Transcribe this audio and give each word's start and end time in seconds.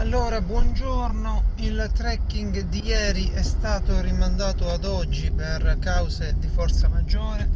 Allora, 0.00 0.40
buongiorno. 0.40 1.42
Il 1.56 1.90
trekking 1.92 2.60
di 2.70 2.86
ieri 2.86 3.28
è 3.28 3.42
stato 3.42 4.00
rimandato 4.00 4.70
ad 4.70 4.86
oggi 4.86 5.30
per 5.30 5.76
cause 5.78 6.36
di 6.38 6.48
forza 6.48 6.88
maggiore. 6.88 7.46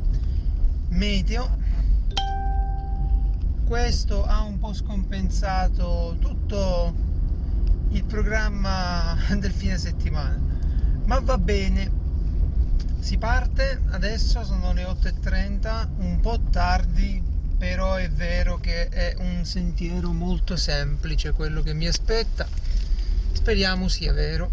Meteo. 0.89 1.49
Questo 3.65 4.27
ha 4.27 4.43
un 4.43 4.59
po' 4.59 4.75
scompensato 4.75 6.17
tutto 6.21 6.95
il 7.93 8.05
programma 8.05 9.17
del 9.39 9.51
fine 9.51 9.79
settimana. 9.79 10.39
Ma 11.07 11.21
va 11.21 11.39
bene. 11.39 11.91
Si 12.99 13.17
parte 13.17 13.81
adesso, 13.89 14.45
sono 14.45 14.75
le 14.75 14.85
8.30, 14.85 15.89
un 15.97 16.21
po' 16.21 16.39
tardi 16.51 17.23
però 17.57 17.95
è 17.95 18.11
vero 18.11 18.59
che 18.59 18.89
è 18.89 19.15
un 19.19 19.45
sentiero 19.45 20.13
molto 20.13 20.57
semplice 20.57 21.33
quello 21.33 21.63
che 21.63 21.75
mi 21.75 21.87
aspetta. 21.87 22.47
Speriamo 23.33 23.89
sia 23.89 24.13
vero. 24.13 24.51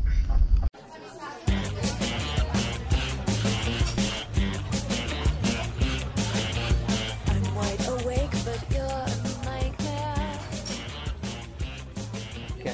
I'm 7.27 7.55
wide 7.55 7.87
awake, 7.87 8.35
but 8.43 8.63
you're 8.69 8.85
a 8.85 9.05
nightmare. 9.43 10.39
Ok. 12.57 12.73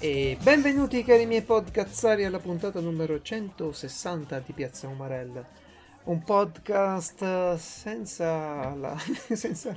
E 0.00 0.38
benvenuti 0.40 1.04
cari 1.04 1.26
miei 1.26 1.42
podcazzari 1.42 2.24
alla 2.24 2.38
puntata 2.38 2.80
numero 2.80 3.20
160 3.20 4.38
di 4.40 4.52
Piazza 4.52 4.88
Umarella. 4.88 5.59
Un 6.02 6.22
podcast 6.24 7.20
eh, 7.22 7.54
senza 7.58 8.74
la, 8.74 8.96
senza 9.32 9.76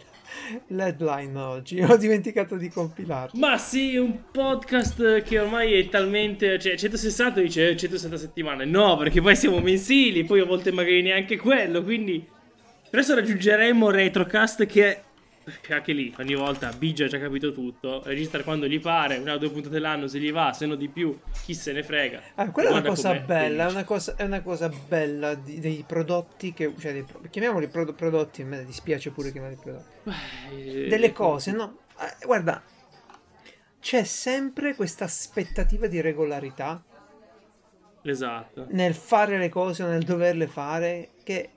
l'headline 0.68 1.38
oggi, 1.38 1.81
ho 1.81 1.98
dimenticato 1.98 2.55
di 2.55 2.70
compilarlo. 2.70 3.38
Ma 3.40 3.58
sì, 3.58 3.98
un 3.98 4.31
podcast 4.31 5.22
che 5.23 5.40
ormai 5.40 5.73
è 5.73 5.90
talmente. 5.90 6.58
cioè 6.59 6.76
160 6.76 7.42
dice 7.42 7.70
eh, 7.70 7.75
160 7.75 8.17
settimane. 8.17 8.66
No, 8.66 8.95
perché 8.98 9.22
poi 9.22 9.36
siamo 9.36 9.59
mensili, 9.59 10.23
poi 10.23 10.39
a 10.39 10.45
volte 10.45 10.72
magari 10.72 11.02
neanche 11.02 11.38
quello. 11.38 11.83
Quindi. 11.83 12.26
Adesso 12.89 13.16
raggiungeremo 13.16 13.89
Retrocast 13.89 14.66
che. 14.66 15.02
Che 15.61 15.73
anche 15.73 15.91
lì, 15.94 16.13
ogni 16.19 16.36
volta 16.36 16.72
Biggio 16.72 17.03
ha 17.03 17.08
già 17.08 17.19
capito 17.19 17.52
tutto. 17.52 18.02
Registra 18.05 18.44
quando 18.44 18.67
gli 18.67 18.80
pare, 18.80 19.17
una 19.17 19.33
o 19.33 19.38
due 19.38 19.49
puntate 19.52 19.80
l'anno 19.80 20.08
se 20.08 20.19
gli 20.19 20.31
va, 20.31 20.53
se 20.53 20.66
no 20.66 20.75
di 20.75 20.88
più, 20.89 21.17
chi 21.44 21.53
se 21.53 21.72
ne 21.73 21.83
frega. 21.83 22.22
Ah, 22.36 22.49
quella 22.52 22.69
è 22.69 22.72
una 22.73 22.81
cosa 22.81 23.13
bella, 23.16 23.67
è 23.67 23.71
una 23.71 23.83
cosa, 23.83 24.16
è 24.16 24.23
una 24.23 24.41
cosa 24.41 24.69
bella 24.69 25.33
di- 25.36 25.59
dei 25.59 25.83
prodotti 25.88 26.53
che, 26.53 26.73
cioè 26.80 26.94
dei, 26.94 27.05
chiamiamoli 27.30 27.67
prodo- 27.67 27.94
prodotti, 27.94 28.41
a 28.41 28.45
me 28.45 28.64
dispiace 28.66 29.11
pure 29.11 29.31
chiamarli 29.31 29.58
prodotti. 29.61 29.89
Beh, 30.03 30.88
Delle 30.88 31.05
eh, 31.08 31.11
cose, 31.11 31.52
no? 31.52 31.77
Eh, 31.99 32.25
guarda, 32.25 32.61
c'è 33.80 34.03
sempre 34.03 34.75
questa 34.75 35.03
aspettativa 35.05 35.88
di 35.88 35.99
regolarità 35.99 36.81
Esatto. 38.05 38.66
nel 38.69 38.94
fare 38.94 39.38
le 39.38 39.49
cose 39.49 39.83
o 39.83 39.88
nel 39.88 40.03
doverle 40.03 40.47
fare 40.47 41.09
che, 41.23 41.49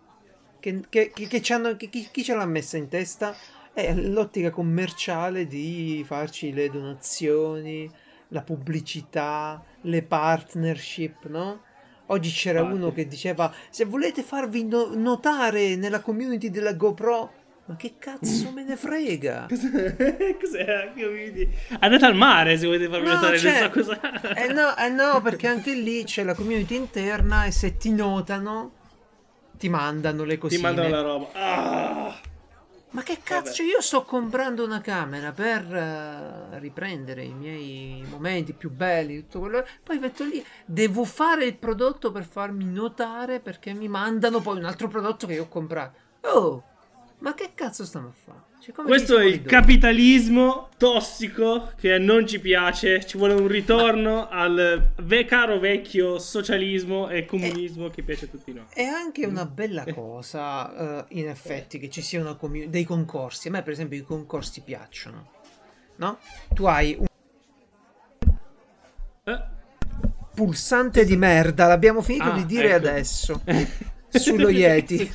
che, 0.60 0.80
che, 0.88 1.10
che- 1.12 1.26
che 1.26 1.42
ci 1.42 1.52
hanno- 1.52 1.76
che- 1.76 1.88
chi, 1.88 2.08
chi 2.10 2.22
ce 2.24 2.34
l'ha 2.34 2.46
messa 2.46 2.76
in 2.76 2.88
testa 2.88 3.34
è 3.76 3.92
l'ottica 3.94 4.48
commerciale 4.50 5.46
di 5.46 6.02
farci 6.06 6.50
le 6.54 6.70
donazioni, 6.70 7.90
la 8.28 8.40
pubblicità, 8.40 9.62
le 9.82 10.02
partnership, 10.02 11.26
no? 11.26 11.60
Oggi 12.06 12.30
c'era 12.30 12.60
Infatti. 12.60 12.78
uno 12.78 12.92
che 12.92 13.06
diceva 13.06 13.52
se 13.68 13.84
volete 13.84 14.22
farvi 14.22 14.64
no- 14.64 14.92
notare 14.94 15.76
nella 15.76 16.00
community 16.00 16.48
della 16.50 16.72
GoPro, 16.72 17.32
ma 17.66 17.76
che 17.76 17.94
cazzo 17.98 18.50
me 18.52 18.64
ne 18.64 18.76
frega? 18.76 19.46
Cos'è? 20.40 20.92
Andate 21.80 22.04
al 22.06 22.14
mare 22.14 22.56
se 22.56 22.64
volete 22.66 22.88
farvi 22.88 23.06
No, 23.08 23.14
notare, 23.14 23.38
cioè- 23.38 23.58
so 23.58 23.70
cosa. 23.70 24.00
Eh 24.34 24.52
no, 24.54 24.74
eh 24.78 24.88
no, 24.88 25.20
perché 25.20 25.48
anche 25.48 25.74
lì 25.74 26.02
c'è 26.04 26.22
la 26.22 26.32
community 26.34 26.76
interna 26.76 27.44
e 27.44 27.50
se 27.50 27.76
ti 27.76 27.92
notano 27.92 28.72
ti 29.58 29.68
mandano 29.68 30.24
le 30.24 30.34
Ti 30.34 30.38
cosine. 30.40 30.62
mandano 30.62 30.88
la 30.88 31.00
roba. 31.02 31.28
Ah! 31.32 32.20
Ma 32.96 33.02
che 33.02 33.18
cazzo, 33.22 33.62
io 33.62 33.82
sto 33.82 34.04
comprando 34.04 34.64
una 34.64 34.80
camera 34.80 35.30
per 35.30 35.70
eh, 35.70 36.58
riprendere 36.58 37.24
i 37.24 37.34
miei 37.34 38.02
momenti 38.08 38.54
più 38.54 38.70
belli, 38.70 39.20
tutto 39.20 39.40
quello. 39.40 39.66
Poi 39.82 39.98
metto 39.98 40.24
lì, 40.24 40.42
devo 40.64 41.04
fare 41.04 41.44
il 41.44 41.58
prodotto 41.58 42.10
per 42.10 42.24
farmi 42.24 42.64
notare 42.64 43.40
perché 43.40 43.74
mi 43.74 43.86
mandano 43.86 44.40
poi 44.40 44.56
un 44.56 44.64
altro 44.64 44.88
prodotto 44.88 45.26
che 45.26 45.34
io 45.34 45.42
ho 45.42 45.48
comprato. 45.48 45.98
Oh, 46.22 46.64
ma 47.18 47.34
che 47.34 47.50
cazzo 47.54 47.84
stiamo 47.84 48.08
a 48.08 48.12
fare? 48.12 48.45
Cioè, 48.66 48.74
come 48.74 48.88
Questo 48.88 49.16
è 49.18 49.24
il 49.24 49.42
capitalismo 49.44 50.70
tossico 50.76 51.70
che 51.76 51.98
non 51.98 52.26
ci 52.26 52.40
piace. 52.40 53.06
Ci 53.06 53.16
vuole 53.16 53.34
un 53.34 53.46
ritorno 53.46 54.28
al 54.28 54.90
ve- 55.02 55.24
caro 55.24 55.60
vecchio 55.60 56.18
socialismo 56.18 57.08
e 57.08 57.24
comunismo 57.26 57.90
che 57.90 58.02
piace 58.02 58.24
a 58.24 58.28
tutti 58.28 58.52
noi. 58.52 58.64
È 58.74 58.82
anche 58.82 59.24
una 59.24 59.44
bella 59.46 59.84
cosa, 59.94 61.04
eh, 61.06 61.20
in 61.20 61.28
effetti, 61.28 61.78
che 61.78 61.88
ci 61.88 62.02
siano 62.02 62.34
commu- 62.36 62.66
dei 62.66 62.82
concorsi. 62.82 63.46
A 63.46 63.52
me, 63.52 63.62
per 63.62 63.72
esempio, 63.72 63.98
i 63.98 64.02
concorsi 64.02 64.60
piacciono. 64.62 65.30
No? 65.98 66.18
Tu 66.52 66.64
hai 66.64 66.96
un 66.98 67.06
Eh? 69.32 69.42
pulsante 70.34 71.04
di 71.04 71.16
merda, 71.16 71.68
l'abbiamo 71.68 72.02
finito 72.02 72.30
Ah, 72.30 72.34
di 72.34 72.44
dire 72.46 72.70
ecco. 72.74 72.76
adesso. 72.88 73.42
Sullo 74.18 74.48
Yeti. 74.50 75.10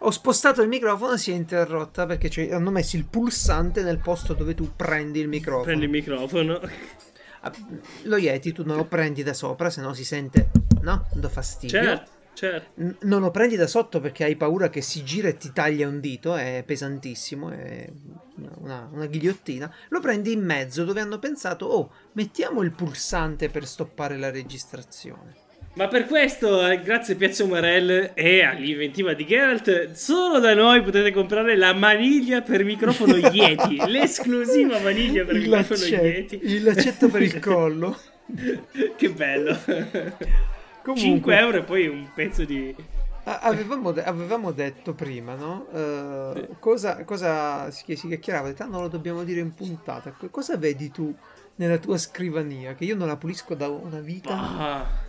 Ho 0.00 0.10
spostato 0.10 0.62
il 0.62 0.68
microfono 0.68 1.12
e 1.14 1.18
si 1.18 1.30
è 1.30 1.34
interrotta 1.34 2.06
perché 2.06 2.28
c'è- 2.28 2.52
hanno 2.52 2.70
messo 2.70 2.96
il 2.96 3.04
pulsante 3.04 3.82
nel 3.82 3.98
posto 3.98 4.34
dove 4.34 4.54
tu 4.54 4.74
prendi 4.74 5.20
il 5.20 5.28
microfono. 5.28 5.64
Prendi 5.64 5.84
il 5.84 5.90
microfono. 5.90 6.60
Ah, 7.40 7.52
Lo 8.04 8.16
Yeti 8.16 8.52
tu 8.52 8.64
non 8.64 8.76
lo 8.76 8.84
prendi 8.84 9.22
da 9.22 9.34
sopra, 9.34 9.70
se 9.70 9.80
no 9.80 9.92
si 9.94 10.04
sente, 10.04 10.50
no? 10.82 11.06
Do 11.12 11.28
fastidio. 11.28 11.80
Certo, 11.82 12.10
certo. 12.34 12.80
N- 12.82 12.96
non 13.02 13.20
lo 13.20 13.30
prendi 13.30 13.56
da 13.56 13.66
sotto 13.66 14.00
perché 14.00 14.24
hai 14.24 14.36
paura 14.36 14.68
che 14.68 14.80
si 14.80 15.04
gira 15.04 15.28
e 15.28 15.36
ti 15.36 15.52
taglia 15.52 15.86
un 15.86 16.00
dito, 16.00 16.34
è 16.34 16.62
pesantissimo, 16.66 17.50
è 17.50 17.88
una, 18.58 18.88
una 18.92 19.06
ghigliottina. 19.06 19.72
Lo 19.90 20.00
prendi 20.00 20.32
in 20.32 20.44
mezzo 20.44 20.84
dove 20.84 21.00
hanno 21.00 21.18
pensato, 21.18 21.66
oh, 21.66 21.92
mettiamo 22.12 22.62
il 22.62 22.72
pulsante 22.72 23.48
per 23.48 23.66
stoppare 23.66 24.16
la 24.18 24.30
registrazione. 24.30 25.44
Ma 25.76 25.88
per 25.88 26.06
questo, 26.06 26.66
eh, 26.66 26.80
grazie 26.80 27.12
a 27.12 27.16
Piazza 27.18 27.44
Umarell 27.44 28.12
e 28.14 28.42
all'inventiva 28.42 29.12
di 29.12 29.26
Geralt, 29.26 29.90
solo 29.92 30.38
da 30.38 30.54
noi 30.54 30.82
potete 30.82 31.12
comprare 31.12 31.54
la 31.54 31.74
maniglia 31.74 32.40
per 32.40 32.64
microfono 32.64 33.14
Yeti. 33.28 33.76
l'esclusiva 33.86 34.78
maniglia 34.80 35.26
per 35.26 35.36
Il, 35.36 35.42
microfono 35.42 35.78
laccetto, 35.78 36.02
Yeti. 36.06 36.40
il 36.44 36.62
laccetto 36.62 37.08
per 37.10 37.20
il 37.20 37.38
collo. 37.40 37.94
che 38.96 39.10
bello. 39.10 39.54
Comunque, 40.82 40.96
5 40.96 41.38
euro 41.38 41.58
e 41.58 41.62
poi 41.62 41.86
un 41.88 42.08
pezzo 42.14 42.46
di... 42.46 42.74
avevamo, 43.24 43.92
de- 43.92 44.04
avevamo 44.04 44.52
detto 44.52 44.94
prima, 44.94 45.34
no? 45.34 45.66
Eh, 45.74 46.48
cosa, 46.58 47.04
cosa 47.04 47.70
si, 47.70 47.94
si 47.96 48.08
chiacchierava? 48.08 48.50
Ah, 48.56 48.64
non 48.64 48.80
lo 48.80 48.88
dobbiamo 48.88 49.24
dire 49.24 49.40
in 49.40 49.52
puntata. 49.52 50.14
Co- 50.18 50.30
Cosa 50.30 50.56
vedi 50.56 50.90
tu 50.90 51.14
nella 51.56 51.76
tua 51.76 51.98
scrivania? 51.98 52.74
Che 52.74 52.84
io 52.84 52.96
non 52.96 53.08
la 53.08 53.16
pulisco 53.18 53.54
da 53.54 53.68
una 53.68 54.00
vita. 54.00 54.30
Ah. 54.30 55.04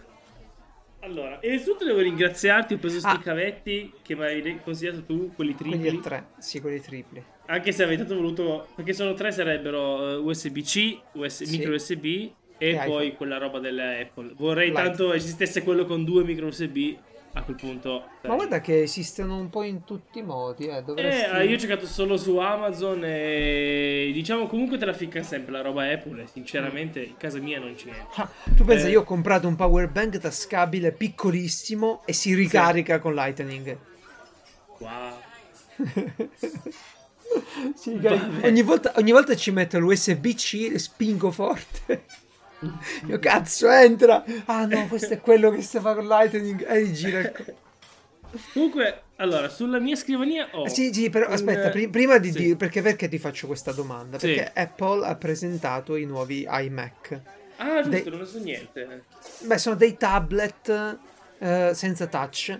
Allora, 1.07 1.39
innanzitutto 1.41 1.85
devo 1.85 1.99
ringraziarti, 1.99 2.73
ho 2.73 2.77
preso 2.77 2.99
sti 2.99 3.07
Ah. 3.07 3.19
cavetti 3.19 3.93
che 4.01 4.13
mi 4.15 4.23
hai 4.23 4.59
consigliato 4.61 5.03
tu, 5.03 5.31
quelli 5.33 5.53
Quelli 5.55 5.79
tripli. 5.79 5.97
a 5.97 6.01
tre, 6.01 6.27
sì, 6.37 6.59
quelli 6.59 6.81
tripli. 6.81 7.23
Anche 7.45 7.71
se 7.71 7.83
avete 7.83 8.03
voluto, 8.03 8.67
perché 8.75 8.91
sono 8.91 9.13
tre 9.13 9.31
sarebbero 9.31 10.11
eh, 10.11 10.15
USB-C, 10.17 10.99
US- 11.13 11.43
Sì. 11.43 11.57
micro 11.57 11.73
USB 11.73 12.05
e, 12.05 12.31
E 12.57 12.73
poi 12.85 13.05
iPhone. 13.05 13.15
quella 13.15 13.37
roba 13.37 13.59
della 13.59 13.97
Apple. 13.99 14.33
Vorrei 14.35 14.69
Light. 14.69 14.83
tanto 14.83 15.13
esistesse 15.13 15.63
quello 15.63 15.85
con 15.85 16.03
due 16.03 16.25
micro 16.25 16.47
USB, 16.47 16.95
a 17.37 17.43
quel 17.43 17.55
punto... 17.55 18.03
Ma 18.23 18.35
guarda 18.35 18.59
che 18.61 18.81
esistono 18.83 19.37
un 19.37 19.49
po' 19.49 19.63
in 19.63 19.83
tutti 19.83 20.19
i 20.19 20.23
modi, 20.23 20.67
eh. 20.67 20.81
Dovresti... 20.83 21.35
Eh, 21.35 21.45
io 21.45 21.55
ho 21.55 21.59
cercato 21.59 21.85
solo 21.85 22.17
su 22.17 22.37
Amazon 22.37 23.01
e 23.03 24.11
diciamo 24.13 24.47
comunque 24.47 24.77
te 24.77 24.85
la 24.85 24.93
ficca 24.93 25.21
sempre 25.23 25.51
la 25.51 25.61
roba 25.61 25.89
Apple 25.91 26.23
e 26.23 26.27
sinceramente 26.27 27.01
in 27.01 27.17
casa 27.17 27.39
mia 27.39 27.59
non 27.59 27.73
c'è. 27.75 27.91
Ah, 28.15 28.29
tu 28.55 28.63
pensa, 28.65 28.87
Eh. 28.87 28.91
io 28.91 29.01
ho 29.01 29.03
comprato 29.03 29.47
un 29.47 29.55
power 29.55 29.89
bank 29.89 30.17
tascabile 30.17 30.91
piccolissimo 30.91 32.01
e 32.05 32.13
si 32.13 32.33
ricarica 32.33 32.99
con 32.99 33.13
Lightning. 33.13 33.77
Wow. 34.79 35.13
Si 37.75 37.91
ricarica- 37.91 38.25
Vabbè. 38.27 38.47
ogni, 38.47 38.61
volta, 38.61 38.93
ogni 38.95 39.11
volta 39.11 39.35
ci 39.35 39.51
metto 39.51 39.77
l'USB-C 39.79 40.71
e 40.73 40.79
spingo 40.79 41.29
forte. 41.31 42.05
Io 43.07 43.19
cazzo 43.19 43.69
entra. 43.69 44.23
Ah 44.45 44.65
no, 44.65 44.87
questo 44.87 45.13
è 45.13 45.19
quello 45.21 45.51
che 45.51 45.61
si 45.61 45.79
fa 45.79 45.93
con 45.93 46.07
Lightning. 46.07 46.65
E 46.67 46.91
gira 46.91 47.19
il 47.19 47.31
co- 47.31 47.65
Comunque, 48.53 49.01
allora, 49.17 49.47
sulla 49.49 49.79
mia 49.79 49.95
scrivania 49.95 50.49
ho... 50.51 50.65
Eh, 50.65 50.69
Sì, 50.69 50.93
sì, 50.93 51.09
però 51.09 51.27
un- 51.27 51.33
aspetta, 51.33 51.69
pri- 51.69 51.87
prima 51.89 52.17
di 52.17 52.31
sì. 52.31 52.37
dire 52.39 52.55
perché, 52.55 52.81
perché 52.81 53.07
ti 53.07 53.17
faccio 53.19 53.47
questa 53.47 53.71
domanda? 53.71 54.19
Sì. 54.19 54.33
Perché 54.33 54.51
Apple 54.59 55.05
ha 55.05 55.15
presentato 55.15 55.95
i 55.95 56.05
nuovi 56.05 56.45
iMac. 56.49 57.19
Ah, 57.57 57.81
giusto, 57.81 58.09
dei- 58.09 58.17
non 58.17 58.25
so 58.27 58.39
niente. 58.39 59.03
Beh, 59.41 59.57
sono 59.57 59.75
dei 59.75 59.95
tablet 59.97 60.97
eh, 61.39 61.71
senza 61.73 62.07
touch 62.07 62.59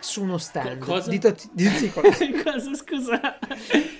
su 0.00 0.22
uno 0.22 0.36
stand. 0.38 0.78
Co- 0.78 0.92
cosa? 0.92 1.08
Di, 1.10 1.18
tutti- 1.18 1.48
di. 1.52 1.64
Cosa, 2.44 2.74
scusa? 2.74 3.38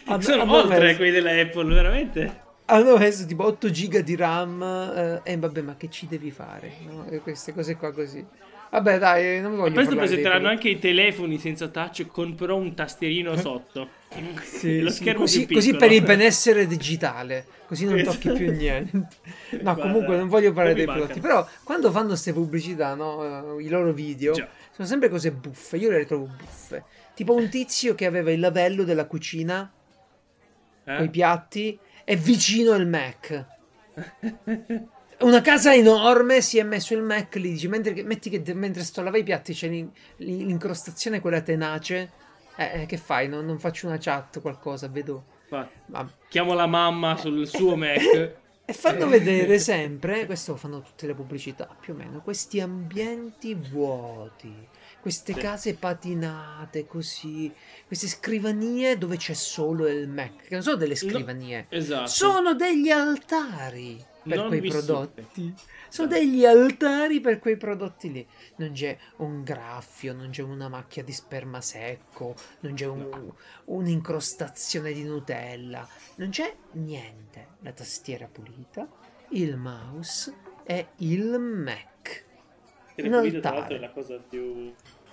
Hanno- 0.04 0.20
Sono 0.20 0.52
oltre 0.52 0.96
quelli 0.96 1.10
della 1.12 1.30
Apple, 1.40 1.72
veramente? 1.72 2.42
Hanno 2.66 2.96
messo 2.96 3.26
tipo 3.26 3.44
8 3.44 3.70
giga 3.70 4.00
di 4.00 4.16
RAM 4.16 4.62
eh, 4.62 5.20
e 5.32 5.36
vabbè 5.36 5.60
ma 5.60 5.76
che 5.76 5.90
ci 5.90 6.06
devi 6.06 6.30
fare 6.30 6.72
no? 6.86 7.06
E 7.06 7.18
queste 7.18 7.52
cose 7.52 7.76
qua 7.76 7.92
così 7.92 8.24
vabbè 8.70 8.98
dai 8.98 9.40
non 9.40 9.56
voglio 9.56 9.72
Questo 9.74 9.94
parlare 9.94 9.94
dei 9.94 10.06
presenteranno 10.06 10.48
anche 10.48 10.68
i 10.70 10.78
telefoni 10.78 11.38
senza 11.38 11.68
touch 11.68 12.06
con 12.06 12.34
però 12.34 12.56
un 12.56 12.74
tastierino 12.74 13.36
sotto. 13.36 13.88
Sì, 14.42 14.80
lo 14.82 14.90
sì, 14.90 14.96
schermo 14.96 15.20
così, 15.20 15.46
così 15.46 15.76
per 15.76 15.92
il 15.92 16.02
benessere 16.02 16.66
digitale 16.66 17.46
così 17.66 17.84
non 17.84 18.02
tocchi 18.02 18.30
più 18.32 18.50
niente 18.56 18.96
no 18.96 19.06
Guarda, 19.60 19.82
comunque 19.82 20.16
non 20.16 20.28
voglio 20.28 20.52
parlare 20.52 20.74
dei 20.74 20.86
prodotti 20.86 21.20
però 21.20 21.46
quando 21.64 21.90
fanno 21.90 22.08
queste 22.08 22.32
pubblicità 22.32 22.94
no? 22.94 23.58
eh, 23.58 23.62
i 23.62 23.68
loro 23.68 23.92
video 23.92 24.32
Già. 24.32 24.48
sono 24.70 24.86
sempre 24.88 25.08
cose 25.08 25.32
buffe 25.32 25.76
io 25.76 25.90
le 25.90 26.06
trovo 26.06 26.26
buffe 26.26 26.84
tipo 27.14 27.34
un 27.34 27.48
tizio 27.48 27.94
che 27.94 28.06
aveva 28.06 28.30
il 28.32 28.40
lavello 28.40 28.84
della 28.84 29.06
cucina 29.06 29.70
Eh? 30.84 30.96
con 30.96 31.04
i 31.06 31.10
piatti 31.10 31.78
è 32.04 32.16
vicino 32.16 32.72
al 32.72 32.86
Mac. 32.86 33.46
Una 35.20 35.40
casa 35.40 35.74
enorme 35.74 36.40
si 36.40 36.58
è 36.58 36.62
messo 36.62 36.94
il 36.94 37.02
Mac 37.02 37.36
lì, 37.36 37.52
dice, 37.52 37.68
mentre, 37.68 38.02
metti 38.02 38.28
che 38.30 38.54
mentre 38.54 38.82
sto 38.82 39.00
a 39.00 39.04
lavare 39.04 39.22
i 39.22 39.24
piatti 39.24 39.54
c'è 39.54 39.68
l'in- 39.68 39.90
l'incrostazione 40.16 41.20
quella 41.20 41.40
tenace. 41.40 42.10
Eh, 42.56 42.82
eh, 42.82 42.86
che 42.86 42.96
fai? 42.96 43.28
Non, 43.28 43.44
non 43.46 43.58
faccio 43.58 43.86
una 43.86 43.98
chat, 43.98 44.40
qualcosa, 44.40 44.88
vedo. 44.88 45.24
Ma- 45.86 46.10
Chiamo 46.28 46.54
la 46.54 46.66
mamma 46.66 47.16
sul 47.16 47.46
suo 47.46 47.74
Mac. 47.76 48.42
E 48.66 48.72
fanno 48.72 49.06
vedere 49.08 49.58
sempre, 49.58 50.24
questo 50.24 50.56
fanno 50.56 50.80
tutte 50.80 51.06
le 51.06 51.14
pubblicità, 51.14 51.68
più 51.78 51.92
o 51.92 51.96
meno, 51.96 52.22
questi 52.22 52.60
ambienti 52.60 53.54
vuoti, 53.54 54.52
queste 55.04 55.34
case 55.34 55.74
patinate 55.74 56.86
così, 56.86 57.52
queste 57.86 58.06
scrivanie 58.08 58.96
dove 58.96 59.18
c'è 59.18 59.34
solo 59.34 59.86
il 59.86 60.08
Mac, 60.08 60.44
che 60.44 60.54
non 60.54 60.62
sono 60.62 60.76
delle 60.76 60.94
scrivanie, 60.94 61.66
Esatto. 61.68 62.06
sono 62.06 62.54
degli 62.54 62.88
altari 62.88 64.02
per 64.22 64.38
Non 64.38 64.48
quei 64.48 64.60
vissuti. 64.60 64.84
prodotti. 64.86 65.54
Sono 65.90 66.08
Esatto. 66.08 66.24
degli 66.24 66.46
altari 66.46 67.20
per 67.20 67.38
quei 67.38 67.58
prodotti 67.58 68.10
lì. 68.12 68.26
Non 68.56 68.72
c'è 68.72 68.96
un 69.16 69.42
graffio, 69.42 70.14
non 70.14 70.30
c'è 70.30 70.40
una 70.40 70.68
macchia 70.70 71.04
di 71.04 71.12
sperma 71.12 71.60
secco, 71.60 72.34
non 72.60 72.72
c'è 72.72 72.86
un- 72.86 73.30
un'incrostazione 73.66 74.92
di 74.94 75.04
Nutella, 75.04 75.86
non 76.14 76.30
c'è 76.30 76.50
niente. 76.72 77.48
La 77.60 77.72
tastiera 77.72 78.26
pulita, 78.26 78.88
il 79.32 79.56
mouse 79.58 80.34
e 80.64 80.86
il 80.96 81.38
Mac. 81.38 82.22
Che 82.94 83.08
la 83.08 83.16
Covid, 83.18 83.40
tra 83.40 83.50
l'altro, 83.54 83.74
è 83.76 83.80
la 83.80 83.90
cosa 83.90 84.18
più 84.18 84.72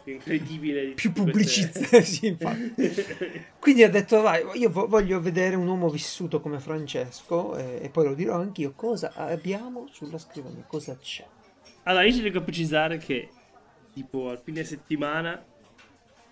incredibile 0.10 0.86
di 0.88 0.92
Più 0.94 1.12
pubblicizzata, 1.12 2.02
sì, 2.04 2.28
infatti. 2.28 2.74
Quindi 3.60 3.84
ha 3.84 3.90
detto, 3.90 4.22
vai, 4.22 4.44
io 4.54 4.70
vo- 4.70 4.88
voglio 4.88 5.20
vedere 5.22 5.56
un 5.56 5.68
uomo 5.68 5.90
vissuto 5.90 6.42
come 6.42 6.60
Francesco 6.60 7.56
eh, 7.56 7.80
e 7.84 7.90
poi 7.90 8.06
lo 8.08 8.14
dirò 8.16 8.36
anch'io 8.40 8.74
cosa 8.76 9.14
abbiamo 9.16 9.88
sulla 9.92 10.18
scrivania, 10.18 10.64
cosa 10.66 10.98
c'è. 10.98 11.26
Allora, 11.84 12.04
io 12.06 12.14
ci 12.14 12.22
devo 12.22 12.42
precisare 12.42 12.98
che, 12.98 13.30
tipo, 13.94 14.30
al 14.30 14.40
fine 14.44 14.64
settimana 14.64 15.44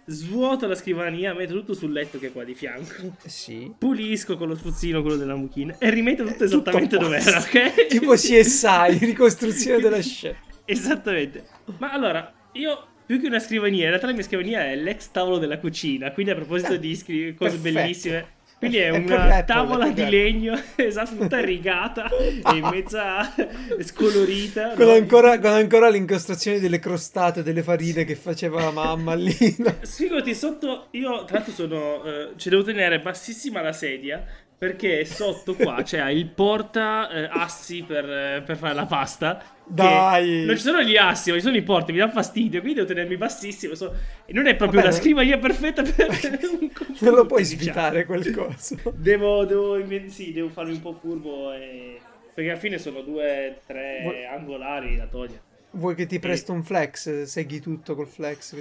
svuoto 0.05 0.65
la 0.65 0.73
scrivania, 0.73 1.33
metto 1.35 1.53
tutto 1.53 1.73
sul 1.75 1.91
letto 1.91 2.17
che 2.17 2.27
è 2.27 2.31
qua 2.31 2.43
di 2.43 2.55
fianco. 2.55 2.93
Eh, 3.23 3.29
Sì. 3.29 3.71
Pulisco 3.77 4.37
con 4.37 4.47
lo 4.47 4.55
spruzzino 4.55 5.01
quello 5.01 5.17
della 5.17 5.35
mucchina 5.35 5.75
e 5.77 5.89
rimetto 5.91 6.23
tutto 6.25 6.43
Eh, 6.43 6.45
esattamente 6.47 6.97
dove 6.97 7.17
era, 7.17 7.37
ok? 7.39 7.85
Tipo 7.87 8.13
CSI, 8.13 8.97
ricostruzione 9.05 9.79
della 9.79 10.01
scena. 10.01 10.37
Esattamente. 10.65 11.45
Ma 11.77 11.91
allora, 11.91 12.33
io 12.53 12.87
più 13.09 13.19
che 13.19 13.25
una 13.25 13.39
scrivania, 13.39 13.85
in 13.85 13.89
realtà 13.89 14.05
la 14.05 14.13
mia 14.13 14.21
scrivania 14.21 14.65
è 14.65 14.75
l'ex 14.75 15.09
tavolo 15.09 15.39
della 15.39 15.57
cucina. 15.57 16.11
Quindi 16.11 16.31
a 16.31 16.35
proposito 16.35 16.77
di 16.77 16.95
scri- 16.95 17.33
cose 17.33 17.57
Perfetto. 17.57 17.79
bellissime. 17.79 18.27
Quindi 18.59 18.77
è 18.77 18.89
una 18.89 19.41
tavola 19.41 19.89
di 19.89 20.07
legno, 20.07 20.55
esatto, 20.75 21.15
tutta 21.15 21.39
rigata 21.39 22.07
e 22.07 22.55
in 22.55 22.67
mezza 22.67 23.33
scolorita. 23.81 24.73
Con 24.75 24.85
no? 24.85 24.91
ancora, 24.91 25.39
con 25.39 25.49
ancora 25.49 25.89
l'incostrazione 25.89 26.59
delle 26.59 26.77
crostate, 26.77 27.41
delle 27.41 27.63
farine 27.63 28.05
che 28.05 28.15
faceva 28.15 28.61
la 28.61 28.69
mamma 28.69 29.15
lì. 29.15 29.33
no? 29.57 29.73
Sfigati 29.81 30.35
sotto, 30.35 30.89
io 30.91 31.25
tra 31.25 31.37
l'altro 31.37 31.53
sono, 31.53 32.03
eh, 32.03 32.33
ci 32.35 32.49
devo 32.49 32.61
tenere 32.61 32.99
bassissima 32.99 33.61
la 33.61 33.73
sedia 33.73 34.23
perché 34.59 35.05
sotto 35.05 35.55
qua 35.55 35.81
c'è 35.83 36.07
il 36.09 36.27
porta 36.27 37.09
eh, 37.09 37.29
assi 37.31 37.81
per, 37.81 38.03
eh, 38.03 38.43
per 38.45 38.57
fare 38.57 38.75
la 38.75 38.85
pasta. 38.85 39.41
Dai. 39.69 40.45
Non 40.45 40.55
ci 40.55 40.63
sono 40.63 40.81
gli 40.81 40.97
assi, 40.97 41.29
ma 41.29 41.37
ci 41.37 41.43
sono 41.43 41.55
i 41.55 41.61
porti, 41.61 41.91
mi 41.91 41.99
dà 41.99 42.09
fastidio, 42.09 42.59
quindi 42.61 42.79
devo 42.79 42.91
tenermi 42.91 43.17
bassissimo. 43.17 43.75
so- 43.75 43.93
e 44.25 44.33
non 44.33 44.47
è 44.47 44.55
proprio 44.55 44.81
Vabbè, 44.81 44.91
la 44.91 44.97
scrivania 44.99 45.37
perfetta 45.37 45.83
per 45.83 46.07
un 46.59 46.71
computer, 46.73 47.01
Non 47.01 47.13
lo 47.13 47.25
puoi 47.25 47.43
diciamo. 47.43 47.61
svitare 47.61 48.05
quel 48.05 48.31
coso. 48.35 48.75
Devo, 48.95 49.45
devo, 49.45 49.77
sì, 50.07 50.33
devo 50.33 50.49
farmi 50.49 50.71
un 50.73 50.81
po' 50.81 50.93
furbo 50.93 51.53
e... 51.53 51.99
Perché 52.33 52.49
alla 52.51 52.59
fine 52.59 52.77
sono 52.77 53.01
due, 53.01 53.59
tre 53.67 53.99
Vuoi- 54.03 54.25
angolari 54.25 54.95
da 54.95 55.05
togliere. 55.07 55.41
Vuoi 55.71 55.93
che 55.93 56.07
ti 56.07 56.17
presto 56.19 56.51
un 56.51 56.63
flex? 56.63 57.23
Segui 57.23 57.59
tutto 57.59 57.93
col 57.95 58.07
flex? 58.07 58.55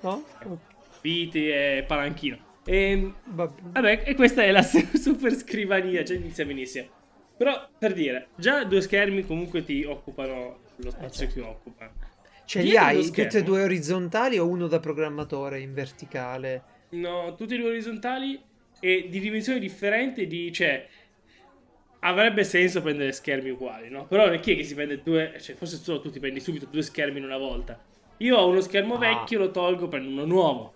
No? 0.00 0.24
Viti 1.02 1.48
e 1.48 1.84
palanchino. 1.86 2.36
E 2.64 3.12
Vabbè. 3.24 3.60
Vabbè, 3.72 4.02
e 4.06 4.14
questa 4.14 4.42
è 4.42 4.50
la 4.50 4.62
super 4.64 5.32
scrivania, 5.34 6.02
già 6.02 6.14
inizia 6.14 6.44
benissimo. 6.44 6.86
Però, 7.40 7.68
per 7.78 7.94
dire, 7.94 8.28
già 8.34 8.64
due 8.64 8.82
schermi 8.82 9.24
comunque 9.24 9.64
ti 9.64 9.82
occupano 9.82 10.58
lo 10.76 10.90
spazio 10.90 11.24
certo. 11.26 11.40
che 11.40 11.46
occupano. 11.46 11.90
Ce 12.44 12.60
li 12.60 12.76
hai 12.76 12.96
lo 12.96 13.02
tutte 13.10 13.38
e 13.38 13.42
due 13.42 13.62
orizzontali 13.62 14.36
o 14.38 14.46
uno 14.46 14.66
da 14.66 14.78
programmatore 14.78 15.58
in 15.60 15.72
verticale? 15.72 16.62
No, 16.90 17.34
tutti 17.36 17.54
e 17.54 17.56
due 17.56 17.68
orizzontali 17.70 18.38
e 18.78 19.06
di 19.08 19.20
dimensioni 19.20 19.58
differenti 19.58 20.26
di... 20.26 20.52
cioè... 20.52 20.86
Avrebbe 22.00 22.44
senso 22.44 22.82
prendere 22.82 23.12
schermi 23.12 23.48
uguali, 23.48 23.88
no? 23.88 24.04
Però 24.06 24.26
non 24.26 24.34
è 24.34 24.40
chi 24.40 24.52
è 24.52 24.56
che 24.56 24.64
si 24.64 24.74
prende 24.74 25.00
due... 25.02 25.34
Cioè, 25.40 25.54
forse 25.56 25.76
solo 25.76 26.02
tu 26.02 26.10
ti 26.10 26.20
prendi 26.20 26.40
subito 26.40 26.66
due 26.70 26.82
schermi 26.82 27.20
in 27.20 27.24
una 27.24 27.38
volta. 27.38 27.82
Io 28.18 28.36
ho 28.36 28.48
uno 28.48 28.60
schermo 28.60 28.96
Ah. 28.96 28.98
vecchio, 28.98 29.38
lo 29.38 29.50
tolgo, 29.50 29.88
prendo 29.88 30.10
uno 30.10 30.26
nuovo. 30.26 30.74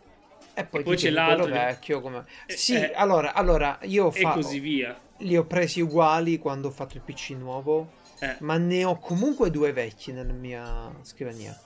E 0.55 0.65
poi, 0.65 0.81
E 0.81 0.83
poi 0.85 0.97
c'è 0.97 1.11
l'altro 1.11 1.43
quello 1.45 1.59
che- 1.59 1.65
vecchio. 1.65 2.01
Come... 2.01 2.25
Eh, 2.47 2.53
Sì, 2.57 2.75
eh. 2.75 2.93
allora, 2.95 3.35
allora, 3.35 3.79
io 3.83 4.11
E 4.15 4.21
fa- 4.21 4.33
così 4.33 4.61
via. 4.61 4.99
Li 5.19 5.37
ho 5.37 5.45
presi 5.45 5.81
uguali 5.81 6.39
quando 6.39 6.69
ho 6.69 6.71
fatto 6.71 6.97
il 6.97 7.03
PC 7.03 7.31
nuovo, 7.39 7.93
Eh. 8.21 8.37
ma 8.41 8.57
ne 8.59 8.85
ho 8.85 8.99
comunque 8.99 9.51
due 9.51 9.73
vecchi 9.73 10.13
nella 10.13 10.33
mia 10.33 10.93
scrivania. 11.03 11.57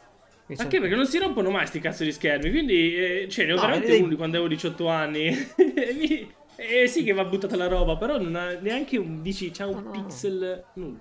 Mi 0.46 0.54
sono- 0.56 0.66
Anche 0.68 0.80
perché 0.80 0.94
non 0.96 1.06
si 1.06 1.18
rompono 1.18 1.50
mai 1.50 1.66
sti 1.66 1.80
cazzo 1.80 2.04
di 2.04 2.12
schermi, 2.12 2.50
quindi 2.50 2.94
eh, 2.96 3.28
cioè, 3.28 3.44
ne 3.46 3.52
ho 3.52 3.56
No, 3.56 3.60
veramente 3.62 3.88
devi- 3.88 4.00
uno 4.00 4.08
di 4.10 4.16
quando 4.16 4.36
avevo 4.36 4.52
18 4.52 4.88
anni. 4.88 5.26
E 5.78 5.92
mi- 5.94 6.34
eh 6.56 6.86
sì 6.88 7.04
che 7.04 7.12
va 7.12 7.24
buttata 7.24 7.54
la 7.56 7.68
roba, 7.68 7.96
però 7.96 8.18
non 8.18 8.34
ha 8.34 8.52
neanche 8.54 8.96
un 8.96 9.22
dici 9.22 9.50
c'ha 9.50 9.66
un 9.66 9.74
No, 9.74 9.80
no. 9.82 9.90
pixel 9.90 10.64
nulla. 10.74 10.98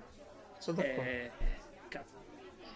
Sono 0.58 0.76
d'accordo. 0.76 1.02
Eh, 1.10 1.30
cazzo. 1.88 2.12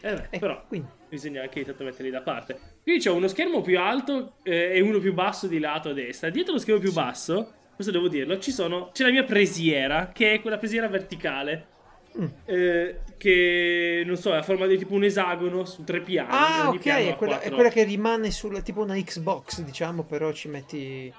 Eh 0.00 0.14
beh, 0.14 0.26
Eh, 0.30 0.38
però 0.38 0.64
quindi, 0.66 0.88
bisogna 1.08 1.42
anche 1.42 1.60
intanto 1.60 1.84
metterli 1.84 2.10
da 2.10 2.22
parte. 2.22 2.58
Qui 2.82 2.98
c'è 2.98 3.10
uno 3.10 3.28
schermo 3.28 3.60
più 3.60 3.78
alto 3.78 4.34
eh, 4.42 4.72
e 4.76 4.80
uno 4.80 4.98
più 4.98 5.12
basso 5.14 5.46
di 5.46 5.58
lato 5.60 5.90
a 5.90 5.92
destra. 5.92 6.30
Dietro 6.30 6.54
lo 6.54 6.58
schermo 6.58 6.80
più 6.80 6.92
basso, 6.92 7.52
questo 7.74 7.92
devo 7.92 8.08
dirlo, 8.08 8.38
ci 8.38 8.50
sono, 8.50 8.90
c'è 8.92 9.04
la 9.04 9.10
mia 9.10 9.24
presiera, 9.24 10.10
che 10.12 10.34
è 10.34 10.40
quella 10.40 10.58
presiera 10.58 10.88
verticale. 10.88 11.66
Mm. 12.14 12.26
eh, 12.44 12.98
che 13.16 14.02
non 14.04 14.18
so, 14.18 14.34
ha 14.34 14.42
forma 14.42 14.66
di 14.66 14.76
tipo 14.76 14.92
un 14.92 15.02
esagono 15.04 15.64
su 15.64 15.82
tre 15.82 16.02
piani. 16.02 16.28
Ah, 16.30 16.68
ok, 16.68 16.84
è 16.84 17.16
quella, 17.16 17.40
è 17.40 17.50
quella 17.50 17.70
che 17.70 17.84
rimane 17.84 18.30
sulla 18.30 18.60
tipo 18.60 18.82
una 18.82 18.96
Xbox, 18.96 19.62
diciamo, 19.62 20.02
però 20.02 20.30
ci 20.32 20.48
metti 20.48 21.10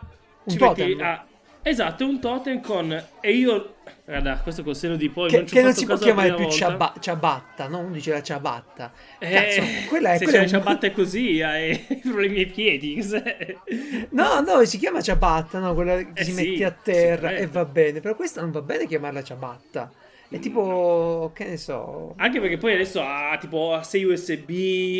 un 0.43 0.51
Ci 0.51 0.57
totem. 0.59 0.89
metti- 0.89 1.01
ah, 1.01 1.25
esatto, 1.63 2.05
un 2.05 2.19
totem 2.19 2.61
con. 2.61 2.91
E 3.19 3.31
io. 3.33 3.75
Guarda, 4.05 4.37
questo 4.39 4.63
col 4.63 4.75
seno 4.75 4.95
di 4.97 5.09
poi. 5.09 5.29
che, 5.29 5.37
non 5.37 5.47
ci 5.47 5.55
che 5.55 5.61
non 5.61 5.73
si 5.73 5.85
può 5.85 5.97
chiamare 5.97 6.33
più 6.33 6.49
ciaba- 6.49 6.93
ciabatta, 6.99 7.67
no? 7.67 7.79
Uno 7.79 7.93
dice 7.93 8.11
la 8.11 8.21
ciabatta. 8.21 8.91
Eh, 9.19 9.29
Cazzo, 9.31 9.61
quella 9.87 10.13
è, 10.13 10.17
se 10.19 10.23
quella 10.23 10.37
è 10.39 10.41
la 10.41 10.47
un- 10.47 10.49
ciabatta 10.49 10.87
è 10.87 10.91
così, 10.91 11.41
hai 11.41 11.77
problemi 12.03 12.39
ai 12.39 12.47
piedi. 12.47 13.01
No, 14.11 14.41
no, 14.41 14.63
si 14.65 14.77
chiama 14.77 15.01
ciabatta, 15.01 15.59
no? 15.59 15.73
Quella 15.73 15.97
che 15.97 16.11
Eh 16.13 16.23
si 16.23 16.31
sì, 16.31 16.33
mette 16.33 16.65
a 16.65 16.71
terra 16.71 17.33
e 17.33 17.47
va 17.47 17.65
bene. 17.65 17.99
Però 17.99 18.15
questa 18.15 18.41
non 18.41 18.51
va 18.51 18.61
bene 18.61 18.87
chiamarla 18.87 19.23
ciabatta. 19.23 19.91
È 20.29 20.39
tipo, 20.39 21.31
che 21.33 21.45
ne 21.45 21.57
so... 21.57 22.13
Anche 22.17 22.39
perché 22.39 22.57
poi 22.57 22.73
adesso 22.73 23.01
ha 23.01 23.37
tipo 23.39 23.73
ha 23.73 23.83
6 23.83 24.03
USB, 24.05 24.49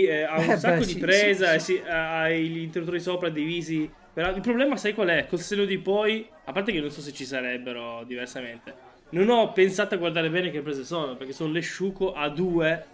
eh, 0.08 0.24
ha 0.24 0.40
un 0.40 0.50
Eh, 0.52 0.58
sacco 0.58 0.80
beh, 0.80 0.86
di 0.86 0.94
sì, 0.94 1.00
presa, 1.00 1.50
sì, 1.52 1.56
e 1.56 1.60
sì. 1.60 1.82
ha 1.88 2.30
gli 2.30 2.60
interruttori 2.60 3.00
sopra 3.00 3.30
divisi. 3.30 3.90
Però 4.14 4.30
il 4.30 4.42
problema, 4.42 4.78
sai 4.78 4.94
qual 4.94 5.08
è? 5.10 5.26
Col 5.28 5.40
seno 5.40 5.66
di 5.66 5.80
poi, 5.80 6.28
a 6.46 6.52
parte 6.52 6.72
che 6.72 6.80
non 6.80 6.92
so 6.92 7.02
se 7.02 7.12
ci 7.14 7.26
sarebbero 7.26 8.04
diversamente, 8.06 8.74
non 9.10 9.30
ho 9.30 9.52
pensato 9.52 9.96
a 9.96 9.98
guardare 9.98 10.30
bene 10.30 10.52
che 10.52 10.62
prese 10.62 10.84
sono, 10.84 11.16
perché 11.16 11.34
sono 11.34 11.52
le 11.52 11.62
Shuko 11.62 12.14
A2 12.14 12.92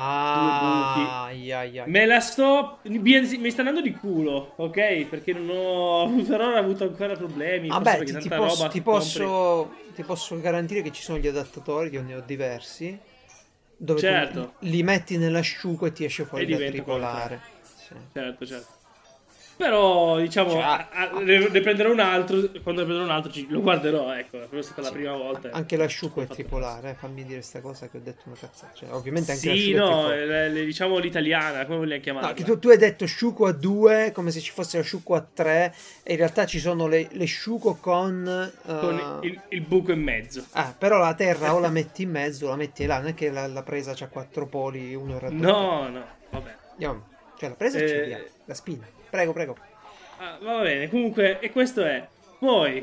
Ah, 0.00 1.24
ai, 1.24 1.50
ai, 1.50 1.78
ai. 1.78 1.90
Me 1.90 2.06
la 2.06 2.20
sto. 2.20 2.78
Mi 2.84 3.50
sta 3.50 3.62
andando 3.62 3.80
di 3.80 3.92
culo, 3.92 4.52
ok? 4.56 5.06
Perché 5.06 5.32
non 5.32 5.48
ho. 5.50 6.14
Per 6.22 6.40
ora 6.40 6.56
ho 6.58 6.62
avuto 6.62 6.84
ancora 6.84 7.14
problemi. 7.14 7.68
Vabbè, 7.68 7.96
perché 7.98 8.12
ti, 8.12 8.18
ti 8.20 8.28
posso, 8.28 8.68
ti, 8.68 8.80
posso, 8.80 9.74
ti 9.94 10.02
posso 10.04 10.40
garantire 10.40 10.82
che 10.82 10.92
ci 10.92 11.02
sono 11.02 11.18
gli 11.18 11.26
adattatori, 11.26 11.90
io 11.90 12.02
ne 12.02 12.14
ho 12.14 12.20
diversi, 12.20 12.96
dove 13.76 14.00
Certo. 14.00 14.54
li 14.60 14.82
metti 14.84 15.16
nell'asciugo 15.16 15.86
e 15.86 15.92
ti 15.92 16.04
esce 16.04 16.24
fuori 16.24 16.44
E 16.44 16.46
diventa 16.46 16.70
tricolare. 16.70 17.40
Sì. 17.74 17.94
Certo, 18.12 18.46
certo. 18.46 18.77
Però, 19.58 20.18
diciamo, 20.20 20.50
Cioè, 20.52 20.60
a- 20.62 20.88
a- 20.92 21.18
ne, 21.18 21.48
ne 21.48 21.60
prenderò 21.60 21.90
un 21.90 21.98
altro. 21.98 22.36
Quando 22.62 22.82
ne 22.82 22.86
prenderò 22.86 23.02
un 23.02 23.10
altro, 23.10 23.32
ci- 23.32 23.48
lo 23.50 23.60
guarderò. 23.60 24.14
Ecco, 24.14 24.48
è 24.48 24.62
stata 24.62 24.82
la 24.82 24.92
prima 24.92 25.16
volta. 25.16 25.50
Anche 25.50 25.76
l'asciugo 25.76 26.22
è 26.22 26.28
tripolare, 26.28 26.90
eh, 26.90 26.94
fammi 26.94 27.24
dire 27.24 27.42
sta 27.42 27.60
cosa 27.60 27.88
che 27.88 27.96
ho 27.96 28.00
detto 28.00 28.22
una 28.26 28.36
cazzata. 28.38 28.72
Cioè, 28.72 28.92
ovviamente 28.92 29.32
anche 29.32 29.52
Sì, 29.56 29.72
no, 29.72 29.86
tripolare. 29.86 30.26
le- 30.26 30.48
le- 30.50 30.64
diciamo 30.64 30.98
l'italiana, 30.98 31.64
come 31.66 31.78
vogliamo 31.78 31.96
No, 31.96 32.00
chiamarla? 32.02 32.32
che 32.34 32.44
tu, 32.44 32.58
tu 32.60 32.68
hai 32.68 32.76
detto 32.78 33.04
sciuco 33.04 33.46
a 33.46 33.52
2 33.52 34.12
come 34.14 34.30
se 34.30 34.38
ci 34.38 34.52
fosse 34.52 34.76
l'asciugo 34.76 35.16
a 35.16 35.26
3 35.34 35.74
e 36.04 36.12
in 36.12 36.18
realtà 36.18 36.46
ci 36.46 36.60
sono 36.60 36.86
le, 36.86 37.08
le 37.10 37.24
sciuco 37.24 37.74
con... 37.80 38.52
eh, 38.64 38.78
Con 38.78 39.20
il, 39.22 39.40
il 39.48 39.60
buco 39.62 39.90
in 39.90 40.02
mezzo. 40.02 40.44
Ah, 40.52 40.72
però 40.78 40.98
la 40.98 41.14
terra 41.14 41.52
o 41.52 41.58
la 41.58 41.70
metti 41.70 42.02
in 42.02 42.10
mezzo 42.10 42.46
o 42.46 42.50
la 42.50 42.56
metti 42.56 42.86
là, 42.86 42.98
non 42.98 43.08
è 43.08 43.14
che 43.14 43.28
la, 43.28 43.48
la 43.48 43.62
presa 43.64 43.92
c'ha 43.92 44.06
quattro 44.06 44.46
poli, 44.46 44.94
uno 44.94 45.18
raddoppio. 45.18 45.50
No, 45.50 45.88
no, 45.88 46.04
vabbè. 46.30 46.54
Andiamo. 46.74 47.06
Cioè 47.36 47.48
la 47.48 47.54
presa 47.56 47.78
Eh, 47.78 47.84
c'è 47.84 48.04
via, 48.06 48.24
la 48.44 48.54
spina. 48.54 48.86
Prego, 49.10 49.32
prego. 49.32 49.56
Ah, 50.18 50.38
va 50.42 50.60
bene, 50.62 50.88
comunque, 50.88 51.38
e 51.40 51.50
questo 51.50 51.84
è. 51.84 52.06
Poi, 52.38 52.76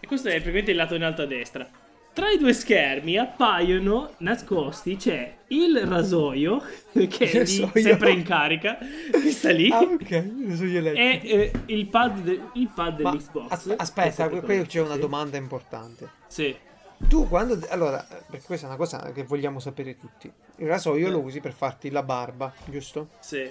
e 0.00 0.06
questo 0.06 0.28
è 0.28 0.32
praticamente 0.34 0.70
il 0.70 0.76
lato 0.76 0.94
in 0.94 1.02
alto 1.04 1.22
a 1.22 1.26
destra. 1.26 1.68
Tra 2.12 2.28
i 2.28 2.38
due 2.38 2.52
schermi 2.52 3.16
appaiono 3.18 4.14
nascosti 4.18 4.96
c'è 4.96 5.36
il 5.48 5.86
rasoio, 5.86 6.60
che 6.92 7.30
è 7.30 7.44
lì, 7.44 7.70
sempre 7.82 8.10
in 8.10 8.24
carica, 8.24 8.78
che 9.12 9.30
sta 9.30 9.52
lì, 9.52 9.70
Ah, 9.70 9.78
ok, 9.80 10.32
lo 10.46 10.56
so 10.56 10.64
io 10.64 10.84
e 10.92 11.20
eh, 11.22 11.52
il 11.66 11.86
pad, 11.86 12.18
de- 12.20 12.40
il 12.54 12.68
pad 12.74 13.00
Ma 13.00 13.10
dell'Xbox. 13.10 13.50
as- 13.50 13.74
aspetta, 13.76 14.28
qui 14.28 14.66
c'è 14.66 14.80
una 14.80 14.94
sì, 14.94 15.00
domanda 15.00 15.36
importante. 15.36 16.10
Sì, 16.26 16.54
Tu 16.98 17.28
quando... 17.28 17.58
Allora, 17.68 18.04
perché 18.28 18.44
questa 18.44 18.66
è 18.66 18.68
una 18.68 18.78
cosa 18.78 19.12
che 19.12 19.22
vogliamo 19.22 19.60
sapere 19.60 19.96
tutti. 19.96 20.30
Il 20.56 20.66
rasoio 20.66 21.06
Eh. 21.06 21.10
lo 21.10 21.20
usi 21.20 21.40
per 21.40 21.52
farti 21.52 21.90
la 21.90 22.02
barba, 22.02 22.52
giusto? 22.64 23.10
sì, 23.20 23.48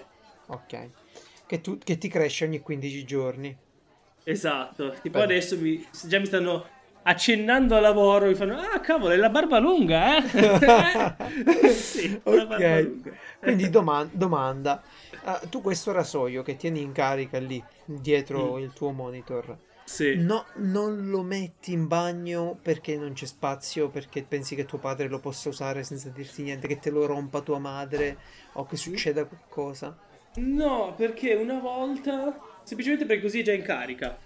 Ok. 0.48 0.90
Che, 1.50 1.62
tu- 1.62 1.80
che 1.80 1.98
ti 1.98 2.08
cresce 2.08 2.46
ogni 2.46 2.60
15 2.60 3.04
giorni. 3.06 3.58
esatto. 4.24 4.94
Tipo 5.02 5.18
Beh. 5.18 5.24
adesso 5.24 5.58
mi, 5.58 5.84
già 6.06 6.20
mi 6.20 6.28
stanno 6.28 6.68
accennando 7.02 7.76
al 7.76 7.82
lavoro, 7.82 8.28
mi 8.28 8.36
fanno, 8.36 8.56
ah 8.60 8.80
cavolo, 8.82 9.14
è 9.14 9.18
la 9.18 9.30
barba 9.32 9.58
lunga, 9.58 10.18
eh? 10.18 11.70
sì, 11.74 12.22
la 12.24 12.46
barba 12.46 12.80
lunga. 12.82 13.12
Quindi 13.40 13.70
doman- 13.72 14.12
domanda. 14.14 14.84
Ah, 15.24 15.42
tu 15.50 15.62
questo 15.62 15.92
rasoio 15.92 16.44
che 16.44 16.56
tieni 16.56 16.82
in 16.82 16.92
carica 16.92 17.40
lì, 17.40 17.64
dietro 17.86 18.58
Mm. 18.58 18.62
il 18.62 18.74
tuo 18.74 18.92
monitor, 18.92 19.58
Sì. 19.86 20.16
no, 20.18 20.46
non 20.58 21.10
lo 21.10 21.24
metti 21.24 21.72
in 21.72 21.88
bagno 21.88 22.60
perché 22.62 22.96
non 22.96 23.14
c'è 23.14 23.26
spazio, 23.26 23.90
perché 23.90 24.22
pensi 24.24 24.54
che 24.56 24.66
tuo 24.66 24.78
padre 24.78 25.08
lo 25.08 25.20
possa 25.20 25.50
usare 25.50 25.84
senza 25.84 26.10
dirti 26.10 26.44
niente, 26.44 26.68
che 26.68 26.78
te 26.80 26.92
lo 26.92 27.08
rompa 27.08 27.42
tua 27.42 27.58
madre 27.58 28.18
o 28.54 28.66
che 28.68 28.78
succeda 28.78 29.26
qualcosa? 29.26 29.98
No, 30.36 30.94
perché 30.96 31.34
una 31.34 31.60
volta, 31.60 32.40
semplicemente 32.64 33.06
perché 33.06 33.22
così 33.22 33.40
è 33.40 33.44
già 33.44 33.54
in 33.54 33.64
carica. 33.64 34.18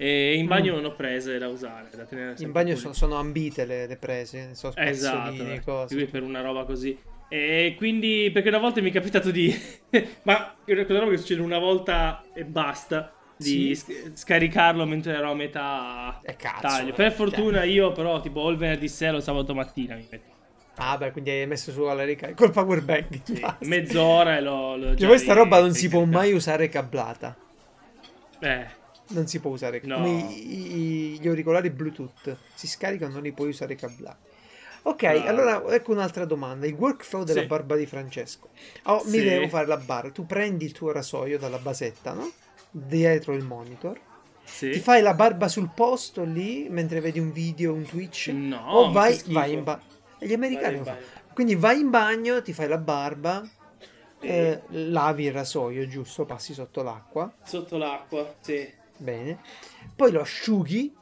E 0.00 0.34
in 0.36 0.46
bagno 0.46 0.74
non 0.74 0.84
ho 0.84 0.94
prese 0.94 1.38
da 1.38 1.48
usare, 1.48 1.88
da 1.94 2.04
tenere 2.04 2.32
Mm. 2.38 2.42
In 2.44 2.52
bagno 2.52 2.76
sono, 2.76 2.92
sono 2.94 3.16
ambite 3.16 3.64
le, 3.64 3.86
le 3.88 3.96
prese, 3.96 4.54
so 4.54 4.72
Esatto, 4.76 5.42
eh. 5.44 5.60
cose. 5.64 6.06
Per 6.06 6.22
una 6.22 6.40
roba 6.40 6.64
così. 6.64 6.96
E 7.28 7.74
quindi, 7.76 8.30
perché 8.32 8.48
una 8.48 8.58
volta 8.58 8.80
mi 8.80 8.90
è 8.90 8.92
capitato 8.92 9.30
di... 9.32 9.52
Ma 10.22 10.54
è 10.64 10.72
roba 10.74 11.10
che 11.10 11.16
succede 11.18 11.40
una 11.42 11.58
volta 11.58 12.24
e 12.32 12.44
basta. 12.44 13.12
Di 13.36 13.74
Sì. 13.74 13.74
sc- 13.74 14.10
scaricarlo 14.14 14.84
mentre 14.86 15.12
ero 15.14 15.30
a 15.30 15.34
metà 15.34 16.20
Eh, 16.24 16.34
cazzo, 16.36 16.60
taglio. 16.60 16.90
eh, 16.90 16.94
Per 16.94 17.12
fortuna 17.12 17.58
cioè. 17.58 17.66
io 17.68 17.92
però 17.92 18.20
tipo 18.20 18.40
o 18.40 18.50
il 18.50 18.56
venerdì 18.56 18.88
sera 18.88 19.16
o 19.16 19.20
sabato 19.20 19.54
mattina 19.54 19.94
mi 19.94 20.06
metto. 20.10 20.36
Ah, 20.80 20.96
beh, 20.96 21.10
quindi 21.12 21.30
hai 21.30 21.46
messo 21.46 21.72
su 21.72 21.82
alla 21.82 22.04
ricarica 22.04 22.36
col 22.40 22.52
power 22.52 22.82
bank. 22.82 23.20
Sì, 23.24 23.44
mezz'ora 23.60 24.36
e 24.36 24.40
l'ho 24.40 24.78
Che 24.90 24.94
già 24.94 25.06
questa 25.08 25.32
roba 25.34 25.60
non 25.60 25.74
si 25.74 25.88
può 25.88 26.04
mai 26.04 26.32
usare 26.32 26.68
cablata. 26.68 27.36
Eh, 28.40 28.76
Non 29.10 29.26
si 29.26 29.40
può 29.40 29.50
usare 29.52 29.80
No. 29.84 29.96
come 29.96 30.10
i- 30.18 30.76
i- 31.14 31.18
gli 31.18 31.26
auricolari 31.28 31.70
Bluetooth. 31.70 32.36
Si 32.54 32.66
scaricano, 32.66 33.14
non 33.14 33.22
li 33.22 33.32
puoi 33.32 33.48
usare 33.48 33.74
cablati. 33.74 34.26
Ok, 34.82 35.02
Ah. 35.04 35.24
allora 35.26 35.64
ecco 35.70 35.92
un'altra 35.92 36.26
domanda. 36.26 36.66
Il 36.66 36.74
workflow 36.74 37.24
della 37.24 37.40
Sì. 37.40 37.46
barba 37.46 37.74
di 37.74 37.86
Francesco. 37.86 38.50
Oh, 38.84 39.02
mi 39.06 39.18
Sì. 39.18 39.24
devo 39.24 39.48
fare 39.48 39.66
la 39.66 39.78
barba. 39.78 40.10
Tu 40.10 40.26
prendi 40.26 40.66
il 40.66 40.72
tuo 40.72 40.92
rasoio 40.92 41.38
dalla 41.38 41.56
basetta, 41.58 42.12
no? 42.12 42.30
Dietro 42.70 43.32
il 43.34 43.44
monitor. 43.44 43.98
sì. 44.44 44.70
Ti 44.70 44.78
fai 44.80 45.02
la 45.02 45.12
barba 45.14 45.46
sul 45.48 45.68
posto 45.74 46.22
lì 46.24 46.68
mentre 46.70 47.00
vedi 47.00 47.18
un 47.18 47.32
video, 47.32 47.72
un 47.74 47.84
Twitch. 47.84 48.28
No, 48.28 48.58
o 48.70 48.92
vai, 48.92 49.18
vai 49.26 49.52
in 49.52 49.62
bagno. 50.18 50.30
Gli 50.30 50.32
americani 50.34 50.78
Vai. 50.78 50.96
Quindi 51.32 51.54
vai 51.54 51.80
in 51.80 51.90
bagno, 51.90 52.42
ti 52.42 52.52
fai 52.52 52.66
la 52.68 52.78
barba, 52.78 53.48
eh, 54.20 54.62
lavi 54.70 55.24
il 55.26 55.32
rasoio, 55.32 55.86
giusto? 55.86 56.24
Passi 56.24 56.52
sotto 56.52 56.82
l'acqua. 56.82 57.32
Sotto 57.44 57.76
l'acqua, 57.76 58.34
sì. 58.40 58.68
Bene. 58.96 59.38
Poi 59.94 60.10
lo 60.10 60.20
asciughi 60.20 60.92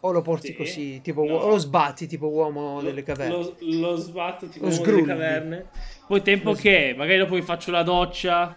o 0.00 0.12
lo 0.12 0.20
porti 0.22 0.48
Sì. 0.48 0.54
così, 0.54 1.00
tipo 1.00 1.24
No. 1.24 1.36
o 1.36 1.48
lo 1.48 1.56
sbatti 1.58 2.06
tipo 2.06 2.26
uomo 2.28 2.74
Lo- 2.74 2.82
delle 2.82 3.02
caverne. 3.02 3.32
Lo, 3.34 3.56
lo 3.60 3.96
sbatto 3.96 4.46
tipo 4.48 4.66
Lo 4.66 4.70
delle 4.70 4.82
sgrulli. 4.82 5.06
caverne. 5.06 5.66
Poi 6.06 6.22
tempo 6.22 6.50
Lo 6.50 6.56
che 6.56 6.94
magari 6.96 7.18
dopo 7.18 7.34
mi 7.34 7.42
faccio 7.42 7.70
la 7.70 7.82
doccia. 7.82 8.56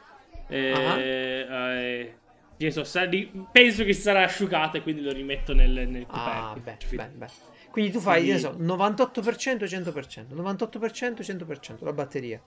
eh, 0.52 0.72
Ah. 0.74 1.00
eh, 1.00 2.14
che 2.58 2.66
ne 2.66 2.72
so, 2.72 2.84
sa- 2.84 3.06
di- 3.06 3.32
penso 3.52 3.84
che 3.86 3.94
sarà 3.94 4.24
asciugato 4.24 4.78
e 4.78 4.82
quindi 4.82 5.02
lo 5.02 5.12
rimetto 5.14 5.54
nel, 5.54 5.88
nel 5.88 6.06
Ah, 6.10 6.54
coperchio. 6.56 6.62
beh, 6.64 6.72
Faccio 6.72 6.88
finta. 6.88 7.04
beh, 7.06 7.12
beh. 7.18 7.28
Quindi 7.72 7.92
tu 7.92 8.00
fai, 8.00 8.24
Quindi- 8.24 8.40
so, 8.40 8.56
98% 8.58 9.68
100%, 9.68 10.34
98% 10.34 11.22
100% 11.24 11.84
la 11.86 11.94
batteria. 11.94 12.42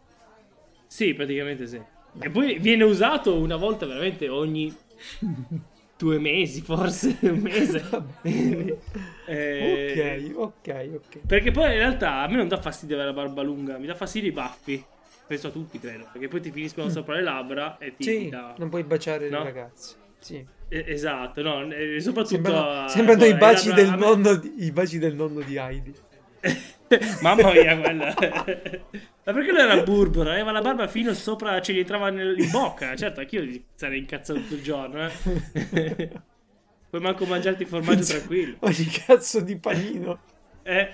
Sì, 0.86 1.14
praticamente 1.14 1.66
sì. 1.66 1.80
E 2.18 2.28
poi 2.30 2.58
viene 2.58 2.84
usato 2.84 3.34
una 3.38 3.56
volta 3.56 3.86
veramente 3.86 4.28
ogni 4.28 4.74
due 5.96 6.18
mesi, 6.18 6.60
forse 6.60 7.16
un 7.22 7.38
mese. 7.38 7.82
Eh, 9.24 10.32
Ok, 10.36 10.66
ok, 10.66 10.90
ok. 10.94 11.18
Perché 11.26 11.52
poi 11.52 11.70
in 11.72 11.78
realtà 11.78 12.22
a 12.22 12.26
me 12.28 12.36
non 12.36 12.48
dà 12.48 12.60
fastidio 12.60 12.96
avere 12.96 13.10
la 13.14 13.16
barba 13.22 13.42
lunga, 13.42 13.78
mi 13.78 13.86
dà 13.86 13.94
fastidio 13.94 14.28
i 14.28 14.32
baffi. 14.32 14.84
Penso 15.26 15.46
a 15.46 15.50
tutti, 15.50 15.78
credo. 15.78 16.08
Perché 16.10 16.26
poi 16.28 16.40
ti 16.40 16.50
finiscono 16.50 16.88
sopra 16.88 17.14
le 17.14 17.22
labbra 17.22 17.78
e 17.78 17.94
ti 17.94 18.02
Sì, 18.02 18.28
dà. 18.28 18.54
non 18.58 18.68
puoi 18.68 18.82
baciare 18.82 19.28
No? 19.30 19.38
le 19.38 19.44
ragazze. 19.44 19.94
Sì. 20.18 20.44
Esatto, 20.74 21.42
no, 21.42 21.68
soprattutto. 21.98 22.26
Sembrano, 22.34 22.88
sembrano 22.88 23.20
poi 23.20 23.28
i 23.30 23.34
baci 23.34 23.68
labbra- 23.68 23.82
del 23.84 23.92
a 23.92 23.96
me- 23.96 24.06
nonno 24.06 24.34
di, 24.36 24.54
i 24.64 24.72
baci 24.72 24.98
del 24.98 25.14
nonno 25.14 25.40
di 25.40 25.56
Heidi. 25.56 25.94
Mamma 27.22 27.52
mia, 27.52 27.78
quella. 27.78 28.14
Ma 28.18 29.32
perché 29.32 29.50
lui 29.50 29.60
era 29.60 29.82
burbero? 29.82 30.30
Aveva 30.30 30.50
la 30.52 30.60
barba 30.60 30.88
fino 30.88 31.12
sopra, 31.14 31.60
ce 31.60 31.72
gli 31.72 31.78
entrava 31.78 32.10
nel- 32.10 32.38
in 32.38 32.50
bocca. 32.50 32.94
Certo, 32.96 33.20
anch'io 33.20 33.46
sarei 33.74 33.98
incazzato 33.98 34.40
tutto 34.40 34.54
il 34.54 34.62
giorno, 34.62 35.06
eh. 35.06 36.10
Puoi 36.90 37.00
manco 37.02 37.24
mangiarti 37.24 37.62
il 37.62 37.68
formaggio 37.68 38.04
tranquillo. 38.04 38.56
Ogni 38.60 38.84
cazzo 39.06 39.40
di 39.40 39.56
panino. 39.56 40.18
Eh, 40.64 40.92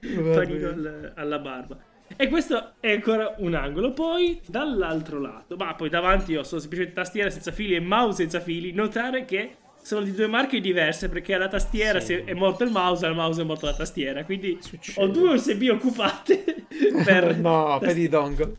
panino 0.00 0.68
al- 0.68 1.12
alla 1.16 1.38
barba. 1.38 1.76
E 2.16 2.28
questo 2.28 2.72
è 2.80 2.92
ancora 2.92 3.34
un 3.38 3.54
angolo. 3.54 3.92
Poi 3.92 4.40
dall'altro 4.46 5.20
lato, 5.20 5.56
ma 5.56 5.74
poi 5.74 5.88
davanti 5.88 6.32
io 6.32 6.42
sono 6.44 6.60
semplicemente 6.60 6.96
tastiera 7.00 7.30
senza 7.30 7.52
fili 7.52 7.74
e 7.74 7.80
mouse 7.80 8.22
senza 8.22 8.40
fili. 8.40 8.72
Notare 8.72 9.24
che 9.24 9.56
sono 9.82 10.02
di 10.02 10.12
due 10.12 10.26
marche 10.26 10.60
diverse 10.60 11.08
perché 11.08 11.34
alla 11.34 11.48
tastiera 11.48 12.00
Sì. 12.00 12.14
è 12.14 12.32
morto 12.32 12.64
il 12.64 12.70
mouse, 12.70 13.04
al 13.04 13.14
mouse 13.14 13.42
è 13.42 13.44
morto 13.44 13.66
la 13.66 13.74
tastiera. 13.74 14.24
Quindi 14.24 14.58
Succede. 14.60 15.00
ho 15.02 15.08
due 15.08 15.34
USB 15.34 15.68
occupate 15.70 16.66
per. 17.04 17.36
no, 17.38 17.78
per 17.80 17.96
i 17.98 18.08
dongle. 18.08 18.56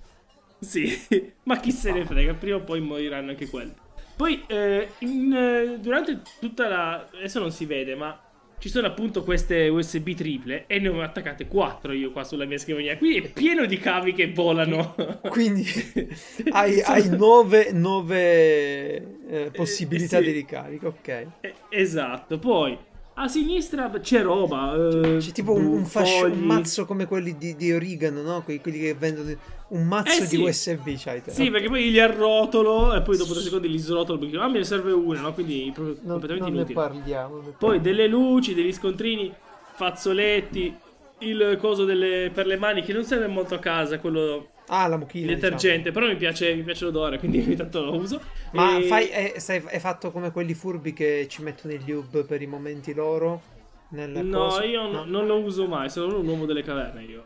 Sì, 0.59 1.00
ma 1.43 1.59
chi 1.59 1.71
se 1.71 1.91
ne 1.91 2.05
frega, 2.05 2.33
prima 2.33 2.57
o 2.57 2.62
poi 2.62 2.79
moriranno 2.81 3.29
anche 3.31 3.47
quelli. 3.47 3.74
Poi, 4.15 4.43
eh, 4.47 4.89
in, 5.00 5.33
eh, 5.33 5.77
durante 5.79 6.21
tutta 6.39 6.67
la... 6.69 7.07
adesso 7.13 7.39
non 7.39 7.51
si 7.51 7.65
vede, 7.65 7.95
ma 7.95 8.17
ci 8.57 8.69
sono 8.69 8.88
appunto 8.88 9.24
queste 9.24 9.67
USB 9.67 10.13
triple 10.13 10.65
e 10.67 10.79
ne 10.79 10.88
ho 10.88 11.01
attaccate 11.01 11.47
4 11.47 11.93
io 11.93 12.12
qua 12.12 12.24
sulla 12.24 12.45
mia 12.45 12.57
scrivania. 12.57 12.97
Qui 12.97 13.17
è 13.17 13.21
pieno 13.29 13.65
di 13.65 13.77
cavi 13.77 14.13
che 14.13 14.31
volano. 14.31 14.95
Quindi 15.29 15.65
hai, 16.50 16.81
hai 16.81 17.09
nove, 17.09 17.71
nove 17.71 18.95
eh, 19.27 19.51
possibilità 19.51 20.17
sì. 20.19 20.24
di 20.24 20.31
ricarica, 20.31 20.88
ok. 20.88 21.27
Eh, 21.41 21.53
Esatto, 21.69 22.39
poi 22.39 22.77
a 23.17 23.27
sinistra 23.27 23.89
c'è 24.01 24.22
roba. 24.22 24.74
eh, 24.75 25.17
C'è 25.19 25.31
tipo 25.31 25.53
un, 25.53 25.65
un 25.65 25.86
fascio- 25.86 26.25
un 26.25 26.39
mazzo 26.39 26.86
come 26.86 27.05
quelli 27.07 27.38
di, 27.38 27.55
di 27.55 27.72
origano, 27.72 28.22
no? 28.22 28.43
Que- 28.43 28.60
quelli 28.62 28.79
che 28.79 28.93
vendono 28.93 29.34
un 29.69 29.88
mazzo 29.88 30.22
Eh, 30.22 30.25
sì. 30.25 30.38
di 30.38 30.43
USB, 30.43 30.93
c'hai 30.98 31.22
te. 31.24 31.31
Sì, 31.31 31.50
perché 31.50 31.67
poi 31.69 31.89
li 31.91 32.00
arrotolo 32.00 32.93
e 32.93 33.01
poi 33.01 33.17
dopo 33.17 33.34
tre 33.34 33.41
secondi 33.41 33.69
li 33.69 33.77
srotolo 33.77 34.19
perché 34.19 34.38
ah, 34.38 34.48
me 34.48 34.57
ne 34.60 34.63
serve 34.65 34.91
una, 34.91 35.22
no? 35.22 35.34
Quindi 35.34 35.72
proprio 35.74 35.95
non, 36.01 36.12
completamente 36.19 36.39
non 36.50 36.53
ne 36.53 36.57
inutile. 36.57 36.74
parliamo. 36.79 37.39
ne 37.41 37.53
Poi 37.57 37.81
delle 37.81 38.07
luci, 38.07 38.53
degli 38.53 38.74
scontrini, 38.74 39.34
fazzoletti, 39.75 40.75
il 41.19 41.57
coso 41.60 41.86
delle- 41.86 42.29
per 42.34 42.45
le 42.45 42.57
mani 42.57 42.81
che 42.81 42.91
non 42.93 43.03
serve 43.03 43.27
molto 43.27 43.55
a 43.55 43.60
casa, 43.60 44.00
quello 44.00 44.50
Ah, 44.67 44.88
la 44.88 44.95
il 44.95 45.00
mucchina. 45.01 45.34
detergente, 45.34 45.91
però 45.91 46.07
mi 46.07 46.15
piace, 46.15 46.53
mi 46.55 46.63
piace 46.63 46.86
l'odore, 46.86 47.19
quindi 47.19 47.39
ogni 47.39 47.55
tanto 47.55 47.84
lo 47.84 47.95
uso. 47.95 48.19
diciamo. 48.51 48.72
Ma 48.72 48.79
E- 48.79 48.84
fai, 48.84 49.07
è, 49.07 49.34
stai- 49.38 49.63
è 49.67 49.79
fatto 49.79 50.12
come 50.12 50.31
quelli 50.31 50.53
furbi 50.53 50.93
che 50.93 51.27
ci 51.29 51.43
mettono 51.43 51.74
il 51.74 51.84
lube 51.86 52.24
per 52.24 52.41
i 52.41 52.48
momenti 52.48 52.93
loro? 52.93 53.41
No, 53.89 54.24
coso? 54.29 54.63
io 54.63 54.89
no- 54.91 55.05
non 55.05 55.25
lo 55.27 55.38
uso 55.39 55.67
mai, 55.67 55.89
sono 55.89 56.19
un 56.19 56.27
uomo 56.27 56.45
delle 56.45 56.63
caverne 56.63 57.03
io. 57.03 57.25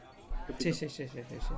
Sì, 0.58 0.74
sì, 0.74 0.90
sì, 0.90 1.08
sì, 1.08 1.24
sì, 1.28 1.38
sì. 1.40 1.54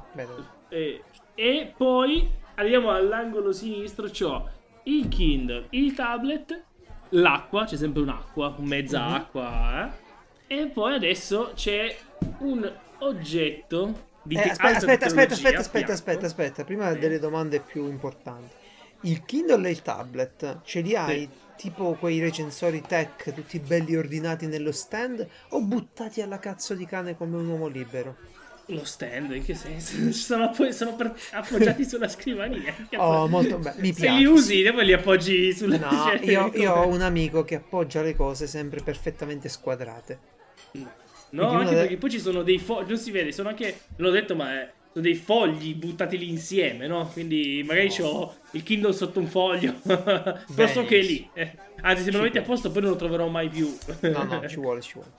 E, 0.70 1.02
e 1.36 1.74
poi 1.76 2.30
arriviamo 2.56 2.92
all'angolo 2.92 3.52
sinistro, 3.52 4.08
c'ho 4.10 4.48
il 4.84 5.08
Kindle, 5.08 5.68
il 5.72 5.94
tablet, 5.94 6.64
l'acqua, 7.10 7.66
c'è 7.66 7.78
sempre 7.78 8.02
un'acqua, 8.02 8.54
un 8.58 8.66
mezza 8.66 9.04
Mhm. 9.06 9.14
acqua, 9.14 9.88
eh? 10.48 10.56
e 10.56 10.66
poi 10.68 10.94
adesso 10.94 11.52
c'è 11.56 11.96
un 12.40 12.72
oggetto 13.00 14.10
di 14.22 14.36
Eh, 14.36 14.40
te- 14.40 14.50
aspetta, 14.52 14.78
alta 14.78 14.78
aspetta, 14.78 15.06
aspetta, 15.06 15.34
aspetta, 15.34 15.62
aspetta, 15.62 15.94
fianco. 15.94 15.94
aspetta, 15.94 16.26
aspetta, 16.26 16.64
prima 16.64 16.94
Sì. 16.94 16.98
delle 16.98 17.20
domande 17.20 17.64
più 17.64 17.88
importanti. 17.88 18.56
Il 19.02 19.24
Kindle 19.26 19.68
e 19.68 19.72
il 19.72 19.82
tablet, 19.82 20.62
ce 20.64 20.82
li 20.82 20.96
hai 20.96 21.30
tipo 21.56 21.98
quei 21.98 22.20
recensori 22.20 22.86
tech, 22.86 23.34
tutti 23.34 23.60
belli 23.60 23.96
ordinati 23.96 24.48
nello 24.48 24.72
stand, 24.72 25.28
o 25.50 25.62
buttati 25.64 26.22
alla 26.22 26.40
cazzo 26.40 26.76
di 26.76 26.86
cane 26.86 27.16
come 27.16 27.38
un 27.38 27.48
uomo 27.48 27.68
libero? 27.68 28.22
Lo 28.68 28.86
stand, 28.86 29.32
in 29.32 29.44
che 29.44 29.54
senso? 29.56 29.98
Sono, 30.14 30.46
appo- 30.46 30.72
sono 30.72 30.96
per- 30.96 31.14
appoggiati 31.32 31.84
sulla 31.84 32.08
scrivania. 32.08 32.74
Oh, 32.96 33.28
molto 33.28 33.60
bello, 33.60 33.82
mi 33.82 33.92
Se 33.94 34.08
li 34.10 34.26
usi, 34.26 34.64
poi 34.72 34.86
li 34.86 34.94
appoggi 34.94 35.52
sulla 35.54 35.78
No, 35.78 35.90
cioè, 36.04 36.20
io, 36.24 36.52
io 36.54 36.74
ho 36.74 36.88
un 36.88 37.02
amico 37.02 37.44
che 37.44 37.56
appoggia 37.56 38.02
le 38.02 38.16
cose 38.16 38.48
sempre 38.48 38.82
perfettamente 38.82 39.50
squadrate. 39.50 40.20
No, 40.74 40.92
Quindi 41.38 41.56
anche 41.56 41.68
uno 41.68 41.70
de- 41.76 41.80
perché 41.82 41.98
poi 41.98 42.10
ci 42.10 42.20
sono 42.20 42.44
dei 42.44 42.60
fogli, 42.60 42.88
non 42.90 42.98
si 42.98 43.12
vede, 43.12 43.32
sono 43.32 43.50
anche, 43.50 43.82
l'ho 43.96 44.10
detto, 44.10 44.36
ma 44.36 44.54
è- 44.54 44.72
sono 44.92 45.04
dei 45.06 45.16
fogli 45.16 45.74
buttati 45.76 46.18
lì 46.18 46.30
insieme, 46.30 46.86
no? 46.88 47.08
Quindi 47.08 47.64
magari 47.66 47.88
c'ho 47.90 48.34
il 48.52 48.64
Kindle 48.64 48.92
sotto 48.94 49.20
un 49.20 49.28
foglio, 49.28 49.74
però 49.84 50.68
so 50.68 50.84
che 50.86 51.00
è 51.00 51.02
lì. 51.04 51.30
eh. 51.34 51.56
Anzi, 51.84 52.04
se 52.04 52.12
me 52.12 52.18
lo 52.18 52.24
metti 52.24 52.38
a 52.38 52.42
posto 52.44 52.70
poi 52.72 52.82
non 52.82 52.92
lo 52.92 52.98
troverò 52.98 53.28
mai 53.28 53.48
più. 53.50 53.76
No, 54.02 54.24
no, 54.24 54.44
ci 54.50 54.58
vuole, 54.58 54.82
ci 54.82 54.94
vuole. 54.96 55.12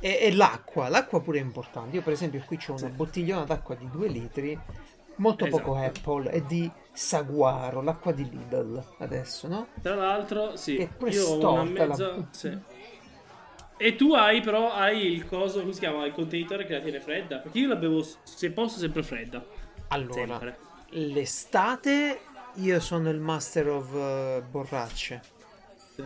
E, 0.00 0.18
e 0.22 0.32
l'acqua, 0.34 0.88
l'acqua 0.88 1.20
pure 1.20 1.38
è 1.38 1.42
importante. 1.42 1.96
Io 1.96 2.02
per 2.02 2.12
esempio 2.14 2.42
qui 2.46 2.56
c'ho 2.56 2.72
una 2.74 2.88
bottigliona 2.88 3.44
d'acqua 3.44 3.74
di 3.74 3.88
2 3.90 4.08
litri, 4.08 4.58
molto 5.16 5.46
poco 5.46 5.76
Esatto. 5.76 5.98
Apple, 6.20 6.30
e 6.32 6.44
di 6.46 6.70
Saguaro, 6.92 7.82
l'acqua 7.82 8.12
di 8.12 8.28
Lidl 8.28 8.82
adesso, 8.98 9.46
no? 9.48 9.68
Tra 9.82 9.94
l'altro, 9.94 10.56
sì, 10.56 10.76
È 10.76 10.88
io 11.08 11.26
ho 11.26 11.38
una 11.52 11.64
storta 11.66 11.84
la- 11.84 11.86
mezza... 11.86 12.28
Sì. 12.30 12.58
E 13.80 13.94
tu 13.94 14.12
hai 14.12 14.40
però, 14.40 14.72
hai 14.72 15.12
il 15.12 15.24
coso, 15.24 15.60
come 15.60 15.72
si 15.72 15.78
chiama, 15.78 16.04
il 16.04 16.12
contenitore 16.12 16.66
che 16.66 16.72
la 16.74 16.80
tiene 16.80 17.00
fredda? 17.00 17.38
Perché 17.38 17.58
io 17.60 17.68
la 17.68 17.76
bevo, 17.76 18.04
se 18.24 18.50
posso, 18.50 18.78
sempre 18.78 19.02
fredda. 19.04 19.44
Allora, 19.88 20.12
Sempre. 20.12 20.58
l'estate 20.90 22.20
io 22.54 22.80
sono 22.80 23.08
il 23.10 23.20
master 23.20 23.68
of 23.68 23.94
eh, 23.94 24.42
borracce. 24.50 25.22
Sì. 25.94 26.04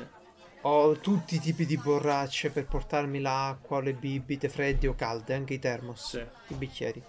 Ho 0.64 0.93
tutti 0.99 1.37
i 1.37 1.41
tipi 1.41 1.64
di 1.67 1.76
borracce 1.79 2.50
per 2.50 2.67
portarmi 2.67 3.21
l'acqua, 3.21 3.81
le 3.81 3.95
bibite 3.95 4.49
fredde 4.49 4.87
o 4.88 4.95
calde, 4.95 5.35
anche 5.35 5.55
i 5.55 5.59
thermos, 5.59 6.11
Sì. 6.11 6.25
i 6.49 6.55
bicchieri. 6.55 7.02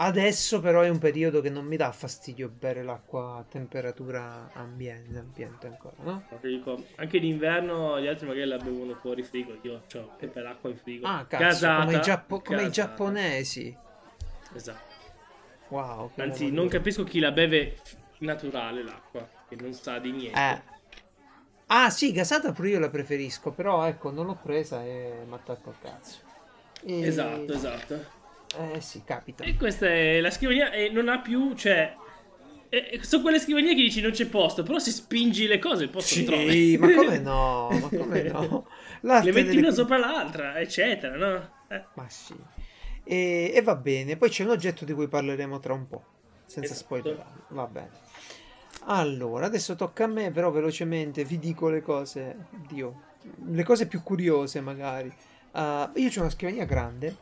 Adesso 0.00 0.60
però 0.60 0.82
è 0.82 0.88
un 0.88 0.98
periodo 0.98 1.40
che 1.40 1.50
non 1.50 1.64
mi 1.64 1.76
dà 1.76 1.90
fastidio 1.90 2.48
bere 2.48 2.84
l'acqua 2.84 3.38
a 3.38 3.44
temperatura 3.48 4.48
ambiente, 4.52 5.18
ambiente 5.18 5.66
ancora, 5.66 5.96
no? 6.02 6.22
Dico, 6.40 6.84
anche 6.96 7.18
d'inverno 7.18 8.00
gli 8.00 8.06
altri 8.06 8.28
magari 8.28 8.46
la 8.46 8.58
bevono 8.58 8.94
fuori 8.94 9.24
frigo, 9.24 9.58
io 9.62 9.74
ho 9.74 9.82
sempre 10.20 10.40
l'acqua 10.40 10.70
in 10.70 10.76
frigo. 10.76 11.04
Ah, 11.04 11.26
cazzo, 11.26 11.42
Gasata, 11.42 11.84
come, 11.84 11.96
i, 11.96 12.00
giappo- 12.00 12.40
come 12.40 12.62
i 12.62 12.70
giapponesi. 12.70 13.76
Esatto. 14.54 14.86
Wow. 15.70 16.12
Anzi, 16.14 16.44
non 16.44 16.66
duro. 16.66 16.68
capisco 16.68 17.02
chi 17.02 17.18
la 17.18 17.32
beve 17.32 17.78
naturale 18.18 18.84
l'acqua, 18.84 19.28
che 19.48 19.56
non 19.56 19.72
sa 19.72 19.98
di 19.98 20.12
niente. 20.12 20.38
Eh. 20.38 20.62
Ah, 21.66 21.90
sì, 21.90 22.12
gasata 22.12 22.52
pure 22.52 22.68
io 22.68 22.78
la 22.78 22.88
preferisco, 22.88 23.50
però 23.50 23.84
ecco, 23.84 24.12
non 24.12 24.26
l'ho 24.26 24.38
presa 24.40 24.84
e 24.84 25.24
mi 25.26 25.34
attacco 25.34 25.70
al 25.70 25.76
cazzo. 25.82 26.18
E- 26.84 27.02
Esatto, 27.02 27.52
esatto. 27.52 28.16
Eh 28.56 28.80
sì, 28.80 29.04
capita. 29.04 29.44
E 29.44 29.56
questa 29.56 29.86
è 29.86 30.20
la 30.20 30.30
scrivania 30.30 30.70
e 30.72 30.88
non 30.90 31.08
ha 31.08 31.20
più, 31.20 31.54
cioè... 31.54 31.94
eh, 32.68 32.98
sono 33.02 33.22
quelle 33.22 33.38
scrivanie 33.38 33.74
che 33.74 33.82
dici 33.82 34.00
non 34.00 34.10
c'è 34.10 34.26
posto, 34.26 34.62
però 34.62 34.78
se 34.78 34.90
spingi 34.90 35.46
le 35.46 35.58
cose 35.58 35.84
il 35.84 35.90
posto 35.90 36.14
lo 36.16 36.22
trovi. 36.22 36.50
Sì, 36.50 36.76
ma 36.76 36.90
come 36.90 37.18
no? 37.20 37.78
Ma 37.78 37.90
come 37.90 38.22
no? 38.22 38.66
Le 39.20 39.32
metti 39.32 39.46
delle- 39.46 39.58
una 39.58 39.70
sopra 39.70 39.98
l'altra, 39.98 40.58
eccetera, 40.58 41.16
no? 41.16 41.52
Eh, 41.68 41.84
Ma 41.94 42.08
sì. 42.08 42.34
E, 43.04 43.52
e 43.54 43.62
va 43.62 43.74
bene, 43.76 44.16
poi 44.16 44.28
c'è 44.30 44.44
un 44.44 44.50
oggetto 44.50 44.84
di 44.84 44.92
cui 44.92 45.08
parleremo 45.08 45.58
tra 45.60 45.72
un 45.72 45.86
po', 45.88 46.04
senza 46.44 46.74
Esatto. 46.74 46.74
spoiler. 46.74 47.24
Va 47.48 47.66
bene. 47.66 47.90
Allora, 48.84 49.46
adesso 49.46 49.74
tocca 49.74 50.04
a 50.04 50.06
me, 50.06 50.30
però 50.30 50.50
velocemente 50.50 51.24
vi 51.24 51.38
dico 51.38 51.68
le 51.68 51.82
cose, 51.82 52.46
Dio, 52.50 53.02
le 53.46 53.64
cose 53.64 53.86
più 53.86 54.02
curiose 54.02 54.60
magari. 54.60 55.08
Uh, 55.52 55.90
io 55.96 56.08
ho 56.16 56.20
una 56.20 56.30
scrivania 56.30 56.64
grande, 56.64 57.16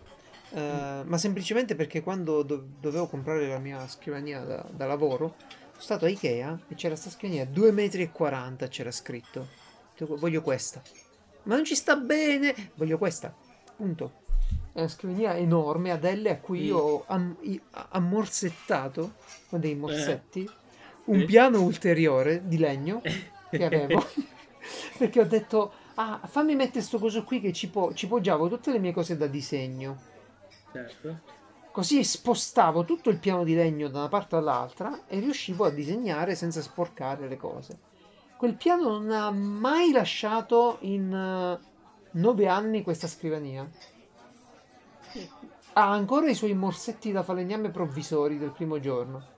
uh, 0.61 1.07
ma 1.07 1.19
semplicemente 1.19 1.75
perché 1.75 2.03
quando 2.03 2.42
do- 2.42 2.66
dovevo 2.81 3.07
comprare 3.07 3.47
la 3.49 3.59
mia 3.59 3.87
scrivania 3.88 4.40
da, 4.40 4.66
da 4.71 4.87
lavoro, 4.87 5.35
sono 5.73 5.81
stato 5.83 6.05
a 6.07 6.09
Ikea 6.09 6.59
e 6.69 6.75
c'era 6.75 6.97
sta 6.97 7.11
scrivania 7.11 7.45
2,40 7.45 7.73
metri, 7.73 8.11
c'era 8.69 8.90
scritto. 8.90 9.49
Voglio 9.99 10.42
questa. 10.42 10.83
Ma 11.45 11.55
non 11.55 11.64
ci 11.64 11.75
sta 11.75 11.97
bene, 11.97 12.55
voglio 12.75 12.99
questa. 12.99 13.35
Punto. 13.77 14.25
È 14.73 14.79
una 14.81 14.88
scrivania 14.88 15.35
enorme 15.37 15.90
ad 15.90 16.05
L 16.05 16.27
a 16.27 16.37
cui 16.38 16.61
Mm. 16.61 16.64
io 16.64 16.79
ho 16.79 17.05
am- 17.07 17.37
i- 17.42 17.61
ammorsettato 17.71 19.14
con 19.49 19.61
dei 19.61 19.75
morsetti 19.75 20.49
un 21.07 21.25
piano 21.25 21.62
ulteriore 21.62 22.42
di 22.47 22.59
legno 22.59 23.01
che 23.51 23.64
avevo 23.64 24.05
perché 24.99 25.21
ho 25.21 25.25
detto 25.25 25.73
ah 25.95 26.21
fammi 26.25 26.55
mettere 26.57 26.83
sto 26.85 26.99
coso 26.99 27.23
qui 27.25 27.40
che 27.40 27.53
ci, 27.53 27.69
po- 27.69 27.95
ci 27.95 28.07
poggiavo 28.07 28.49
tutte 28.49 28.73
le 28.73 28.79
mie 28.79 28.92
cose 28.92 29.16
da 29.16 29.27
disegno 29.27 30.14
certo. 30.77 31.21
così 31.71 32.05
spostavo 32.05 32.85
tutto 32.85 33.11
il 33.11 33.19
piano 33.19 33.45
di 33.45 33.55
legno 33.55 33.89
da 33.89 33.99
una 33.99 34.09
parte 34.09 34.37
all'altra 34.37 35.07
e 35.07 35.19
riuscivo 35.19 35.65
a 35.65 35.71
disegnare 35.71 36.35
senza 36.35 36.61
sporcare 36.61 37.29
le 37.29 37.37
cose 37.37 37.79
quel 38.37 38.55
piano 38.55 38.99
non 38.99 39.11
ha 39.11 39.31
mai 39.31 39.93
lasciato 39.93 40.79
in 40.81 41.12
eh, 41.12 41.67
nove 42.12 42.49
anni 42.49 42.83
questa 42.83 43.07
scrivania 43.07 43.69
ha 45.73 45.91
ancora 45.91 46.29
i 46.29 46.35
suoi 46.35 46.55
morsetti 46.55 47.12
da 47.12 47.23
falegname 47.23 47.71
provvisori 47.71 48.39
del 48.39 48.53
primo 48.53 48.79
giorno 48.79 49.35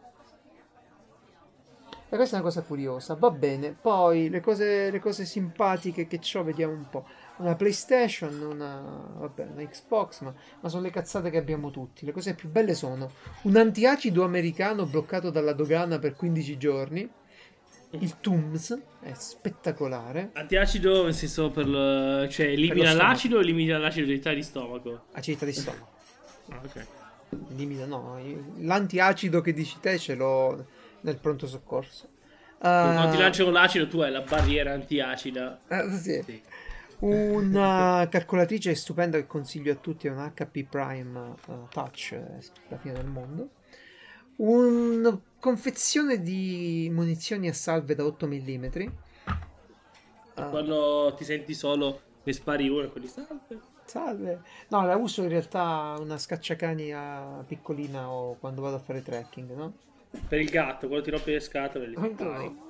e 2.11 2.17
questa 2.17 2.37
è 2.37 2.41
una 2.41 2.49
cosa 2.49 2.63
curiosa. 2.63 3.17
Va 3.17 3.31
bene, 3.31 3.77
poi 3.79 4.31
le 4.31 4.41
cose, 4.41 4.91
le 4.91 4.99
cose 4.99 5.27
simpatiche 5.27 6.07
che 6.07 6.21
ho, 6.35 6.43
vediamo 6.43 6.73
un 6.73 6.89
po'. 6.89 7.05
Una 7.39 7.55
PlayStation, 7.55 8.41
una, 8.43 8.81
vabbè, 9.17 9.47
una 9.55 9.63
Xbox, 9.65 10.21
ma, 10.23 10.35
ma 10.61 10.69
sono 10.69 10.83
le 10.83 10.91
cazzate 10.91 11.31
che 11.31 11.37
abbiamo 11.39 11.71
tutti. 11.71 12.05
Le 12.05 12.13
cose 12.13 12.35
più 12.35 12.49
belle 12.49 12.75
sono 12.75 13.13
un 13.43 13.57
antiacido 13.57 14.25
americano 14.25 14.87
bloccato 14.87 15.31
dalla 15.31 15.53
dogana 15.53 15.99
per 15.99 16.15
15 16.17 16.57
giorni. 16.59 17.09
Il 17.91 18.19
Tums 18.21 18.77
è 19.01 19.13
spettacolare. 19.15 20.31
Antiacido 20.35 21.05
nel 21.05 21.15
senso 21.15 21.51
per 21.51 21.67
lo... 21.67 22.29
cioè 22.29 22.47
elimina 22.47 22.93
l'acido 22.93 23.37
o 23.39 23.41
elimina 23.41 23.79
l'acidità 23.79 24.33
di 24.33 24.43
stomaco? 24.43 25.05
Acidità 25.13 25.45
di 25.47 25.53
stomaco. 25.53 25.89
Ah, 26.51 26.61
ok. 26.65 26.87
Limita, 27.55 27.87
no. 27.87 28.19
L'antiacido 28.59 29.41
che 29.41 29.53
dici 29.53 29.77
te 29.81 29.97
ce 29.99 30.15
l'ho 30.15 30.67
nel 31.03 31.17
pronto 31.19 31.47
soccorso. 31.47 32.09
Quando 32.59 33.01
Ah, 33.03 33.09
ti 33.11 33.17
lanciano 33.17 33.51
l'acido 33.51 33.87
tu 33.87 34.01
hai 34.01 34.11
la 34.11 34.23
barriera 34.23 34.73
antiacida. 34.73 35.61
eh, 35.69 35.89
sì. 35.93 36.23
Sì. 36.27 36.43
Una 37.01 38.09
calcolatrice 38.11 38.75
stupenda 38.75 39.19
che 39.19 39.27
consiglio 39.27 39.73
a 39.73 39.77
tutti 39.77 40.09
è 40.09 40.11
un 40.11 40.33
HP 40.35 40.65
Prime 40.65 41.35
eh, 41.49 41.55
Touch, 41.71 42.13
eh, 42.13 42.41
la 42.69 42.77
fine 42.77 42.95
del 42.95 43.07
mondo. 43.07 43.51
Una 44.37 45.19
confezione 45.39 46.21
di 46.23 46.91
munizioni 46.93 47.49
a 47.49 47.53
salve 47.53 47.95
da 47.95 48.05
8 48.05 48.27
mm. 48.27 48.67
Ah, 50.35 50.45
Quando 50.51 51.15
ti 51.17 51.25
senti 51.25 51.55
solo 51.55 52.01
ne 52.23 52.33
spari 52.33 52.69
uno 52.69 52.85
e 52.85 52.89
quelli 52.89 53.07
salve. 53.09 53.61
salve. 53.85 54.43
No, 54.69 54.85
la 54.85 54.97
uso 54.97 55.23
in 55.23 55.29
realtà 55.29 55.97
una 55.99 56.19
scacciacani 56.19 56.93
a 56.93 57.45
piccolina 57.47 58.11
o 58.11 58.37
quando 58.39 58.61
vado 58.61 58.77
a 58.77 58.81
fare 58.81 59.03
trekking, 59.03 59.55
no? 59.55 59.73
Per 60.11 60.41
il 60.41 60.49
gatto, 60.49 60.87
quando 60.87 61.05
ti 61.05 61.11
rompe 61.11 61.33
le 61.33 61.41
scatole 61.41 61.89
li 61.89 61.95
spari. 61.95 62.67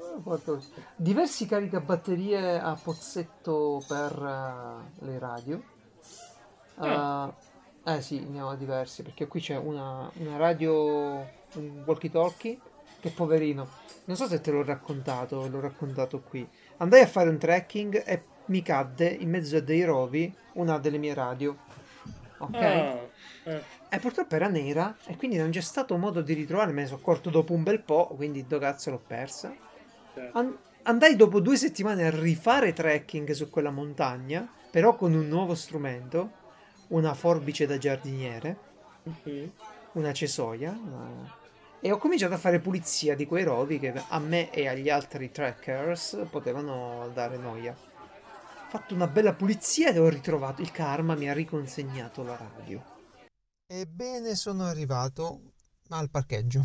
Diversi 0.96 1.46
caricabatterie 1.46 2.58
a 2.58 2.78
pozzetto 2.80 3.82
per 3.86 4.12
eh, 4.12 5.04
le 5.04 5.18
radio. 5.18 5.62
Ah. 6.76 7.32
Eh, 7.84 7.92
eh 7.94 8.00
sì, 8.02 8.28
ne 8.28 8.40
ho 8.40 8.54
diversi 8.54 9.02
perché 9.02 9.28
qui 9.28 9.40
c'è 9.40 9.56
una, 9.56 10.10
una 10.14 10.36
radio, 10.36 11.26
un 11.54 11.82
walkie 11.84 12.10
talkie 12.10 12.58
che 13.00 13.10
poverino. 13.10 13.68
Non 14.04 14.16
so 14.16 14.26
se 14.26 14.40
te 14.40 14.50
l'ho 14.50 14.64
raccontato, 14.64 15.46
l'ho 15.48 15.60
raccontato 15.60 16.20
qui. 16.20 16.48
Andai 16.78 17.02
a 17.02 17.06
fare 17.06 17.28
un 17.28 17.38
trekking 17.38 18.02
e 18.04 18.22
mi 18.46 18.62
cadde 18.62 19.08
in 19.08 19.30
mezzo 19.30 19.56
a 19.56 19.60
dei 19.60 19.84
rovi 19.84 20.34
una 20.54 20.78
delle 20.78 20.98
mie 20.98 21.14
radio. 21.14 21.56
Ok? 22.38 22.54
Ah, 22.54 23.08
eh. 23.44 23.62
E 23.90 23.98
purtroppo 23.98 24.34
era 24.34 24.48
nera 24.48 24.94
e 25.06 25.16
quindi 25.16 25.36
non 25.38 25.50
c'è 25.50 25.60
stato 25.62 25.96
modo 25.96 26.20
di 26.20 26.34
ritrovarla, 26.34 26.72
me 26.72 26.82
ne 26.82 26.86
sono 26.88 26.98
accorto 27.00 27.30
dopo 27.30 27.54
un 27.54 27.62
bel 27.62 27.80
po', 27.80 28.08
quindi 28.16 28.46
do 28.46 28.58
cazzo 28.58 28.90
l'ho 28.90 29.02
persa. 29.04 29.54
certo. 30.14 30.38
An- 30.38 30.56
andai 30.82 31.16
dopo 31.16 31.40
due 31.40 31.56
settimane 31.56 32.04
a 32.06 32.10
rifare 32.10 32.72
trekking 32.72 33.30
su 33.30 33.48
quella 33.48 33.70
montagna, 33.70 34.46
però 34.70 34.94
con 34.96 35.14
un 35.14 35.26
nuovo 35.28 35.54
strumento, 35.54 36.30
una 36.88 37.14
forbice 37.14 37.66
da 37.66 37.78
giardiniere, 37.78 38.56
Mhm. 39.04 39.52
una 39.92 40.12
cesoia, 40.12 40.70
una- 40.70 41.36
E 41.80 41.92
ho 41.92 41.96
cominciato 41.96 42.34
a 42.34 42.38
fare 42.38 42.58
pulizia 42.58 43.14
di 43.14 43.24
quei 43.24 43.44
rovi 43.44 43.78
che 43.78 43.92
a 44.08 44.18
me 44.18 44.50
e 44.50 44.66
agli 44.66 44.90
altri 44.90 45.30
trackers 45.30 46.26
potevano 46.28 47.08
dare 47.14 47.36
noia. 47.36 47.70
Ho 47.72 48.68
fatto 48.68 48.94
una 48.94 49.06
bella 49.06 49.32
pulizia 49.32 49.90
ed 49.90 49.98
ho 49.98 50.08
ritrovato 50.08 50.60
il 50.60 50.72
karma, 50.72 51.14
mi 51.14 51.30
ha 51.30 51.32
riconsegnato 51.32 52.24
la 52.24 52.36
radio. 52.36 52.82
Ebbene, 53.70 54.34
sono 54.34 54.64
arrivato 54.64 55.52
al 55.90 56.08
parcheggio. 56.08 56.64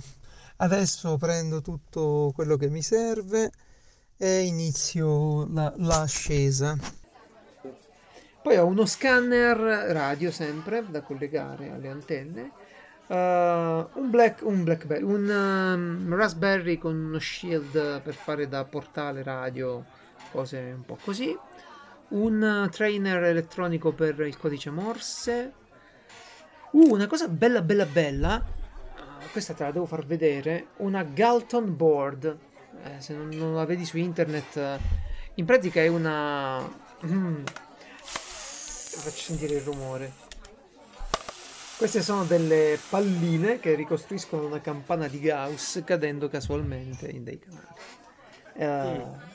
Adesso 0.55 1.17
prendo 1.17 1.59
tutto 1.59 2.31
quello 2.33 2.55
che 2.55 2.69
mi 2.69 2.81
serve 2.81 3.51
e 4.15 4.43
inizio 4.43 5.45
la- 5.51 5.73
l'ascesa. 5.79 6.77
Poi 8.41 8.55
ho 8.55 8.65
uno 8.65 8.85
scanner 8.85 9.57
radio 9.91 10.31
sempre 10.31 10.85
da 10.89 11.01
collegare 11.01 11.71
alle 11.71 11.89
antenne. 11.89 12.51
Uh, 13.07 13.99
un, 13.99 14.09
black, 14.09 14.41
un 14.45 14.63
Blackberry, 14.63 15.03
un 15.03 15.27
um, 15.27 16.15
Raspberry 16.15 16.77
con 16.77 16.95
uno 16.95 17.19
shield 17.19 18.01
per 18.01 18.13
fare 18.13 18.47
da 18.47 18.63
portale 18.63 19.23
radio, 19.23 19.83
cose 20.31 20.71
un 20.73 20.85
po' 20.85 20.97
così. 21.03 21.37
Un 22.11 22.69
trainer 22.71 23.23
elettronico 23.23 23.91
per 23.91 24.21
il 24.21 24.37
codice 24.37 24.69
Morse. 24.69 25.62
Uh, 26.73 26.91
una 26.93 27.07
cosa 27.07 27.27
bella 27.27 27.61
bella 27.61 27.85
bella. 27.85 28.35
uh, 28.45 29.31
questa 29.31 29.53
te 29.53 29.63
la 29.63 29.71
devo 29.71 29.85
far 29.85 30.05
vedere. 30.05 30.67
Una 30.77 31.03
Galton 31.03 31.75
board. 31.75 32.37
Eh, 32.83 32.99
se 33.01 33.13
non, 33.13 33.29
non 33.29 33.53
la 33.55 33.65
vedi 33.65 33.85
su 33.85 33.97
internet, 33.97 34.57
eh, 34.57 34.77
in 35.35 35.45
pratica 35.45 35.81
è 35.81 35.87
una. 35.87 36.59
Mm, 37.05 37.43
faccio 38.01 39.21
sentire 39.21 39.55
il 39.55 39.61
rumore. 39.61 40.11
Queste 41.77 42.01
sono 42.01 42.23
delle 42.23 42.79
palline 42.89 43.59
che 43.59 43.73
ricostruiscono 43.75 44.45
una 44.45 44.61
campana 44.61 45.07
di 45.07 45.19
Gauss 45.19 45.81
cadendo 45.83 46.29
casualmente 46.29 47.07
in 47.09 47.23
dei 47.23 47.39
canali. 47.39 47.67
Eh, 48.55 49.31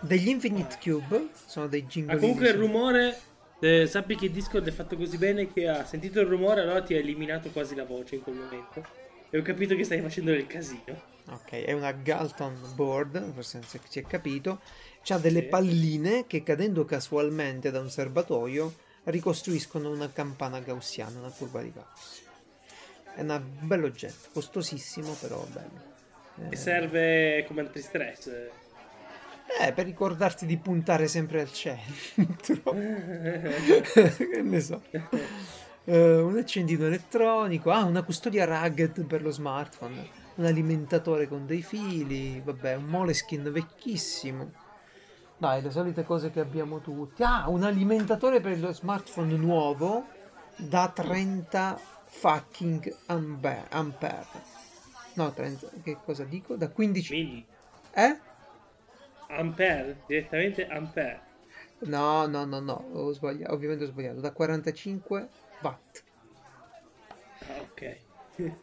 Degli 0.00 0.28
Infinite 0.28 0.78
Cube 0.80 1.28
sono 1.46 1.66
dei 1.66 1.82
Ah, 1.82 1.86
jingolini. 1.88 2.20
comunque 2.20 2.48
il 2.48 2.54
rumore. 2.54 3.18
Eh, 3.60 3.86
sappi 3.86 4.16
che 4.16 4.30
Discord 4.30 4.66
è 4.66 4.72
fatto 4.72 4.96
così 4.96 5.16
bene 5.18 5.52
che 5.52 5.68
ha 5.68 5.84
sentito 5.84 6.20
il 6.20 6.26
rumore, 6.26 6.62
allora 6.62 6.82
ti 6.82 6.94
ha 6.94 6.98
eliminato 6.98 7.50
quasi 7.50 7.74
la 7.74 7.84
voce 7.84 8.16
in 8.16 8.22
quel 8.22 8.36
momento. 8.36 8.84
E 9.30 9.38
ho 9.38 9.42
capito 9.42 9.76
che 9.76 9.84
stai 9.84 10.00
facendo 10.00 10.32
del 10.32 10.46
casino. 10.46 11.08
Ok, 11.30 11.52
è 11.64 11.72
una 11.72 11.92
Galton 11.92 12.56
board, 12.74 13.32
forse 13.32 13.58
non 13.58 13.66
si 13.68 13.98
è 14.00 14.02
capito. 14.02 14.60
C'ha 15.02 15.18
delle 15.18 15.42
Sì. 15.42 15.46
palline 15.46 16.26
che 16.26 16.42
cadendo 16.42 16.84
casualmente 16.84 17.70
da 17.70 17.80
un 17.80 17.90
serbatoio 17.90 18.74
ricostruiscono 19.04 19.90
una 19.90 20.10
campana 20.10 20.60
gaussiana, 20.60 21.18
una 21.20 21.30
curva 21.30 21.62
di 21.62 21.72
Gauss. 21.72 22.22
È 23.14 23.20
un 23.20 23.42
bel 23.60 23.84
oggetto, 23.84 24.28
costosissimo 24.32 25.12
però 25.20 25.44
bello. 25.52 25.88
E 26.48 26.56
serve 26.56 27.44
come 27.46 27.60
antistress. 27.60 28.30
Eh, 29.58 29.72
per 29.72 29.84
ricordarti 29.84 30.46
di 30.46 30.56
puntare 30.58 31.08
sempre 31.08 31.40
al 31.40 31.52
centro. 31.52 32.72
che 32.72 34.42
ne 34.42 34.60
so. 34.60 34.82
Eh, 35.84 36.20
un 36.20 36.36
accendino 36.36 36.86
elettronico, 36.86 37.70
ah, 37.70 37.84
una 37.84 38.02
custodia 38.02 38.44
rugged 38.44 39.04
per 39.06 39.22
lo 39.22 39.30
smartphone, 39.30 40.08
un 40.36 40.44
alimentatore 40.44 41.26
con 41.26 41.46
dei 41.46 41.62
fili, 41.62 42.40
vabbè, 42.40 42.76
un 42.76 42.84
Moleskin 42.84 43.50
vecchissimo. 43.50 44.52
Dai, 45.36 45.62
le 45.62 45.70
solite 45.70 46.04
cose 46.04 46.30
che 46.30 46.40
abbiamo 46.40 46.80
tutti. 46.80 47.22
Ah, 47.22 47.48
un 47.48 47.64
alimentatore 47.64 48.40
per 48.40 48.60
lo 48.60 48.72
smartphone 48.72 49.34
nuovo 49.36 50.06
da 50.56 50.90
30 50.94 51.80
fucking 52.04 52.94
ampe- 53.06 53.64
ampere. 53.70 54.26
No, 55.14 55.32
30, 55.32 55.68
che 55.82 55.96
cosa 56.04 56.24
dico? 56.24 56.56
Da 56.56 56.68
15... 56.68 57.14
Milli. 57.14 57.46
Eh? 57.92 58.18
Ampere, 59.30 60.02
direttamente 60.06 60.66
ampere. 60.66 61.20
No, 61.80 62.26
no, 62.26 62.44
no, 62.44 62.60
no, 62.60 62.88
ho 62.92 63.12
sbagliato, 63.12 63.54
ovviamente 63.54 63.84
ho 63.84 63.86
sbagliato, 63.86 64.20
da 64.20 64.32
45 64.32 65.28
watt. 65.62 66.02
Ah, 67.46 67.60
ok. 67.60 67.96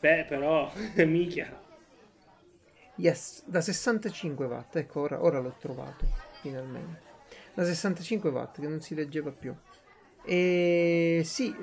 Beh, 0.00 0.24
però, 0.28 0.70
mica. 1.06 1.60
Yes, 2.96 3.42
da 3.46 3.60
65 3.60 4.46
watt, 4.46 4.76
ecco, 4.76 5.00
ora, 5.00 5.22
ora 5.22 5.40
l'ho 5.40 5.56
trovato, 5.58 6.06
finalmente. 6.40 7.10
Da 7.54 7.64
65 7.64 8.30
watt, 8.30 8.60
che 8.60 8.68
non 8.68 8.80
si 8.80 8.94
leggeva 8.94 9.30
più. 9.30 9.54
E 10.24 11.22
sì, 11.24 11.54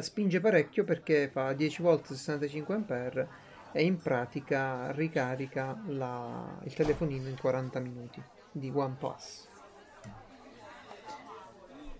spinge 0.00 0.40
parecchio 0.40 0.84
perché 0.84 1.28
fa 1.28 1.52
10 1.52 1.82
volt 1.82 2.06
65 2.06 2.74
ampere 2.74 3.28
e 3.72 3.84
in 3.84 4.00
pratica 4.00 4.90
ricarica 4.92 5.80
la- 5.86 6.58
il 6.64 6.74
telefonino 6.74 7.28
in 7.28 7.36
40 7.36 7.80
minuti 7.80 8.22
di 8.50 8.70
OnePlus. 8.74 9.48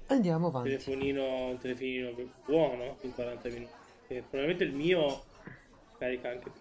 Andiamo 0.06 0.46
Un 0.46 0.52
avanti. 0.52 0.70
telefonino, 0.70 1.48
un 1.50 1.58
telefonino 1.58 2.12
buono 2.44 2.98
in 3.02 3.12
40 3.14 3.48
minuti. 3.48 3.72
E 4.08 4.22
probabilmente 4.22 4.64
il 4.64 4.74
mio 4.74 5.24
carica 5.98 6.30
anche 6.30 6.50
più. 6.50 6.60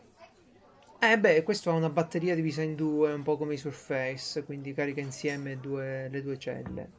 Eh 0.99 1.19
beh, 1.19 1.43
questo 1.43 1.69
ha 1.69 1.73
una 1.73 1.89
batteria 1.89 2.35
divisa 2.35 2.61
in 2.61 2.75
due, 2.75 3.13
un 3.13 3.23
po' 3.23 3.37
come 3.37 3.53
i 3.53 3.57
Surface, 3.57 4.43
quindi 4.45 4.73
carica 4.73 4.99
insieme 5.01 5.59
due- 5.59 6.07
le 6.09 6.21
due 6.21 6.37
celle. 6.37 6.95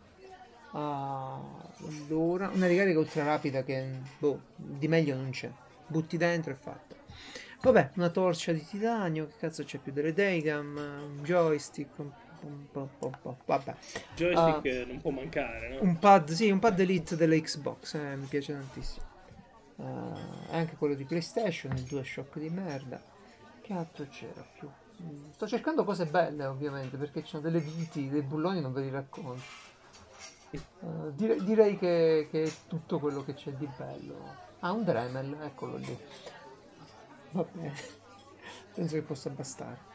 Ah, 0.73 1.75
allora, 1.81 2.49
una 2.51 2.66
ricarica 2.66 2.99
ultra 2.99 3.25
rapida 3.25 3.64
che 3.64 4.03
boh, 4.18 4.49
di 4.55 4.88
meglio 4.88 5.16
non 5.16 5.31
c'è. 5.31 5.55
Butti 5.87 6.16
dentro 6.16 6.53
e 6.53 6.57
fatto. 6.57 6.98
Vabbè, 7.61 7.90
una 7.97 8.09
torcia 8.09 8.53
di 8.53 8.64
titanio, 8.64 9.27
che 9.27 9.35
cazzo 9.38 9.64
c'è 9.64 9.79
più 9.79 9.90
delle 9.92 10.12
Daycam, 10.12 10.77
un 10.77 11.23
joystick, 11.23 11.99
un, 11.99 12.11
po', 12.71 12.88
un 13.01 13.16
po', 13.21 13.37
vabbè. 13.44 13.75
Joystick 14.14 14.64
eh, 14.64 14.85
non 14.87 15.01
può 15.01 15.11
mancare, 15.11 15.75
no? 15.75 15.81
Un 15.83 15.99
pad, 15.99 16.31
sì, 16.31 16.51
un 16.51 16.61
pad 16.61 16.79
Elite 16.79 17.16
delle 17.16 17.40
Xbox, 17.40 17.94
eh, 17.94 18.16
mi 18.16 18.27
piace 18.27 18.53
tantissimo. 18.53 19.07
Ah, 19.81 20.57
anche 20.57 20.77
quello 20.77 20.94
di 20.94 21.05
PlayStation, 21.05 21.77
il 21.77 21.83
DualShock 21.83 22.38
di 22.38 22.49
merda. 22.49 23.01
Che 23.61 23.73
altro 23.73 24.07
c'era 24.09 24.44
più? 24.53 24.68
Mm, 25.03 25.31
Sto 25.33 25.47
cercando 25.47 25.85
cose 25.85 26.07
belle, 26.07 26.47
ovviamente, 26.47 26.97
perché 26.97 27.23
ci 27.23 27.29
sono 27.31 27.42
delle 27.42 27.61
viti, 27.61 28.09
dei 28.09 28.23
bulloni, 28.23 28.61
non 28.61 28.73
ve 28.73 28.83
li 28.83 28.90
racconto. 28.90 29.42
Eh, 30.51 30.59
dire- 31.14 31.42
direi 31.44 31.77
che, 31.79 32.29
che 32.31 32.44
è 32.44 32.53
tutto 32.66 32.99
quello 32.99 33.25
che 33.25 33.35
c'è 33.35 33.51
di 33.51 33.68
bello. 33.77 34.47
Ah, 34.61 34.73
un 34.73 34.85
Dremel, 34.85 35.37
eccolo 35.42 35.77
lì. 35.77 35.99
Va 37.31 37.45
bene, 37.45 37.75
penso 38.75 38.95
che 38.95 39.03
possa 39.03 39.31
bastare. 39.31 39.87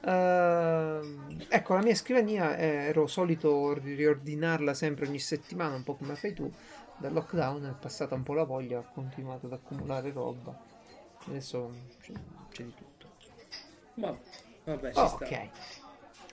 Ehm, 0.00 1.44
ecco, 1.48 1.74
la 1.74 1.82
mia 1.82 1.94
scrivania 1.94 2.56
ero 2.56 3.06
solito 3.06 3.72
ri- 3.74 3.94
riordinarla 3.94 4.74
sempre 4.74 5.06
ogni 5.06 5.18
settimana, 5.18 5.74
un 5.76 5.82
po' 5.84 5.96
come 5.96 6.16
fai 6.16 6.32
tu. 6.34 6.52
Dal 6.96 7.12
lockdown 7.12 7.64
è 7.66 7.74
passata 7.78 8.14
un 8.14 8.22
po' 8.22 8.34
la 8.34 8.44
voglia, 8.44 8.78
ho 8.78 8.88
continuato 8.92 9.46
ad 9.46 9.52
accumulare 9.52 10.10
roba. 10.12 10.58
Adesso 11.26 11.72
c'è, 12.00 12.12
c'è 12.50 12.64
di 12.64 12.74
tutto. 12.74 13.16
Ma, 13.94 14.16
vabbè, 14.64 14.92
ci 14.94 15.06
Ok. 15.06 15.08
sta. 15.08 15.34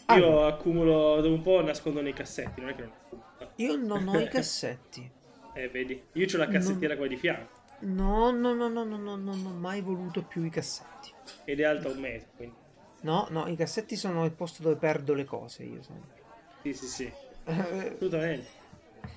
Io 0.08 0.13
Allora, 0.13 0.48
accumulo 0.48 1.22
dopo 1.22 1.34
un 1.34 1.41
po' 1.41 1.62
nascondo 1.62 2.02
nei 2.02 2.13
cassetti, 2.13 2.62
non 2.62 2.70
è 2.70 2.76
che 2.76 2.82
non 2.82 2.91
accumulo. 2.91 3.56
io 3.58 3.76
non 3.76 4.08
ho 4.08 4.20
i 4.20 4.28
cassetti. 4.30 5.12
Eh, 5.54 5.70
vedi, 5.70 6.02
io 6.13 6.28
ho 6.34 6.38
la 6.38 6.48
cassettiera 6.48 6.96
qua 6.98 7.08
di 7.08 7.18
fianco 7.18 7.55
No, 7.80 8.32
no, 8.32 8.54
no, 8.54 8.68
no, 8.68 8.84
no, 8.84 8.98
no, 8.98 9.16
non 9.16 9.46
ho 9.46 9.54
mai 9.54 9.82
voluto 9.82 10.26
più 10.26 10.44
i 10.44 10.50
cassetti. 10.50 11.14
ed 11.46 11.62
è 11.62 11.64
alta 11.64 11.90
un 11.90 12.00
metro, 12.00 12.28
quindi 12.36 12.56
No, 13.04 13.28
no, 13.30 13.48
i 13.48 13.56
cassetti 13.56 13.96
sono 13.96 14.26
il 14.26 14.34
posto 14.34 14.62
dove 14.62 14.76
perdo 14.76 15.14
le 15.14 15.24
cose, 15.24 15.64
io 15.64 15.82
sempre. 15.82 16.24
sì, 16.62 16.74
sì, 16.74 16.88
sì, 16.88 17.14
Eh, 17.48 17.96
assolutamente. 17.96 18.48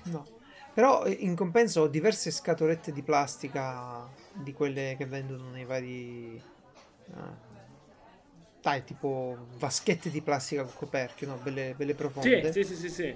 No. 0.03 0.27
Però 0.73 1.03
eh, 1.05 1.11
in 1.11 1.35
compenso 1.35 1.81
ho 1.81 1.87
diverse 1.87 2.31
scatolette 2.31 2.91
di 2.91 3.03
plastica 3.03 4.09
di 4.31 4.53
quelle 4.53 4.95
che 4.97 5.05
vendono 5.05 5.49
nei 5.49 5.65
vari... 5.65 6.41
ah, 7.13 7.37
dai, 8.61 8.83
tipo 8.83 9.47
vaschette 9.57 10.09
di 10.09 10.21
plastica 10.21 10.63
con 10.63 10.73
coperchio, 10.73 11.27
no? 11.27 11.37
Belle, 11.37 11.73
belle 11.75 11.95
Sì, 12.19 12.43
profonde. 12.43 12.51
sì, 12.51 12.63
sì, 12.63 12.75
sì, 12.75 12.89
sì. 12.89 13.15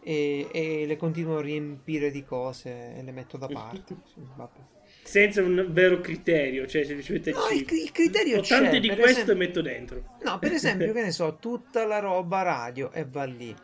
E, 0.00 0.50
e 0.52 0.86
le 0.86 0.96
continuo 0.96 1.38
a 1.38 1.42
riempire 1.42 2.10
di 2.10 2.22
cose 2.24 2.94
e 2.96 3.02
le 3.02 3.12
metto 3.12 3.36
da 3.38 3.48
parte. 3.48 3.94
Sì, 4.04 4.20
vabbè. 4.34 4.60
Senza 5.04 5.42
un 5.42 5.66
vero 5.70 6.00
criterio, 6.00 6.66
cioè 6.66 6.84
semplicemente 6.84 7.32
No, 7.32 7.48
il, 7.48 7.66
ci... 7.66 7.74
il 7.82 7.90
criterio 7.92 8.38
Ho 8.38 8.40
c'è. 8.42 8.60
tante 8.60 8.78
di 8.80 8.88
questo 8.88 9.08
esempio- 9.22 9.32
e 9.32 9.36
metto 9.36 9.60
dentro. 9.60 10.02
No, 10.22 10.38
per 10.38 10.52
esempio, 10.52 10.92
che 10.94 11.02
ne 11.02 11.10
so, 11.10 11.36
tutta 11.36 11.84
la 11.84 11.98
roba 11.98 12.42
radio 12.42 12.90
e 12.92 13.04
va 13.04 13.24
lì. 13.24 13.54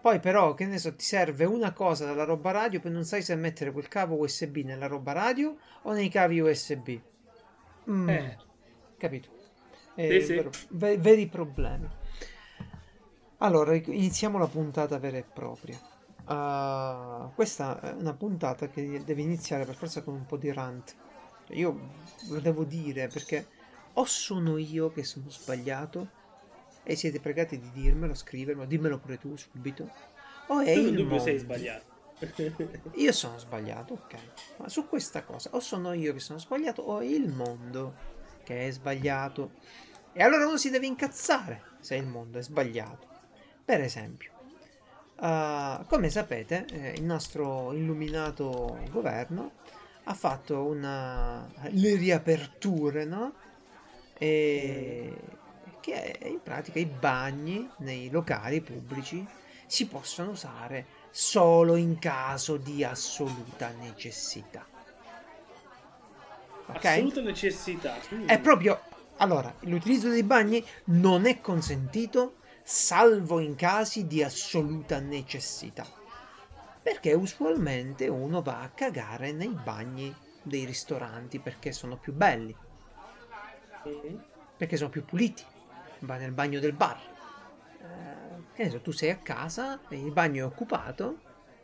Poi 0.00 0.18
però, 0.20 0.54
che 0.54 0.64
ne 0.64 0.78
so, 0.78 0.94
ti 0.94 1.04
serve 1.04 1.44
una 1.44 1.72
cosa 1.72 2.06
dalla 2.06 2.24
roba 2.24 2.50
radio, 2.52 2.80
poi 2.80 2.90
non 2.92 3.04
sai 3.04 3.20
se 3.22 3.34
mettere 3.34 3.70
quel 3.72 3.88
cavo 3.88 4.16
USB 4.16 4.58
nella 4.58 4.86
roba 4.86 5.12
radio 5.12 5.56
o 5.82 5.92
nei 5.92 6.08
cavi 6.08 6.40
USB. 6.40 6.98
Mm, 7.90 8.08
Eh. 8.08 8.36
Capito? 8.96 9.28
Eh, 9.94 10.20
Sì, 10.20 10.26
sì. 10.26 10.34
vero- 10.34 10.50
ve- 10.70 10.96
veri 10.98 11.26
problemi. 11.26 11.86
Allora, 13.38 13.74
iniziamo 13.74 14.38
la 14.38 14.46
puntata 14.46 14.98
vera 14.98 15.16
e 15.18 15.24
propria. 15.24 15.78
Ah, 16.30 17.30
questa 17.34 17.80
è 17.80 17.92
una 17.92 18.12
puntata 18.14 18.68
che 18.68 19.02
deve 19.04 19.22
iniziare 19.22 19.64
per 19.64 19.74
forza 19.76 20.02
con 20.02 20.14
un 20.14 20.26
po' 20.26 20.36
di 20.36 20.52
rant. 20.52 20.94
Io 21.50 21.80
lo 22.28 22.40
devo 22.40 22.64
dire 22.64 23.08
perché 23.08 23.46
o 23.94 24.04
sono 24.04 24.58
io 24.58 24.92
che 24.92 25.04
sono 25.04 25.30
sbagliato 25.30 26.08
e 26.82 26.96
siete 26.96 27.20
pregati 27.20 27.58
di 27.58 27.70
dirmelo, 27.72 28.14
scrivermelo, 28.14 28.66
dimmelo 28.68 28.98
pure 28.98 29.18
tu 29.18 29.36
subito, 29.36 29.90
o 30.48 30.60
è 30.60 30.74
Tu 30.74 30.80
il 30.80 30.94
dubbio 30.94 31.16
mondo. 31.16 31.18
sei 31.18 31.38
sbagliato. 31.38 31.86
Io 32.96 33.12
sono 33.12 33.38
sbagliato, 33.38 33.94
ok. 33.94 34.14
Ma 34.58 34.68
su 34.68 34.88
questa 34.88 35.22
cosa, 35.22 35.50
o 35.52 35.60
sono 35.60 35.92
io 35.92 36.12
che 36.12 36.18
sono 36.20 36.38
sbagliato, 36.40 36.82
o 36.82 36.98
è 37.00 37.04
il 37.04 37.28
mondo 37.28 37.94
che 38.42 38.66
è 38.66 38.70
sbagliato. 38.72 39.52
E 40.12 40.22
allora 40.22 40.46
uno 40.46 40.56
si 40.56 40.70
deve 40.70 40.86
incazzare 40.86 41.62
se 41.80 41.94
il 41.94 42.06
mondo 42.06 42.38
è 42.38 42.42
sbagliato. 42.42 43.06
Per 43.64 43.80
esempio, 43.80 44.32
eh, 45.20 45.84
come 45.86 46.10
sapete, 46.10 46.66
eh, 46.70 46.92
il 46.96 47.04
nostro 47.04 47.72
illuminato 47.72 48.78
governo 48.90 49.52
ha 50.04 50.14
fatto 50.14 50.64
una... 50.64 51.46
le 51.70 51.96
riaperture, 51.96 53.04
no? 53.04 53.34
E 54.14 55.14
che 55.80 56.18
in 56.24 56.40
pratica 56.42 56.78
i 56.78 56.86
bagni 56.86 57.68
nei 57.78 58.10
locali 58.10 58.60
pubblici 58.60 59.26
si 59.66 59.86
possono 59.86 60.30
usare 60.30 60.86
solo 61.10 61.76
in 61.76 61.98
caso 61.98 62.56
di 62.56 62.84
assoluta 62.84 63.70
necessità. 63.78 64.66
Ok? 66.66 66.84
Assoluta 66.84 67.20
necessità. 67.20 67.96
Mm. 68.12 68.26
È 68.26 68.40
proprio 68.40 68.80
allora, 69.18 69.52
l'utilizzo 69.60 70.08
dei 70.08 70.22
bagni 70.22 70.64
non 70.84 71.26
è 71.26 71.40
consentito 71.40 72.36
salvo 72.70 73.40
in 73.40 73.54
casi 73.54 74.06
di 74.06 74.22
assoluta 74.22 75.00
necessità. 75.00 75.86
Perché 76.82 77.14
usualmente 77.14 78.08
uno 78.08 78.42
va 78.42 78.60
a 78.60 78.68
cagare 78.68 79.32
nei 79.32 79.48
bagni 79.64 80.14
dei 80.42 80.66
ristoranti 80.66 81.38
perché 81.38 81.72
sono 81.72 81.96
più 81.96 82.12
belli, 82.12 82.54
perché 84.54 84.76
sono 84.76 84.90
più 84.90 85.02
puliti. 85.02 85.42
Va 86.00 86.16
nel 86.16 86.32
bagno 86.32 86.60
del 86.60 86.74
bar. 86.74 87.00
Eh, 87.80 88.54
che 88.54 88.64
ne 88.64 88.70
so, 88.70 88.80
tu 88.80 88.90
sei 88.90 89.10
a 89.10 89.16
casa, 89.16 89.80
e 89.88 89.96
il 89.96 90.12
bagno 90.12 90.44
è 90.44 90.46
occupato 90.46 91.20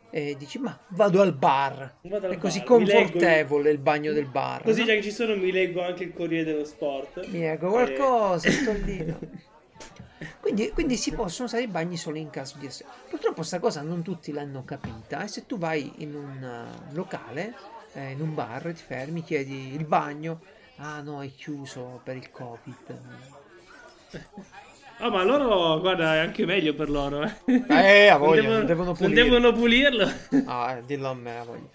e 0.09 0.35
dici 0.37 0.57
ma 0.57 0.77
vado 0.89 1.21
al 1.21 1.33
bar. 1.33 1.97
Vado 2.01 2.25
al 2.25 2.33
è 2.33 2.37
così 2.39 2.59
bar, 2.59 2.79
mi 2.79 2.85
leggo- 2.85 2.99
confortevole 3.01 3.69
il 3.69 3.77
bagno 3.77 4.11
del 4.11 4.25
bar. 4.25 4.63
Così 4.63 4.79
no? 4.79 4.87
già 4.87 4.93
che 4.93 5.03
ci 5.03 5.11
sono 5.11 5.35
mi 5.35 5.51
leggo 5.51 5.83
anche 5.83 6.03
il 6.03 6.13
Corriere 6.13 6.45
dello 6.45 6.65
Sport. 6.65 7.27
Mi 7.27 7.43
ecco 7.43 7.69
qualcosa, 7.69 8.49
sto 8.49 8.71
lì. 8.71 9.05
no? 9.05 9.19
Quindi, 10.39 10.69
quindi 10.71 10.95
si 10.95 11.11
possono 11.13 11.47
usare 11.47 11.63
i 11.63 11.67
bagni 11.67 11.97
solo 11.97 12.17
in 12.17 12.29
caso 12.29 12.57
di 12.57 12.65
essere. 12.67 12.89
Purtroppo 13.09 13.43
sta 13.43 13.59
cosa 13.59 13.81
non 13.81 14.01
tutti 14.01 14.31
l'hanno 14.31 14.63
capita 14.63 15.23
e 15.23 15.27
se 15.27 15.45
tu 15.45 15.57
vai 15.57 15.91
in 15.97 16.15
un 16.15 16.43
eh, 16.43 16.93
locale, 16.93 17.53
eh, 17.93 18.11
in 18.11 18.21
un 18.21 18.33
bar, 18.33 18.63
ti 18.73 18.81
fermi, 18.81 19.23
chiedi 19.23 19.73
il 19.73 19.85
bagno, 19.85 20.39
ah 20.77 21.01
no 21.01 21.21
è 21.21 21.31
chiuso 21.33 21.99
per 22.03 22.15
il 22.15 22.31
covid. 22.31 23.01
Ah, 24.99 25.09
ma 25.09 25.23
loro, 25.23 25.79
guarda, 25.81 26.15
è 26.15 26.19
anche 26.19 26.45
meglio 26.45 26.73
per 26.73 26.89
loro. 26.89 27.23
Eh, 27.45 27.63
Eh, 27.67 28.07
a 28.07 28.17
Non 28.17 28.27
voglia, 28.27 28.41
devono- 28.41 28.57
non 28.57 28.65
devono 28.65 28.95
non 28.97 29.13
devono 29.13 29.51
pulirlo. 29.51 30.09
Ah, 30.45 30.79
dillo 30.85 31.09
a 31.09 31.13
me, 31.13 31.37
a 31.39 31.43
voglia. 31.43 31.67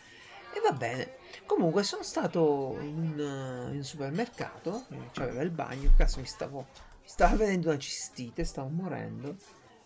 E 0.55 0.61
va 0.63 0.73
bene. 0.73 1.17
Comunque 1.45 1.83
sono 1.83 2.03
stato 2.03 2.79
in 2.81 2.97
un, 2.97 3.21
eh, 3.21 3.71
in 3.73 3.77
un 3.77 3.85
supermercato, 3.85 4.85
eh, 4.91 4.97
c'aveva 5.13 5.43
il 5.43 5.51
bagno, 5.51 5.91
cazzo 5.97 6.21
mi 6.21 6.27
stavo, 6.27 6.67
stava 7.11 7.35
venendo 7.35 7.71
una 7.71 7.79
cistite, 7.79 8.45
stavo 8.45 8.69
morendo. 8.69 9.37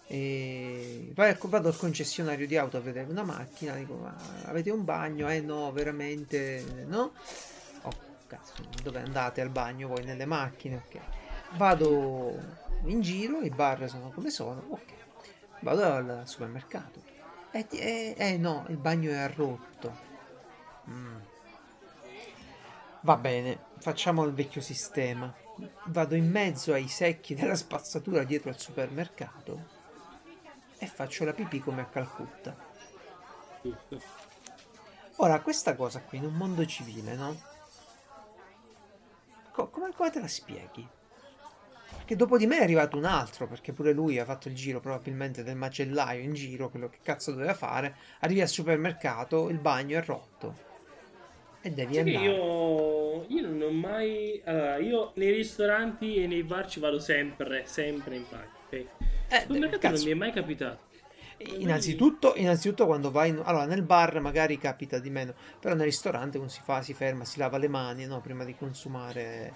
E 0.06 1.10
vai- 1.14 1.34
vado 1.40 1.68
al 1.68 1.76
concessionario 1.76 2.46
di 2.46 2.58
auto 2.58 2.76
a 2.76 2.80
vedere 2.80 3.10
una 3.10 3.22
macchina, 3.22 3.74
dico 3.74 3.94
ma 3.94 4.14
avete 4.44 4.70
un 4.70 4.84
bagno? 4.84 5.30
Eh 5.30 5.40
no, 5.40 5.72
veramente 5.72 6.84
no. 6.86 7.12
Oh 7.82 7.94
cazzo, 8.26 8.52
dove 8.82 9.00
andate 9.00 9.40
al 9.40 9.48
bagno 9.48 9.88
voi 9.88 10.04
nelle 10.04 10.26
macchine? 10.26 10.82
Ok. 10.86 11.00
Vado 11.56 12.38
in 12.84 13.00
giro, 13.00 13.40
i 13.40 13.48
bar 13.48 13.88
sono 13.88 14.10
come 14.10 14.28
sono, 14.28 14.62
ok. 14.68 14.92
Vado 15.60 15.82
al 15.82 16.22
supermercato. 16.26 17.00
Eh, 17.52 17.66
eh, 17.70 18.14
eh, 18.18 18.36
no, 18.36 18.66
il 18.68 18.76
bagno 18.76 19.10
è 19.10 19.32
rotto. 19.34 19.96
Mm. 20.90 21.16
Va 23.00 23.16
bene, 23.16 23.58
facciamo 23.78 24.24
il 24.24 24.34
vecchio 24.34 24.60
sistema. 24.60 25.34
Vado 25.86 26.14
in 26.14 26.30
mezzo 26.30 26.72
ai 26.72 26.88
secchi 26.88 27.34
della 27.34 27.54
spazzatura 27.54 28.24
dietro 28.24 28.50
al 28.50 28.58
supermercato 28.58 29.82
e 30.78 30.86
faccio 30.86 31.24
la 31.24 31.32
pipì 31.32 31.60
come 31.60 31.82
a 31.82 31.86
Calcutta. 31.86 32.56
Ora, 35.16 35.40
questa 35.40 35.76
cosa 35.76 36.00
qui 36.00 36.18
in 36.18 36.24
un 36.24 36.34
mondo 36.34 36.66
civile, 36.66 37.14
no? 37.14 37.40
Co- 39.52 39.68
come, 39.68 39.92
come 39.92 40.10
te 40.10 40.20
la 40.20 40.28
spieghi? 40.28 40.86
Perché 41.96 42.16
dopo 42.16 42.36
di 42.36 42.46
me 42.46 42.58
è 42.58 42.62
arrivato 42.62 42.96
un 42.96 43.04
altro, 43.04 43.46
perché 43.46 43.72
pure 43.72 43.92
lui 43.92 44.18
ha 44.18 44.24
fatto 44.24 44.48
il 44.48 44.54
giro 44.54 44.80
probabilmente 44.80 45.42
del 45.42 45.56
macellaio 45.56 46.22
in 46.22 46.34
giro, 46.34 46.68
quello 46.68 46.88
che 46.88 46.98
cazzo 47.02 47.30
doveva 47.30 47.54
fare. 47.54 47.96
Arrivi 48.20 48.40
al 48.40 48.48
supermercato, 48.48 49.48
il 49.48 49.58
bagno 49.58 49.98
è 49.98 50.04
rotto. 50.04 50.72
E 51.66 51.70
devi 51.70 51.94
che 51.94 51.98
andare. 52.00 52.24
io, 52.26 53.24
io 53.26 53.40
non 53.48 53.62
ho 53.62 53.70
mai. 53.70 54.40
Allora, 54.44 54.76
io 54.76 55.12
nei 55.14 55.30
ristoranti 55.32 56.16
e 56.16 56.26
nei 56.26 56.42
bar 56.42 56.68
ci 56.68 56.78
vado 56.78 56.98
sempre, 56.98 57.62
sempre 57.64 58.16
in 58.16 58.26
bagno. 58.28 58.50
Ok? 58.66 58.72
Eh, 59.28 59.40
supermercato 59.46 59.96
non 59.96 60.04
mi 60.04 60.10
è 60.10 60.14
mai 60.14 60.32
capitato. 60.32 60.92
Innanzitutto, 61.38 62.34
innanzitutto 62.36 62.84
quando 62.86 63.10
vai 63.10 63.30
in... 63.30 63.40
allora 63.42 63.64
nel 63.64 63.82
bar 63.82 64.20
magari 64.20 64.58
capita 64.58 64.98
di 64.98 65.08
meno, 65.10 65.34
però 65.58 65.74
nel 65.74 65.86
ristorante 65.86 66.36
uno 66.38 66.48
si 66.48 66.60
fa, 66.62 66.82
si 66.82 66.92
ferma, 66.94 67.24
si 67.24 67.38
lava 67.38 67.56
le 67.58 67.68
mani, 67.68 68.06
no, 68.06 68.20
prima 68.20 68.44
di 68.44 68.54
consumare 68.54 69.54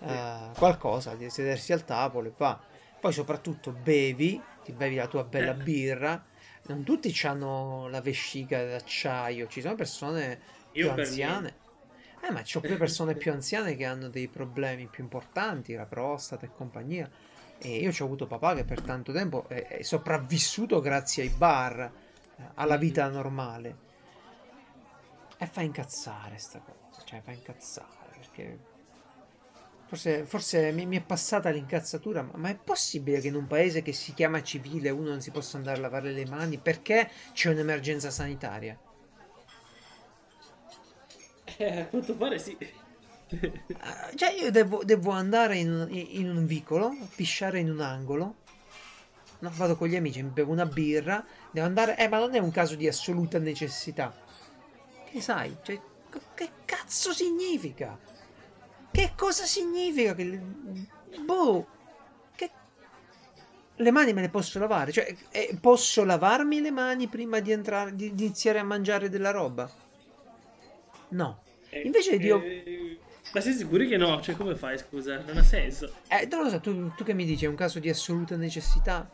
eh, 0.00 0.50
qualcosa, 0.56 1.14
di 1.14 1.28
sedersi 1.28 1.72
al 1.72 1.84
tavolo 1.84 2.28
e 2.28 2.32
va. 2.36 2.58
Poi 3.00 3.12
soprattutto 3.12 3.72
bevi, 3.72 4.40
ti 4.64 4.72
bevi 4.72 4.94
la 4.94 5.08
tua 5.08 5.24
bella 5.24 5.52
Eh. 5.52 5.62
birra. 5.62 6.24
Non 6.64 6.84
tutti 6.84 7.12
hanno 7.26 7.88
la 7.88 8.00
vescica 8.00 8.64
d'acciaio, 8.64 9.48
ci 9.48 9.60
sono 9.60 9.74
persone 9.74 10.40
Io 10.72 10.94
per 10.94 11.06
anziane. 11.06 11.60
Eh, 12.24 12.30
ma 12.30 12.42
c'ho 12.42 12.60
pure 12.60 12.76
persone 12.76 13.14
più 13.14 13.32
anziane 13.32 13.74
che 13.74 13.84
hanno 13.84 14.08
dei 14.08 14.28
problemi 14.28 14.86
più 14.86 15.02
importanti, 15.02 15.74
la 15.74 15.86
prostata 15.86 16.46
e 16.46 16.50
compagnia. 16.54 17.10
E 17.58 17.76
io 17.76 17.92
ci 17.92 18.02
ho 18.02 18.04
avuto 18.04 18.26
papà 18.26 18.54
che 18.54 18.64
per 18.64 18.80
tanto 18.80 19.12
tempo 19.12 19.48
è, 19.48 19.66
è 19.66 19.82
sopravvissuto 19.82 20.80
grazie 20.80 21.24
ai 21.24 21.30
bar, 21.30 21.80
eh, 21.80 22.42
alla 22.54 22.76
vita 22.76 23.08
normale. 23.08 23.90
E 25.36 25.46
fa 25.46 25.62
incazzare 25.62 26.38
sta 26.38 26.60
cosa, 26.60 27.04
cioè 27.04 27.20
fa 27.22 27.32
incazzare 27.32 28.10
perché 28.16 28.58
forse, 29.86 30.24
forse 30.24 30.70
mi, 30.70 30.86
mi 30.86 30.96
è 30.96 31.02
passata 31.02 31.50
l'incazzatura, 31.50 32.22
ma, 32.22 32.32
ma 32.36 32.48
è 32.48 32.56
possibile 32.56 33.20
che 33.20 33.28
in 33.28 33.34
un 33.34 33.48
paese 33.48 33.82
che 33.82 33.92
si 33.92 34.14
chiama 34.14 34.42
civile 34.42 34.90
uno 34.90 35.08
non 35.08 35.20
si 35.20 35.32
possa 35.32 35.56
andare 35.56 35.78
a 35.78 35.80
lavare 35.80 36.12
le 36.12 36.24
mani 36.26 36.58
perché 36.58 37.10
c'è 37.32 37.50
un'emergenza 37.50 38.10
sanitaria? 38.10 38.78
Eh, 41.62 41.80
a 41.80 41.86
quanto 41.86 42.16
pare 42.16 42.38
sì. 42.38 42.56
Ah, 43.78 44.10
Cioè 44.14 44.32
io 44.32 44.50
devo, 44.50 44.82
devo 44.84 45.10
andare 45.12 45.56
in 45.56 45.86
in 45.90 46.28
un 46.28 46.44
vicolo, 46.44 46.94
pisciare 47.14 47.60
in 47.60 47.70
un 47.70 47.80
angolo. 47.80 48.34
No, 49.38 49.50
vado 49.54 49.76
con 49.76 49.88
gli 49.88 49.96
amici, 49.96 50.22
mi 50.22 50.30
bevo 50.30 50.52
una 50.52 50.66
birra, 50.66 51.24
devo 51.50 51.66
andare... 51.66 51.96
Eh, 51.98 52.08
ma 52.08 52.18
non 52.18 52.32
è 52.34 52.38
un 52.38 52.52
caso 52.52 52.76
di 52.76 52.86
assoluta 52.86 53.38
necessità. 53.40 54.14
Che 55.04 55.20
sai? 55.20 55.56
Cioè, 55.62 55.80
che 56.34 56.50
cazzo 56.64 57.12
significa? 57.12 57.98
Che 58.90 59.12
cosa 59.16 59.44
significa 59.44 60.14
che... 60.14 60.40
Boh... 61.24 61.66
Che... 62.36 62.50
Le 63.74 63.90
mani 63.90 64.12
me 64.12 64.20
le 64.20 64.28
posso 64.28 64.60
lavare? 64.60 64.92
Cioè, 64.92 65.12
eh, 65.30 65.58
posso 65.60 66.04
lavarmi 66.04 66.60
le 66.60 66.70
mani 66.70 67.08
prima 67.08 67.40
di 67.40 67.50
entrare, 67.50 67.96
di 67.96 68.08
iniziare 68.08 68.60
a 68.60 68.64
mangiare 68.64 69.08
della 69.08 69.32
roba? 69.32 69.68
No. 71.08 71.41
Eh, 71.74 71.80
Invece 71.86 72.18
di... 72.18 72.28
eh, 72.28 72.98
Ma 73.32 73.40
sei 73.40 73.54
sicuri 73.54 73.88
che 73.88 73.96
no? 73.96 74.20
Cioè, 74.20 74.36
come 74.36 74.54
fai, 74.54 74.76
scusa? 74.78 75.22
Non 75.26 75.38
ha 75.38 75.42
senso. 75.42 75.90
Eh, 76.08 76.26
non 76.30 76.42
lo 76.42 76.50
so, 76.50 76.60
tu, 76.60 76.92
tu 76.94 77.02
che 77.02 77.14
mi 77.14 77.24
dici? 77.24 77.46
È 77.46 77.48
un 77.48 77.54
caso 77.54 77.78
di 77.78 77.88
assoluta 77.88 78.36
necessità? 78.36 79.10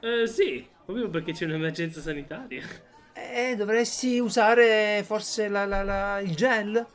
Eh, 0.00 0.26
sì, 0.26 0.66
proprio 0.84 1.08
perché 1.08 1.32
c'è 1.32 1.46
un'emergenza 1.46 2.00
sanitaria. 2.02 2.62
Eh, 3.14 3.56
dovresti 3.56 4.18
usare 4.18 5.02
forse 5.04 5.48
la- 5.48 5.64
la- 5.64 5.82
la- 5.82 6.20
il 6.20 6.34
gel? 6.36 6.86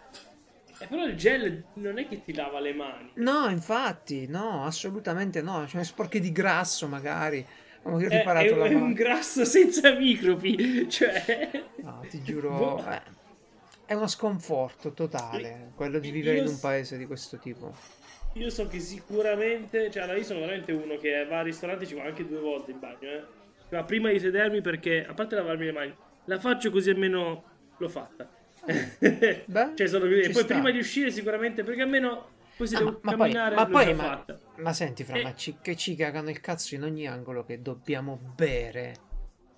Eh, 0.78 0.88
però 0.88 1.04
il 1.06 1.16
gel 1.16 1.64
non 1.76 1.98
è 1.98 2.08
che 2.08 2.24
ti 2.24 2.34
lava 2.34 2.60
le 2.60 2.74
mani. 2.74 3.10
No, 3.16 3.50
infatti, 3.50 4.28
no, 4.28 4.66
assolutamente 4.66 5.42
no. 5.42 5.68
Cioè, 5.68 5.84
sporche 5.84 6.20
di 6.20 6.32
grasso 6.32 6.88
magari. 6.88 7.46
Ma 7.84 7.98
che 7.98 8.06
ho 8.06 8.10
È, 8.10 8.18
riparato 8.20 8.46
è- 8.54 8.56
la 8.56 8.66
è 8.66 8.74
un 8.76 8.94
grasso 8.94 9.44
senza 9.46 9.92
microbi. 9.94 10.88
Cioè... 10.90 11.64
No, 11.82 12.06
ti 12.10 12.22
giuro, 12.24 12.50
Boh. 12.56 12.90
eh, 12.90 13.02
è 13.86 13.94
uno 13.94 14.08
sconforto 14.08 14.92
totale 14.94 15.72
quello 15.76 16.00
di 16.00 16.12
vivere 16.12 16.38
Io 16.38 16.44
in 16.44 16.50
un 16.50 16.60
paese 16.60 16.98
di 16.98 17.06
questo 17.06 17.38
tipo. 17.38 17.74
Io 18.34 18.50
so 18.50 18.68
che 18.68 18.80
sicuramente, 18.80 19.92
cioè, 19.92 20.04
allora 20.04 20.18
io 20.18 20.24
sono 20.24 20.40
veramente 20.40 20.72
uno 20.72 20.98
che 20.98 21.26
va 21.26 21.40
al 21.40 21.46
ristorante 21.46 21.84
e 21.84 21.88
ci 21.88 21.94
va 21.94 22.04
anche 22.04 22.26
due 22.28 22.40
volte 22.40 22.72
in 22.72 22.80
bagno, 22.80 23.10
eh. 23.10 23.24
Ma 23.70 23.84
prima 23.84 24.10
di 24.12 24.20
sedermi 24.20 24.62
perché, 24.62 25.06
a 25.06 25.14
parte 25.14 25.36
lavarmi 25.36 25.66
le 25.66 25.72
mani, 25.72 25.96
la 26.26 26.40
faccio 26.40 26.72
così 26.72 26.90
almeno 26.90 27.44
l'ho 27.78 27.90
fatta. 27.90 28.28
Beh, 28.66 29.72
cioè, 29.76 29.88
sono 29.88 30.06
così. 30.06 30.20
E 30.22 30.30
poi 30.30 30.44
sta. 30.44 30.54
prima 30.54 30.72
di 30.72 30.80
uscire 30.80 31.12
sicuramente, 31.12 31.64
perché 31.64 31.82
almeno 31.82 32.30
Poi 32.56 32.68
si 32.68 32.76
Ah, 32.76 32.80
deve 32.80 32.92
ma, 32.92 32.98
ma 33.02 33.10
poi, 33.12 33.18
camminare, 33.18 33.56
ma 33.56 33.64
l'ho 33.66 33.70
poi, 33.70 33.94
ma, 33.94 34.04
fatta. 34.04 34.40
ma 34.58 34.74
senti, 34.74 35.04
Fra, 35.04 35.16
Eh. 35.18 35.24
ma 35.24 35.36
ci- 35.36 35.58
che 35.62 35.76
ci 35.76 35.96
cagano 35.96 36.30
il 36.30 36.40
cazzo 36.40 36.76
in 36.76 36.84
ogni 36.84 37.08
angolo 37.08 37.44
che 37.44 37.62
dobbiamo 37.62 38.20
bere. 38.36 38.96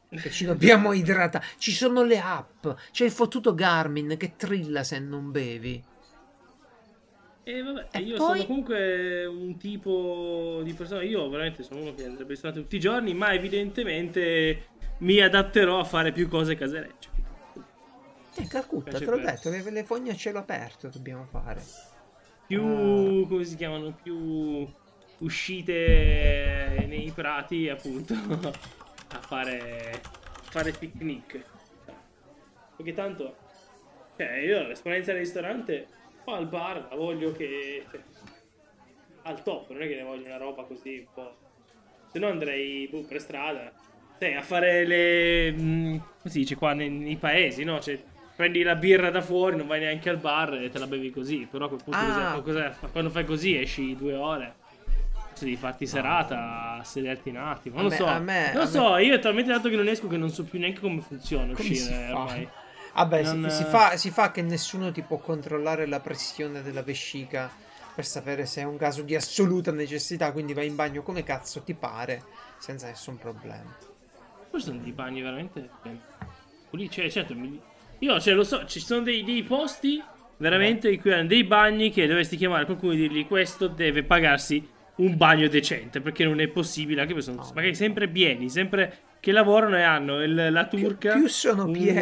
Che 0.09 0.29
ci 0.29 0.45
dobbiamo 0.45 0.93
idratare. 0.93 1.45
Ci 1.57 1.71
sono 1.71 2.03
le 2.03 2.19
app. 2.19 2.67
C'è 2.91 3.05
il 3.05 3.11
fottuto 3.11 3.53
Garmin 3.53 4.15
che 4.17 4.35
trilla 4.37 4.83
se 4.83 4.99
non 4.99 5.31
bevi. 5.31 5.83
E 7.47 7.61
vabbè, 7.61 7.87
E 7.91 7.99
io 7.99 8.15
poi- 8.17 8.37
sono 8.37 8.45
comunque 8.45 9.25
un 9.25 9.55
tipo 9.57 10.61
di 10.63 10.73
persona, 10.73 11.03
io 11.03 11.29
veramente 11.29 11.61
sono 11.63 11.81
uno 11.81 11.93
che 11.93 12.05
andrebbe 12.05 12.29
ristorante 12.31 12.61
tutti 12.61 12.77
i 12.77 12.79
giorni, 12.79 13.13
ma 13.13 13.33
evidentemente 13.33 14.67
mi 14.99 15.19
adatterò 15.19 15.79
a 15.79 15.83
fare 15.83 16.11
più 16.11 16.27
cose 16.27 16.55
caserecce. 16.55 17.09
Eh, 18.37 18.47
Calcutta, 18.47 18.97
te 18.97 19.05
l'ho 19.05 19.17
detto 19.17 19.49
che 19.51 19.69
le 19.69 19.83
fogne 19.83 20.11
a 20.11 20.15
cielo 20.15 20.39
aperto 20.39 20.87
dobbiamo 20.87 21.25
fare. 21.29 21.61
Più, 22.47 22.61
Ah. 22.63 23.27
come 23.27 23.43
si 23.43 23.55
chiamano, 23.55 23.95
più 24.01 24.67
uscite 25.19 26.83
nei 26.87 27.11
prati, 27.13 27.69
appunto, 27.69 28.15
a 29.15 29.21
fare, 29.21 30.01
fare 30.49 30.71
picnic. 30.71 31.43
Perché 32.75 32.93
tanto, 32.93 33.35
cioè, 34.17 34.33
io 34.37 34.67
l'esperienza 34.67 35.11
del 35.11 35.21
ristorante, 35.21 35.87
qua 36.23 36.37
al 36.37 36.47
bar, 36.47 36.87
la 36.89 36.95
voglio 36.95 37.31
che... 37.31 37.85
cioè, 37.89 38.01
al 39.23 39.41
top, 39.43 39.71
non 39.71 39.81
è 39.81 39.87
che 39.87 39.95
ne 39.95 40.03
voglio 40.03 40.25
una 40.25 40.37
roba 40.37 40.63
così 40.63 40.99
un 40.99 41.13
po'... 41.13 41.35
Se 42.11 42.19
no 42.19 42.27
andrei 42.27 42.87
boh, 42.87 43.03
per 43.03 43.19
strada, 43.19 43.71
sai, 44.19 44.35
a 44.35 44.41
fare 44.41 44.85
le... 44.85 45.51
mm, 45.51 45.89
come 45.97 46.29
si 46.29 46.39
dice 46.39 46.55
qua 46.55 46.73
nei, 46.73 46.89
nei 46.89 47.15
paesi, 47.17 47.63
no? 47.63 47.79
Cioè, 47.79 48.01
prendi 48.35 48.61
la 48.63 48.75
birra 48.75 49.09
da 49.09 49.21
fuori, 49.21 49.55
non 49.55 49.67
vai 49.67 49.79
neanche 49.79 50.09
al 50.09 50.17
bar 50.17 50.53
e 50.55 50.69
te 50.69 50.77
la 50.79 50.87
bevi 50.87 51.09
così. 51.11 51.47
Però 51.49 51.65
a 51.65 51.67
quel 51.69 51.81
punto 51.83 51.97
Ah. 51.99 52.39
cos'è- 52.43 52.71
cos'è? 52.71 52.91
quando 52.91 53.09
fai 53.09 53.25
così 53.25 53.57
esci 53.57 53.95
due 53.95 54.13
ore. 54.13 54.55
Devi 55.43 55.57
farti 55.57 55.85
serata, 55.85 56.81
sederti 56.83 57.29
un 57.29 57.37
attimo. 57.37 57.75
Non 57.75 57.85
lo 57.85 57.89
me- 57.89 57.95
so. 57.95 58.19
me- 58.21 58.53
non 58.53 58.67
so, 58.67 58.97
io 58.97 59.15
è 59.15 59.19
talmente 59.19 59.51
tanto 59.51 59.69
che 59.69 59.75
non 59.75 59.87
esco 59.87 60.07
che 60.07 60.17
non 60.17 60.29
so 60.29 60.43
più 60.43 60.59
neanche 60.59 60.79
come 60.79 61.01
funziona 61.01 61.53
Come 61.53 61.69
uscire 61.69 61.77
si 62.07 62.11
ormai. 62.11 62.49
Vabbè, 62.93 63.23
si- 63.25 63.37
Non- 63.37 63.49
si, 63.49 63.63
fa, 63.65 63.97
si 63.97 64.09
fa 64.11 64.31
che 64.31 64.41
nessuno 64.41 64.91
ti 64.91 65.01
può 65.01 65.17
controllare 65.17 65.85
la 65.85 65.99
pressione 65.99 66.61
della 66.61 66.81
vescica 66.81 67.51
per 67.93 68.05
sapere 68.05 68.45
se 68.45 68.61
è 68.61 68.63
un 68.63 68.77
caso 68.77 69.01
di 69.01 69.15
assoluta 69.15 69.71
necessità, 69.71 70.31
quindi 70.31 70.53
vai 70.53 70.67
in 70.67 70.75
bagno 70.75 71.01
come 71.01 71.23
cazzo 71.23 71.61
ti 71.61 71.73
pare, 71.73 72.23
senza 72.57 72.87
nessun 72.87 73.17
problema. 73.17 73.75
Poi 74.49 74.61
sono 74.61 74.79
dei 74.79 74.91
bagni 74.91 75.21
veramente 75.21 75.69
puliti. 76.69 76.93
Cioè, 76.95 77.09
certo, 77.09 77.35
io 77.99 78.19
cioè, 78.19 78.33
lo 78.33 78.43
so, 78.43 78.65
ci 78.65 78.79
sono 78.79 79.01
dei, 79.01 79.23
dei 79.23 79.43
posti 79.43 80.01
veramente 80.37 80.91
in 80.91 80.99
cui 80.99 81.13
hanno 81.13 81.27
dei 81.27 81.43
bagni 81.45 81.89
che 81.91 82.07
dovresti 82.07 82.35
chiamare 82.35 82.65
qualcuno 82.65 82.93
e 82.93 82.97
dirgli 82.97 83.25
questo 83.25 83.67
deve 83.67 84.03
pagarsi 84.03 84.67
un 84.97 85.17
bagno 85.17 85.47
decente 85.47 85.99
perché 86.01 86.23
non 86.23 86.39
è 86.39 86.47
possibile, 86.47 87.01
anche 87.01 87.13
perché 87.13 87.29
sono 87.29 87.41
No. 87.43 87.51
magari 87.53 87.75
sempre 87.75 88.07
pieni, 88.07 88.49
sempre 88.49 88.97
che 89.19 89.31
lavorano 89.31 89.77
e 89.77 89.81
hanno 89.81 90.21
il- 90.23 90.47
la 90.51 90.65
Più- 90.65 90.79
turca. 90.81 91.13
più 91.13 91.27
sono 91.27 91.65
un- 91.65 91.71
pieni, 91.73 91.99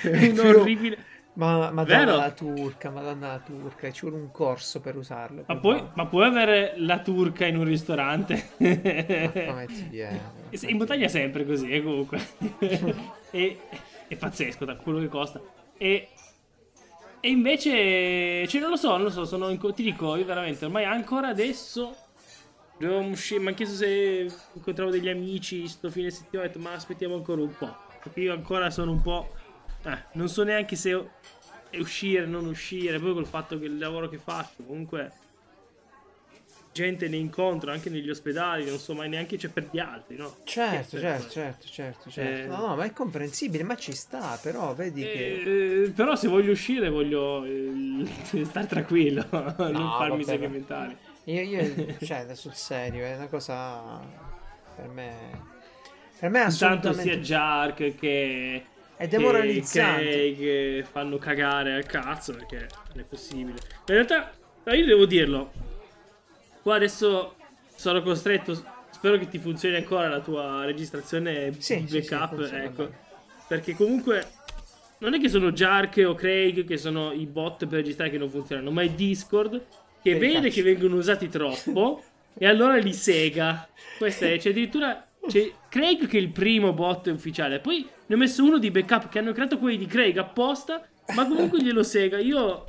un 0.04 0.32
più- 0.34 0.42
orribile. 0.44 1.04
Ma 1.34 1.70
madonna 1.70 1.84
Vero? 2.04 2.16
la 2.16 2.30
turca, 2.32 2.90
madonna 2.90 3.28
la 3.28 3.38
turca, 3.38 3.90
ci 3.92 4.00
vuole 4.02 4.16
un 4.20 4.30
corso 4.32 4.80
per 4.80 4.96
usarlo. 4.96 5.44
Ma, 5.46 5.56
poi, 5.56 5.82
ma 5.94 6.06
puoi 6.06 6.26
avere 6.26 6.74
la 6.76 6.98
turca 7.00 7.46
in 7.46 7.56
un 7.56 7.64
ristorante? 7.64 8.50
come 8.58 9.66
ti 9.68 9.86
viene? 9.88 10.20
Se- 10.50 10.66
In 10.68 10.76
montagna 10.76 11.04
è 11.04 11.08
sempre 11.08 11.46
così, 11.46 11.70
eh, 11.70 11.82
comunque. 11.82 12.18
e, 13.30 13.58
è 14.08 14.16
pazzesco, 14.16 14.64
da 14.64 14.76
quello 14.76 14.98
che 14.98 15.08
costa. 15.08 15.40
E, 15.78 16.08
e 17.20 17.28
invece, 17.30 18.46
cioè, 18.48 18.60
non 18.60 18.70
lo 18.70 18.76
so, 18.76 18.90
non 18.92 19.02
lo 19.04 19.10
so, 19.10 19.24
sono 19.24 19.48
in 19.50 19.58
ti 19.72 19.82
dico, 19.84 20.16
io 20.16 20.24
veramente, 20.24 20.64
ormai 20.64 20.84
ancora 20.84 21.28
adesso, 21.28 21.94
devo 22.80 23.00
uscire, 23.00 23.40
mi 23.40 23.48
hanno 23.48 23.56
chiesto 23.56 23.76
se 23.76 24.26
incontravo 24.54 24.90
degli 24.90 25.08
amici 25.08 25.68
sto 25.68 25.90
fine 25.90 26.10
settimana, 26.10 26.48
ho 26.48 26.52
detto, 26.52 26.60
ma 26.60 26.72
aspettiamo 26.72 27.14
ancora 27.14 27.42
un 27.42 27.54
po', 27.54 27.76
perché 28.02 28.20
io 28.20 28.32
ancora 28.32 28.70
sono 28.70 28.92
un 28.92 29.02
po', 29.02 29.34
eh, 29.84 30.04
non 30.12 30.28
so 30.28 30.44
neanche 30.44 30.76
se 30.76 31.08
uscire, 31.74 32.24
non 32.24 32.46
uscire, 32.46 32.98
poi 32.98 33.12
col 33.12 33.26
fatto 33.26 33.58
che 33.58 33.66
il 33.66 33.76
lavoro 33.76 34.08
che 34.08 34.16
faccio, 34.16 34.62
comunque 34.64 35.12
gente 36.72 37.08
ne 37.08 37.16
incontro 37.16 37.70
anche 37.70 37.90
negli 37.90 38.08
ospedali, 38.08 38.64
non 38.64 38.78
so 38.78 38.94
mai 38.94 39.10
neanche 39.10 39.36
c'è 39.36 39.48
per 39.48 39.68
gli 39.70 39.78
altri, 39.78 40.16
no? 40.16 40.36
Certo, 40.44 40.98
certo, 40.98 41.28
certo, 41.28 41.66
certo, 41.68 42.10
certo. 42.10 42.42
Eh. 42.44 42.46
No, 42.46 42.68
no, 42.68 42.76
ma 42.76 42.84
è 42.84 42.92
comprensibile, 42.94 43.62
ma 43.62 43.76
ci 43.76 43.92
sta, 43.92 44.38
però 44.40 44.72
vedi 44.74 45.02
che... 45.02 45.82
Eh, 45.84 45.90
però 45.90 46.16
se 46.16 46.28
voglio 46.28 46.52
uscire 46.52 46.88
voglio 46.88 47.44
eh, 47.44 48.06
stare 48.44 48.66
tranquillo, 48.66 49.26
non 49.30 49.92
farmi 49.98 50.24
vabbè. 50.24 50.96
Io, 51.30 51.42
io, 51.42 51.96
cioè, 52.02 52.26
sul 52.34 52.54
serio, 52.54 53.04
è 53.04 53.14
una 53.14 53.28
cosa 53.28 54.00
per 54.74 54.88
me... 54.88 55.58
Per 56.18 56.28
me 56.28 56.44
è 56.44 56.52
Tanto 56.52 56.88
assolutamente... 56.88 57.02
sia 57.02 57.16
Jark 57.18 57.94
che... 57.96 58.64
È 58.96 59.08
demoralizzante. 59.08 60.04
Che, 60.04 60.34
che 60.36 60.84
fanno 60.90 61.16
cagare 61.16 61.74
al 61.74 61.86
cazzo 61.86 62.34
perché 62.34 62.68
non 62.88 63.00
è 63.00 63.04
possibile. 63.04 63.58
In 63.86 63.94
realtà, 63.94 64.30
io 64.72 64.84
devo 64.84 65.06
dirlo. 65.06 65.52
Qua 66.60 66.74
adesso 66.74 67.36
sono 67.74 68.02
costretto. 68.02 68.54
Spero 68.90 69.16
che 69.16 69.28
ti 69.28 69.38
funzioni 69.38 69.76
ancora 69.76 70.08
la 70.08 70.20
tua 70.20 70.66
registrazione 70.66 71.54
Sì, 71.58 71.80
di 71.84 71.88
sì, 71.88 72.02
sì, 72.02 72.08
backup. 72.10 72.52
ecco. 72.52 72.82
bene. 72.84 72.98
Perché 73.48 73.74
comunque 73.74 74.26
non 74.98 75.14
è 75.14 75.20
che 75.20 75.30
sono 75.30 75.50
Jark 75.52 76.04
o 76.06 76.14
Craig 76.14 76.66
che 76.66 76.76
sono 76.76 77.12
i 77.12 77.24
bot 77.24 77.66
per 77.66 77.78
registrare 77.78 78.10
che 78.10 78.18
non 78.18 78.28
funzionano, 78.28 78.70
ma 78.70 78.82
è 78.82 78.90
Discord 78.90 79.64
che 80.02 80.16
vede 80.16 80.34
cazzi. 80.34 80.50
che 80.50 80.62
vengono 80.62 80.96
usati 80.96 81.28
troppo 81.28 82.02
e 82.34 82.46
allora 82.46 82.76
li 82.76 82.92
sega. 82.92 83.68
Questo 83.98 84.24
è, 84.24 84.38
c'è 84.38 84.50
addirittura 84.50 85.06
c'è 85.26 85.50
Craig 85.68 86.06
che 86.06 86.16
è 86.16 86.20
il 86.20 86.30
primo 86.30 86.72
bot 86.72 87.06
ufficiale, 87.08 87.60
poi 87.60 87.86
ne 88.06 88.14
ho 88.14 88.18
messo 88.18 88.44
uno 88.44 88.58
di 88.58 88.70
backup 88.70 89.08
che 89.08 89.18
hanno 89.18 89.32
creato 89.32 89.58
quelli 89.58 89.76
di 89.76 89.86
Craig 89.86 90.16
apposta, 90.16 90.86
ma 91.14 91.26
comunque 91.26 91.60
glielo 91.62 91.82
sega. 91.82 92.18
Io 92.18 92.64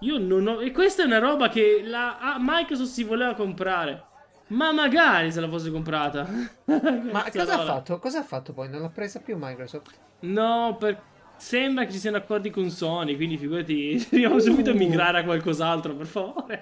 io 0.00 0.18
non 0.18 0.46
ho 0.46 0.62
e 0.62 0.70
questa 0.70 1.02
è 1.02 1.06
una 1.06 1.18
roba 1.18 1.48
che 1.48 1.82
la 1.84 2.18
ah, 2.18 2.36
Microsoft 2.38 2.92
si 2.92 3.02
voleva 3.02 3.34
comprare. 3.34 4.04
Ma 4.48 4.72
magari 4.72 5.30
se 5.30 5.40
la 5.40 5.48
fosse 5.48 5.70
comprata. 5.70 6.26
Ma 6.64 7.22
Questa 7.28 7.44
cosa 7.44 7.60
ha 7.60 7.64
fatto? 7.64 7.98
Cosa 7.98 8.18
ha 8.20 8.22
fatto 8.22 8.52
poi? 8.52 8.68
Non 8.68 8.80
l'ha 8.80 8.88
presa 8.88 9.20
più 9.20 9.36
Microsoft? 9.38 9.90
No, 10.20 10.76
per... 10.78 11.00
sembra 11.38 11.84
che 11.86 11.92
ci 11.92 11.98
siano 11.98 12.16
accordi 12.18 12.50
con 12.50 12.68
Sony, 12.70 13.16
quindi 13.16 13.38
figurati, 13.38 14.06
dobbiamo 14.10 14.38
subito 14.40 14.70
Uh. 14.72 14.76
migrare 14.76 15.20
a 15.20 15.24
qualcos'altro, 15.24 15.94
per 15.94 16.06
favore. 16.06 16.60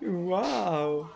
Wow! 0.00 1.10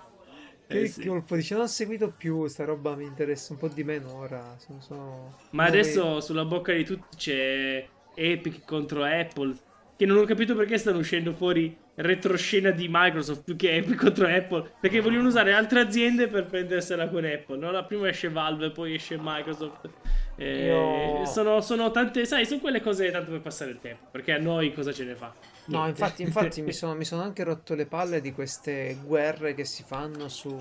Che 0.66 0.80
Eh, 0.82 0.86
sì. 0.86 1.06
colpo 1.06 1.34
dice, 1.34 1.54
non 1.54 1.62
ho 1.64 1.66
seguito 1.66 2.12
più, 2.16 2.46
sta 2.46 2.64
roba 2.66 2.94
mi 2.94 3.04
interessa 3.04 3.52
un 3.54 3.58
po' 3.58 3.68
di 3.68 3.84
meno 3.84 4.14
ora. 4.16 4.54
Sono, 4.58 4.80
sono- 4.80 5.36
Ma 5.50 5.64
adesso 5.64 6.20
sulla 6.20 6.44
bocca 6.44 6.72
di 6.74 6.84
tutti 6.84 7.16
c'è 7.16 7.86
Epic 8.14 8.64
contro 8.66 9.02
Apple, 9.04 9.56
che 9.96 10.04
non 10.04 10.18
ho 10.18 10.24
capito 10.24 10.54
perché 10.54 10.76
stanno 10.76 10.98
uscendo 10.98 11.32
fuori 11.32 11.74
retroscena 11.98 12.70
di 12.70 12.86
Microsoft 12.90 13.42
più 13.42 13.56
che 13.56 13.76
Epic 13.76 13.96
contro 13.96 14.26
Apple, 14.26 14.70
perché 14.80 15.00
vogliono 15.00 15.28
usare 15.28 15.52
altre 15.52 15.80
aziende 15.80 16.28
per 16.28 16.46
prendersela 16.46 17.08
con 17.08 17.24
Apple, 17.24 17.56
no? 17.56 17.70
La 17.70 17.84
prima 17.84 18.08
esce 18.08 18.28
Valve, 18.28 18.70
poi 18.70 18.94
esce 18.94 19.16
Microsoft. 19.20 19.88
Eh, 20.36 21.22
sono, 21.26 21.60
sono 21.60 21.90
tante, 21.90 22.24
sai, 22.24 22.46
sono 22.46 22.60
quelle 22.60 22.80
cose 22.80 23.10
tanto 23.10 23.32
per 23.32 23.40
passare 23.40 23.72
il 23.72 23.80
tempo, 23.80 24.06
perché 24.10 24.32
a 24.32 24.38
noi 24.38 24.72
cosa 24.72 24.92
ce 24.92 25.04
ne 25.04 25.16
fa? 25.16 25.32
No, 25.66 25.86
infatti, 25.88 26.22
infatti 26.22 26.62
mi, 26.62 26.72
sono, 26.72 26.94
mi 26.94 27.04
sono 27.04 27.22
anche 27.22 27.42
rotto 27.42 27.74
le 27.74 27.86
palle 27.86 28.20
di 28.20 28.32
queste 28.32 28.96
guerre 29.04 29.54
che 29.54 29.64
si 29.64 29.82
fanno 29.84 30.28
su, 30.28 30.56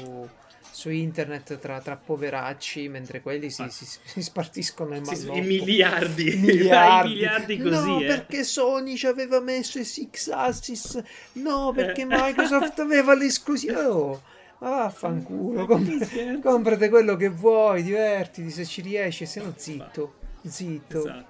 su 0.77 0.91
internet 0.91 1.57
tra, 1.57 1.81
tra 1.81 1.95
poveracci, 1.97 2.87
mentre 2.87 3.19
quelli 3.21 3.49
si, 3.49 3.63
Ah. 3.63 3.69
si- 3.69 3.87
si 4.03 4.21
spartiscono 4.21 4.95
il 4.95 5.01
malloppo. 5.01 5.33
I 5.35 5.41
miliardi, 5.41 6.35
miliardi. 6.35 7.09
Miliardi 7.15 7.57
così, 7.57 7.87
no, 7.87 7.99
eh. 7.99 8.05
perché 8.05 8.43
Sony 8.43 8.95
ci 8.95 9.07
aveva 9.07 9.39
messo 9.39 9.79
i 9.79 9.83
Six 9.83 10.29
Axis. 10.29 11.01
No, 11.33 11.71
perché 11.73 12.01
Eh. 12.01 12.05
Microsoft 12.05 12.77
aveva 12.77 13.15
l'esclusiva. 13.15 13.89
Oh, 13.89 14.21
ma 14.59 14.69
vaffanculo. 14.69 15.65
Scherzi. 16.03 16.39
comprate 16.43 16.89
quello 16.89 17.15
che 17.15 17.29
vuoi, 17.29 17.81
divertiti 17.81 18.51
se 18.51 18.63
ci 18.63 18.81
riesci, 18.81 19.25
se 19.25 19.41
no 19.41 19.53
zitto. 19.55 20.13
Zitto. 20.45 20.99
Esatto. 20.99 21.25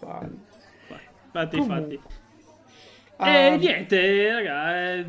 Vaffanculo. 0.00 0.46
Infatti, 1.26 1.56
Comunque. 1.56 1.94
infatti. 1.94 2.00
Ah, 3.18 3.28
E 3.30 3.56
niente, 3.58 4.32
raga. 4.32 4.92
eh, 4.94 5.06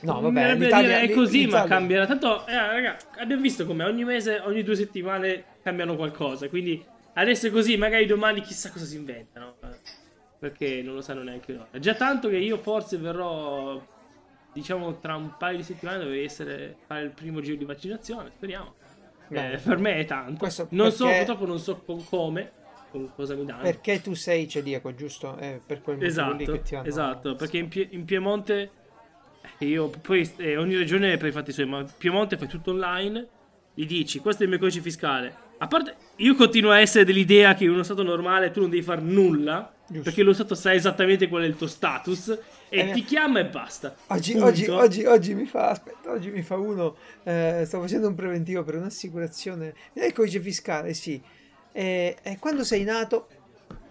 No, 0.00 0.20
vabbè, 0.20 0.54
l'Italia- 0.56 1.00
è 1.00 1.10
così, 1.10 1.40
ma 1.40 1.44
l'Italia- 1.62 1.68
cambierà. 1.68 2.06
Tanto, 2.06 2.46
eh, 2.46 2.54
raga, 2.54 2.96
abbiamo 3.18 3.42
visto 3.42 3.64
come 3.66 3.84
ogni 3.84 4.04
mese, 4.04 4.40
ogni 4.40 4.62
due 4.62 4.74
settimane 4.76 5.44
cambiano 5.62 5.96
qualcosa. 5.96 6.48
Quindi 6.48 6.84
adesso 7.14 7.46
è 7.46 7.50
così, 7.50 7.76
magari 7.76 8.06
domani 8.06 8.40
chissà 8.40 8.70
cosa 8.70 8.84
si 8.84 8.96
inventano. 8.96 9.56
eh, 9.62 10.02
Perché 10.38 10.82
non 10.82 10.94
lo 10.94 11.00
sanno 11.00 11.22
neanche 11.22 11.52
loro. 11.52 11.68
È 11.70 11.78
già 11.78 11.94
tanto 11.94 12.28
che 12.28 12.36
io 12.36 12.58
forse 12.58 12.98
verrò, 12.98 13.80
diciamo, 14.52 14.98
tra 15.00 15.16
un 15.16 15.36
paio 15.38 15.56
di 15.56 15.62
settimane 15.62 15.98
dovrei 15.98 16.24
essere 16.24 16.76
fare 16.86 17.02
il 17.02 17.10
primo 17.12 17.40
giro 17.40 17.56
di 17.56 17.64
vaccinazione. 17.64 18.30
Speriamo. 18.36 18.74
Beh, 19.28 19.52
Eh, 19.52 19.56
per 19.56 19.78
me 19.78 19.96
è 19.96 20.04
tanto. 20.04 20.36
questo 20.38 20.66
non 20.72 20.92
so, 20.92 21.04
perché- 21.06 21.18
purtroppo 21.24 21.46
non 21.46 21.58
so 21.58 21.78
con 21.82 22.04
come, 22.04 22.52
con 22.90 23.10
cosa 23.14 23.34
mi 23.34 23.46
danno. 23.46 23.62
Perché 23.62 24.02
tu 24.02 24.12
sei 24.12 24.46
celiaco, 24.46 24.94
giusto? 24.94 25.34
È 25.36 25.58
per 25.64 25.80
quel 25.80 25.96
motivo 25.96 26.32
lì 26.32 26.42
Esatto, 26.42 26.52
che 26.52 26.62
ti 26.62 26.74
hanno... 26.74 26.86
esatto, 26.88 27.34
perché 27.36 27.56
in, 27.56 27.68
Pie- 27.68 27.88
in 27.92 28.04
Piemonte 28.04 28.70
Io, 29.58 29.88
poi 29.88 30.30
eh, 30.38 30.56
ogni 30.56 30.76
regione 30.76 31.16
per 31.16 31.28
i 31.28 31.32
fatti 31.32 31.52
suoi, 31.52 31.66
ma 31.66 31.84
Piemonte 31.84 32.36
fai 32.36 32.48
tutto 32.48 32.70
online, 32.72 33.26
gli 33.74 33.86
dici 33.86 34.18
questo 34.18 34.42
è 34.42 34.44
il 34.44 34.50
mio 34.50 34.58
codice 34.58 34.80
fiscale. 34.80 35.42
A 35.58 35.66
parte, 35.68 35.94
io 36.16 36.34
continuo 36.34 36.70
a 36.72 36.80
essere 36.80 37.04
dell'idea 37.04 37.54
che 37.54 37.64
in 37.64 37.70
uno 37.70 37.82
stato 37.84 38.02
normale 38.02 38.50
tu 38.50 38.60
non 38.60 38.68
devi 38.70 38.82
fare 38.82 39.00
nulla, 39.00 39.72
Giusto. 39.86 40.02
perché 40.02 40.22
lo 40.22 40.32
stato 40.32 40.54
sa 40.54 40.74
esattamente 40.74 41.28
qual 41.28 41.42
è 41.44 41.46
il 41.46 41.56
tuo 41.56 41.68
status, 41.68 42.36
e 42.68 42.78
Eh, 42.80 42.92
ti 42.92 43.04
chiama 43.04 43.38
e 43.40 43.46
basta. 43.46 43.94
Oggi, 44.08 44.36
oggi, 44.36 44.66
oggi, 44.68 45.04
oggi 45.04 45.34
mi 45.34 45.46
fa, 45.46 45.68
aspetta, 45.70 46.10
oggi 46.10 46.30
mi 46.30 46.42
fa 46.42 46.56
uno, 46.56 46.96
eh, 47.22 47.62
sto 47.64 47.80
facendo 47.80 48.08
un 48.08 48.14
preventivo 48.16 48.64
per 48.64 48.74
un'assicurazione, 48.74 49.74
è 49.92 50.04
il 50.04 50.12
codice 50.12 50.40
fiscale, 50.40 50.92
sì, 50.92 51.22
e, 51.72 52.16
e 52.22 52.38
quando 52.40 52.64
sei 52.64 52.82
nato, 52.82 53.28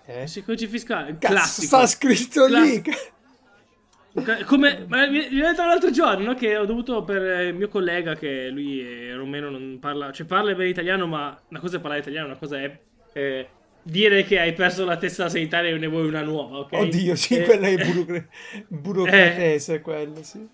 eh, 0.06 0.28
Sì, 0.28 0.44
codice 0.44 0.68
fiscale, 0.68 1.18
cazzo, 1.18 1.34
classico. 1.34 1.66
sta 1.68 1.88
scritto 1.88 2.46
lì, 2.46 2.52
Classico. 2.82 2.92
Ca- 2.92 3.12
Come 4.46 4.86
ma 4.88 5.08
mi 5.08 5.28
mi 5.32 5.40
è 5.40 5.50
detto 5.50 5.66
l'altro 5.66 5.90
giorno 5.90 6.24
no, 6.26 6.34
che 6.36 6.56
ho 6.56 6.66
dovuto 6.66 7.04
per 7.04 7.22
eh, 7.24 7.48
il 7.48 7.56
mio 7.56 7.68
collega 7.68 8.14
che 8.14 8.50
lui 8.50 8.80
è 8.80 9.16
romeno 9.16 9.50
non 9.50 9.80
parla 9.80 10.12
cioè 10.12 10.28
parla 10.28 10.54
bene 10.54 10.70
italiano 10.70 11.08
ma 11.08 11.36
una 11.50 11.60
cosa 11.60 11.78
è 11.78 11.80
parlare 11.80 12.02
italiano 12.02 12.28
una 12.28 12.36
cosa 12.38 12.60
è 12.62 12.80
eh, 13.14 13.48
dire 13.82 14.24
che 14.24 14.40
hai 14.40 14.54
perso 14.54 14.86
la 14.86 14.98
testa 14.98 15.30
sanitaria 15.30 15.72
e 15.74 15.80
ne 15.80 15.88
vuoi 15.88 16.06
una 16.08 16.22
nuova 16.22 16.60
ok 16.60 16.74
oddio, 16.74 17.16
sì, 17.16 17.38
Eh, 17.40 17.44
quella 17.44 17.68
è 17.68 17.76
burocra- 17.76 18.28
burocratese, 18.68 19.82
quello, 19.82 20.22
sì. 20.22 20.48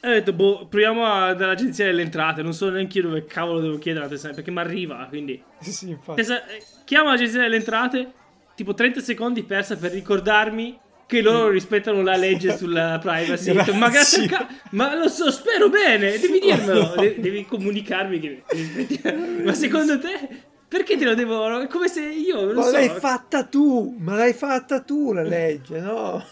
e 0.00 0.08
ho 0.08 0.12
detto 0.14 0.32
boh 0.32 0.66
proviamo 0.66 1.04
a- 1.06 1.34
dall'agenzia 1.34 1.84
delle 1.84 2.02
entrate 2.02 2.42
non 2.42 2.52
so 2.52 2.68
neanche 2.68 2.98
io 2.98 3.04
dove 3.04 3.24
cavolo 3.26 3.60
devo 3.60 3.78
chiedere 3.78 4.06
la 4.06 4.10
testa 4.10 4.30
perché 4.30 4.50
mi 4.50 4.58
arriva 4.58 5.06
quindi 5.08 5.40
Sì, 5.60 5.70
sì, 5.72 5.88
infatti. 5.90 6.16
Testa- 6.16 6.44
eh, 6.48 6.60
chiamo 6.84 7.10
l'agenzia 7.10 7.40
delle 7.42 7.56
entrate 7.56 8.12
tipo 8.56 8.74
30 8.74 8.98
secondi 9.00 9.44
persa 9.44 9.76
per 9.76 9.92
ricordarmi 9.92 10.78
che 11.06 11.20
loro 11.20 11.48
rispettano 11.48 12.02
la 12.02 12.16
legge 12.16 12.54
sulla 12.56 12.98
privacy. 13.00 13.50
Ho 13.50 13.54
detto, 13.54 13.74
ma 13.74 13.88
grazie 13.90 14.26
Grazie. 14.26 14.46
al 14.46 14.46
ca- 14.48 14.54
ma 14.70 14.94
lo 14.96 15.08
so, 15.08 15.30
spero 15.30 15.68
bene, 15.68 16.18
devi 16.18 16.38
dirmelo, 16.40 16.80
Oh, 16.80 16.94
no. 16.94 17.00
de- 17.02 17.16
devi 17.20 17.44
comunicarmi 17.44 18.18
che 18.20 18.42
rispetti. 18.48 19.00
Ma 19.44 19.52
secondo 19.54 19.98
te 19.98 20.50
perché 20.68 20.96
te 20.96 21.04
lo 21.04 21.14
devo 21.14 21.60
è 21.60 21.66
come 21.66 21.88
se 21.88 22.00
io 22.00 22.44
non 22.46 22.54
Ma 22.54 22.62
so, 22.62 22.70
l'hai 22.72 22.88
fatta 22.88 23.44
tu, 23.44 23.94
ma 23.98 24.14
l'hai 24.16 24.32
fatta 24.32 24.80
tu 24.80 25.12
la 25.12 25.22
legge, 25.22 25.80
no? 25.80 26.24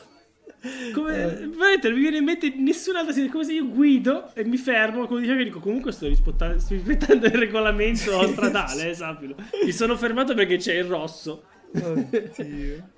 come 0.92 1.14
Eh. 1.14 1.46
veramente 1.48 1.88
non 1.88 1.96
mi 1.96 2.02
viene 2.02 2.18
in 2.18 2.24
mente 2.24 2.52
nessun'altra 2.56 3.12
situazione, 3.14 3.30
come 3.30 3.44
se 3.44 3.52
io 3.54 3.66
guido 3.66 4.30
e 4.34 4.44
mi 4.44 4.56
fermo, 4.58 5.06
come 5.06 5.20
dicevo 5.20 5.38
che 5.38 5.44
dico 5.44 5.58
comunque 5.60 5.90
sto 5.92 6.06
rispettando, 6.06 6.58
sto 6.58 6.74
rispettando 6.74 7.26
il 7.26 7.32
regolamento 7.32 8.26
stradale, 8.28 8.90
eh, 8.90 8.94
sappilo. 8.94 9.34
Mi 9.64 9.72
sono 9.72 9.96
fermato 9.96 10.34
perché 10.34 10.56
c'è 10.56 10.74
il 10.74 10.84
rosso. 10.84 11.44
Oddio. 11.72 12.88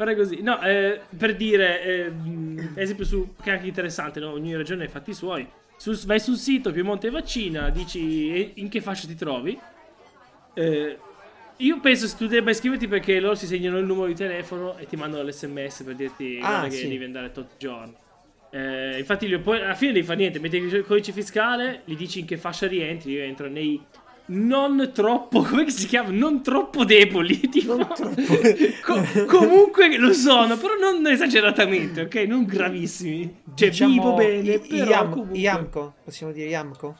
Pare 0.00 0.16
così. 0.16 0.40
No, 0.40 0.58
eh, 0.62 0.98
per 1.14 1.36
dire, 1.36 1.82
eh, 1.82 2.08
mh, 2.08 2.72
esempio 2.76 3.04
su 3.04 3.34
che 3.42 3.50
è 3.50 3.52
anche 3.56 3.66
interessante, 3.66 4.18
no? 4.18 4.30
ogni 4.30 4.56
regione 4.56 4.84
ha 4.84 4.86
i 4.86 4.90
fatti 4.90 5.12
suoi. 5.12 5.46
Sul- 5.76 5.98
vai 6.06 6.18
sul 6.18 6.36
sito 6.36 6.72
Piemonte 6.72 7.10
Vaccina, 7.10 7.68
dici 7.68 8.52
in 8.54 8.70
che 8.70 8.80
fascia 8.80 9.06
ti 9.06 9.14
trovi. 9.14 9.60
Eh, 10.54 10.98
io 11.54 11.80
penso 11.80 12.06
se 12.06 12.16
tu 12.16 12.26
debba 12.28 12.50
iscriverti 12.50 12.88
perché 12.88 13.20
loro 13.20 13.34
si 13.34 13.46
segnano 13.46 13.76
il 13.76 13.84
numero 13.84 14.06
di 14.06 14.14
telefono 14.14 14.78
e 14.78 14.86
ti 14.86 14.96
mandano 14.96 15.22
l'sms 15.22 15.82
per 15.82 15.94
dirti 15.96 16.38
Ah, 16.40 16.48
guarda 16.48 16.68
che 16.68 16.76
sì. 16.76 16.88
devi 16.88 17.04
andare 17.04 17.30
tot 17.30 17.58
giorni. 17.58 17.94
Eh, 18.52 18.98
infatti, 19.00 19.38
poi 19.38 19.60
alla 19.60 19.74
fine 19.74 19.92
devi 19.92 20.06
fare 20.06 20.18
niente, 20.18 20.38
metti 20.38 20.56
il 20.56 20.84
codice 20.86 21.12
fiscale, 21.12 21.82
gli 21.84 21.94
dici 21.94 22.20
in 22.20 22.24
che 22.24 22.38
fascia 22.38 22.66
rientri. 22.66 23.12
Io 23.12 23.22
entro 23.22 23.48
nei 23.48 23.78
non 24.32 24.90
troppo, 24.92 25.42
come 25.48 25.68
si 25.70 25.86
chiama? 25.86 26.10
Non 26.10 26.42
troppo 26.42 26.84
deboli. 26.84 27.38
Tipo. 27.50 27.76
Non 27.76 27.88
troppo. 27.94 28.20
Co- 28.84 29.24
comunque 29.26 29.96
lo 29.98 30.12
sono, 30.12 30.56
però 30.56 30.74
non 30.74 31.06
esageratamente, 31.06 32.02
ok? 32.02 32.14
Non 32.26 32.44
gravissimi. 32.44 33.42
Cioè, 33.54 33.68
Diciamo, 33.70 33.92
vivo 33.92 34.14
bene, 34.14 34.52
i- 34.54 34.58
però 34.60 34.90
Iam- 34.90 35.10
comunque... 35.10 35.38
Iamco, 35.38 35.94
possiamo 36.04 36.32
dire 36.32 36.48
Iamco? 36.48 36.96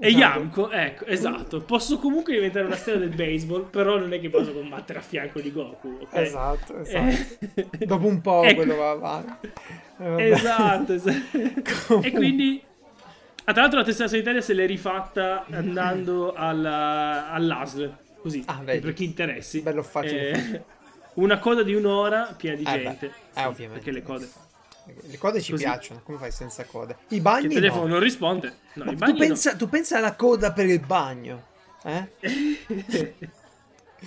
E 0.00 0.08
Yamco, 0.08 0.70
ecco, 0.70 1.04
esatto. 1.04 1.60
Posso 1.60 1.98
comunque 1.98 2.32
diventare 2.32 2.64
una 2.64 2.74
stella 2.74 2.98
del 2.98 3.14
baseball, 3.14 3.68
però 3.70 3.98
non 3.98 4.12
è 4.12 4.18
che 4.18 4.30
posso 4.30 4.52
combattere 4.52 4.98
a 4.98 5.02
fianco 5.02 5.38
di 5.40 5.52
Goku, 5.52 5.98
ok? 6.00 6.16
Esatto, 6.16 6.78
esatto. 6.80 7.46
Eh, 7.78 7.86
Dopo 7.86 8.06
un 8.08 8.20
po' 8.20 8.42
ecco. 8.42 8.56
quello 8.56 8.74
va 8.76 8.90
avanti. 8.90 9.48
Eh. 10.00 10.30
Esatto, 10.30 10.92
esatto. 10.94 12.00
E 12.02 12.10
quindi... 12.10 12.60
Ah, 13.44 13.52
tra 13.52 13.62
l'altro 13.62 13.80
la 13.80 13.84
testa 13.84 14.06
sanitaria 14.08 14.40
se 14.40 14.52
l'è 14.54 14.66
rifatta 14.66 15.44
andando 15.50 16.32
alla- 16.32 17.30
all'ASL, 17.32 17.96
così, 18.20 18.42
Ah, 18.46 18.60
per 18.64 18.92
chi 18.92 19.04
interessi. 19.04 19.60
Bello 19.62 19.82
facile. 19.82 20.30
Eh, 20.30 20.62
una 21.14 21.38
coda 21.38 21.62
di 21.62 21.74
un'ora 21.74 22.34
piena 22.36 22.56
di 22.56 22.62
Eh, 22.62 22.76
beh. 22.76 22.82
gente. 22.82 23.06
Eh, 23.06 23.12
Sì, 23.32 23.40
ovviamente. 23.44 23.74
Perché 23.84 23.90
le 23.90 24.02
code... 24.02 24.30
Le 24.84 25.16
code 25.18 25.40
ci 25.40 25.52
Così. 25.52 25.62
piacciono, 25.62 26.00
come 26.02 26.18
fai 26.18 26.32
senza 26.32 26.64
code? 26.64 26.96
I 27.08 27.16
Che 27.16 27.20
bagni 27.20 27.46
il 27.46 27.52
telefono 27.52 27.82
no. 27.84 27.88
non 27.92 28.00
risponde. 28.00 28.56
No, 28.74 28.84
i 28.84 28.88
tu, 28.88 28.94
bagni 28.96 29.12
no. 29.12 29.18
pensa, 29.18 29.54
tu 29.54 29.68
pensa 29.68 29.98
alla 29.98 30.14
coda 30.16 30.52
per 30.52 30.66
il 30.66 30.80
bagno? 30.80 31.46
Eh? 31.84 32.08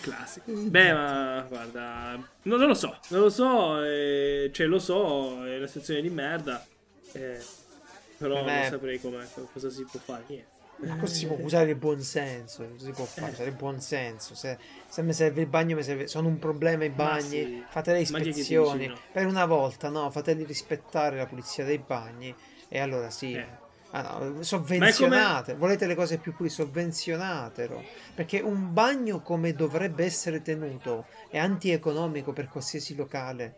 Classico. 0.01 0.51
Beh, 0.51 0.91
ma 0.93 1.45
guarda, 1.47 2.15
no, 2.41 2.55
non 2.57 2.67
lo 2.67 2.73
so, 2.73 2.97
non 3.09 3.21
lo 3.21 3.29
so, 3.29 3.81
eh, 3.81 4.49
cioè 4.53 4.65
lo 4.67 4.77
so, 4.79 5.45
è 5.45 5.55
una 5.55 5.67
situazione 5.67 6.01
di 6.01 6.09
merda, 6.09 6.65
eh, 7.13 7.39
però 8.17 8.35
Per 8.35 8.43
me- 8.45 8.59
non 8.61 8.69
saprei 8.69 8.99
come, 8.99 9.27
cosa 9.53 9.69
si 9.69 9.83
può 9.83 9.99
fare, 9.99 10.23
niente. 10.27 10.53
Ma 10.77 10.97
cosa 10.97 11.13
si 11.13 11.25
può 11.25 11.37
usare 11.39 11.69
il 11.69 11.77
buon 11.77 12.01
senso? 12.01 12.67
Cosa 12.73 12.85
si 12.85 12.91
può 12.91 13.05
fare? 13.05 13.27
Eh. 13.27 13.33
Usare 13.33 13.49
il 13.49 13.55
buon 13.55 13.79
senso. 13.79 14.35
Se, 14.35 14.57
se 14.87 15.01
mi 15.03 15.13
serve 15.13 15.41
il 15.41 15.47
bagno, 15.47 15.75
mi 15.77 15.83
serve. 15.83 16.07
Sono 16.07 16.27
un 16.27 16.37
problema 16.37 16.83
i 16.83 16.89
bagni. 16.89 17.21
sì. 17.23 17.63
Fate 17.69 17.93
le 17.93 18.01
ispezioni. 18.01 18.87
no? 18.87 18.97
Per 19.11 19.25
una 19.25 19.45
volta, 19.45 19.87
no, 19.87 20.09
fateli 20.11 20.43
rispettare 20.43 21.15
la 21.15 21.27
pulizia 21.27 21.63
dei 21.63 21.77
bagni. 21.79 22.35
E 22.67 22.79
allora 22.79 23.09
sì. 23.09 23.33
Eh. 23.33 23.63
Ah, 23.91 24.17
no, 24.19 24.43
sovvenzionate. 24.43 25.55
Volete 25.55 25.87
le 25.87 25.95
cose 25.95 26.17
più 26.17 26.35
pulite? 26.35 26.55
Sovvenzionatelo. 26.55 27.81
Perché 28.13 28.41
un 28.41 28.73
bagno 28.73 29.21
come 29.21 29.53
dovrebbe 29.53 30.03
essere 30.03 30.41
tenuto 30.41 31.05
è 31.29 31.37
antieconomico 31.37 32.33
per 32.33 32.49
qualsiasi 32.49 32.95
locale. 32.95 33.55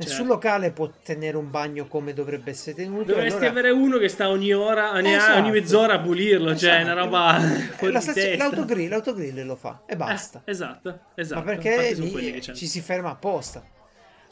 Nessun 0.00 0.16
Certo. 0.16 0.32
locale 0.32 0.70
può 0.72 0.90
tenere 1.04 1.36
un 1.36 1.50
bagno 1.50 1.86
come 1.86 2.14
dovrebbe 2.14 2.52
essere 2.52 2.74
tenuto. 2.74 3.12
Dovresti 3.12 3.34
allora- 3.44 3.50
avere 3.50 3.70
uno 3.70 3.98
che 3.98 4.08
sta 4.08 4.30
ogni 4.30 4.52
ora, 4.54 4.92
ogni, 4.94 5.14
Esatto. 5.14 5.38
ogni 5.40 5.50
mezz'ora 5.50 5.94
a 5.94 6.00
pulirlo, 6.00 6.56
cioè 6.56 6.78
è 6.78 6.82
una 6.82 6.92
Esatto. 6.92 7.04
roba 7.04 7.36
Eh, 7.36 7.58
fuori 7.76 7.92
la 7.92 8.00
testa. 8.00 8.36
l'autogrill, 8.36 8.88
l'autogrill 8.88 9.44
lo 9.44 9.56
fa 9.56 9.82
e 9.86 9.92
Eh, 9.92 9.96
basta. 9.96 10.40
esatto, 10.46 11.00
esatto. 11.14 11.40
Ma 11.40 11.46
perché 11.46 11.92
lì 11.92 12.40
ci 12.42 12.66
si 12.66 12.80
ferma 12.80 13.10
apposta. 13.10 13.62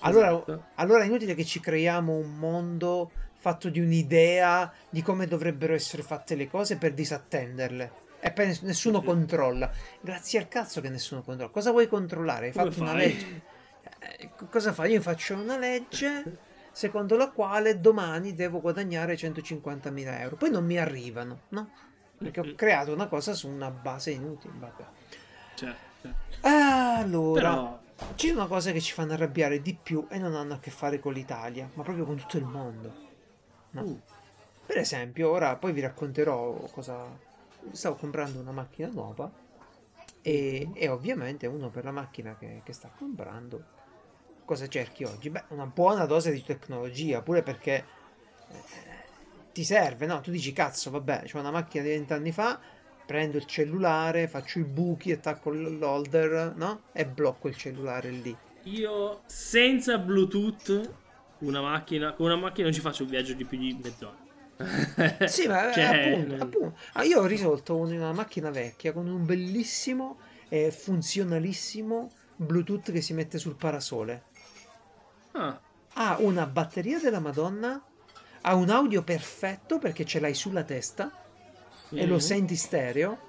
Allora, 0.01 0.29
Esatto. 0.31 0.65
allora 0.77 1.03
è 1.03 1.07
inutile 1.07 1.35
che 1.35 1.45
ci 1.45 1.61
creiamo 1.61 2.15
un 2.15 2.35
mondo 2.39 3.11
fatto 3.37 3.69
di 3.69 3.79
un'idea 3.81 4.73
di 4.89 5.03
come 5.03 5.27
dovrebbero 5.27 5.75
essere 5.75 6.03
fatte 6.03 6.35
le 6.35 6.49
cose 6.49 6.77
per 6.77 6.93
disattenderle. 6.95 7.93
E 8.21 8.33
poi 8.33 8.47
ness- 8.47 8.63
nessuno 8.63 9.01
Sì. 9.01 9.05
controlla. 9.07 9.71
Grazie 10.01 10.39
al 10.39 10.49
cazzo 10.49 10.81
che 10.81 10.89
nessuno 10.89 11.23
controlla. 11.23 11.51
Cosa 11.53 11.71
vuoi 11.73 11.87
controllare? 11.89 12.47
Hai 12.47 12.53
Come 12.53 12.71
fatto 12.71 12.83
una 12.83 12.95
legge. 12.95 13.43
Eh, 13.99 14.31
co- 14.37 14.47
cosa 14.47 14.73
fai? 14.73 14.93
Io 14.93 15.01
faccio 15.01 15.35
una 15.35 15.59
legge 15.59 16.39
secondo 16.73 17.17
la 17.17 17.31
quale 17.31 17.81
domani 17.81 18.35
devo 18.35 18.61
guadagnare 18.61 19.15
150.000 19.15 20.21
euro. 20.21 20.37
Poi 20.37 20.51
non 20.51 20.65
mi 20.65 20.79
arrivano, 20.79 21.41
no? 21.49 21.71
Perché 22.17 22.41
ho 22.41 22.55
creato 22.55 22.93
una 22.93 23.07
cosa 23.07 23.33
su 23.33 23.49
una 23.49 23.71
base 23.71 24.11
inutile. 24.11 24.53
Vabbè. 24.57 24.85
Certo, 25.55 25.77
certo. 26.03 26.47
Allora, 26.47 27.41
Però, 27.41 27.81
c'è 28.15 28.31
una 28.31 28.47
cosa 28.47 28.73
che 28.73 28.81
ci 28.81 28.93
fanno 28.93 29.13
arrabbiare 29.13 29.61
di 29.61 29.77
più 29.81 30.07
e 30.09 30.19
non 30.19 30.35
hanno 30.35 30.55
a 30.55 30.59
che 30.59 30.71
fare 30.71 31.01
con 31.01 31.13
l'Italia, 31.13 31.69
ma 31.75 31.83
proprio 31.83 32.05
con 32.05 32.17
tutto 32.17 32.37
il 32.37 32.45
mondo. 32.45 32.95
No? 33.71 33.83
Uh. 33.83 34.01
Per 34.67 34.77
esempio, 34.77 35.31
ora 35.31 35.57
poi 35.57 35.73
vi 35.73 35.81
racconterò 35.81 36.53
cosa. 36.71 37.27
Stavo 37.73 37.97
comprando 37.97 38.39
una 38.41 38.53
macchina 38.53 38.89
nuova 38.89 39.31
e, 40.23 40.71
e 40.75 40.89
ovviamente 40.89 41.47
uno 41.47 41.71
per 41.71 41.85
la 41.85 41.91
macchina 41.91 42.37
che, 42.37 42.61
che 42.65 42.73
sta 42.73 42.91
comprando. 42.97 43.77
Cosa 44.49 44.67
cerchi 44.69 45.05
oggi? 45.05 45.29
Beh, 45.31 45.45
una 45.51 45.67
buona 45.67 46.07
dose 46.07 46.33
di 46.33 46.43
tecnologia, 46.43 47.23
pure 47.23 47.43
perché 47.43 47.85
eh, 48.49 48.65
ti 49.53 49.63
serve, 49.63 50.07
no? 50.07 50.21
Tu 50.23 50.31
dici 50.31 50.53
cazzo, 50.53 50.91
vabbè, 50.91 51.25
c'ho 51.31 51.39
una 51.39 51.51
macchina 51.51 51.83
di 51.85 51.91
20 51.91 52.13
anni 52.15 52.33
fa, 52.33 52.59
prendo 53.05 53.37
il 53.37 53.45
cellulare, 53.45 54.27
faccio 54.27 54.59
i 54.59 54.65
buchi, 54.65 55.13
attacco 55.13 55.51
l'holder, 55.51 56.55
no? 56.57 56.85
E 56.93 57.07
blocco 57.07 57.49
il 57.49 57.57
cellulare 57.57 58.11
lì. 58.11 58.35
io 58.65 59.23
senza 59.27 59.99
Bluetooth, 59.99 60.95
una 61.39 61.61
macchina, 61.61 62.13
con 62.15 62.27
una 62.27 62.37
macchina 62.37 62.65
non 62.67 62.75
ci 62.75 62.81
faccio 62.81 63.05
un 63.05 63.09
viaggio 63.11 63.35
di 63.35 63.45
più 63.45 63.59
di 63.59 63.79
mezz'ora. 63.83 64.17
Sì, 65.27 65.47
ma 65.47 65.71
Cioè, 65.73 65.85
appunto, 65.85 66.45
appunto. 66.45 66.77
Ah, 66.95 67.05
io 67.05 67.21
ho 67.21 67.27
risolto 67.27 67.77
un- 67.77 67.93
una 67.93 68.13
macchina 68.13 68.51
vecchia 68.51 68.93
con 68.93 69.07
un 69.07 69.25
bellissimo 69.25 70.19
e 70.49 70.71
funzionalissimo 70.71 72.13
Bluetooth 72.37 72.91
che 72.93 73.01
si 73.03 73.13
mette 73.15 73.39
sul 73.39 73.57
parasole. 73.57 74.25
Ah, 75.39 75.61
Ha 75.95 76.17
una 76.21 76.47
batteria 76.47 76.99
della 76.99 77.21
Madonna, 77.21 77.81
ha 78.43 78.55
un 78.55 78.71
audio 78.71 79.03
perfetto 79.03 79.79
perché 79.79 80.05
ce 80.05 80.21
l'hai 80.21 80.35
sulla 80.35 80.65
testa 80.65 81.11
e 81.91 82.07
lo 82.07 82.19
senti 82.19 82.57
stereo 82.57 83.27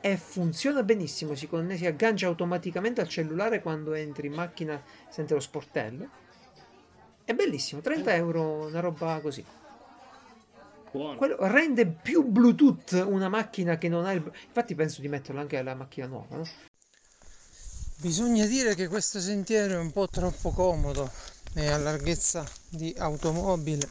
e 0.00 0.16
funziona 0.18 0.82
benissimo, 0.82 1.34
si, 1.34 1.48
conne- 1.48 1.76
si 1.76 1.86
aggancia 1.86 2.26
automaticamente 2.26 3.00
al 3.00 3.08
cellulare 3.08 3.62
quando 3.62 3.94
entri 3.94 4.26
in 4.26 4.34
macchina, 4.34 4.80
sente 5.08 5.34
lo 5.34 5.40
sportello. 5.40 6.08
È 7.24 7.32
bellissimo, 7.32 7.80
30 7.80 8.14
euro, 8.14 8.66
una 8.66 8.80
roba 8.80 9.18
così. 9.20 9.42
Buono. 10.90 11.16
Quello 11.16 11.36
rende 11.40 11.86
più 11.86 12.22
Bluetooth 12.22 12.92
una 13.08 13.28
macchina 13.28 13.78
che 13.78 13.88
non 13.88 14.04
ha 14.04 14.12
il... 14.12 14.22
Infatti 14.46 14.74
penso 14.74 15.00
di 15.00 15.08
metterlo 15.08 15.40
anche 15.40 15.56
alla 15.56 15.74
macchina 15.74 16.06
nuova, 16.06 16.36
no? 16.36 16.44
Bisogna 17.96 18.46
dire 18.46 18.74
che 18.74 18.88
questo 18.88 19.20
sentiero 19.20 19.74
è 19.74 19.78
un 19.78 19.90
po' 19.90 20.08
troppo 20.08 20.50
comodo 20.50 21.10
e 21.54 21.68
a 21.68 21.78
larghezza 21.78 22.44
di 22.68 22.94
automobile 22.98 23.86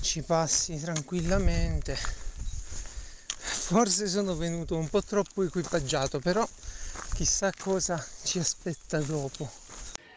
ci 0.00 0.22
passi 0.22 0.78
tranquillamente. 0.80 1.96
Forse 3.36 4.06
sono 4.06 4.36
venuto 4.36 4.76
un 4.76 4.88
po' 4.88 5.02
troppo 5.02 5.42
equipaggiato, 5.42 6.18
però 6.18 6.46
chissà 7.14 7.52
cosa 7.58 8.02
ci 8.22 8.38
aspetta 8.38 9.00
dopo. 9.00 9.50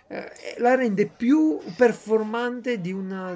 Eh, 0.07 0.55
la 0.59 0.75
rende 0.75 1.07
più 1.07 1.59
performante 1.75 2.79
di 2.79 2.91
una 2.91 3.35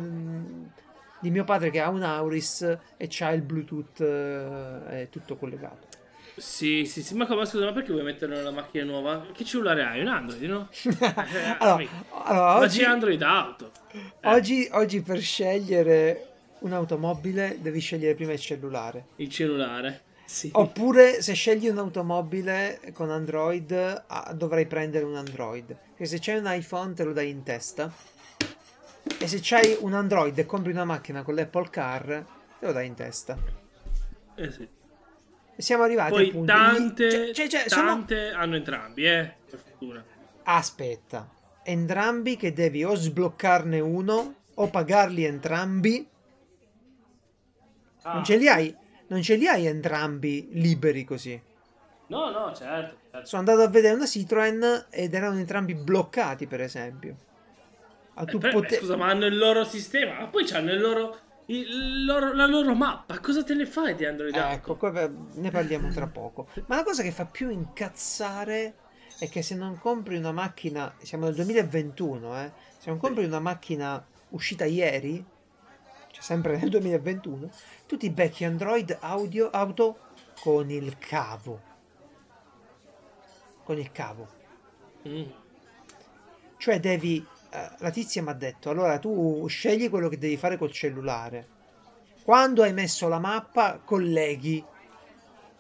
di 1.22 1.30
mio 1.30 1.44
padre 1.44 1.70
che 1.70 1.80
ha 1.80 1.90
un 1.90 2.02
Auris 2.02 2.62
e 2.98 3.08
c'ha 3.08 3.30
il 3.30 3.44
Bluetooth 3.44 4.02
eh, 4.02 5.02
è 5.04 5.08
tutto 5.10 5.38
collegato. 5.38 5.91
Sì, 6.36 6.86
sì, 6.86 7.04
sì, 7.04 7.14
ma 7.16 7.26
come 7.26 7.46
scusa, 7.46 7.66
ma 7.66 7.74
perché 7.74 7.92
vuoi 7.92 8.04
metterlo 8.04 8.36
nella 8.36 8.52
macchina 8.52 8.84
nuova? 8.86 9.26
Che 9.32 9.44
cellulare 9.44 9.84
hai? 9.84 10.02
Un 10.02 10.08
Android, 10.08 10.44
no? 10.44 10.70
Eh, 10.82 11.56
allora, 11.60 11.88
allora, 12.24 12.46
ma 12.46 12.58
oggi, 12.58 12.80
c'è 12.80 12.86
Android 12.86 13.22
Auto. 13.22 13.72
Eh, 13.92 14.30
oggi, 14.30 14.68
oggi 14.72 15.02
per 15.02 15.20
scegliere 15.20 16.28
un'automobile 16.60 17.58
devi 17.60 17.80
scegliere 17.80 18.16
prima 18.16 18.32
il 18.32 18.40
cellulare. 18.40 19.06
il 19.18 19.30
cellulare. 19.30 20.02
Sì. 20.26 20.50
Oppure 20.54 21.22
se 21.22 21.34
scegli 21.34 21.68
un'automobile 21.68 22.80
con 22.94 23.12
Android 23.12 23.72
ah, 24.08 24.34
dovrai 24.34 24.66
prendere 24.66 25.04
un 25.04 25.16
Android. 25.16 25.66
Perché 25.66 26.06
se 26.06 26.20
c'hai 26.22 26.38
un 26.38 26.46
iPhone 26.48 26.94
te 26.94 27.04
lo 27.04 27.12
dai 27.12 27.30
in 27.30 27.44
testa. 27.44 27.92
E 29.20 29.28
se 29.28 29.40
c'hai 29.42 29.78
un 29.82 29.94
Android 29.94 30.38
e 30.38 30.46
compri 30.46 30.72
una 30.72 30.86
macchina 30.86 31.24
con 31.24 31.36
l'Apple 31.36 31.70
Car 31.70 32.26
te 32.60 32.66
lo 32.66 32.72
dai 32.72 32.88
in 32.88 32.94
testa. 32.96 33.38
Eh 34.36 34.52
sì. 34.52 34.80
Siamo 35.62 35.84
arrivati 35.84 36.12
Poi 36.12 36.28
appunto. 36.30 36.52
tante, 36.52 37.34
Cioè, 37.34 37.34
cioè, 37.34 37.48
cioè, 37.62 37.70
sono- 37.70 37.88
tante 37.88 38.32
hanno 38.32 38.56
entrambi, 38.56 39.06
eh, 39.06 39.34
per 39.50 39.60
fortuna. 39.60 40.04
Aspetta, 40.44 41.30
entrambi 41.64 42.36
che 42.38 42.52
devi 42.54 42.84
o 42.84 42.96
sbloccarne 42.96 43.80
uno 43.80 44.36
o 44.56 44.68
pagarli 44.70 45.24
entrambi. 45.24 46.08
Ah, 48.04 48.14
Non 48.14 48.24
ce 48.24 48.38
li 48.38 48.48
hai, 48.48 48.76
non 49.08 49.22
ce 49.22 49.36
li 49.36 49.48
hai 49.48 49.66
entrambi 49.68 50.50
liberi 50.54 51.04
così. 51.04 51.40
No, 52.08 52.30
no, 52.30 52.54
certo. 52.56 52.98
certo. 53.12 53.28
Sono 53.28 53.42
andato 53.50 53.62
a 53.62 53.70
vedere 53.70 53.94
una 53.96 54.06
Citroen 54.08 54.88
ed 54.90 55.14
erano 55.14 55.38
entrambi 55.38 55.76
bloccati, 55.76 56.48
per 56.48 56.62
esempio. 56.62 57.16
Ah, 58.16 58.26
tu 58.26 58.38
Eh, 58.38 58.40
beh, 58.40 58.50
pote- 58.50 58.76
Scusa, 58.78 58.98
ma 58.98 59.08
hanno 59.08 59.26
il 59.28 59.38
loro 59.38 59.64
sistema, 59.64 60.20
ma 60.20 60.28
poi 60.28 60.46
hanno 60.52 60.72
il 60.74 60.82
loro, 60.82 61.18
il 61.48 62.06
loro- 62.06 62.34
la 62.34 62.46
loro 62.46 62.76
mappa. 62.76 63.20
Cosa 63.20 63.44
te 63.44 63.54
ne 63.54 63.66
fai 63.66 63.96
di 63.96 64.06
Android 64.06 64.36
Auto? 64.36 64.74
Ecco, 64.74 65.12
ne 65.34 65.52
parliamo 65.52 65.90
tra 65.92 66.08
poco. 66.08 66.48
Ma 66.68 66.78
la 66.78 66.84
cosa 66.84 67.04
che 67.04 67.12
fa 67.12 67.26
più 67.26 67.50
incazzare 67.50 68.76
è 69.20 69.30
che 69.30 69.42
se 69.42 69.56
non 69.56 69.78
compri 69.78 70.18
una 70.18 70.32
macchina, 70.32 70.94
siamo 71.02 71.26
nel 71.26 71.36
2021, 71.36 72.42
eh, 72.42 72.52
se 72.78 72.90
non 72.90 72.98
compri 72.98 73.26
una 73.26 73.40
macchina 73.40 74.04
uscita 74.30 74.66
ieri, 74.66 75.24
cioè 76.12 76.24
sempre 76.24 76.58
nel 76.58 76.70
2021, 76.70 77.50
tu 77.86 77.98
ti 77.98 78.10
becchi 78.10 78.46
Android 78.46 78.98
audio, 79.00 79.50
auto 79.50 80.00
con 80.40 80.70
il 80.72 80.98
cavo. 80.98 81.62
Con 83.64 83.78
il 83.78 83.92
cavo. 83.92 84.28
Mm. 85.08 85.30
Cioè 86.58 86.80
devi... 86.80 87.26
la 87.80 87.90
tizia 87.92 88.22
mi 88.22 88.30
ha 88.30 88.34
detto, 88.34 88.70
allora 88.70 88.98
tu 89.00 89.46
scegli 89.48 89.90
quello 89.90 90.08
che 90.10 90.18
devi 90.18 90.38
fare 90.38 90.58
col 90.58 90.72
cellulare. 90.72 91.48
Quando 92.24 92.64
hai 92.64 92.74
messo 92.74 93.08
la 93.08 93.20
mappa, 93.20 93.80
colleghi 93.84 94.64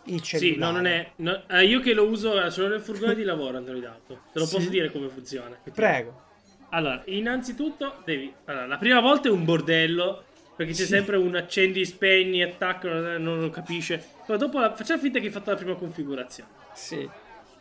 il 0.05 0.21
cellulare. 0.21 0.53
Sì, 0.53 0.59
no, 0.59 0.71
non 0.71 0.85
è. 0.87 1.11
no, 1.17 1.43
eh, 1.47 1.65
io 1.65 1.79
che 1.79 1.93
lo 1.93 2.07
uso 2.07 2.49
solo 2.49 2.67
nel 2.69 2.81
furgone 2.81 3.15
di 3.15 3.23
lavoro 3.23 3.57
Android 3.57 3.83
Auto. 3.83 4.21
Te 4.31 4.39
lo 4.39 4.45
Sì? 4.45 4.55
posso 4.55 4.69
dire 4.69 4.91
come 4.91 5.09
funziona. 5.09 5.57
Prego. 5.73 6.29
Allora, 6.69 7.01
innanzitutto 7.05 8.01
devi. 8.05 8.33
Allora, 8.45 8.65
la 8.67 8.77
prima 8.77 8.99
volta 9.01 9.27
è 9.27 9.31
un 9.31 9.43
bordello. 9.45 10.25
Perché 10.53 10.73
c'è 10.75 10.83
Sì. 10.83 10.89
sempre 10.89 11.15
un 11.17 11.35
accendi, 11.35 11.83
spegni, 11.85 12.43
attacco, 12.43 12.87
non, 12.87 13.23
non 13.23 13.39
lo 13.41 13.49
capisce. 13.49 14.03
Poi 14.27 14.37
dopo 14.37 14.59
la- 14.59 14.75
facciamo 14.75 15.01
finta 15.01 15.17
che 15.17 15.25
hai 15.27 15.31
fatto 15.31 15.49
la 15.49 15.55
prima 15.55 15.73
configurazione. 15.73 16.49
Sì. 16.73 17.09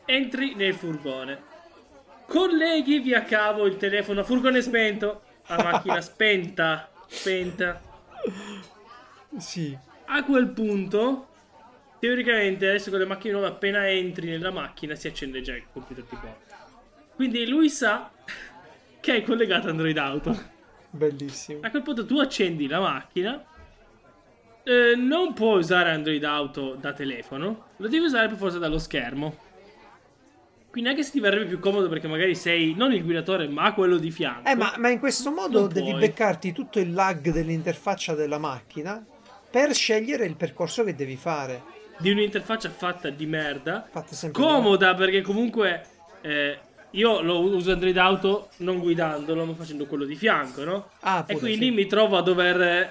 Entri 0.05 0.55
nel 0.55 0.74
furgone. 0.74 1.45
Colleghi 2.31 3.01
via 3.01 3.24
cavo 3.24 3.66
il 3.66 3.76
telefono. 3.76 4.22
Furgone 4.22 4.62
spento. 4.62 5.22
La 5.49 5.59
macchina 5.59 5.99
spenta. 6.01 6.89
Spenta. 7.09 7.81
Sì. 9.37 9.76
A 10.07 10.22
quel 10.22 10.49
punto, 10.51 11.28
teoricamente, 11.99 12.68
adesso 12.68 12.91
con 12.91 13.01
le 13.01 13.07
macchine 13.07 13.33
nuove, 13.33 13.49
appena 13.49 13.89
entri 13.89 14.28
nella 14.28 14.53
macchina 14.53 14.95
si 14.95 15.09
accende 15.09 15.41
già 15.41 15.57
il 15.57 15.66
computer 15.72 16.05
di 16.09 16.16
bordo. 16.16 16.39
Quindi 17.16 17.49
lui 17.49 17.68
sa 17.68 18.12
che 19.01 19.11
hai 19.12 19.22
collegato 19.24 19.68
Android 19.68 19.99
Auto. 19.99 20.37
Bellissimo. 20.91 21.61
A 21.62 21.70
quel 21.70 21.83
punto 21.83 22.07
tu 22.07 22.18
accendi 22.20 22.68
la 22.68 22.78
macchina. 22.81 23.45
eh, 24.62 24.95
non 24.97 25.33
puoi 25.35 25.59
usare 25.59 25.91
Android 25.91 26.22
Auto 26.24 26.74
da 26.76 26.93
telefono, 26.93 27.70
lo 27.76 27.89
devi 27.89 28.05
usare 28.05 28.28
per 28.28 28.37
forza 28.37 28.59
dallo 28.59 28.78
schermo. 28.78 29.37
Quindi 30.71 30.91
anche 30.91 31.03
se 31.03 31.11
ti 31.11 31.21
verrebbe 31.21 31.47
più 31.47 31.59
comodo 31.59 31.89
perché 31.89 32.07
magari 32.07 32.35
sei 32.35 32.75
non 32.77 32.93
il 32.93 33.03
guidatore 33.03 33.49
ma 33.49 33.73
quello 33.75 33.97
di 33.99 34.11
fianco. 34.11 34.49
Eh, 34.49 34.55
ma, 34.55 34.75
ma 34.79 34.89
in 34.89 34.99
questo 35.01 35.31
modo 35.33 35.66
devi 35.66 35.89
puoi. 35.91 36.01
beccarti 36.01 36.53
tutto 36.53 36.79
il 36.79 36.93
lag 36.93 37.31
dell'interfaccia 37.31 38.14
della 38.14 38.39
macchina 38.39 39.05
per 39.51 39.75
scegliere 39.75 40.25
il 40.27 40.37
percorso 40.37 40.85
che 40.85 40.95
devi 40.95 41.16
fare. 41.16 41.62
Di 41.99 42.11
un'interfaccia 42.11 42.71
fatta 42.71 43.11
di 43.11 43.27
merda. 43.27 43.87
Fatta 43.91 44.14
sempre 44.14 44.41
Comoda 44.41 44.95
perché 44.95 45.23
comunque 45.23 45.83
eh, 46.23 46.59
io 46.93 47.21
lo 47.21 47.41
uso 47.41 47.73
Android 47.73 47.97
Auto 47.99 48.51
non 48.59 48.79
guidandolo 48.79 49.45
ma 49.45 49.55
facendo 49.55 49.87
quello 49.87 50.05
di 50.05 50.14
fianco, 50.14 50.62
no? 50.64 50.89
Ah, 51.01 51.25
E 51.27 51.37
quindi 51.37 51.66
sì. 51.66 51.71
mi 51.73 51.87
trovo 51.87 52.16
a 52.16 52.23
dover... 52.23 52.61
eh, 52.62 52.91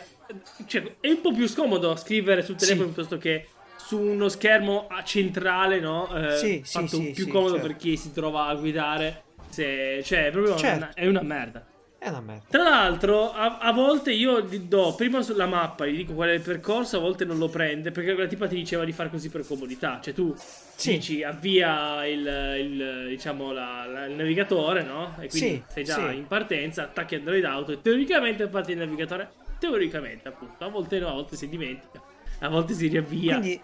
Cioè, 0.67 0.95
è 0.99 1.07
un 1.09 1.21
po' 1.21 1.31
più 1.31 1.47
scomodo 1.47 1.95
scrivere 1.95 2.43
sul 2.43 2.55
telefono 2.55 2.87
Sì. 2.89 2.93
piuttosto 2.93 3.17
che 3.17 3.47
su 3.89 3.99
uno 3.99 4.29
schermo 4.29 4.85
a- 4.87 5.03
centrale, 5.03 5.79
no? 5.79 6.07
Eh, 6.15 6.37
Sì, 6.37 6.61
sì, 6.63 6.77
fatto 6.77 6.97
sì, 6.97 7.11
più 7.11 7.23
sì, 7.23 7.29
comodo 7.31 7.53
certo. 7.55 7.67
per 7.67 7.75
chi 7.75 7.97
si 7.97 8.13
trova 8.13 8.45
a 8.45 8.53
guidare. 8.53 9.23
Se, 9.49 10.01
cioè, 10.03 10.27
è 10.27 10.31
proprio 10.31 10.55
Certo. 10.55 10.77
una, 10.77 10.93
è 10.93 11.07
una 11.07 11.21
merda. 11.23 11.65
È 11.97 12.07
una 12.07 12.21
merda. 12.21 12.43
Tra 12.49 12.63
l'altro, 12.69 13.31
a, 13.33 13.57
a 13.57 13.71
volte 13.73 14.11
io 14.11 14.41
gli 14.41 14.59
do 14.59 14.93
prima 14.95 15.23
sulla 15.23 15.47
mappa, 15.47 15.87
gli 15.87 15.97
dico 15.97 16.13
qual 16.13 16.29
è 16.29 16.33
il 16.33 16.41
percorso, 16.41 16.97
a 16.97 16.99
volte 16.99 17.25
non 17.25 17.39
lo 17.39 17.49
prende 17.49 17.89
perché 17.91 18.13
quella 18.13 18.29
tipa 18.29 18.47
ti 18.47 18.55
diceva 18.55 18.85
di 18.85 18.91
fare 18.93 19.09
così 19.09 19.29
per 19.29 19.45
comodità. 19.45 19.99
Cioè, 20.01 20.13
tu 20.13 20.33
Sì. 20.37 20.91
dici 20.91 21.23
avvia 21.23 22.05
il, 22.05 22.19
il, 22.59 23.05
diciamo, 23.09 23.51
la- 23.51 23.85
la- 23.87 24.05
il 24.05 24.13
navigatore, 24.15 24.83
no? 24.83 25.15
E 25.19 25.27
quindi 25.29 25.55
Sì, 25.55 25.63
sei 25.67 25.83
già 25.83 26.09
sì. 26.09 26.15
in 26.15 26.27
partenza, 26.27 26.83
attacchi 26.83 27.15
Android 27.15 27.43
Auto 27.43 27.71
e 27.71 27.81
teoricamente 27.81 28.47
parte 28.47 28.71
il 28.73 28.77
navigatore. 28.77 29.31
Teoricamente, 29.59 30.27
appunto. 30.29 30.63
A 30.63 30.69
volte 30.69 30.99
no, 30.99 31.07
a 31.09 31.13
volte 31.13 31.35
si 31.35 31.49
dimentica, 31.49 32.01
a 32.39 32.47
volte 32.47 32.73
si 32.75 32.87
riavvia. 32.87 33.39
Quindi, 33.39 33.59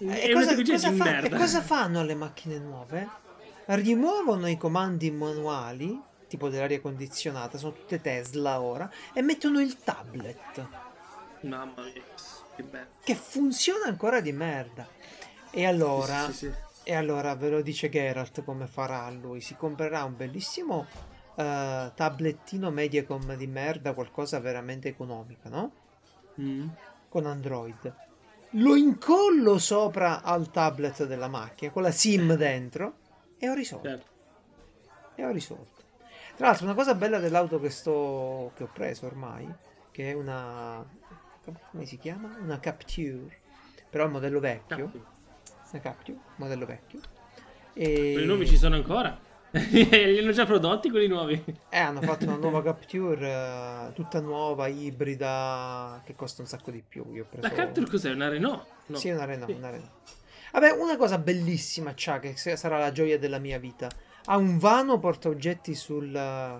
e 0.00 0.32
cosa, 0.32 0.54
cosa 0.56 0.92
fa- 0.92 1.20
e 1.20 1.28
cosa 1.30 1.60
fanno 1.60 2.02
le 2.02 2.14
macchine 2.14 2.58
nuove? 2.58 3.08
Rimuovono 3.66 4.48
i 4.48 4.56
comandi 4.56 5.10
manuali, 5.10 6.00
tipo 6.26 6.48
dell'aria 6.48 6.80
condizionata, 6.80 7.58
sono 7.58 7.72
tutte 7.72 8.00
Tesla 8.00 8.60
ora, 8.60 8.90
e 9.12 9.22
mettono 9.22 9.60
il 9.60 9.76
tablet, 9.82 10.66
Mamma 11.42 11.82
mia, 11.82 12.02
che 12.56 12.62
bello. 12.62 12.86
che 13.04 13.14
funziona 13.14 13.86
ancora 13.86 14.20
di 14.20 14.32
merda. 14.32 14.86
E 15.50 15.66
allora, 15.66 16.26
Sì, 16.26 16.32
sì, 16.32 16.38
sì. 16.46 16.52
e 16.84 16.94
allora 16.94 17.34
ve 17.34 17.50
lo 17.50 17.60
dice 17.60 17.88
Geralt 17.88 18.42
come 18.44 18.66
farà 18.66 19.08
lui, 19.10 19.40
si 19.40 19.54
comprerà 19.56 20.02
un 20.04 20.16
bellissimo 20.16 20.86
eh, 21.36 21.90
tablettino 21.94 22.70
Mediacom 22.70 23.36
di 23.36 23.46
merda, 23.46 23.92
qualcosa 23.92 24.40
veramente 24.40 24.88
economico, 24.88 25.48
no? 25.48 25.72
Mm. 26.40 26.68
con 27.08 27.26
Android. 27.26 27.94
Lo 28.54 28.74
incollo 28.74 29.58
sopra 29.58 30.22
al 30.22 30.50
tablet 30.50 31.06
della 31.06 31.28
macchina 31.28 31.70
con 31.70 31.82
la 31.82 31.92
SIM 31.92 32.34
dentro 32.34 32.94
e 33.38 33.48
ho 33.48 33.54
risolto. 33.54 33.88
Certo. 33.88 34.06
E 35.14 35.24
ho 35.24 35.30
risolto. 35.30 35.82
Tra 36.36 36.48
l'altro, 36.48 36.64
una 36.64 36.74
cosa 36.74 36.94
bella 36.94 37.18
dell'auto 37.18 37.60
che, 37.60 37.70
sto, 37.70 38.52
che 38.56 38.64
ho 38.64 38.70
preso 38.72 39.06
ormai, 39.06 39.48
che 39.90 40.10
è 40.10 40.12
una. 40.14 40.84
come 41.70 41.84
si 41.84 41.98
chiama? 41.98 42.36
Una 42.40 42.58
Capture. 42.58 43.38
Però 43.88 44.04
il 44.04 44.10
modello 44.10 44.40
vecchio. 44.40 44.90
Una 45.70 45.80
Capture, 45.80 46.18
modello 46.36 46.66
vecchio. 46.66 47.00
E 47.72 48.12
Quelli 48.12 48.26
nuovi 48.26 48.48
ci 48.48 48.56
sono 48.56 48.74
ancora. 48.74 49.16
Li 49.70 50.18
hanno 50.18 50.30
già 50.32 50.46
prodotti 50.46 50.90
quelli 50.90 51.08
nuovi. 51.08 51.42
Eh, 51.68 51.78
hanno 51.78 52.00
fatto 52.02 52.24
una 52.24 52.36
nuova 52.36 52.62
Capture, 52.62 53.28
eh, 53.88 53.92
tutta 53.94 54.20
nuova, 54.20 54.68
ibrida, 54.68 56.00
che 56.04 56.14
costa 56.14 56.42
un 56.42 56.48
sacco 56.48 56.70
di 56.70 56.82
più. 56.86 57.04
Io 57.12 57.24
ho 57.24 57.26
preso... 57.28 57.46
La 57.46 57.52
Capture 57.52 57.86
cos'è? 57.88 58.12
Una 58.12 58.28
Renault? 58.28 58.64
No. 58.86 58.96
Sì, 58.96 59.10
una 59.10 59.24
Renault, 59.24 59.50
Sì. 59.50 59.58
una 59.58 59.70
Renault. 59.70 59.90
Vabbè, 60.52 60.70
una 60.72 60.96
cosa 60.96 61.18
bellissima 61.18 61.92
c'ha, 61.94 62.18
che 62.18 62.36
sarà 62.36 62.78
la 62.78 62.92
gioia 62.92 63.18
della 63.18 63.38
mia 63.38 63.58
vita. 63.58 63.88
Ha 64.26 64.36
un 64.36 64.58
vano 64.58 64.98
portaoggetti 64.98 65.74
sul, 65.74 66.14
eh, 66.14 66.58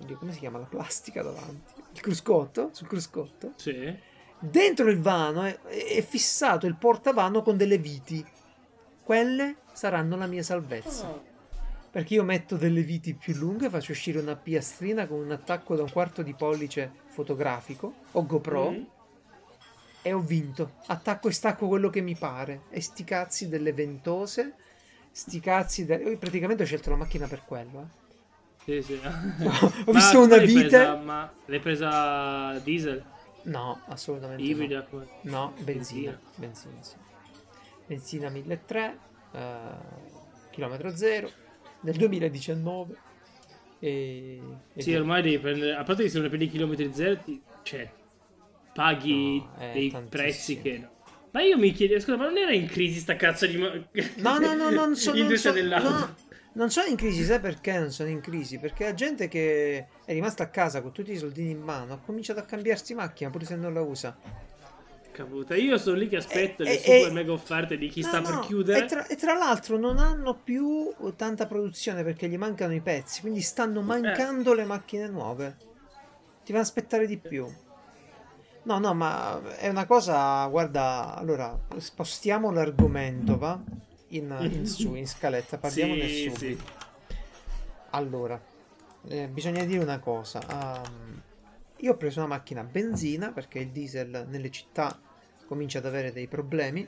oddio, 0.00 0.16
come 0.18 0.32
si 0.32 0.38
chiama 0.38 0.58
la 0.58 0.66
plastica 0.66 1.22
davanti? 1.22 1.74
Il 1.92 2.00
cruscotto, 2.00 2.70
sul 2.72 2.86
cruscotto. 2.86 3.52
Sì. 3.56 4.06
Dentro 4.40 4.88
il 4.88 5.00
vano 5.00 5.42
è, 5.42 5.58
è 5.60 6.02
fissato 6.02 6.66
il 6.66 6.76
portavano 6.76 7.42
con 7.42 7.56
delle 7.56 7.78
viti. 7.78 8.24
Quelle 9.02 9.56
saranno 9.78 10.16
la 10.16 10.26
mia 10.26 10.42
salvezza. 10.42 11.36
Perché 11.90 12.14
io 12.14 12.24
metto 12.24 12.56
delle 12.56 12.82
viti 12.82 13.14
più 13.14 13.32
lunghe, 13.34 13.70
faccio 13.70 13.92
uscire 13.92 14.18
una 14.18 14.34
piastrina 14.36 15.06
con 15.06 15.20
un 15.20 15.30
attacco 15.30 15.76
da 15.76 15.82
un 15.84 15.90
quarto 15.92 16.22
di 16.22 16.34
pollice 16.34 16.90
fotografico 17.06 17.94
o 18.12 18.26
GoPro 18.26 18.70
Mm. 18.72 18.82
e 20.02 20.12
ho 20.12 20.18
vinto. 20.18 20.72
Attacco 20.86 21.28
e 21.28 21.32
stacco 21.32 21.68
quello 21.68 21.90
che 21.90 22.00
mi 22.00 22.16
pare. 22.16 22.62
E 22.70 22.80
sti 22.80 23.04
cazzi 23.04 23.48
delle 23.48 23.72
ventose, 23.72 24.54
sti 25.12 25.38
cazzi 25.40 25.84
de- 25.86 25.94
Io 25.96 26.18
praticamente 26.18 26.64
ho 26.64 26.66
scelto 26.66 26.90
la 26.90 26.96
macchina 26.96 27.26
per 27.28 27.44
quello. 27.44 27.80
eh. 28.66 28.82
Sì, 28.82 28.82
sì. 28.82 29.00
Ho 29.06 29.92
Ma 29.92 29.92
visto 29.92 30.18
tu 30.18 30.24
una 30.24 30.36
vite. 30.38 30.60
presa- 30.60 30.96
ma 30.96 31.32
l'hai 31.46 31.60
presa 31.60 32.58
diesel? 32.58 33.02
No, 33.44 33.80
assolutamente 33.86 34.42
no. 34.42 34.48
Ibrida? 34.50 34.82
come- 34.84 35.06
No, 35.22 35.54
benzina. 35.62 36.18
Benzina, 36.34 36.74
sì. 36.82 36.96
Benzina 37.86 38.28
1300, 38.28 38.76
eh, 38.76 39.06
chilometro 40.50 40.94
zero, 40.94 41.30
del 41.80 41.96
2019. 41.96 42.94
E, 43.80 44.40
e 44.74 44.82
Sì, 44.82 44.94
ormai 44.94 45.22
devi 45.22 45.38
prendere. 45.38 45.74
A 45.74 45.84
parte 45.84 46.02
che 46.02 46.08
se 46.08 46.18
non 46.18 46.28
prendi 46.28 46.48
chilometri 46.48 46.90
zero, 46.92 47.16
ti- 47.18 47.40
cioè, 47.62 47.88
paghi 48.72 49.38
No, 49.38 49.52
dei 49.72 49.90
tantissimo. 49.90 50.08
prezzi 50.08 50.60
che. 50.60 50.78
no. 50.78 50.96
Ma 51.30 51.42
io 51.42 51.58
mi 51.58 51.72
chiedo, 51.72 51.98
scusa, 52.00 52.16
ma 52.16 52.24
non 52.24 52.38
era 52.38 52.52
in 52.52 52.66
crisi 52.66 52.98
sta 53.00 53.14
cazzo 53.16 53.46
di. 53.46 53.56
ma- 53.58 53.70
No, 54.16 54.38
no, 54.38 54.54
no, 54.54 54.70
non 54.70 54.96
so, 54.96 55.10
non, 55.10 55.20
Industria 55.20 55.52
so, 55.52 55.88
no, 55.88 56.16
non 56.54 56.70
sono 56.70 56.88
in 56.88 56.96
crisi, 56.96 57.22
sai 57.22 57.38
perché 57.38 57.78
non 57.78 57.92
sono 57.92 58.08
in 58.08 58.20
crisi? 58.20 58.58
Perché 58.58 58.84
la 58.84 58.94
gente 58.94 59.28
che 59.28 59.86
è 60.04 60.12
rimasta 60.12 60.44
a 60.44 60.48
casa 60.48 60.80
con 60.80 60.90
tutti 60.92 61.12
i 61.12 61.16
soldini 61.18 61.50
in 61.50 61.60
mano 61.60 61.92
ha 61.92 61.98
cominciato 61.98 62.40
a 62.40 62.44
cambiarsi 62.44 62.94
macchina 62.94 63.30
pure 63.30 63.44
se 63.44 63.54
non 63.56 63.72
la 63.74 63.82
usa. 63.82 64.16
Caputa. 65.18 65.56
Io 65.56 65.78
sono 65.78 65.96
lì 65.96 66.08
che 66.08 66.16
aspetto 66.18 66.62
E- 66.62 66.66
le 66.66 66.74
e- 66.74 66.78
super 66.78 67.10
e- 67.10 67.12
mega 67.12 67.32
offerte 67.32 67.76
di 67.76 67.88
chi 67.88 68.02
No, 68.02 68.08
sta 68.08 68.20
no, 68.20 68.28
per 68.28 68.38
chiudere. 68.46 68.84
E 68.84 68.88
tra, 68.88 69.06
e 69.08 69.16
tra 69.16 69.34
l'altro 69.34 69.76
non 69.76 69.98
hanno 69.98 70.34
più 70.34 70.94
tanta 71.16 71.46
produzione 71.46 72.04
perché 72.04 72.28
gli 72.28 72.36
mancano 72.38 72.72
i 72.72 72.80
pezzi, 72.80 73.20
quindi 73.20 73.40
stanno 73.40 73.80
mancando 73.80 74.54
le 74.54 74.64
macchine 74.64 75.08
nuove. 75.08 75.56
Ti 76.44 76.52
vanno 76.52 76.64
a 76.64 76.68
aspettare 76.68 77.08
di 77.08 77.16
più. 77.16 77.52
No, 78.62 78.78
no, 78.78 78.94
ma 78.94 79.56
è 79.56 79.68
una 79.68 79.86
cosa, 79.86 80.46
guarda, 80.46 81.16
allora, 81.16 81.58
spostiamo 81.78 82.52
l'argomento, 82.52 83.38
va? 83.38 83.58
In, 84.10 84.36
in 84.52 84.66
su, 84.70 84.94
in 84.94 85.08
scaletta, 85.08 85.58
parliamone 85.58 86.06
Sì, 86.06 86.30
subito. 86.30 86.38
sì. 86.38 86.58
Allora, 87.90 88.40
eh, 89.08 89.26
bisogna 89.26 89.64
dire 89.64 89.82
una 89.82 89.98
cosa. 89.98 90.40
ehm, 90.48 91.22
io 91.78 91.92
ho 91.92 91.96
preso 91.96 92.20
una 92.20 92.28
macchina 92.28 92.60
a 92.60 92.64
benzina 92.64 93.32
perché 93.32 93.60
il 93.60 93.70
diesel 93.70 94.26
nelle 94.28 94.50
città 94.50 94.98
comincia 95.48 95.78
ad 95.78 95.86
avere 95.86 96.12
dei 96.12 96.28
problemi. 96.28 96.86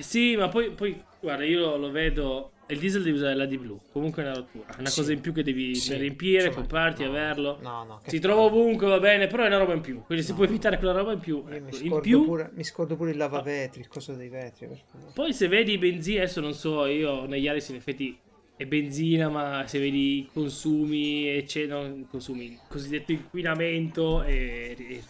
Sì, 0.00 0.36
ma 0.36 0.48
poi, 0.48 0.70
poi 0.72 1.00
guarda, 1.20 1.44
io 1.44 1.60
lo, 1.60 1.76
lo 1.76 1.90
vedo. 1.90 2.50
Il 2.68 2.78
diesel 2.78 3.02
devi 3.02 3.16
usare 3.16 3.34
la 3.34 3.44
di 3.44 3.58
blu. 3.58 3.78
Comunque 3.92 4.22
è 4.22 4.26
una 4.26 4.34
rottura. 4.36 4.64
È 4.74 4.80
una 4.80 4.88
Sì. 4.88 5.00
cosa 5.00 5.12
in 5.12 5.20
più 5.20 5.32
che 5.34 5.42
devi 5.42 5.74
Sì, 5.74 5.94
riempire, 5.96 6.38
insomma, 6.46 6.54
comprarti, 6.56 7.02
no, 7.04 7.08
averlo. 7.10 7.58
No, 7.60 7.84
no, 7.84 8.00
Si 8.06 8.18
trova 8.20 8.40
ovunque, 8.42 8.86
va 8.88 8.98
bene, 8.98 9.26
però 9.26 9.44
è 9.44 9.46
una 9.48 9.58
roba 9.58 9.74
in 9.74 9.80
più. 9.82 10.02
Quindi 10.02 10.24
se 10.24 10.30
No. 10.30 10.36
puoi 10.36 10.48
evitare 10.48 10.78
quella 10.78 10.92
roba 10.92 11.12
in 11.12 11.20
più. 11.20 11.36
Io 11.36 11.44
mi 11.44 11.56
ecco, 11.56 11.76
in 11.76 11.88
scordo, 11.88 12.00
più 12.00 12.24
pure, 12.24 12.50
mi 12.54 12.64
scordo 12.64 12.96
pure 12.96 13.10
il 13.10 13.16
lavavetri, 13.18 13.80
il 13.80 13.88
coso 13.88 14.14
dei 14.14 14.28
vetri. 14.28 14.68
Poi 15.12 15.32
se 15.34 15.46
vedi 15.48 15.72
i 15.72 15.78
benzina, 15.78 16.22
adesso 16.22 16.40
non 16.40 16.54
so, 16.54 16.86
io 16.86 17.26
negli 17.26 17.42
Yaris 17.44 17.68
in 17.68 17.76
effetti 17.76 18.18
è 18.56 18.64
benzina, 18.64 19.28
ma 19.28 19.64
se 19.66 19.78
vedi 19.78 20.18
i 20.20 20.28
consumi, 20.32 21.26
eccetera, 21.28 21.92
consumi, 22.08 22.58
cosiddetto 22.66 23.12
inquinamento 23.12 24.22
e... 24.22 24.74
e-. 24.78 25.02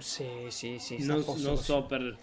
Sì, 0.00 0.46
sì, 0.48 0.78
sì. 0.78 1.04
non, 1.04 1.24
posto 1.24 1.46
non 1.48 1.56
so 1.58 1.84
per... 1.84 2.18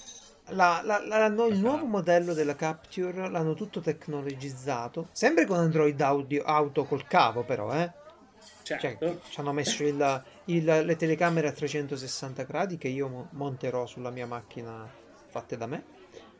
La- 0.49 0.82
la- 0.84 1.05
la- 1.05 1.30
no, 1.30 1.45
il 1.45 1.59
nuovo 1.59 1.86
modello 1.86 2.34
della 2.34 2.55
Capture 2.55 3.30
l'hanno 3.30 3.53
tutto 3.53 3.80
tecnologizzato. 3.80 5.07
Sempre 5.11 5.45
con 5.45 5.57
Android 5.59 5.99
audio, 6.01 6.43
auto 6.43 6.84
col 6.86 7.05
cavo, 7.07 7.43
però, 7.43 7.72
eh. 7.74 7.91
Cioè, 8.63 8.80
Certo. 8.80 9.22
ci 9.30 9.39
hanno 9.39 9.53
messo 9.53 9.84
il- 9.84 10.24
il- 10.45 10.63
le 10.63 10.95
telecamere 10.95 11.47
a 11.47 11.51
360 11.51 12.43
gradi 12.43 12.78
che 12.78 12.88
io 12.88 13.07
mo- 13.07 13.28
monterò 13.32 13.86
sulla 13.86 14.09
mia 14.09 14.26
macchina 14.28 14.88
fatte 15.28 15.57
da 15.57 15.67
me. 15.67 15.84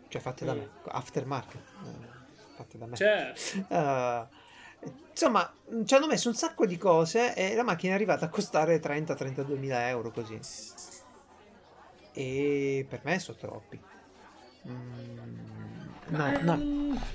Cioè, 0.07 0.19
fatte 0.21 0.43
da 0.45 0.53
Mm. 0.53 0.57
me, 0.57 0.69
aftermarket. 0.88 1.55
eh, 1.61 2.07
fatte 2.55 2.77
da 2.77 2.86
me. 2.88 2.95
Certo. 2.95 3.39
Eh, 3.69 4.27
insomma, 5.11 5.53
ci 5.86 5.93
hanno 5.93 6.07
messo 6.07 6.27
un 6.27 6.36
sacco 6.36 6.65
di 6.65 6.77
cose 6.77 7.34
e 7.36 7.53
la 7.55 7.63
macchina 7.63 7.93
è 7.93 7.95
arrivata 7.95 8.25
a 8.25 8.29
costare 8.29 8.79
30-32 8.79 9.55
mila 9.57 9.88
euro 9.89 10.09
così. 10.11 10.39
E 12.14 12.86
per 12.89 13.01
me 13.03 13.20
sono 13.20 13.38
troppi. 13.38 13.80
Mm, 14.68 15.88
no, 16.09 16.28
Eh, 16.28 16.41
no. 16.43 16.55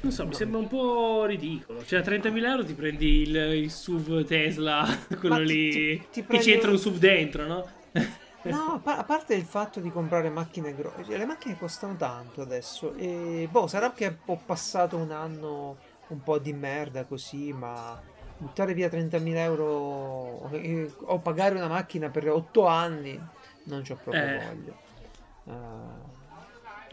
Non 0.01 0.11
so, 0.13 0.27
mi 0.27 0.35
sembra 0.35 0.59
un 0.59 0.69
po' 0.69 1.25
ridicolo. 1.27 1.85
Cioè, 1.85 2.01
a 2.01 2.03
30.000 2.03 2.49
euro 2.49 2.65
ti 2.65 2.73
prendi 2.75 3.23
il, 3.23 3.37
il 3.37 3.71
SUV 3.71 4.25
Tesla, 4.25 4.87
quello 5.21 5.37
ti- 5.39 5.45
lì, 5.45 5.71
ti- 5.71 6.07
ti 6.11 6.21
che 6.21 6.27
prendi 6.27 6.45
ci 6.45 6.53
entra 6.53 6.71
un- 6.71 6.79
SUV 6.79 6.97
dentro, 6.99 7.47
no? 7.47 7.67
No, 8.47 8.75
a 8.75 8.79
pa- 8.79 8.97
a 8.99 9.03
parte 9.03 9.35
il 9.35 9.43
fatto 9.43 9.81
di 9.81 9.91
comprare 9.91 10.31
macchine 10.31 10.73
grosse, 10.73 11.17
le 11.17 11.25
macchine 11.27 11.59
costano 11.59 11.97
tanto 11.97 12.43
adesso. 12.43 12.95
E 12.95 13.49
boh, 13.51 13.67
sarà 13.67 13.91
che 13.91 14.19
ho 14.25 14.37
passato 14.37 14.97
un 14.97 15.11
anno 15.11 15.79
un 16.09 16.23
po' 16.23 16.39
di 16.39 16.53
merda 16.53 17.03
così, 17.07 17.53
ma 17.53 18.01
buttare 18.39 18.73
via 18.73 18.89
30.000 18.89 19.37
euro 19.43 20.49
eh, 20.53 20.89
o 21.07 21.19
pagare 21.19 21.57
una 21.57 21.67
macchina 21.67 22.09
per 22.09 22.29
8 22.31 22.67
anni 22.67 23.21
non 23.65 23.83
c'ho 23.83 23.97
proprio 23.97 24.23
Eh. 24.23 24.39
voglia. 24.39 24.75
Ah, 25.49 25.95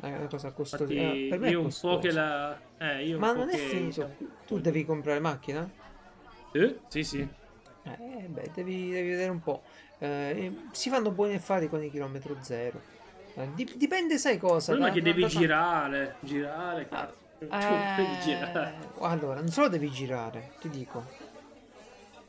è 0.01 0.07
una 0.15 0.27
cosa 0.27 0.51
costosa. 0.51 0.83
Infatti, 0.83 1.25
eh, 1.25 1.27
per 1.29 1.39
me 1.39 1.47
è 1.47 1.51
io 1.51 1.61
un 1.61 1.73
po' 1.79 1.99
che 1.99 2.11
la... 2.11 2.57
Eh, 2.77 3.05
io 3.05 3.19
Ma 3.19 3.31
non 3.33 3.49
è 3.49 3.53
che, 3.53 3.57
finito. 3.57 3.85
diciamo, 3.85 4.15
Tu 4.45 4.59
devi 4.59 4.85
comprare 4.85 5.19
macchina? 5.19 5.69
Eh, 6.51 6.79
Sì, 6.87 7.03
sì. 7.03 7.27
Eh, 7.85 8.25
beh, 8.27 8.51
devi, 8.53 8.91
devi 8.91 9.09
vedere 9.09 9.29
un 9.31 9.41
po'. 9.41 9.61
Eh, 9.99 10.53
si 10.71 10.89
fanno 10.89 11.11
buoni 11.11 11.35
affari 11.35 11.67
con 11.69 11.83
i 11.83 11.89
chilometro 11.89 12.35
zero. 12.41 12.79
Eh, 13.35 13.47
dip- 13.55 13.75
dipende, 13.75 14.17
sai 14.17 14.37
cosa? 14.37 14.75
da- 14.75 14.91
che 14.91 15.01
devi 15.01 15.21
da- 15.21 15.27
girare, 15.27 16.15
girare, 16.21 16.87
cazzo. 16.87 17.17
Tu 17.39 17.47
devi 17.47 18.19
girare. 18.21 18.73
Eh, 18.81 18.87
allora, 19.01 19.39
non 19.39 19.49
solo 19.49 19.67
devi 19.69 19.89
girare, 19.89 20.51
ti 20.59 20.69
dico. 20.69 21.03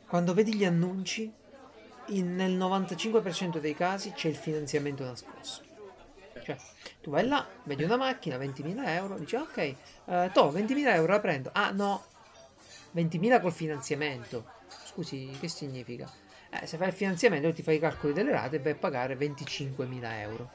Quando 0.07 0.33
vedi 0.33 0.55
gli 0.55 0.65
annunci, 0.65 1.31
in- 2.07 2.35
nel 2.35 2.51
95% 2.51 3.59
dei 3.59 3.75
casi 3.75 4.11
c'è 4.11 4.27
il 4.29 4.35
finanziamento 4.35 5.03
nascosto. 5.03 5.63
Cioè, 6.45 6.55
tu 7.01 7.09
vai 7.09 7.27
là, 7.27 7.43
vedi 7.63 7.83
una 7.83 7.97
macchina, 7.97 8.37
20.000 8.37 8.87
euro, 8.89 9.17
dici 9.17 9.35
ok, 9.35 9.57
eh, 9.57 10.29
to, 10.31 10.51
20.000 10.51 10.93
euro 10.93 11.13
la 11.13 11.19
prendo. 11.19 11.49
Ah 11.53 11.71
no, 11.71 12.05
20.000 12.93 13.41
col 13.41 13.51
finanziamento. 13.51 14.45
Scusi, 14.85 15.35
che 15.39 15.47
significa? 15.47 16.07
Eh, 16.51 16.67
se 16.67 16.77
fai 16.77 16.89
il 16.89 16.93
finanziamento 16.93 17.51
ti 17.51 17.63
fai 17.63 17.77
i 17.77 17.79
calcoli 17.79 18.13
delle 18.13 18.29
rate 18.29 18.57
e 18.57 18.59
vai 18.59 18.73
a 18.73 18.75
pagare 18.75 19.17
25.000 19.17 20.11
euro. 20.19 20.51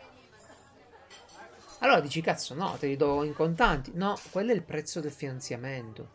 Allora 1.81 1.99
dici, 1.99 2.21
cazzo, 2.21 2.55
no, 2.55 2.77
te 2.79 2.87
li 2.87 2.97
do 2.97 3.25
in 3.25 3.35
contanti. 3.35 3.91
No, 3.95 4.17
quello 4.31 4.53
è 4.53 4.55
il 4.55 4.63
prezzo 4.63 5.01
del 5.01 5.11
finanziamento. 5.11 6.11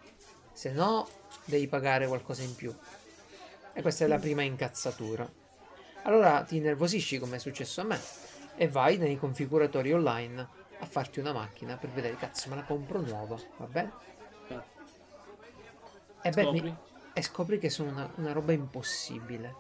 Se 0.54 0.72
no, 0.72 1.06
devi 1.44 1.68
pagare 1.68 2.08
qualcosa 2.08 2.44
in 2.44 2.56
più. 2.56 2.74
E 3.74 3.82
questa 3.82 4.06
è 4.06 4.08
la 4.08 4.20
prima 4.20 4.42
incazzatura. 4.42 5.30
Allora 6.04 6.44
ti 6.44 6.56
innervosisci 6.56 7.20
come 7.20 7.36
è 7.36 7.40
successo 7.40 7.82
a 7.82 7.84
me 7.84 8.25
e 8.58 8.68
vai 8.68 8.98
nei 8.98 9.18
configuratori 9.18 9.92
online 9.94 10.48
a 10.80 10.86
farti 10.86 11.20
una 11.20 11.34
macchina 11.34 11.78
per 11.78 11.90
vedere, 11.92 12.16
cazzo, 12.16 12.50
me 12.50 12.56
la 12.56 12.64
compro 12.64 13.02
nuova, 13.02 13.38
va 13.58 13.66
bene? 13.66 13.94
E, 16.22 16.30
beh, 16.32 16.42
mi- 16.42 16.60
Scopri? 16.60 16.76
e 17.14 17.22
scopri 17.22 17.60
che 17.60 17.70
sono 17.70 17.92
una, 17.92 18.12
una 18.18 18.32
roba 18.32 18.52
impossibile. 18.54 19.56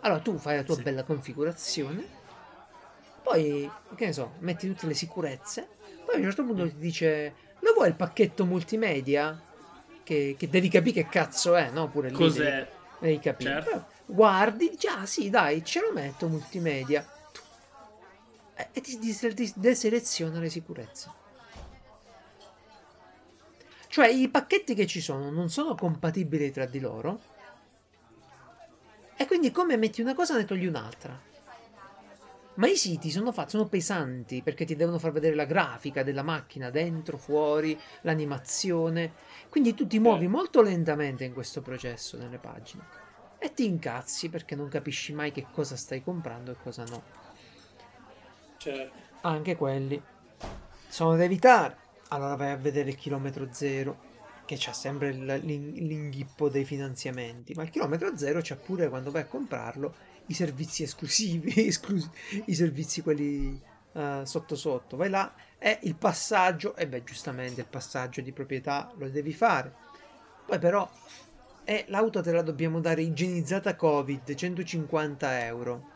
Allora 0.00 0.20
tu 0.20 0.36
fai 0.36 0.56
la 0.56 0.62
tua 0.64 0.74
Sì. 0.76 0.82
bella 0.82 1.04
configurazione, 1.04 2.04
poi, 3.22 3.70
che 3.94 4.06
ne 4.06 4.12
so, 4.12 4.32
metti 4.40 4.66
tutte 4.66 4.86
le 4.86 4.94
sicurezze, 4.94 5.68
poi 6.04 6.16
a 6.16 6.18
un 6.18 6.24
certo 6.24 6.44
punto 6.44 6.68
ti 6.68 6.76
dice, 6.78 7.34
lo 7.60 7.72
vuoi 7.74 7.88
il 7.88 7.94
pacchetto 7.94 8.44
multimedia? 8.44 9.40
Che, 10.04 10.34
che 10.36 10.48
devi 10.48 10.68
capire 10.68 11.02
che 11.04 11.08
cazzo 11.08 11.54
è, 11.54 11.70
no? 11.70 11.88
Pure 11.88 12.10
lì 12.10 12.16
devi, 12.16 12.28
Cos'è? 12.40 12.68
devi 12.98 13.18
capire. 13.20 13.62
Certo. 13.62 13.86
Guardi, 14.06 14.68
dici, 14.70 14.88
ah 14.88 15.06
sì, 15.06 15.30
dai, 15.30 15.64
ce 15.64 15.80
lo 15.80 15.92
metto 15.92 16.26
multimedia. 16.28 17.06
E 18.72 18.80
ti, 18.80 18.98
ti- 18.98 19.34
ti 19.34 19.52
deseleziona 19.56 20.38
le 20.38 20.48
sicurezze. 20.50 21.10
Cioè 23.88 24.08
i 24.08 24.28
pacchetti 24.28 24.74
che 24.74 24.86
ci 24.88 25.00
sono 25.00 25.30
non 25.30 25.48
sono 25.48 25.74
compatibili 25.76 26.50
tra 26.50 26.66
di 26.66 26.80
loro. 26.80 27.20
E 29.16 29.26
quindi 29.26 29.50
come 29.50 29.76
metti 29.78 30.00
una 30.02 30.14
cosa 30.14 30.36
ne 30.36 30.44
togli 30.44 30.66
un'altra. 30.66 31.18
Ma 32.54 32.66
i 32.68 32.76
siti 32.76 33.10
sono 33.10 33.32
fatti, 33.32 33.50
sono 33.52 33.66
pesanti 33.68 34.42
perché 34.42 34.64
ti 34.66 34.76
devono 34.76 34.98
far 34.98 35.12
vedere 35.12 35.34
la 35.34 35.46
grafica 35.46 36.02
della 36.02 36.22
macchina 36.22 36.68
dentro, 36.70 37.16
fuori, 37.16 37.78
l'animazione. 38.02 39.14
Quindi 39.48 39.74
tu 39.74 39.86
ti 39.86 39.98
muovi 39.98 40.28
molto 40.28 40.60
lentamente 40.60 41.24
in 41.24 41.32
questo 41.32 41.62
processo 41.62 42.16
nelle 42.18 42.38
pagine. 42.38 42.84
e 43.38 43.52
ti 43.54 43.66
incazzi 43.66 44.28
perché 44.30 44.54
non 44.54 44.68
capisci 44.68 45.12
mai 45.12 45.32
che 45.32 45.46
cosa 45.50 45.76
stai 45.76 46.02
comprando 46.02 46.52
e 46.52 46.56
cosa 46.62 46.84
no. 46.84 47.02
Certo. 48.62 48.92
Anche 49.22 49.56
quelli 49.56 50.00
sono 50.88 51.16
da 51.16 51.24
evitare. 51.24 51.76
Allora 52.08 52.36
vai 52.36 52.50
a 52.50 52.56
vedere 52.56 52.90
il 52.90 52.96
chilometro 52.96 53.48
zero, 53.50 54.10
che 54.44 54.56
c'ha 54.58 54.72
sempre 54.72 55.08
il- 55.08 55.40
l'in- 55.44 55.72
l'inghippo 55.72 56.48
dei 56.48 56.64
finanziamenti, 56.64 57.54
ma 57.54 57.62
il 57.62 57.70
chilometro 57.70 58.16
zero 58.16 58.40
c'ha 58.42 58.56
pure 58.56 58.88
quando 58.88 59.10
vai 59.10 59.22
a 59.22 59.26
comprarlo 59.26 59.94
i 60.26 60.34
servizi 60.34 60.82
esclusivi, 60.84 61.52
esclusi- 61.66 62.10
i 62.46 62.54
servizi 62.54 63.02
quelli 63.02 63.60
eh, 63.94 64.20
sotto 64.24 64.54
sotto. 64.54 64.96
Vai 64.96 65.10
là 65.10 65.32
e 65.58 65.78
il 65.82 65.94
passaggio, 65.96 66.76
e 66.76 66.86
beh 66.86 67.02
giustamente 67.04 67.60
il 67.62 67.66
passaggio 67.66 68.20
di 68.20 68.32
proprietà 68.32 68.92
lo 68.96 69.08
devi 69.08 69.32
fare. 69.32 69.72
Poi 70.46 70.58
però 70.58 70.88
e 71.64 71.84
l'auto 71.88 72.20
te 72.22 72.32
la 72.32 72.42
dobbiamo 72.42 72.80
dare 72.80 73.02
igienizzata 73.02 73.74
Covid, 73.76 74.34
150 74.34 75.44
euro. 75.46 75.90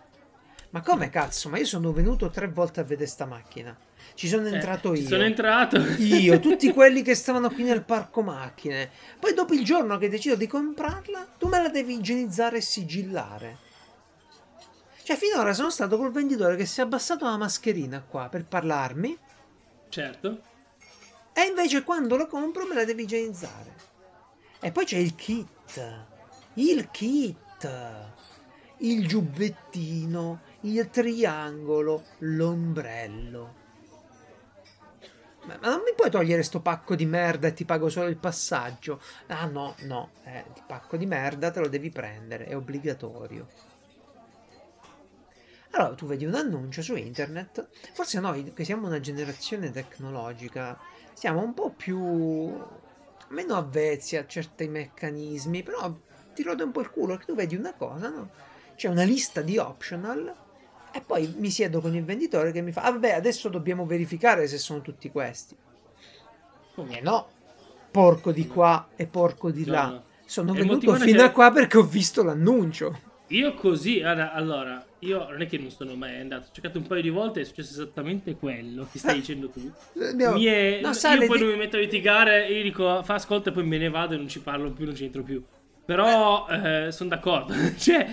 Ma 0.77 0.83
come 0.83 1.09
cazzo? 1.09 1.49
Ma 1.49 1.57
io 1.57 1.65
sono 1.65 1.91
venuto 1.91 2.29
tre 2.29 2.49
volte 2.49 2.81
a 2.81 2.83
vedere 2.83 3.09
sta 3.09 3.25
macchina. 3.25 3.75
Ci 4.13 4.29
sono 4.29 4.47
entrato 4.47 4.93
Eh, 4.93 4.97
ci 4.97 5.03
io. 5.05 5.09
Sono 5.09 5.23
entrato. 5.23 5.79
Io, 5.79 6.37
tutti 6.39 6.71
quelli 6.71 7.01
che 7.01 7.15
stavano 7.15 7.49
qui 7.49 7.63
nel 7.63 7.83
parco 7.83 8.21
macchine. 8.21 8.91
Poi 9.19 9.33
dopo 9.33 9.55
il 9.55 9.65
giorno 9.65 9.97
che 9.97 10.11
decido 10.11 10.35
di 10.35 10.47
comprarla, 10.47 11.29
tu 11.39 11.49
me 11.49 11.63
la 11.63 11.71
devi 11.71 11.95
igienizzare 11.95 12.59
e 12.59 12.61
sigillare. 12.61 13.57
Cioè, 15.03 15.17
finora 15.17 15.55
sono 15.55 15.71
stato 15.71 15.97
col 15.97 16.13
venditore 16.13 16.57
che 16.57 16.67
si 16.67 16.81
è 16.81 16.83
abbassato 16.83 17.25
la 17.25 17.39
mascherina 17.39 18.03
qua 18.03 18.29
per 18.29 18.45
parlarmi. 18.45 19.17
Certo. 19.89 20.43
E 21.33 21.41
invece 21.41 21.85
quando 21.85 22.17
lo 22.17 22.27
compro 22.27 22.67
me 22.67 22.75
la 22.75 22.85
devi 22.85 23.05
igienizzare. 23.05 23.75
E 24.61 24.71
poi 24.73 24.85
c'è 24.85 24.99
il 24.99 25.15
kit. 25.15 26.05
Il 26.53 26.91
kit. 26.91 27.71
Il 28.81 29.09
giubbettino, 29.09 30.41
il 30.73 30.89
triangolo, 30.91 32.03
l'ombrello. 32.19 33.65
Ma 35.45 35.57
non 35.61 35.83
mi 35.85 35.95
puoi 35.95 36.11
togliere 36.11 36.43
sto 36.43 36.61
pacco 36.61 36.97
di 36.97 37.07
merda 37.07 37.47
e 37.47 37.53
ti 37.53 37.65
pago 37.65 37.89
solo 37.89 38.09
il 38.09 38.17
passaggio? 38.17 39.01
Ah 39.29 39.47
no, 39.47 39.77
no, 39.83 40.11
eh, 40.25 40.45
il 40.55 40.63
pacco 40.67 40.97
di 40.97 41.07
merda 41.07 41.53
te 41.53 41.61
lo 41.61 41.69
devi 41.69 41.91
prendere, 41.91 42.47
è 42.47 42.57
obbligatorio. 42.57 43.47
Allora 45.71 45.95
tu 45.95 46.07
vedi 46.07 46.25
un 46.25 46.35
annuncio 46.35 46.83
su 46.83 46.97
internet, 46.97 47.69
forse 47.93 48.19
noi 48.19 48.53
che 48.53 48.65
siamo 48.65 48.87
una 48.87 48.99
generazione 48.99 49.71
tecnologica 49.71 50.79
siamo 51.13 51.43
un 51.43 51.55
po' 51.55 51.71
più 51.71 51.99
meno 53.29 53.55
avvezzi 53.55 54.17
a 54.17 54.27
certi 54.27 54.69
meccanismi, 54.69 55.63
però 55.63 55.95
ti 56.35 56.43
rode 56.43 56.63
un 56.63 56.73
po' 56.73 56.81
il 56.81 56.91
culo 56.91 57.17
che 57.17 57.25
tu 57.25 57.35
vedi 57.35 57.57
una 57.57 57.75
cosa, 57.75 58.09
no? 58.09 58.31
C'è 58.75 58.89
una 58.89 59.05
lista 59.05 59.41
di 59.41 59.57
optional 59.59 60.35
e 60.97 61.03
poi 61.05 61.33
mi 61.39 61.51
siedo 61.51 61.81
con 61.81 61.95
il 61.95 62.05
venditore 62.05 62.53
che 62.53 62.61
mi 62.63 62.73
fa, 62.73 62.83
ah 62.83 62.93
vabbè, 62.93 63.13
adesso 63.13 63.49
dobbiamo 63.49 63.87
verificare 63.87 64.47
se 64.47 64.59
sono 64.59 64.81
tutti 64.81 65.11
questi. 65.11 65.57
E 66.91 67.01
no, 67.01 67.29
porco 67.91 68.33
di 68.33 68.47
qua 68.47 68.89
e 68.97 69.07
porco 69.07 69.51
di 69.51 69.65
là. 69.65 69.87
no. 69.87 70.05
Sono 70.27 70.53
E 70.55 70.59
venuto 70.59 70.93
fino 70.97 71.23
a 71.23 71.31
qua 71.31 71.53
perché 71.53 71.79
ho 71.79 71.85
visto 71.85 72.23
l'annuncio. 72.25 72.99
Io 73.29 73.55
così, 73.55 74.03
allora, 74.03 74.85
io 75.01 75.29
non 75.31 75.41
è 75.41 75.47
che 75.47 75.57
non 75.59 75.71
sono 75.71 75.95
mai 75.95 76.21
andato, 76.21 76.49
ho 76.49 76.53
cercato 76.53 76.79
un 76.79 76.87
paio 76.87 77.03
di 77.03 77.11
volte 77.11 77.41
e 77.41 77.43
è 77.43 77.47
successo 77.47 77.73
esattamente 77.73 78.37
quello 78.37 78.87
che 78.91 78.99
stai 78.99 79.17
dicendo 79.21 79.49
tu. 79.49 79.71
Abbiamo- 80.01 80.37
Mi 80.37 80.45
è- 80.45 80.81
No, 80.83 80.89
io 80.89 80.95
sale 80.95 81.27
poi 81.27 81.39
di- 81.39 81.45
non 81.45 81.53
mi 81.53 81.59
metto 81.59 81.77
a 81.77 81.81
litigare, 81.81 82.49
io 82.49 82.63
dico 82.63 83.03
fa 83.03 83.15
ascolta 83.15 83.51
e 83.51 83.53
poi 83.53 83.65
me 83.65 83.79
ne 83.79 83.89
vado 83.89 84.15
e 84.15 84.17
non 84.17 84.29
ci 84.29 84.41
parlo 84.41 84.71
più, 84.73 84.85
non 84.85 84.95
ci 84.95 85.05
entro 85.05 85.23
più. 85.23 85.43
Però 85.87 86.47
sono 86.91 87.09
d'accordo. 87.09 87.55
cioè, 87.79 88.07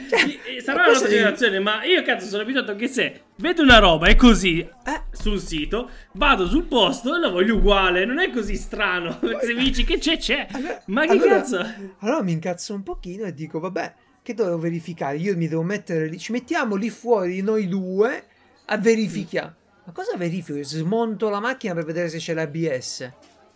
eh, 0.56 0.62
sarà 0.62 0.82
la 0.86 0.92
nostra 0.92 1.10
generazione, 1.10 1.60
ma 1.60 1.84
io 1.84 2.04
cazzo 2.04 2.28
sono 2.28 2.44
abituato 2.44 2.76
che 2.76 2.88
se 2.88 3.24
vedo 3.38 3.64
una 3.64 3.80
roba 3.80 4.08
è 4.08 4.16
così 4.16 4.60
Eh, 4.60 5.02
sul 5.12 5.40
sito, 5.40 5.90
vado 6.14 6.48
sul 6.48 6.66
posto 6.66 7.16
e 7.16 7.20
la 7.20 7.30
voglio 7.30 7.56
uguale. 7.56 8.06
Non 8.06 8.20
è 8.20 8.30
così 8.30 8.56
strano. 8.56 9.20
Se 9.42 9.54
mi 9.56 9.64
dici 9.64 9.84
che 9.84 9.98
c'è, 9.98 10.18
c'è. 10.18 10.48
allora- 10.52 10.82
Ma 10.86 11.02
che 11.06 11.12
allora- 11.12 11.30
cazzo? 11.30 11.66
Allora 12.00 12.22
mi 12.22 12.32
incazzo 12.34 12.76
un 12.76 12.84
pochino 12.84 13.26
e 13.26 13.34
dico, 13.34 13.60
vabbè, 13.60 13.94
che 14.22 14.34
dovevo 14.36 14.60
verificare? 14.60 15.18
Io 15.18 15.36
mi 15.36 15.48
devo 15.48 15.64
mettere 15.64 16.08
lì, 16.08 16.20
ci 16.20 16.32
mettiamo 16.32 16.76
lì 16.76 16.92
fuori 16.92 17.42
noi 17.42 17.68
due 17.68 18.24
a 18.66 18.78
verificare. 18.78 19.56
Ma 19.86 19.92
cosa 19.94 20.16
verifico? 20.16 20.62
Smonto 20.62 21.30
la 21.30 21.40
macchina 21.40 21.74
per 21.74 21.86
vedere 21.86 22.08
se 22.08 22.20
c'è 22.20 22.34
l'ABS. 22.36 23.12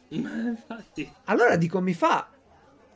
Ma 0.18 0.32
infatti. 0.48 1.08
Allora 1.26 1.56
dico, 1.56 1.80
mi 1.82 1.94
fa 1.94 2.28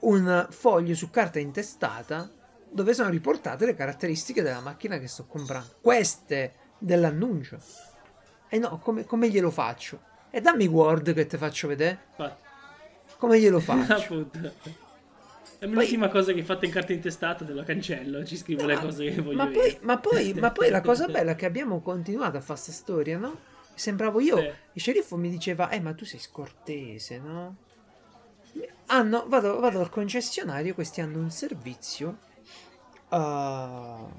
un 0.02 0.48
foglio 0.50 0.96
su 0.96 1.10
carta 1.10 1.40
intestata 1.40 2.30
dove 2.70 2.94
sono 2.94 3.10
riportate 3.10 3.66
le 3.66 3.76
caratteristiche 3.76 4.42
della 4.42 4.62
macchina 4.62 4.98
che 4.98 5.08
sto 5.08 5.26
comprando. 5.26 5.76
Queste 5.82 6.54
dell'annuncio. 6.78 7.60
E 8.48 8.58
no, 8.58 8.80
come, 8.80 9.06
come 9.06 9.30
glielo 9.30 9.52
faccio? 9.52 10.02
E 10.30 10.42
dammi 10.42 10.66
Word 10.68 11.14
che 11.14 11.26
ti 11.26 11.38
faccio 11.38 11.68
vedere. 11.68 12.00
Come 13.18 13.40
glielo 13.40 13.60
faccio? 13.62 14.30
È 15.60 15.68
l'ultima 15.68 16.10
cosa 16.10 16.34
che 16.34 16.44
fatto 16.44 16.66
in 16.66 16.72
carta 16.72 16.92
intestata, 16.94 17.46
te 17.46 17.54
la 17.54 17.64
cancello. 17.64 18.26
Ci 18.26 18.38
scrivo 18.38 18.66
le 18.66 18.78
cose 18.78 19.12
che 19.12 19.22
voglio 19.22 19.38
ma, 19.38 19.48
poi, 19.48 19.78
ma, 19.82 19.98
poi, 20.00 20.34
ma 20.34 20.52
poi 20.52 20.70
la 20.70 20.82
cosa 20.82 21.06
bella 21.08 21.32
è 21.32 21.36
che 21.36 21.46
abbiamo 21.46 21.82
continuato 21.82 22.38
a 22.38 22.42
fare 22.42 22.60
sta 22.60 22.72
storia, 22.72 23.18
no? 23.18 23.38
Sembravo 23.76 24.20
io. 24.20 24.38
Sì. 24.38 24.52
Il 24.74 24.82
sceriffo 24.82 25.18
mi 25.18 25.30
diceva, 25.30 25.70
eh, 25.70 25.80
ma 25.80 25.94
tu 25.94 26.06
sei 26.06 26.20
scortese, 26.20 27.20
no? 27.20 27.58
Hanno, 28.88 29.26
vado, 29.28 29.60
vado 29.60 29.80
al 29.80 29.90
concessionario, 29.90 30.74
questi 30.74 31.02
hanno 31.02 31.20
un 31.20 31.32
servizio. 31.32 32.18
uh, 33.10 34.10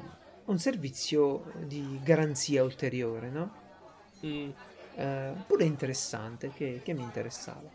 un 0.44 0.58
servizio 0.58 1.52
di 1.58 2.00
garanzia 2.02 2.62
ulteriore, 2.62 3.30
no? 3.30 3.52
Mm. 4.26 4.50
Eh, 4.94 5.32
pure 5.46 5.64
interessante, 5.64 6.52
che, 6.54 6.80
che 6.84 6.92
mi 6.92 7.02
interessava. 7.02 7.68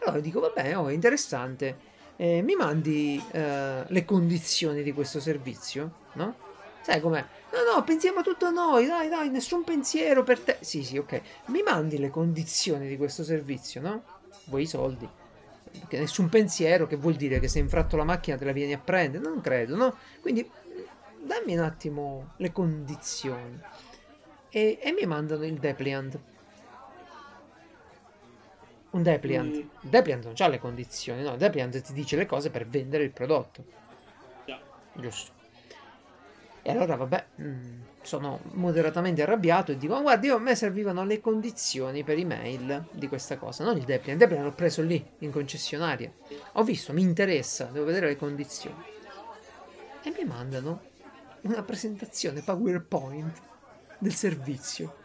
Allora 0.00 0.20
dico, 0.20 0.40
vabbè, 0.40 0.76
oh, 0.76 0.88
è 0.88 0.92
interessante. 0.92 1.92
Eh, 2.16 2.42
mi 2.42 2.54
mandi 2.54 3.22
eh, 3.32 3.84
le 3.86 4.04
condizioni 4.04 4.82
di 4.82 4.92
questo 4.92 5.20
servizio, 5.20 5.92
no? 6.14 6.36
Sai 6.82 7.00
com'è? 7.00 7.24
No, 7.52 7.74
no, 7.74 7.84
pensiamo 7.84 8.22
tutto 8.22 8.50
noi, 8.50 8.86
dai, 8.86 9.08
dai, 9.08 9.30
nessun 9.30 9.64
pensiero 9.64 10.22
per 10.22 10.40
te. 10.40 10.58
Sì, 10.60 10.82
sì, 10.82 10.98
ok. 10.98 11.22
Mi 11.46 11.62
mandi 11.62 11.98
le 11.98 12.10
condizioni 12.10 12.88
di 12.88 12.96
questo 12.96 13.22
servizio, 13.24 13.80
no? 13.80 14.02
Vuoi 14.46 14.62
i 14.62 14.66
soldi? 14.66 15.08
Nessun 15.90 16.28
pensiero, 16.28 16.86
che 16.86 16.96
vuol 16.96 17.14
dire 17.14 17.38
che 17.38 17.48
se 17.48 17.58
hai 17.58 17.64
infratto 17.64 17.96
la 17.96 18.04
macchina 18.04 18.36
te 18.36 18.44
la 18.44 18.52
vieni 18.52 18.72
a 18.72 18.78
prendere? 18.78 19.22
Non 19.22 19.40
credo, 19.40 19.76
no? 19.76 19.96
Quindi 20.20 20.48
dammi 21.20 21.56
un 21.56 21.62
attimo 21.62 22.32
le 22.36 22.52
condizioni. 22.52 23.60
E, 24.50 24.78
e 24.80 24.92
mi 24.92 25.06
mandano 25.06 25.44
il 25.44 25.58
Depliant. 25.58 26.18
Un 28.90 29.02
Depliant. 29.02 29.54
Mm. 29.54 29.58
Il 29.58 29.88
Depliant 29.88 30.24
non 30.24 30.34
ha 30.38 30.48
le 30.48 30.58
condizioni, 30.58 31.22
no? 31.22 31.32
Il 31.32 31.38
Depliant 31.38 31.80
ti 31.80 31.92
dice 31.92 32.16
le 32.16 32.26
cose 32.26 32.50
per 32.50 32.66
vendere 32.66 33.02
il 33.02 33.10
prodotto. 33.10 33.64
Già. 34.46 34.60
Giusto. 34.92 35.33
E 36.66 36.70
allora, 36.70 36.96
vabbè, 36.96 37.26
mm, 37.42 37.80
sono 38.00 38.40
moderatamente 38.52 39.20
arrabbiato 39.22 39.70
e 39.72 39.76
dico: 39.76 39.92
"Ma 39.94 40.00
Guardi, 40.00 40.28
io 40.28 40.36
a 40.36 40.38
me 40.38 40.54
servivano 40.54 41.04
le 41.04 41.20
condizioni 41.20 42.02
per 42.04 42.16
email 42.18 42.86
di 42.90 43.06
questa 43.06 43.36
cosa, 43.36 43.64
non 43.64 43.76
il 43.76 43.84
Depliant. 43.84 44.12
Il 44.12 44.16
Depliant 44.26 44.44
l'ho 44.46 44.52
preso 44.54 44.80
lì, 44.80 45.04
in 45.18 45.30
concessionaria. 45.30 46.10
Ho 46.52 46.62
visto, 46.62 46.94
mi 46.94 47.02
interessa, 47.02 47.64
devo 47.66 47.84
vedere 47.84 48.06
le 48.06 48.16
condizioni. 48.16 48.82
E 50.02 50.14
mi 50.18 50.24
mandano 50.24 50.80
una 51.42 51.62
presentazione 51.62 52.40
PowerPoint 52.40 53.40
del 53.98 54.14
servizio. 54.14 54.96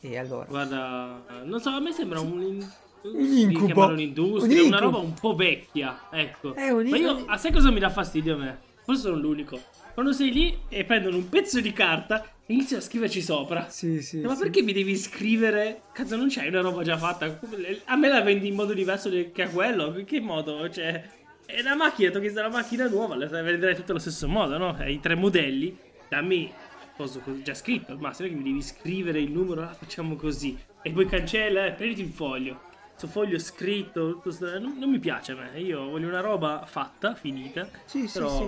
E 0.00 0.18
allora, 0.18 0.44
Guarda, 0.44 1.24
non 1.44 1.58
so, 1.60 1.70
a 1.70 1.80
me 1.80 1.92
sembra 1.92 2.20
un, 2.20 2.64
Un 3.02 3.20
incubo. 3.20 3.86
un'industria, 3.86 4.60
Un 4.60 4.66
una 4.68 4.76
incubo. 4.76 4.96
roba 4.96 4.98
un 4.98 5.14
po' 5.14 5.34
vecchia, 5.34 6.08
ecco. 6.10 6.54
È 6.54 6.68
un 6.68 6.86
Ma 6.88 6.96
io, 6.96 7.24
a 7.26 7.36
sai 7.38 7.50
cosa 7.52 7.70
mi 7.70 7.80
dà 7.80 7.88
fastidio 7.90 8.34
a 8.34 8.36
me? 8.36 8.58
Forse 8.86 9.02
sono 9.02 9.16
l'unico. 9.16 9.60
Quando 9.92 10.12
sei 10.12 10.30
lì 10.30 10.56
e 10.68 10.84
prendono 10.84 11.16
un 11.16 11.28
pezzo 11.28 11.60
di 11.60 11.72
carta 11.72 12.22
e 12.46 12.52
iniziano 12.52 12.80
a 12.80 12.86
scriverci 12.86 13.20
sopra. 13.20 13.68
sì, 13.68 14.00
sì. 14.00 14.20
Ma 14.20 14.34
sì. 14.34 14.42
perché 14.42 14.62
mi 14.62 14.72
devi 14.72 14.96
scrivere? 14.96 15.82
Cazzo, 15.92 16.14
non 16.14 16.28
c'hai 16.30 16.46
una 16.48 16.60
roba 16.60 16.84
già 16.84 16.96
fatta? 16.96 17.40
A 17.86 17.96
me 17.96 18.08
la 18.08 18.20
vendi 18.20 18.46
in 18.46 18.54
modo 18.54 18.72
diverso 18.72 19.10
che 19.10 19.42
a 19.42 19.48
quello? 19.48 19.98
In 19.98 20.04
che 20.04 20.20
modo? 20.20 20.70
Cioè, 20.70 21.02
è 21.46 21.60
una 21.60 21.74
macchina, 21.74 22.12
tu 22.12 22.20
che 22.20 22.30
sei 22.30 22.44
una 22.44 22.56
macchina 22.56 22.88
nuova, 22.88 23.16
la 23.16 23.26
venderai 23.26 23.74
tutto 23.74 23.90
allo 23.90 24.00
stesso 24.00 24.28
modo, 24.28 24.56
no? 24.56 24.76
Hai 24.78 25.00
tre 25.00 25.16
modelli, 25.16 25.76
dammi 26.08 26.52
cosa 26.96 27.20
già 27.42 27.54
scritto 27.54 27.92
al 27.92 27.98
massimo, 27.98 28.28
che 28.28 28.34
mi 28.34 28.42
devi 28.44 28.62
scrivere 28.62 29.20
il 29.20 29.32
numero, 29.32 29.62
ah, 29.62 29.74
facciamo 29.74 30.14
così. 30.14 30.56
E 30.82 30.90
poi 30.92 31.06
cancella, 31.06 31.66
eh, 31.66 31.72
prenditi 31.72 32.02
il 32.02 32.10
foglio. 32.10 32.65
Questo 32.96 33.08
foglio 33.08 33.38
scritto, 33.38 34.12
tutto 34.12 34.30
sto- 34.30 34.58
non, 34.58 34.78
non 34.78 34.88
mi 34.88 34.98
piace 34.98 35.32
a 35.32 35.34
me. 35.34 35.60
Io 35.60 35.86
voglio 35.86 36.08
una 36.08 36.20
roba 36.22 36.64
fatta, 36.66 37.14
finita. 37.14 37.68
Sì, 37.84 38.08
sì, 38.08 38.18
però... 38.18 38.38
sì. 38.38 38.42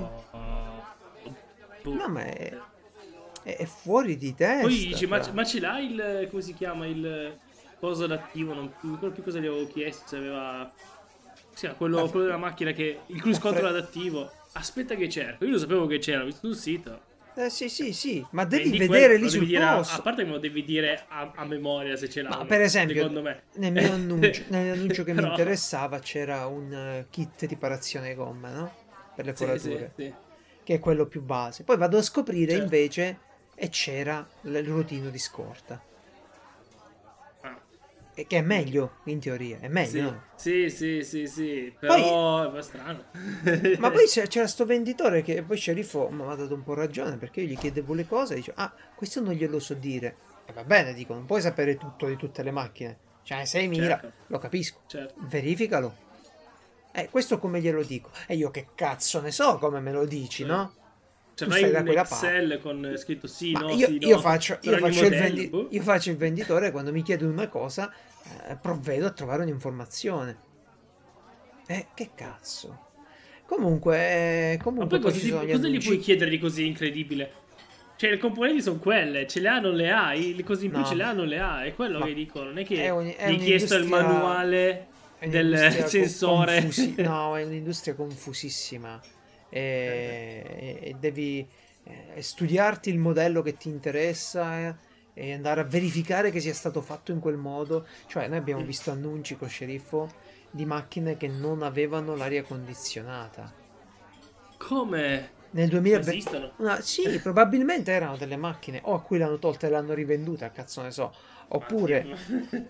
uh, 1.27 1.33
boh. 1.83 1.93
No, 1.93 2.09
ma 2.09 2.23
è, 2.25 2.59
è- 3.43 3.65
fuori 3.67 4.17
di 4.17 4.35
testa. 4.35 4.63
Poi 4.63 4.87
dici, 4.87 5.07
ma, 5.07 5.21
ma 5.35 5.45
ce 5.45 5.61
l'hai 5.61 5.93
il. 5.93 6.29
come 6.31 6.41
si 6.41 6.55
chiama? 6.55 6.87
Il 6.87 7.37
coso 7.79 8.05
adattivo? 8.05 8.55
Non 8.55 8.73
ricordo 8.81 9.11
più 9.11 9.23
cosa 9.23 9.39
gli 9.39 9.47
avevo 9.47 9.67
chiesto. 9.67 10.09
Se 10.09 10.17
aveva. 10.17 10.73
Sì, 11.53 11.69
quello, 11.77 12.09
quello 12.09 12.25
della 12.25 12.39
macchina 12.39 12.73
che 12.73 13.01
il 13.05 13.21
cruise 13.21 13.41
control 13.41 13.67
adattivo. 13.67 14.33
Aspetta 14.53 14.95
che 14.95 15.11
cerco. 15.11 15.45
Io 15.45 15.51
lo 15.51 15.59
sapevo 15.59 15.87
che 15.87 15.99
c'era, 15.99 16.21
l'ho 16.21 16.25
visto 16.25 16.47
sul 16.47 16.57
sito. 16.57 17.01
Eh, 17.39 17.51
sì, 17.51 17.69
sì, 17.69 17.93
sì, 17.93 18.27
ma 18.33 18.45
devi 18.45 18.63
Quindi 18.71 18.79
vedere 18.89 19.07
quello 19.11 19.25
lì 19.25 19.31
sul 19.31 19.47
dire 19.47 19.63
a- 19.63 19.77
posto. 19.77 20.01
A, 20.01 20.03
parte 20.03 20.25
che 20.25 20.29
lo 20.31 20.39
devi 20.39 20.65
dire 20.65 21.05
a, 21.09 21.31
a 21.37 21.45
memoria 21.45 21.95
se 21.95 22.09
ce 22.11 22.23
l'ha. 22.23 22.31
Ma 22.31 22.45
per 22.45 22.63
esempio, 22.63 23.09
nel 23.55 23.73
mio 23.73 23.93
annuncio, 23.93 24.43
nell'annuncio 24.49 25.05
che 25.05 25.13
mi 25.13 25.21
Però- 25.21 25.31
interessava 25.31 26.01
c'era 26.01 26.47
un 26.47 26.73
eh, 26.73 27.07
kit 27.11 27.47
di 27.47 27.57
parazione 27.57 28.15
gomme, 28.17 28.51
no? 28.51 28.75
Per 29.15 29.25
le 29.25 29.37
Sì, 29.37 29.45
forature, 29.45 29.93
sì, 29.97 30.03
sì. 30.03 30.15
che 30.65 30.75
è 30.75 30.79
quello 30.81 31.07
più 31.07 31.23
base. 31.23 31.63
Poi 31.63 31.77
vado 31.77 31.99
a 31.99 32.03
scoprire 32.03 32.51
Certo. 32.51 32.65
invece 32.65 33.19
e 33.55 33.69
c'era 33.69 34.27
il 34.43 34.65
rotino 34.65 35.09
di 35.09 35.19
scorta, 35.19 35.81
che 38.27 38.39
è 38.39 38.41
meglio 38.43 38.97
in 39.05 39.21
teoria, 39.21 39.59
è 39.61 39.69
meglio, 39.69 39.89
sì. 39.89 40.01
no? 40.01 40.23
sì, 40.35 40.71
sì, 40.71 41.03
sì, 41.05 41.27
sì. 41.27 41.75
Però 41.79 42.53
è 42.53 42.63
strano. 42.63 43.05
Ma 43.79 43.91
poi 43.91 44.07
c'era 44.07 44.47
sto 44.47 44.65
venditore 44.65 45.23
che 45.23 45.43
poi 45.43 45.57
Sceriffo 45.57 46.09
mi 46.11 46.23
ha 46.23 46.35
dato 46.35 46.55
un 46.55 46.63
po' 46.63 46.75
ragione 46.75 47.17
perché 47.17 47.41
io 47.43 47.49
gli 47.49 47.57
chiedevo 47.59 47.95
le 47.95 48.07
cose 48.07 48.35
e 48.35 48.37
dice 48.37 48.53
ah 48.57 48.73
questo 48.95 49.21
non 49.21 49.35
glielo 49.35 49.59
so 49.61 49.75
dire 49.75 50.17
e 50.47 50.53
va 50.53 50.65
bene 50.65 50.95
dico 50.95 51.13
non 51.15 51.27
puoi 51.27 51.41
sapere 51.41 51.77
tutto 51.77 52.07
di 52.07 52.17
tutte 52.17 52.43
le 52.43 52.51
macchine 52.51 52.99
cioè 53.23 53.43
6.000 53.43 53.75
Certo. 53.75 54.13
lo 54.29 54.39
capisco 54.39 54.81
Certo. 54.87 55.15
verificalo 55.29 55.97
eh 56.93 57.09
questo 57.11 57.39
come 57.39 57.61
glielo 57.61 57.83
dico 57.83 58.11
e 58.27 58.35
io 58.35 58.51
che 58.51 58.69
cazzo 58.75 59.21
ne 59.21 59.31
so 59.31 59.59
come 59.59 59.81
me 59.81 59.93
lo 59.93 60.05
dici 60.07 60.43
Sì. 60.43 60.49
no 60.49 60.73
Cioè, 61.35 61.49
fai 61.49 61.71
da 61.71 61.83
quella 61.83 62.01
Excel 62.01 62.59
con 62.61 62.95
scritto 62.97 63.27
sì, 63.27 63.53
Ma 63.53 63.61
no, 63.61 63.71
io, 63.73 63.87
sì, 63.87 63.99
no. 64.01 64.07
io 64.09 64.19
faccio, 64.19 64.59
per 64.61 64.73
io, 64.73 64.79
faccio 64.79 65.09
vendi- 65.09 65.49
boh. 65.49 65.69
io 65.71 65.83
faccio 65.83 66.11
il 66.11 66.17
venditore 66.17 66.71
quando 66.71 66.91
mi 66.93 67.03
chiede 67.03 67.25
una 67.27 67.49
cosa 67.49 67.93
eh, 68.49 68.57
provvedo 68.57 69.07
a 69.07 69.11
trovare 69.11 69.43
un'informazione 69.43 70.47
eh 71.67 71.87
che 71.95 72.11
cazzo 72.15 72.87
comunque 73.47 73.97
eh, 74.53 74.55
Ma 74.59 74.63
comunque 74.65 74.99
poi 74.99 75.11
poi 75.11 75.21
cosa, 75.21 75.41
ti- 75.45 75.51
cosa 75.53 75.69
gli 75.69 75.83
puoi 75.83 75.99
chiedere 75.99 76.31
di 76.31 76.39
così 76.39 76.67
incredibile? 76.67 77.33
Cioè, 77.97 78.11
le 78.11 78.19
componenti 78.19 78.63
sono 78.63 78.79
quelle, 78.79 79.27
ce 79.27 79.41
le 79.41 79.49
ha, 79.49 79.59
non 79.59 79.75
le 79.75 79.91
ha, 79.91 80.13
le 80.13 80.45
cose 80.45 80.67
in 80.67 80.71
più 80.71 80.79
No. 80.81 80.87
ce 80.87 80.95
le 80.95 81.03
ha, 81.03 81.13
non 81.13 81.27
le 81.27 81.39
ha, 81.41 81.65
è 81.65 81.75
quello 81.75 81.99
Ma 81.99 82.07
che 82.07 82.15
dico, 82.15 82.43
non 82.45 82.57
è 82.59 82.65
che 82.65 82.85
è 82.85 82.91
un- 82.91 83.13
è 83.17 83.31
gli 83.31 83.35
hai 83.35 83.39
chiesto 83.39 83.75
il 83.75 83.87
manuale 83.87 84.87
del 85.19 85.57
sensore. 85.89 86.61
confusi- 86.61 86.95
no, 87.03 87.37
è 87.37 87.43
un'industria 87.45 87.95
confusissima. 87.97 89.01
E, 89.51 90.79
e- 90.81 90.89
e 90.91 90.97
devi 91.01 91.45
eh, 92.15 92.23
studiarti 92.23 92.89
il 92.91 92.99
modello 92.99 93.43
che 93.43 93.57
ti 93.57 93.69
interessa 93.69 94.79
e 95.19 95.33
andare 95.33 95.61
a 95.61 95.65
verificare 95.65 96.31
che 96.31 96.41
sia 96.41 96.55
stato 96.55 96.81
fatto 96.81 97.11
in 97.11 97.19
quel 97.19 97.37
modo. 97.37 97.87
Cioè, 98.07 98.29
noi 98.29 98.39
abbiamo 98.39 98.63
Mm. 98.63 98.67
visto 98.67 98.91
annunci 98.93 99.37
con 99.37 99.49
sceriffo 99.49 100.09
di 100.51 100.65
macchine 100.65 101.17
che 101.17 101.27
non 101.29 101.63
avevano 101.63 102.15
l'aria 102.15 102.43
condizionata. 102.43 103.53
Come? 104.57 105.31
Nel 105.51 105.69
2020 105.69 106.17
Esistono? 106.19 106.53
No, 106.59 106.77
sì, 106.81 107.19
probabilmente 107.23 107.91
erano 107.91 108.17
delle 108.17 108.37
macchine 108.37 108.81
o 108.85 108.95
a 108.95 109.01
cui 109.03 109.19
l'hanno 109.19 109.39
tolta 109.39 109.67
e 109.67 109.71
l'hanno 109.71 109.95
rivenduta, 109.95 110.51
cazzo 110.53 110.83
ne 110.83 110.91
so. 110.91 111.13
Oppure, 111.51 112.05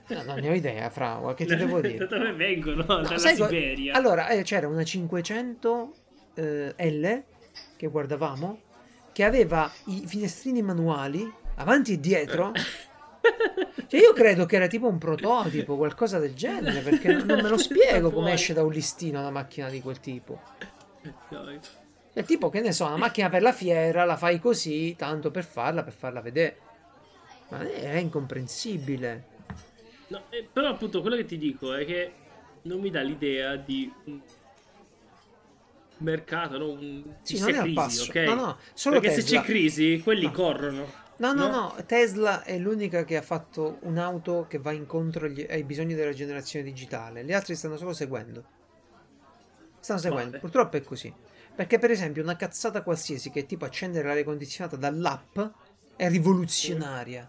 no, 0.09 0.23
non 0.23 0.39
ne 0.39 0.49
ho 0.51 0.55
idea, 0.55 0.89
fra, 0.89 1.21
che 1.35 1.45
ti 1.45 1.55
devo 1.57 1.81
dire? 1.81 2.07
Da 2.07 2.17
dove 2.19 2.33
vengono? 2.33 2.85
No, 2.87 3.01
Dalla 3.03 3.19
sai 3.19 3.35
Siberia. 3.35 3.95
Allora, 3.95 4.29
eh, 4.29 4.43
c'era 4.43 4.69
una 4.69 4.85
500 4.85 5.95
eh, 6.35 6.75
L 6.91 7.23
che 7.77 7.87
guardavamo 7.89 8.61
che 9.13 9.25
aveva 9.25 9.69
i 9.87 10.05
finestrini 10.07 10.63
manuali 10.63 11.29
avanti 11.59 11.93
e 11.93 12.01
dietro. 12.01 12.53
Cioè, 13.87 14.01
io 14.01 14.13
credo 14.13 14.47
che 14.47 14.57
era 14.57 14.67
tipo 14.67 14.89
un 14.89 14.99
prototipo, 14.99 15.77
qualcosa 15.77 16.19
del 16.19 16.35
genere, 16.35 16.81
perché 16.81 17.13
non 17.13 17.27
non 17.27 17.41
me 17.43 17.49
lo 17.49 17.59
spiego 17.59 18.11
come 18.11 18.33
esce 18.33 18.53
da 18.55 18.63
un 18.63 18.73
listino 18.73 19.19
una 19.21 19.31
macchina 19.31 19.69
di 19.69 19.81
quel 19.81 20.01
tipo. 20.01 20.41
Cioè, 21.31 22.25
tipo, 22.25 22.49
che 22.49 22.61
ne 22.61 22.73
so, 22.73 22.87
una 22.87 22.97
macchina 22.97 23.29
per 23.29 23.43
la 23.43 23.53
fiera, 23.53 24.05
la 24.05 24.17
fai 24.17 24.39
così, 24.41 24.95
tanto 24.97 25.31
per 25.31 25.45
farla, 25.45 25.83
per 25.83 25.93
farla 25.93 26.21
vedere. 26.21 26.59
Ma 27.51 27.61
è 27.71 27.97
incomprensibile. 27.97 29.25
No, 30.09 30.23
eh, 30.31 30.47
però 30.51 30.69
appunto 30.69 31.01
quello 31.01 31.17
che 31.17 31.25
ti 31.25 31.39
dico 31.39 31.75
è 31.75 31.85
che 31.85 32.13
non 32.63 32.81
mi 32.81 32.91
dà 32.91 33.01
l'idea 33.03 33.57
di 33.57 33.91
un 34.05 34.21
mercato, 35.99 36.59
no? 36.59 36.71
Un... 36.71 37.03
Sì, 37.23 37.39
non 37.41 37.51
è 37.51 37.59
crisi, 37.61 37.75
passo. 37.75 38.03
ok? 38.11 38.15
No, 38.17 38.35
no, 38.35 38.59
solo 38.75 39.01
Perché 39.01 39.15
se 39.17 39.23
Tesla. 39.23 39.41
c'è 39.41 39.47
crisi, 39.47 40.01
quelli 40.03 40.25
No. 40.27 40.31
corrono. 40.33 41.07
No, 41.19 41.33
no, 41.33 41.49
No? 41.49 41.75
no, 41.75 41.85
Tesla 41.85 42.43
è 42.45 42.59
l'unica 42.59 43.05
che 43.05 43.17
ha 43.17 43.23
fatto 43.23 43.79
un'auto 43.83 44.47
che 44.49 44.59
va 44.59 44.71
incontro 44.73 45.27
agli- 45.27 45.47
ai 45.49 45.65
bisogni 45.65 45.95
della 45.95 46.13
generazione 46.13 46.65
digitale. 46.65 47.25
Gli 47.25 47.33
altri 47.33 47.57
stanno 47.57 47.77
solo 47.77 47.93
seguendo. 47.93 48.45
Stanno 49.81 49.99
seguendo. 50.01 50.29
Male. 50.31 50.39
Purtroppo 50.41 50.77
è 50.77 50.83
così. 50.83 51.13
Perché, 51.55 51.79
per 51.79 51.91
esempio, 51.91 52.23
una 52.23 52.37
cazzata 52.37 52.83
qualsiasi 52.83 53.31
che 53.31 53.41
è 53.41 53.47
tipo 53.47 53.65
accendere 53.65 54.07
l'aria 54.07 54.23
condizionata 54.25 54.77
dall'app 54.77 55.39
è 55.97 56.09
rivoluzionaria. 56.09 57.29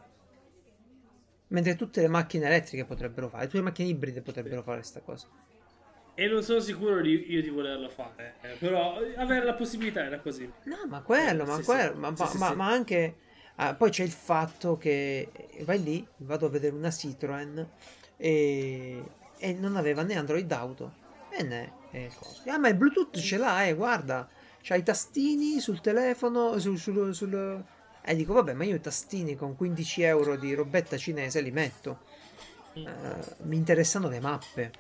Mentre 1.48 1.76
tutte 1.76 2.02
le 2.02 2.08
macchine 2.08 2.46
elettriche 2.46 2.86
potrebbero 2.86 3.28
fare, 3.28 3.46
tutte 3.46 3.58
le 3.58 3.64
macchine 3.64 3.88
ibride 3.90 4.22
potrebbero 4.22 4.62
fare 4.62 4.78
questa 4.78 5.00
cosa. 5.00 5.26
E 6.14 6.28
non 6.28 6.44
sono 6.44 6.60
sicuro 6.60 7.02
di, 7.02 7.32
io 7.32 7.42
di 7.42 7.50
volerlo 7.50 7.90
fare. 7.90 8.36
eh, 8.42 8.50
però 8.60 8.98
avere 9.16 9.46
la 9.46 9.54
possibilità 9.54 10.04
era 10.04 10.20
così. 10.20 10.52
No, 10.66 10.86
ma 10.88 11.02
quello, 11.02 11.46
ma 11.46 11.56
Sì, 11.56 11.64
quello, 11.64 11.94
sì. 11.94 11.98
ma, 11.98 12.16
Sì, 12.16 12.22
ma- 12.22 12.28
sì, 12.28 12.38
sì. 12.38 12.56
ma 12.56 12.68
anche... 12.70 13.16
ah, 13.60 13.76
poi 13.76 13.90
c'è 13.90 14.04
il 14.04 14.12
fatto 14.12 14.78
che 14.78 15.30
eh, 15.32 15.64
vai 15.64 15.82
lì, 15.82 16.06
vado 16.18 16.46
a 16.48 16.50
vedere 16.50 16.76
una 16.76 16.92
Citroen 16.92 17.68
e, 18.18 19.04
e 19.38 19.54
non 19.54 19.76
aveva 19.76 20.04
né 20.04 20.18
Android 20.18 20.52
Auto 20.52 20.94
e 21.30 21.44
né 21.44 21.78
eh. 21.92 22.12
Ah, 22.48 22.58
ma 22.58 22.68
il 22.68 22.76
Bluetooth 22.76 23.18
ce 23.18 23.38
l'ha, 23.38 23.66
eh, 23.66 23.74
guarda, 23.74 24.28
c'ha 24.62 24.76
i 24.76 24.84
tastini 24.84 25.60
sul 25.60 25.82
telefono, 25.82 26.60
sul... 26.60 26.78
sul, 26.78 27.14
sul- 27.16 27.64
E 28.02 28.16
dico, 28.16 28.34
vabbè, 28.34 28.54
ma 28.54 28.64
io 28.64 28.76
i 28.76 28.82
tastini 28.82 29.36
con 29.36 29.56
15 29.56 30.02
euro 30.04 30.36
di 30.36 30.54
robetta 30.54 30.98
cinese 30.98 31.42
li 31.42 31.52
metto. 31.52 32.00
Eh, 32.74 32.84
mi 33.44 33.56
interessano 33.56 34.08
le 34.08 34.20
mappe. 34.20 34.72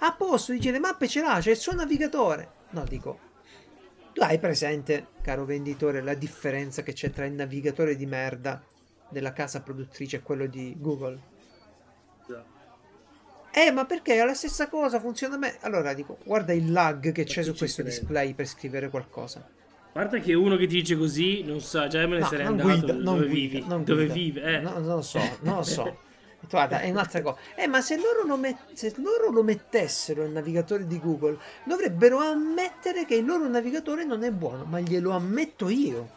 A 0.00 0.12
posto, 0.12 0.52
dice 0.52 0.70
le 0.70 0.78
mappe 0.78 1.08
ce 1.08 1.20
l'ha, 1.20 1.38
c'è 1.40 1.50
il 1.50 1.56
suo 1.56 1.74
navigatore. 1.74 2.50
No, 2.70 2.84
dico, 2.84 3.18
tu 4.16 4.22
hai 4.22 4.38
presente, 4.38 5.08
caro 5.20 5.44
venditore, 5.44 6.00
la 6.00 6.14
differenza 6.14 6.82
che 6.82 6.94
c'è 6.94 7.10
tra 7.10 7.26
il 7.26 7.34
navigatore 7.34 7.96
di 7.96 8.06
merda 8.06 8.64
della 9.10 9.34
casa 9.34 9.60
produttrice 9.60 10.16
e 10.16 10.22
quello 10.22 10.46
di 10.46 10.74
Google? 10.78 11.18
Già. 12.26 12.42
Eh, 13.52 13.70
ma 13.72 13.84
perché 13.84 14.18
è 14.18 14.24
la 14.24 14.32
stessa 14.32 14.70
cosa, 14.70 15.00
funziona 15.00 15.36
bene. 15.36 15.58
Allora 15.60 15.92
dico, 15.92 16.16
guarda 16.24 16.54
il 16.54 16.72
lag 16.72 17.12
che 17.12 17.24
c'è 17.24 17.42
chi 17.42 17.44
su 17.44 17.54
questo 17.54 17.82
crede? 17.82 17.94
display 17.98 18.32
per 18.32 18.46
scrivere 18.46 18.88
qualcosa. 18.88 19.40
A 19.40 19.88
parte 19.92 20.20
che 20.20 20.32
uno 20.32 20.56
che 20.56 20.66
ti 20.66 20.76
dice 20.76 20.96
così 20.96 21.42
non 21.42 21.60
sa, 21.60 21.86
già 21.86 22.06
me 22.06 22.14
ne 22.14 22.20
No, 22.20 22.26
sarei 22.26 22.46
andato 22.46 22.68
guida, 22.70 22.86
dove 22.94 23.02
non 23.02 23.16
guida, 23.18 23.30
vivi. 23.30 23.64
dove 23.84 24.06
vive, 24.06 24.42
eh. 24.42 24.60
No, 24.60 24.78
non 24.78 24.86
lo 24.86 25.02
so, 25.02 25.20
non 25.42 25.56
lo 25.56 25.62
so. 25.62 25.98
Guarda, 26.48 26.80
è 26.80 26.90
un'altra 26.90 27.22
cosa. 27.22 27.38
Eh, 27.54 27.66
ma 27.66 27.80
se 27.80 27.96
loro, 27.96 28.24
lo 28.24 28.36
met- 28.36 28.72
se 28.72 28.94
loro 28.98 29.30
lo 29.30 29.42
mettessero 29.42 30.24
il 30.24 30.30
navigatore 30.30 30.86
di 30.86 31.00
Google, 31.00 31.38
dovrebbero 31.64 32.18
ammettere 32.18 33.04
che 33.04 33.16
il 33.16 33.24
loro 33.24 33.48
navigatore 33.48 34.04
non 34.04 34.22
è 34.22 34.30
buono, 34.30 34.64
ma 34.64 34.78
glielo 34.80 35.10
ammetto 35.10 35.68
io. 35.68 36.10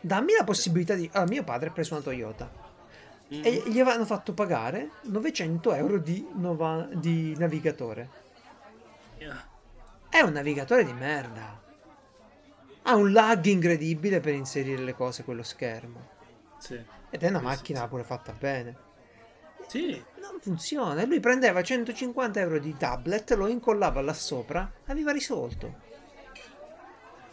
Dammi 0.00 0.34
la 0.36 0.44
possibilità 0.44 0.94
di... 0.94 1.08
Allora, 1.12 1.30
mio 1.30 1.44
padre 1.44 1.68
ha 1.68 1.72
preso 1.72 1.94
una 1.94 2.02
Toyota 2.02 2.62
Mm. 3.34 3.40
e 3.42 3.62
gli 3.66 3.80
avevano 3.80 4.04
fatto 4.04 4.34
pagare 4.34 4.90
900 5.04 5.72
euro 5.72 5.96
di, 5.98 6.28
nova- 6.34 6.86
di 6.92 7.34
navigatore. 7.38 8.08
Yeah. 9.16 9.42
È 10.10 10.20
un 10.20 10.32
navigatore 10.32 10.84
di 10.84 10.92
merda. 10.92 11.58
Ha 12.82 12.94
un 12.94 13.12
lag 13.12 13.42
incredibile 13.46 14.20
per 14.20 14.34
inserire 14.34 14.82
le 14.82 14.94
cose 14.94 15.24
quello 15.24 15.42
schermo. 15.42 16.08
Sì. 16.58 16.78
Ed 17.08 17.22
è 17.22 17.28
una 17.28 17.40
macchina 17.40 17.88
pure 17.88 18.04
fatta 18.04 18.32
bene. 18.38 18.76
Sì. 19.66 20.02
Non 20.20 20.38
funziona. 20.40 21.04
Lui 21.04 21.20
prendeva 21.20 21.62
150 21.62 22.40
euro 22.40 22.58
di 22.58 22.76
tablet, 22.76 23.32
lo 23.32 23.46
incollava 23.46 24.00
là 24.00 24.12
sopra, 24.12 24.70
aveva 24.86 25.12
risolto. 25.12 25.92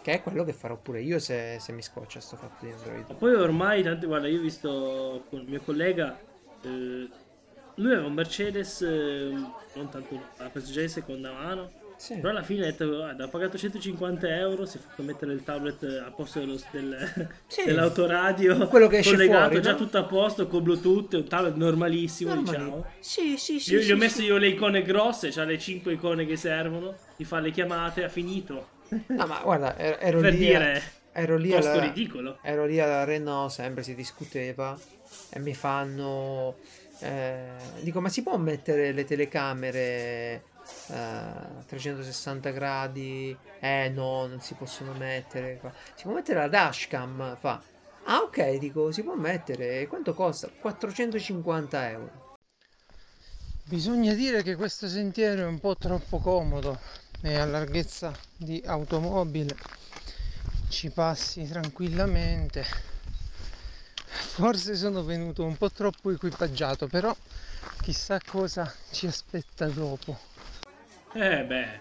Che 0.02 0.12
è 0.12 0.22
quello 0.24 0.44
che 0.44 0.54
farò 0.54 0.78
pure 0.78 1.02
io 1.02 1.20
se, 1.20 1.58
se 1.60 1.72
mi 1.72 1.82
scoccia 1.84 2.20
sto 2.20 2.36
fatto 2.36 2.66
di 2.66 2.72
Ma 2.72 2.78
Android. 2.78 3.16
poi 3.16 3.36
ormai, 3.36 3.84
tante, 3.84 4.08
guarda, 4.08 4.28
io 4.28 4.40
ho 4.40 4.42
visto 4.42 5.26
con 5.30 5.42
il 5.42 5.48
mio 5.48 5.62
collega, 5.62 6.20
eh, 6.64 7.10
lui 7.76 7.92
aveva 7.92 8.08
un 8.08 8.14
Mercedes, 8.14 8.82
eh, 8.82 9.30
non 9.76 9.90
tanto, 9.90 10.20
ha 10.38 10.50
preso 10.50 10.72
già 10.72 10.88
seconda 10.88 11.32
mano, 11.32 11.72
Sì. 12.02 12.16
però 12.16 12.30
alla 12.30 12.42
fine 12.42 12.64
ha 12.64 12.66
detto, 12.72 12.88
guarda, 12.88 13.26
ha 13.26 13.28
pagato 13.28 13.60
150 13.60 14.28
euro, 14.36 14.66
si 14.66 14.78
è 14.78 14.80
fatto 14.80 15.04
mettere 15.04 15.34
il 15.34 15.44
tablet 15.44 15.84
a 16.04 16.10
posto 16.10 16.40
dello- 16.40 16.60
del- 16.72 17.28
Sì. 17.46 17.64
dell'autoradio, 17.66 18.68
Quello 18.70 18.88
che 18.88 18.98
esce 18.98 19.12
collegato, 19.12 19.50
fuori, 19.50 19.62
già 19.62 19.72
no? 19.74 19.78
tutto 19.78 19.98
a 20.00 20.04
posto, 20.06 20.48
con 20.48 20.64
Bluetooth, 20.64 21.14
un 21.14 21.28
tablet 21.28 21.54
normalissimo, 21.56 22.34
Normali. 22.34 22.58
diciamo. 22.58 22.86
Sì, 23.00 23.38
sì, 23.38 23.60
sì. 23.60 23.74
Io 23.74 23.80
gli 23.80 23.84
sì, 23.84 23.92
ho 23.92 23.98
messo 23.98 24.22
io 24.24 24.38
le 24.38 24.48
icone 24.48 24.82
grosse, 24.82 25.30
c'ha 25.30 25.44
le 25.44 25.60
5 25.60 25.94
icone 25.94 26.26
che 26.26 26.38
servono, 26.38 26.96
ti 27.16 27.24
fa 27.24 27.40
le 27.40 27.52
chiamate, 27.52 28.04
ha 28.04 28.10
finito. 28.10 28.70
No, 29.08 29.28
ma 29.28 29.40
guarda, 29.44 29.78
er- 29.78 29.98
ero 30.02 30.20
per 30.22 30.32
lì. 30.34 30.38
dire, 30.40 30.82
ero 31.12 31.38
lì 31.38 31.54
alla- 31.54 31.80
ridicolo. 31.82 32.40
Ero 32.42 32.66
lì 32.66 32.80
alla 32.80 33.04
Renault, 33.04 33.52
sempre 33.52 33.84
si 33.84 33.94
discuteva 33.94 34.76
e 35.30 35.40
mi 35.40 35.54
fanno... 35.54 36.56
eh, 37.00 37.44
dico, 37.82 38.02
ma 38.02 38.10
si 38.10 38.24
può 38.24 38.36
mettere 38.38 38.92
le 38.92 39.06
telecamere 39.06 40.44
eh, 40.88 41.66
360 41.66 42.50
gradi, 42.52 43.36
eh 43.60 43.90
no, 43.90 44.28
non 44.28 44.42
si 44.42 44.54
possono 44.54 44.94
mettere. 44.94 45.58
Fa. 45.62 45.74
Si 45.96 46.04
può 46.04 46.14
mettere 46.14 46.40
la 46.40 46.48
dashcam, 46.48 47.38
fa. 47.38 47.62
Ah 48.06 48.20
ok, 48.20 48.58
dico, 48.58 48.92
si 48.92 49.04
può 49.04 49.16
mettere. 49.16 49.88
Quanto 49.88 50.14
costa? 50.14 50.50
450 50.50 51.90
euro. 51.90 52.38
Bisogna 53.64 54.14
dire 54.14 54.44
che 54.44 54.56
questo 54.56 54.88
sentiero 54.90 55.42
è 55.42 55.46
un 55.46 55.60
po' 55.60 55.78
troppo 55.78 56.18
comodo 56.18 56.80
e 57.22 57.38
a 57.38 57.46
larghezza 57.46 58.12
di 58.36 58.62
automobile 58.66 59.56
ci 60.68 60.90
passi 60.90 61.48
tranquillamente. 61.48 62.66
Forse 64.04 64.76
sono 64.76 65.04
venuto 65.04 65.44
un 65.44 65.56
po' 65.56 65.70
troppo 65.70 66.10
equipaggiato, 66.10 66.88
però 66.88 67.16
chissà 67.82 68.20
cosa 68.26 68.74
ci 68.92 69.06
aspetta 69.06 69.68
dopo. 69.68 70.31
Eh 71.14 71.44
beh, 71.44 71.80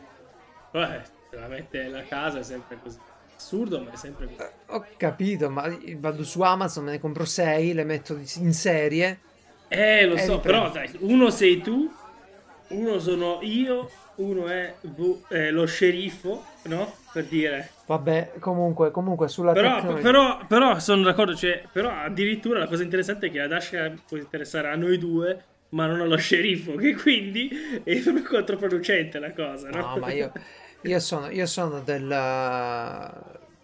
Beh, 0.72 1.03
se 1.31 1.37
la 1.37 1.49
mette 1.49 1.89
la 1.89 2.03
casa 2.05 2.39
è 2.39 2.43
sempre 2.43 2.78
così. 2.81 2.99
Assurdo, 3.37 3.81
ma 3.81 3.91
è 3.91 3.97
sempre 3.97 4.26
così. 4.26 4.49
Ho 4.66 4.85
capito, 4.97 5.51
ma 5.51 5.68
vado 5.97 6.22
su 6.22 6.41
Amazon, 6.43 6.85
me 6.85 6.91
ne 6.93 7.01
compro 7.01 7.24
6, 7.24 7.72
le 7.72 7.85
metto 7.85 8.18
in 8.37 8.53
serie. 8.53 9.18
Eh, 9.68 10.07
lo 10.07 10.16
so, 10.16 10.41
però 10.41 10.70
dai, 10.70 10.91
uno 11.01 11.31
sei 11.31 11.61
tu, 11.61 11.93
uno 12.68 12.99
sono 12.99 13.39
io, 13.43 13.91
uno 14.16 14.47
è 14.47 14.74
boh, 14.81 15.22
eh, 15.28 15.51
lo 15.51 15.66
sceriffo, 15.66 16.45
no? 16.64 16.93
Per 17.12 17.24
dire. 17.24 17.70
Vabbè, 17.87 18.35
comunque, 18.39 18.91
comunque 18.93 19.28
sulla 19.28 19.53
Però, 19.53 19.83
però, 19.95 20.47
però 20.47 20.78
sono 20.78 21.03
d'accordo, 21.03 21.35
cioè, 21.35 21.64
però 21.72 21.91
addirittura 21.91 22.61
la 22.61 22.68
cosa 22.68 22.85
interessante 22.85 23.26
è 23.26 23.31
che 23.31 23.39
la 23.39 23.49
Dash 23.49 23.93
può 24.07 24.16
interessare 24.16 24.68
a 24.68 24.76
noi 24.76 24.99
due, 24.99 25.45
ma 25.70 25.86
non 25.86 26.00
allo 26.00 26.16
sceriffo, 26.16 26.74
che 26.76 26.94
quindi 26.94 27.48
è 27.84 28.02
controproducente 28.22 29.18
la 29.18 29.32
cosa, 29.32 29.70
no? 29.70 29.88
No, 29.88 29.98
ma 29.98 30.10
io, 30.10 30.32
io 30.82 31.00
sono, 31.00 31.30
io 31.30 31.46
sono 31.46 31.80
del- 31.80 32.08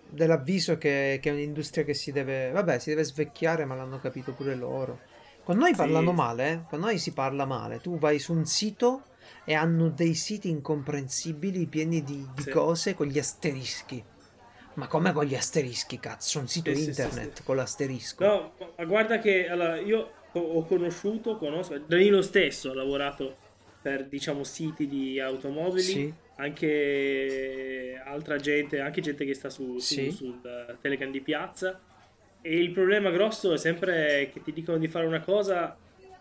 dell'avviso 0.09 0.79
che, 0.79 1.19
che 1.21 1.31
è 1.31 1.33
un'industria 1.33 1.85
che 1.85 1.95
si 1.95 2.13
deve, 2.13 2.51
vabbè, 2.51 2.79
si 2.79 2.91
deve 2.91 3.05
svecchiare, 3.05 3.65
ma 3.65 3.75
l'hanno 3.75 3.99
capito 3.99 4.33
pure 4.33 4.55
loro. 4.55 5.01
Con 5.43 5.57
noi 5.59 5.75
Sì. 5.75 5.77
parlano 5.77 6.13
male, 6.13 6.51
eh? 6.53 6.61
con 6.69 6.81
noi 6.81 6.99
si 6.99 7.13
parla 7.13 7.45
male. 7.45 7.81
Tu 7.81 7.99
vai 7.99 8.19
su 8.19 8.33
un 8.33 8.45
sito 8.45 9.07
e 9.45 9.55
hanno 9.55 9.89
dei 9.91 10.15
siti 10.15 10.49
incomprensibili 10.49 11.67
pieni 11.67 12.03
di, 12.03 12.27
di 12.35 12.43
Sì. 12.43 12.51
cose 12.51 12.95
con 12.95 13.07
gli 13.07 13.19
asterischi. 13.19 14.05
Ma 14.75 14.87
come 14.89 15.13
con 15.13 15.25
gli 15.25 15.35
asterischi, 15.35 15.99
cazzo? 15.99 16.39
Un 16.39 16.49
sito 16.49 16.71
Sì, 16.71 16.75
internet 16.77 17.43
con 17.45 17.57
l'asterisco. 17.57 18.25
No, 18.25 18.55
ma 18.77 18.85
guarda 18.85 19.19
che 19.19 19.49
allora, 19.49 19.79
io 19.79 20.11
ho- 20.33 20.65
conosciuto, 20.65 21.37
conosco, 21.37 21.79
Danilo 21.79 22.23
stesso 22.23 22.71
ha 22.71 22.75
lavorato 22.75 23.37
per, 23.83 24.07
diciamo, 24.07 24.43
siti 24.45 24.87
di 24.89 25.19
automobili, 25.21 25.83
Sì. 25.83 26.13
anche 26.37 28.01
altra 28.05 28.37
gente, 28.37 28.81
anche 28.81 29.01
gente 29.01 29.25
che 29.25 29.35
sta 29.35 29.49
su, 29.51 29.79
su- 29.79 29.95
Sì. 29.95 30.11
sul 30.11 30.39
eh, 30.45 30.77
Telegram 30.81 31.11
di 31.11 31.21
piazza. 31.21 31.81
E 32.43 32.59
il 32.59 32.71
problema 32.71 33.11
grosso 33.11 33.53
è 33.53 33.59
sempre 33.59 34.31
che 34.33 34.43
ti 34.43 34.53
dicono 34.53 34.79
di 34.79 34.89
fare 34.89 35.07
una 35.07 35.21
cosa 35.21 35.77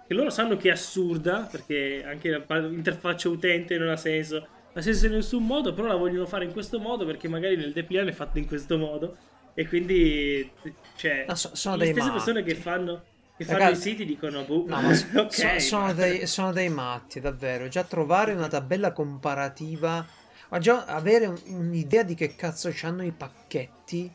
che 0.08 0.14
loro 0.14 0.30
sanno 0.30 0.58
che 0.58 0.70
è 0.70 0.72
assurda, 0.72 1.48
perché 1.52 2.04
anche 2.06 2.30
la 2.30 2.40
pa- 2.42 2.58
interfaccia 2.60 3.30
utente 3.30 3.78
non 3.78 3.90
ha 3.90 3.96
senso, 3.98 4.48
ha 4.74 4.82
senso 4.82 5.06
in 5.08 5.14
nessun 5.14 5.46
modo, 5.46 5.74
però 5.74 5.88
la 5.88 5.96
vogliono 5.96 6.26
fare 6.26 6.46
in 6.46 6.52
questo 6.52 6.80
modo 6.80 7.06
perché 7.06 7.28
magari 7.28 7.56
nel 7.56 7.74
depliant 7.74 8.10
è 8.10 8.14
fatto 8.14 8.38
in 8.38 8.48
questo 8.48 8.78
modo. 8.78 9.18
E 9.54 9.68
quindi, 9.68 10.50
cioè, 10.98 11.26
No, 11.28 11.36
so- 11.36 11.56
sono 11.56 11.76
le 11.78 11.86
stesse 11.86 12.00
matti. 12.02 12.12
persone 12.12 12.44
che 12.44 12.56
fanno, 12.56 13.04
che 13.38 13.44
fanno 13.44 13.70
i 13.70 13.76
siti 13.76 14.06
dicono, 14.06 14.44
boh, 14.44 14.64
No, 14.68 14.82
ma 14.82 14.94
so- 14.94 15.06
ok, 15.20 15.34
so- 15.34 15.60
sono, 15.60 15.94
dei, 15.94 16.26
sono 16.28 16.52
dei 16.54 16.70
matti, 16.70 17.20
davvero. 17.20 17.68
Già 17.68 17.84
trovare 17.84 18.34
una 18.34 18.48
tabella 18.48 18.92
comparativa, 18.94 20.06
ma 20.50 20.60
già 20.60 20.86
avere 20.86 21.26
un- 21.26 21.42
un'idea 21.48 22.04
di 22.04 22.16
che 22.16 22.36
cazzo 22.36 22.70
c'hanno 22.74 23.04
i 23.04 23.12
pacchetti. 23.12 24.12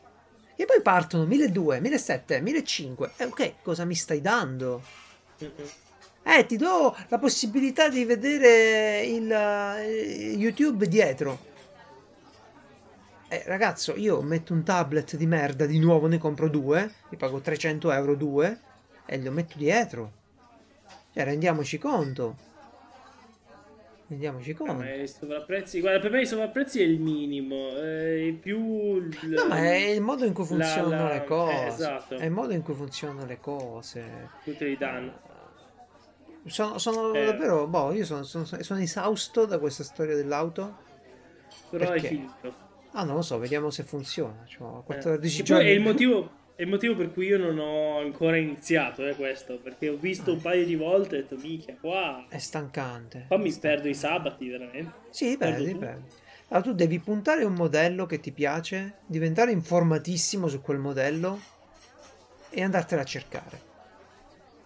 E 0.55 0.65
poi 0.65 0.81
partono 0.81 1.25
1200, 1.25 1.81
1700, 1.81 2.43
1500. 2.43 3.23
E 3.23 3.25
ok, 3.25 3.53
cosa 3.63 3.85
mi 3.85 3.95
stai 3.95 4.21
dando? 4.21 4.81
Eh, 6.23 6.45
ti 6.45 6.55
do 6.55 6.95
la 7.07 7.17
possibilità 7.17 7.89
di 7.89 8.05
vedere 8.05 9.01
il 9.05 9.31
eh, 9.31 10.33
YouTube 10.37 10.87
dietro. 10.87 11.49
Eh, 13.27 13.43
ragazzo, 13.45 13.95
io 13.95 14.21
metto 14.21 14.53
un 14.53 14.63
tablet 14.63 15.15
di 15.15 15.25
merda 15.25 15.65
di 15.65 15.79
nuovo, 15.79 16.07
ne 16.07 16.17
compro 16.17 16.47
due, 16.49 16.91
mi 17.09 17.17
pago 17.17 17.39
300 17.39 17.91
euro 17.91 18.15
due 18.15 18.59
e 19.13 19.21
lo 19.21 19.31
metto 19.31 19.57
dietro. 19.57 20.11
Cioè, 21.13 21.23
rendiamoci 21.25 21.77
conto. 21.77 22.35
Rendiamoci 24.07 24.51
No, 24.51 24.57
conto. 24.57 24.73
ma 24.73 24.93
i 24.93 25.07
sovrapprezzi, 25.07 25.79
guarda, 25.79 25.99
per 25.99 26.11
me 26.11 26.21
i 26.21 26.25
sovrapprezzi 26.25 26.81
è 26.81 26.83
il 26.85 26.99
minimo, 26.99 27.69
è 27.77 28.33
più... 28.41 28.95
il- 28.97 29.17
No, 29.29 29.47
ma 29.47 29.57
è 29.59 29.75
il 29.75 30.01
modo 30.01 30.25
in 30.25 30.33
cui 30.33 30.43
la- 30.43 30.49
funzionano 30.65 31.03
la- 31.07 31.13
le 31.13 31.23
cose. 31.23 31.53
eh, 31.63 31.65
esatto. 31.67 32.15
È 32.17 32.25
il 32.25 32.31
modo 32.31 32.53
in 32.53 32.61
cui 32.61 32.73
funzionano 32.73 33.25
le 33.25 33.39
cose. 33.39 34.29
Tutti 34.43 34.65
li 34.65 34.75
danno. 34.77 35.13
Sono, 36.45 36.77
sono 36.77 37.13
Eh. 37.13 37.25
davvero, 37.25 37.67
boh, 37.67 37.93
io 37.93 38.03
sono, 38.03 38.23
sono- 38.23 38.45
sono 38.45 38.79
esausto 38.81 39.45
da 39.45 39.59
questa 39.59 39.83
storia 39.83 40.15
dell'auto. 40.15 40.77
Però 41.69 41.85
Perché? 41.89 42.05
è 42.07 42.09
finito. 42.09 42.53
Ah, 42.91 43.03
non 43.05 43.15
lo 43.15 43.21
so, 43.21 43.37
vediamo 43.39 43.69
se 43.69 43.83
funziona. 43.83 44.43
Eh. 44.45 44.83
14 44.83 45.37
Che 45.37 45.43
giorni. 45.43 45.63
poi 45.63 45.71
è 45.71 45.75
il 45.75 45.81
motivo... 45.81 46.31
È 46.55 46.61
il 46.63 46.67
motivo 46.67 46.95
per 46.95 47.11
cui 47.11 47.25
io 47.27 47.37
non 47.37 47.57
ho 47.57 47.99
ancora 47.99 48.37
iniziato, 48.37 49.05
è 49.05 49.15
questo, 49.15 49.57
perché 49.57 49.89
ho 49.89 49.95
visto 49.97 50.33
un 50.33 50.41
paio 50.41 50.63
di 50.65 50.75
volte 50.75 51.15
e 51.15 51.19
ho 51.19 51.21
detto, 51.23 51.35
minchia, 51.37 51.75
qua, 51.79 52.25
È 52.29 52.37
stancante. 52.37 53.25
qua 53.27 53.37
mi 53.37 53.51
perdo 53.53 53.87
i 53.87 53.95
sabati, 53.95 54.47
veramente. 54.47 54.91
Sì, 55.09 55.31
tutto. 55.37 55.45
dipende. 55.55 56.19
Allora, 56.49 56.67
tu 56.69 56.73
devi 56.75 56.99
puntare 56.99 57.43
un 57.45 57.53
modello 57.53 58.05
che 58.05 58.19
ti 58.19 58.31
piace, 58.31 58.95
diventare 59.05 59.51
informatissimo 59.51 60.47
su 60.47 60.61
quel 60.61 60.77
modello 60.79 61.39
e 62.49 62.61
andartela 62.61 63.01
a 63.01 63.05
cercare. 63.05 63.69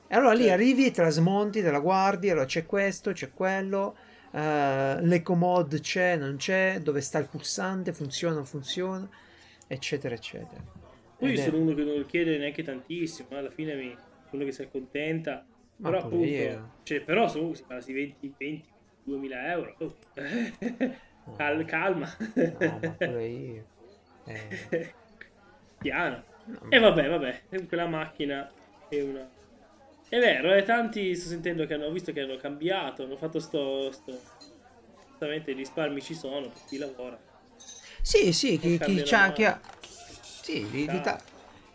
E 0.07 0.15
allora 0.15 0.33
lì 0.33 0.49
arrivi, 0.49 0.91
te 0.91 1.01
la 1.03 1.09
smonti, 1.11 1.61
te 1.61 1.71
la 1.71 1.79
guardi, 1.79 2.29
allora 2.29 2.45
c'è 2.45 2.65
questo, 2.65 3.11
c'è 3.11 3.31
quello, 3.31 3.95
eh, 4.31 4.97
l'ecomod 5.01 5.79
c'è, 5.79 6.15
non 6.17 6.35
c'è, 6.37 6.79
dove 6.81 7.01
sta 7.01 7.19
il 7.19 7.27
pulsante, 7.27 7.93
funziona, 7.93 8.35
non 8.35 8.45
funziona, 8.45 9.07
eccetera, 9.67 10.13
eccetera. 10.15 10.61
Poi 11.25 11.31
io 11.31 11.37
sono 11.37 11.59
uno 11.59 11.73
che 11.73 11.83
non 11.83 12.05
chiede 12.05 12.37
neanche 12.37 12.63
tantissimo, 12.63 13.29
eh, 13.31 13.37
alla 13.37 13.51
fine 13.51 13.75
mi, 13.75 14.01
uno 14.31 14.43
che 14.45 14.51
si 14.51 14.61
accontenta. 14.61 15.47
Ma 15.77 15.89
Però 15.89 15.99
appunto, 15.99 16.43
io. 16.43 16.69
cioè, 16.83 17.03
però 17.03 17.27
su, 17.27 17.53
si 17.53 17.65
parla 17.65 17.83
di 17.85 17.93
20, 17.93 18.35
20, 18.37 18.73
2000 19.03 19.51
euro. 19.51 19.75
Oh. 19.79 19.95
Cal- 21.37 21.65
calma. 21.65 22.07
No, 22.53 22.79
ma 22.79 22.95
pure 22.95 23.27
io. 23.27 23.65
Eh, 24.25 24.95
Piano. 25.77 26.23
no, 26.45 26.59
E 26.69 26.79
vabbè, 26.79 27.07
vabbè, 27.09 27.45
quella 27.67 27.87
macchina 27.87 28.51
è 28.87 29.01
una... 29.01 29.31
È 30.07 30.19
vero, 30.19 30.53
eh, 30.53 30.63
tanti 30.63 31.15
sto 31.15 31.29
sentendo 31.29 31.65
che 31.65 31.73
hanno 31.73 31.91
visto 31.91 32.11
che 32.11 32.21
hanno 32.21 32.37
cambiato, 32.37 33.03
hanno 33.03 33.17
fatto 33.17 33.39
sto... 33.39 33.91
sto... 33.91 34.11
Giustamente 35.07 35.51
i 35.51 35.55
risparmi 35.55 36.01
ci 36.01 36.15
sono 36.15 36.49
per 36.49 36.63
chi 36.65 36.77
lavora. 36.77 37.21
Sì, 38.01 38.31
sì, 38.33 38.57
chi, 38.59 38.79
chi 38.79 39.01
chi 39.01 39.43
ha... 39.43 39.59
Sì, 40.45 40.69
li- 40.69 40.87
li 40.87 41.01
ta- 41.01 41.19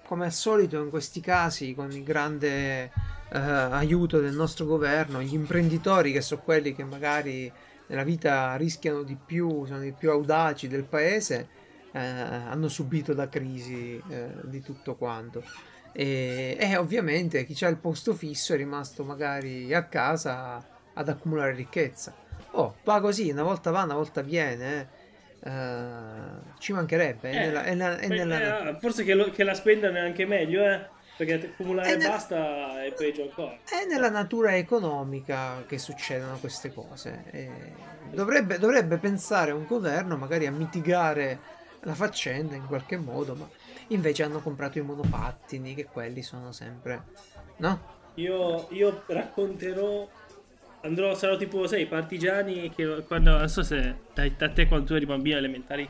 come 0.06 0.26
al 0.26 0.32
solito 0.32 0.80
in 0.80 0.90
questi 0.90 1.20
casi, 1.20 1.74
con 1.74 1.90
il 1.90 2.04
grande 2.04 2.84
eh, 3.28 3.38
aiuto 3.38 4.20
del 4.20 4.32
nostro 4.34 4.64
governo, 4.64 5.20
gli 5.20 5.32
imprenditori 5.34 6.12
che 6.12 6.20
sono 6.20 6.40
quelli 6.42 6.72
che 6.72 6.84
magari 6.84 7.52
nella 7.86 8.04
vita 8.04 8.54
rischiano 8.54 9.02
di 9.02 9.16
più, 9.16 9.64
sono 9.66 9.84
i 9.84 9.92
più 9.92 10.10
audaci 10.12 10.68
del 10.68 10.84
paese, 10.84 11.48
eh, 11.90 11.98
hanno 11.98 12.68
subito 12.68 13.12
la 13.12 13.28
crisi 13.28 14.00
eh, 14.06 14.40
di 14.44 14.62
tutto 14.62 14.96
quanto. 14.96 15.46
E, 15.92 16.56
e 16.60 16.76
ovviamente 16.76 17.44
chi 17.44 17.64
ha 17.64 17.68
il 17.68 17.78
posto 17.78 18.14
fisso 18.14 18.54
è 18.54 18.56
rimasto 18.56 19.04
magari 19.04 19.74
a 19.74 19.88
casa 19.88 20.64
ad 20.92 21.08
accumulare 21.08 21.54
ricchezza. 21.54 22.16
Oh, 22.52 22.78
va 22.84 23.00
così, 23.00 23.30
una 23.30 23.42
volta 23.42 23.70
va, 23.72 23.82
una 23.82 23.94
volta 23.94 24.22
viene. 24.22 24.90
Eh. 25.42 26.58
Ci 26.58 26.72
mancherebbe, 26.72 27.30
è 27.30 27.34
Eh, 27.34 27.38
nella- 27.46 27.62
è 27.64 27.74
nella- 27.74 27.98
è 27.98 28.08
nella- 28.08 28.68
eh, 28.70 28.78
forse 28.78 29.04
che, 29.04 29.14
lo- 29.14 29.30
che 29.30 29.44
la 29.44 29.54
spendano 29.54 29.96
è 29.96 30.00
anche 30.00 30.26
meglio, 30.26 30.64
eh? 30.64 30.98
Perché 31.16 31.34
accumulare 31.52 31.92
È 31.92 31.96
nel- 31.96 32.08
basta 32.08 32.82
è 32.82 32.92
peggio 32.92 33.22
ancora. 33.22 33.58
È 33.64 33.86
nella 33.86 34.08
natura 34.08 34.56
economica 34.56 35.64
che 35.66 35.76
succedono 35.78 36.38
queste 36.38 36.72
cose. 36.72 37.24
E 37.30 37.50
dovrebbe, 38.10 38.58
dovrebbe 38.58 38.96
pensare 38.96 39.50
un 39.52 39.66
governo 39.66 40.16
magari 40.16 40.46
a 40.46 40.50
mitigare 40.52 41.38
la 41.80 41.94
faccenda 41.94 42.54
in 42.54 42.66
qualche 42.66 42.96
modo, 42.96 43.34
ma 43.34 43.48
invece 43.88 44.22
hanno 44.22 44.40
comprato 44.40 44.78
i 44.78 44.82
monopattini, 44.82 45.74
che 45.74 45.86
quelli 45.86 46.22
sono 46.22 46.52
sempre... 46.52 47.02
No? 47.56 47.98
Io, 48.14 48.66
io 48.70 49.02
racconterò. 49.06 50.08
Andrò, 50.82 51.14
sarò 51.14 51.36
tipo, 51.36 51.66
sai, 51.66 51.86
partigiani 51.86 52.70
che 52.74 53.04
quando. 53.06 53.36
Non 53.36 53.48
so 53.48 53.62
se 53.62 53.96
da, 54.14 54.28
da 54.28 54.48
te 54.48 54.66
quando 54.66 54.86
tu 54.86 54.94
eri 54.94 55.06
bambino 55.06 55.36
elementari 55.36 55.88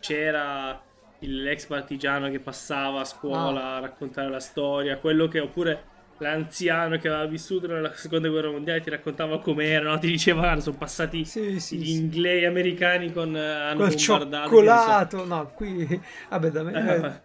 c'era 0.00 0.80
l'ex 1.20 1.66
partigiano 1.66 2.30
che 2.30 2.38
passava 2.38 3.00
a 3.00 3.04
scuola 3.04 3.76
a 3.76 3.80
raccontare 3.80 4.30
la 4.30 4.40
storia. 4.40 4.98
Quello 4.98 5.26
che 5.26 5.40
oppure 5.40 5.96
l'anziano 6.18 6.98
che 6.98 7.08
aveva 7.08 7.26
vissuto 7.26 7.66
nella 7.66 7.92
seconda 7.94 8.28
guerra 8.28 8.50
mondiale 8.50 8.80
ti 8.80 8.90
raccontava 8.90 9.38
com'era, 9.40 9.90
no? 9.90 9.98
ti 9.98 10.08
diceva 10.08 10.58
sono 10.60 10.76
passati 10.76 11.24
Sì, 11.24 11.60
sì, 11.60 11.78
gli 11.78 11.90
inglesi 11.90 12.44
americani 12.44 13.12
con 13.12 13.36
eh, 13.36 13.40
hanno 13.40 13.86
Col 13.86 13.94
bombardato 13.94 15.16
ne 15.16 15.22
so. 15.22 15.24
no, 15.24 15.52
qui... 15.54 16.00
Vabbè, 16.28 16.50
da 16.50 16.62
me... 16.62 16.72
Eh, 16.72 17.06
eh, 17.06 17.20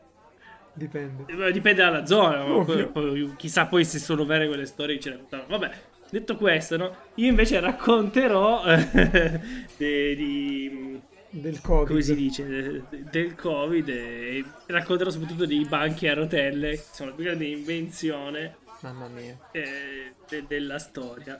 dipende. 0.73 1.51
Dipende 1.51 1.81
dalla 1.81 2.05
zona, 2.05 2.43
poi- 2.43 3.33
chissà 3.35 3.65
poi 3.65 3.83
se 3.85 3.99
sono 3.99 4.25
vere 4.25 4.47
quelle 4.47 4.65
storie 4.65 4.95
che 4.95 5.01
ci 5.01 5.09
raccontano. 5.09 5.45
Vabbè, 5.47 5.71
detto 6.19 6.35
questo, 6.37 6.77
no? 6.77 6.95
Io 7.15 7.27
invece 7.29 7.59
racconterò 7.59 8.63
eh, 8.65 9.39
de- 9.77 10.15
di, 10.15 10.99
Del 11.29 11.59
Covid. 11.61 11.87
come 11.87 12.01
si 12.01 12.15
dice, 12.15 12.45
de- 12.45 12.83
del 13.09 13.35
Covid 13.35 13.89
e 13.89 14.43
racconterò 14.67 15.09
soprattutto 15.09 15.45
dei 15.45 15.65
banchi 15.65 16.07
a 16.07 16.13
rotelle, 16.13 16.71
che 16.71 16.83
sono 16.91 17.09
la 17.09 17.15
più 17.15 17.25
grande 17.25 17.45
invenzione 17.45 18.55
Mamma 18.81 19.07
mia. 19.07 19.37
eh, 19.51 20.13
de- 20.29 20.45
della 20.47 20.77
storia. 20.79 21.37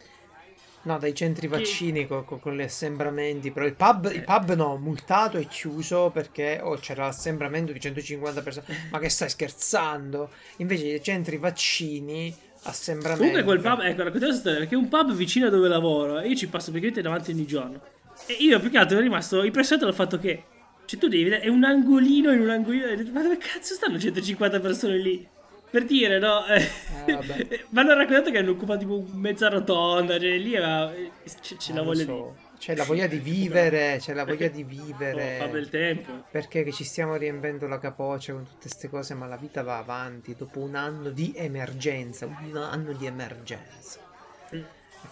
No, 0.85 0.97
dai 0.97 1.13
centri 1.15 1.47
vaccini 1.47 2.05
co- 2.07 2.23
co- 2.25 2.39
con, 2.39 2.57
gli 2.57 2.61
assembramenti, 2.61 3.51
però 3.51 3.65
il 3.65 3.73
pub, 3.73 4.11
il 4.11 4.23
pub 4.25 4.53
no, 4.53 4.75
multato 4.75 5.37
e 5.37 5.47
chiuso 5.47 6.09
perché 6.13 6.59
oh, 6.61 6.75
c'era 6.75 7.05
l'assembramento 7.05 7.71
di 7.71 7.79
150 7.79 8.41
persone. 8.41 8.65
Ma 8.91 8.99
che 8.99 9.07
stai 9.07 9.29
scherzando? 9.29 10.29
Invece 10.57 10.87
i 10.87 11.01
centri 11.01 11.37
vaccini, 11.37 12.35
assembramento. 12.63 13.17
Comunque 13.23 13.43
quel 13.43 13.59
pub, 13.59 13.79
ecco, 13.81 14.03
raccontiamo 14.03 14.19
questa 14.19 14.35
storia, 14.35 14.59
perché 14.59 14.75
è 14.75 14.77
un 14.77 14.87
pub 14.87 15.13
vicino 15.13 15.47
a 15.47 15.49
dove 15.49 15.67
lavoro 15.67 16.19
e 16.19 16.27
io 16.29 16.35
ci 16.35 16.47
passo 16.47 16.71
praticamente 16.71 17.01
davanti 17.01 17.31
ogni 17.31 17.45
giorno. 17.45 17.81
E 18.25 18.33
io 18.39 18.59
più 18.59 18.69
che 18.69 18.77
altro 18.77 18.95
ero 18.95 19.03
rimasto 19.05 19.43
impressionato 19.43 19.85
dal 19.85 19.95
fatto 19.95 20.17
che, 20.17 20.43
cioè 20.85 20.99
tu 20.99 21.07
devi 21.07 21.23
vedere, 21.23 21.41
è 21.41 21.47
un 21.47 21.63
angolino 21.63 22.31
in 22.31 22.41
un 22.41 22.49
angolino, 22.49 22.85
ho 22.85 22.95
detto, 22.95 23.11
ma 23.11 23.21
dove 23.21 23.37
cazzo 23.37 23.73
stanno 23.73 23.99
150 23.99 24.59
persone 24.59 24.97
lì? 24.97 25.27
Per 25.69 25.85
dire, 25.85 26.19
no? 26.19 26.45
Eh, 26.45 26.69
vabbè. 27.13 27.47
Mi 27.69 27.79
hanno 27.79 27.95
raccontato 27.95 28.29
che 28.29 28.37
hanno 28.37 28.51
occupato 28.51 28.79
tipo 28.79 29.05
mezza 29.13 29.49
rotonda, 29.49 30.19
cioè 30.19 30.37
lì 30.37 30.55
aveva, 30.55 30.93
c'è, 31.41 31.55
c'è 31.57 31.71
Ah, 31.71 31.75
la 31.77 31.81
voglia 31.81 32.03
so. 32.05 32.35
di... 32.37 32.52
C'è 32.63 32.75
la 32.75 32.85
voglia 32.85 33.07
di 33.07 33.17
vivere, 33.19 33.97
c'è 33.99 34.13
la 34.13 34.23
voglia 34.23 34.47
di 34.47 34.61
Oh, 34.63 34.65
vivere. 34.67 35.35
fa 35.37 35.47
bel 35.47 35.67
tempo. 35.69 36.23
Perché 36.31 36.63
che 36.63 36.71
ci 36.71 36.85
stiamo 36.85 37.15
riempendo 37.17 37.67
la 37.67 37.77
capoccia 37.77 38.31
con 38.31 38.43
tutte 38.45 38.61
queste 38.61 38.87
cose, 38.89 39.13
ma 39.15 39.25
la 39.27 39.35
vita 39.35 39.63
va 39.63 39.79
avanti 39.79 40.33
dopo 40.33 40.59
un 40.59 40.75
anno 40.75 41.09
di 41.09 41.33
emergenza, 41.35 42.25
un 42.25 42.55
anno 42.55 42.93
di 42.93 43.05
emergenza. 43.05 43.99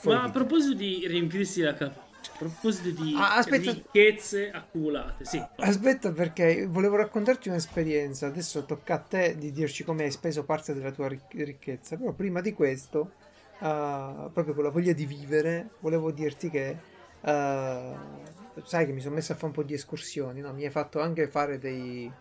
Ma 0.03 0.21
a 0.23 0.25
di- 0.27 0.31
proposito 0.31 0.73
di 0.75 1.05
riempirsi 1.07 1.59
la 1.59 1.73
capoccia, 1.73 2.31
a 2.33 2.37
proposito 2.37 2.89
di 3.03 3.13
Ah, 3.17 3.35
aspetta. 3.35 3.71
ricchezze 3.71 4.49
accumulate, 4.49 5.25
sì. 5.25 5.43
Aspetta 5.57 6.13
perché 6.13 6.65
volevo 6.67 6.95
raccontarti 6.95 7.49
un'esperienza, 7.49 8.27
adesso 8.27 8.63
tocca 8.63 8.93
a 8.93 8.99
te 8.99 9.35
di 9.37 9.51
dirci 9.51 9.83
come 9.83 10.03
hai 10.05 10.11
speso 10.11 10.45
parte 10.45 10.73
della 10.73 10.91
tua 10.91 11.09
ric- 11.09 11.33
ricchezza, 11.33 11.97
però 11.97 12.13
prima 12.13 12.39
di 12.39 12.53
questo, 12.53 13.11
ah, 13.59 14.29
proprio 14.33 14.53
con 14.53 14.63
la 14.63 14.69
voglia 14.69 14.93
di 14.93 15.05
vivere, 15.05 15.71
volevo 15.79 16.11
dirti 16.11 16.49
che, 16.49 16.77
ah, 17.21 17.97
sai 18.63 18.85
che 18.85 18.91
mi 18.91 19.01
sono 19.01 19.15
messo 19.15 19.31
a 19.31 19.35
fare 19.35 19.47
un 19.47 19.53
po' 19.53 19.63
di 19.63 19.73
escursioni, 19.73 20.41
no? 20.41 20.53
Mi 20.53 20.65
hai 20.65 20.71
fatto 20.71 20.99
anche 20.99 21.27
fare 21.27 21.57
dei, 21.57 22.11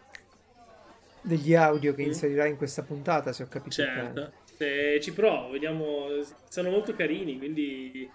degli 1.22 1.54
audio 1.54 1.94
che 1.94 2.02
Mm. 2.02 2.06
inserirai 2.06 2.50
in 2.50 2.56
questa 2.56 2.82
puntata, 2.82 3.32
se 3.32 3.42
ho 3.42 3.48
capito 3.48 3.82
bene. 3.82 4.32
Certo, 4.56 5.00
ci 5.00 5.12
provo, 5.12 5.50
vediamo. 5.50 6.08
Sono 6.48 6.70
molto 6.70 6.94
carini, 6.94 7.38
quindi 7.38 8.10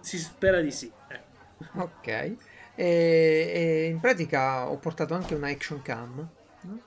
si 0.00 0.18
spera 0.18 0.60
di 0.60 0.70
sì. 0.70 0.90
ecco. 1.08 1.34
Ok, 1.80 2.06
e, 2.08 2.36
e 2.76 3.84
in 3.90 4.00
pratica 4.00 4.68
ho 4.68 4.76
portato 4.76 5.14
anche 5.14 5.34
una 5.34 5.48
action 5.48 5.82
cam, 5.82 6.28
no? 6.60 6.80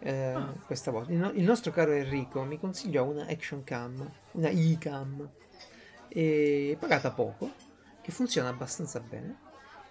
Eh, 0.00 0.32
Ah. 0.34 0.52
questa 0.66 0.90
volta. 0.90 1.12
Il, 1.12 1.18
no- 1.18 1.30
il 1.32 1.44
nostro 1.44 1.70
caro 1.70 1.92
Enrico 1.92 2.42
mi 2.42 2.58
consigliò 2.58 3.04
una 3.04 3.26
action 3.26 3.62
cam, 3.64 4.08
una 4.32 4.48
e-cam, 4.48 5.28
e 6.08 6.76
pagata 6.78 7.10
poco, 7.10 7.50
che 8.02 8.12
funziona 8.12 8.48
abbastanza 8.48 9.00
bene, 9.00 9.36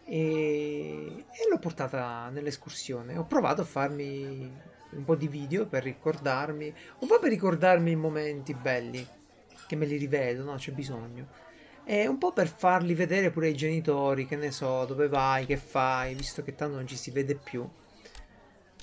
e, 0.05 1.25
e 1.29 1.49
l'ho 1.49 1.59
portata 1.59 2.29
nell'escursione. 2.29 3.17
Ho 3.17 3.25
provato 3.25 3.61
a 3.61 3.65
farmi 3.65 4.69
un 4.91 5.03
po' 5.05 5.15
di 5.15 5.27
video 5.27 5.65
per 5.65 5.83
ricordarmi, 5.83 6.73
un 6.99 7.07
po' 7.07 7.19
per 7.19 7.29
ricordarmi 7.29 7.91
i 7.91 7.95
momenti 7.95 8.53
belli, 8.53 9.05
che 9.67 9.75
me 9.75 9.85
li 9.85 9.97
rivedo, 9.97 10.43
no? 10.43 10.55
C'è 10.55 10.71
bisogno. 10.71 11.27
E 11.83 12.07
un 12.07 12.17
po' 12.17 12.31
per 12.31 12.47
farli 12.47 12.93
vedere 12.93 13.31
pure 13.31 13.47
ai 13.47 13.55
genitori, 13.55 14.25
che 14.25 14.35
ne 14.35 14.51
so, 14.51 14.85
dove 14.85 15.07
vai, 15.07 15.45
che 15.45 15.57
fai, 15.57 16.13
visto 16.13 16.43
che 16.43 16.55
tanto 16.55 16.75
non 16.75 16.87
ci 16.87 16.95
si 16.95 17.11
vede 17.11 17.35
più. 17.35 17.67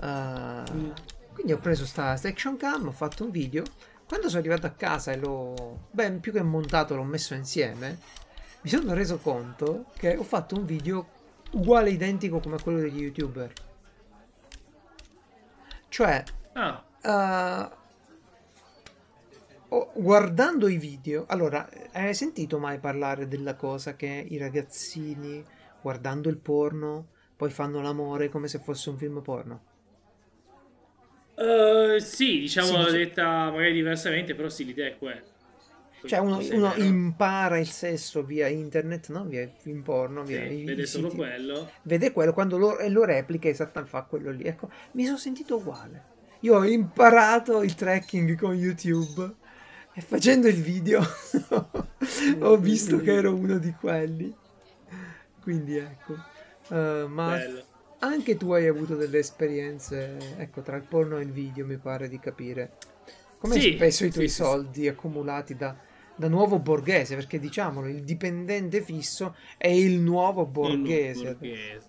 Mm. 0.01 0.91
quindi 1.33 1.53
ho 1.53 1.59
preso 1.59 1.85
sta, 1.85 2.15
sta 2.15 2.29
action 2.29 2.57
cam, 2.57 2.87
ho 2.87 2.93
fatto 2.93 3.25
un 3.25 3.31
video. 3.31 3.65
Quando 4.07 4.29
sono 4.29 4.41
arrivato 4.41 4.67
a 4.67 4.71
casa 4.71 5.13
e 5.13 5.17
l'ho, 5.17 5.89
beh, 5.91 6.13
più 6.13 6.33
che 6.33 6.43
montato, 6.43 6.97
l'ho 6.97 7.03
messo 7.03 7.35
insieme, 7.35 7.99
mi 8.63 8.71
sono 8.71 8.95
reso 8.95 9.19
conto 9.21 9.91
che 9.97 10.17
ho 10.17 10.23
fatto 10.23 10.55
un 10.57 10.65
video 10.65 11.11
uguale, 11.53 11.91
identico 11.91 12.41
come 12.41 12.61
quello 12.61 12.79
degli 12.81 13.01
youtuber. 13.01 13.57
Cioè, 15.89 16.25
Ah, 16.55 16.85
Uh, 17.05 17.71
oh, 19.69 19.93
guardando 19.95 20.69
i 20.69 20.77
video, 20.79 21.25
allora, 21.27 21.69
hai 21.93 22.15
sentito 22.15 22.59
mai 22.59 22.79
parlare 22.81 23.27
della 23.29 23.55
cosa 23.57 23.97
che 23.97 24.07
i 24.29 24.37
ragazzini 24.37 25.47
guardando 25.81 26.29
il 26.29 26.39
porno 26.39 27.11
poi 27.37 27.51
fanno 27.51 27.81
l'amore 27.81 28.29
come 28.29 28.49
se 28.49 28.59
fosse 28.59 28.91
un 28.91 28.99
film 28.99 29.23
porno? 29.23 29.65
eh, 31.37 32.01
sì, 32.01 32.41
diciamo 32.41 32.85
Sì, 32.87 32.91
detta 32.91 33.51
magari 33.51 33.73
diversamente, 33.73 34.35
però 34.35 34.49
sì, 34.49 34.65
l'idea 34.65 34.89
è 34.89 34.99
quella. 34.99 35.23
Cioè, 36.05 36.19
uno, 36.21 36.39
Sì, 36.39 36.51
uno 36.51 36.75
impara 36.77 37.59
il 37.59 37.69
sesso 37.71 38.25
via 38.25 38.47
internet, 38.49 39.09
no? 39.11 39.25
Via 39.25 39.49
film 39.57 39.83
porno, 39.83 40.23
Sì, 40.23 40.39
via 40.39 40.45
i- 40.45 40.63
vede 40.63 40.87
i 40.87 40.87
solo 40.87 41.11
quello. 41.11 41.75
Vede 41.83 42.13
quello 42.13 42.33
quando 42.33 42.57
lo, 42.59 42.79
e 42.79 42.89
lo 42.89 43.05
replica 43.05 43.49
esattamente 43.49 43.91
fa 43.97 44.03
quello 44.05 44.31
lì. 44.31 44.45
Ecco, 44.45 44.71
mi 44.93 45.05
sono 45.05 45.17
sentito 45.19 45.57
uguale. 45.59 46.11
Io 46.41 46.57
ho 46.57 46.65
imparato 46.65 47.63
il 47.63 47.75
tracking 47.75 48.37
con 48.37 48.55
YouTube 48.55 49.37
e 49.93 50.01
facendo 50.01 50.49
il 50.49 50.61
video 50.63 51.01
ho 52.41 52.57
visto 52.59 53.01
che 53.01 53.13
ero 53.13 53.35
uno 53.35 53.59
di 53.59 53.73
quelli. 53.75 54.37
Quindi 55.41 55.77
ecco. 55.77 56.25
Eh, 56.69 57.07
ma 57.09 57.41
Bello. 57.41 57.65
anche 58.01 58.37
tu 58.37 58.53
hai 58.53 58.67
avuto 58.67 58.97
delle 58.97 59.19
esperienze, 59.19 60.35
ecco, 60.37 60.63
tra 60.63 60.77
il 60.77 60.85
porno 60.85 61.19
e 61.19 61.23
il 61.23 61.33
video, 61.33 61.67
mi 61.67 61.79
pare 61.79 62.09
di 62.09 62.19
capire. 62.19 62.77
Come 63.39 63.55
hai 63.57 63.61
Sì, 63.61 63.63
speso 63.63 64.05
i 64.05 64.11
tuoi 64.11 64.29
sì, 64.29 64.45
sì, 64.45 64.45
soldi 64.45 64.89
accumulati 64.89 65.57
da, 65.57 65.77
da 66.19 66.29
nuovo 66.29 66.59
borghese? 66.59 67.15
Perché 67.15 67.39
diciamolo, 67.39 67.89
il 67.89 68.03
dipendente 68.03 68.83
fisso 68.83 69.37
è 69.57 69.69
il 69.69 69.99
nuovo 70.01 70.45
borghese. 70.45 71.35
Borghese. 71.35 71.87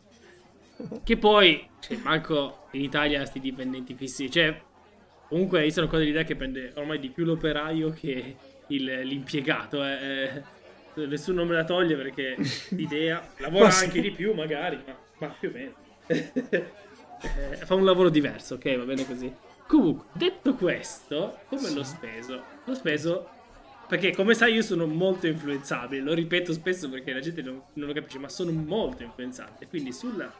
Che 1.03 1.17
poi, 1.17 1.67
cioè, 1.79 1.97
manco 1.97 2.67
in 2.71 2.81
Italia 2.81 3.25
sti 3.25 3.39
dipendenti 3.39 3.95
fissi. 3.95 4.29
Cioè, 4.31 4.61
comunque 5.27 5.65
io 5.65 5.71
sono 5.71 5.87
qua 5.87 5.97
dell'idea 5.97 6.23
che 6.23 6.35
prende 6.35 6.71
ormai 6.75 6.99
di 6.99 7.09
più 7.09 7.25
l'operaio 7.25 7.89
che 7.91 8.35
il- 8.67 9.01
l'impiegato. 9.03 9.83
eh, 9.83 10.23
eh. 10.23 10.43
Nessuno 11.05 11.45
me 11.45 11.53
la 11.55 11.63
toglie 11.63 11.95
perché 11.95 12.35
l'idea 12.69 13.25
lavora 13.39 13.69
sì. 13.71 13.85
anche 13.85 14.01
di 14.01 14.11
più, 14.11 14.33
magari, 14.33 14.79
ma, 14.85 14.97
ma 15.19 15.27
più 15.39 15.49
o 15.49 15.51
meno. 15.53 15.73
Eh, 17.21 17.55
fa 17.65 17.75
un 17.75 17.83
lavoro 17.85 18.09
diverso, 18.09 18.55
ok, 18.55 18.77
va 18.77 18.83
bene 18.83 19.05
così. 19.05 19.33
Comunque, 19.67 20.05
detto 20.13 20.55
questo, 20.55 21.39
come 21.47 21.69
l'ho 21.71 21.83
speso? 21.83 22.41
L'ho 22.65 22.73
speso 22.73 23.29
perché, 23.89 24.13
come 24.15 24.35
sai, 24.35 24.53
io 24.53 24.61
sono 24.61 24.85
molto 24.85 25.25
influenzabile. 25.25 26.03
Lo 26.03 26.13
ripeto 26.13 26.53
spesso 26.53 26.87
perché 26.91 27.11
la 27.11 27.19
gente 27.19 27.41
non, 27.41 27.59
non 27.73 27.87
lo 27.87 27.93
capisce, 27.93 28.19
ma 28.19 28.29
sono 28.29 28.51
molto 28.51 29.01
influenzabile. 29.01 29.65
Quindi 29.67 29.91
sulla 29.91 30.31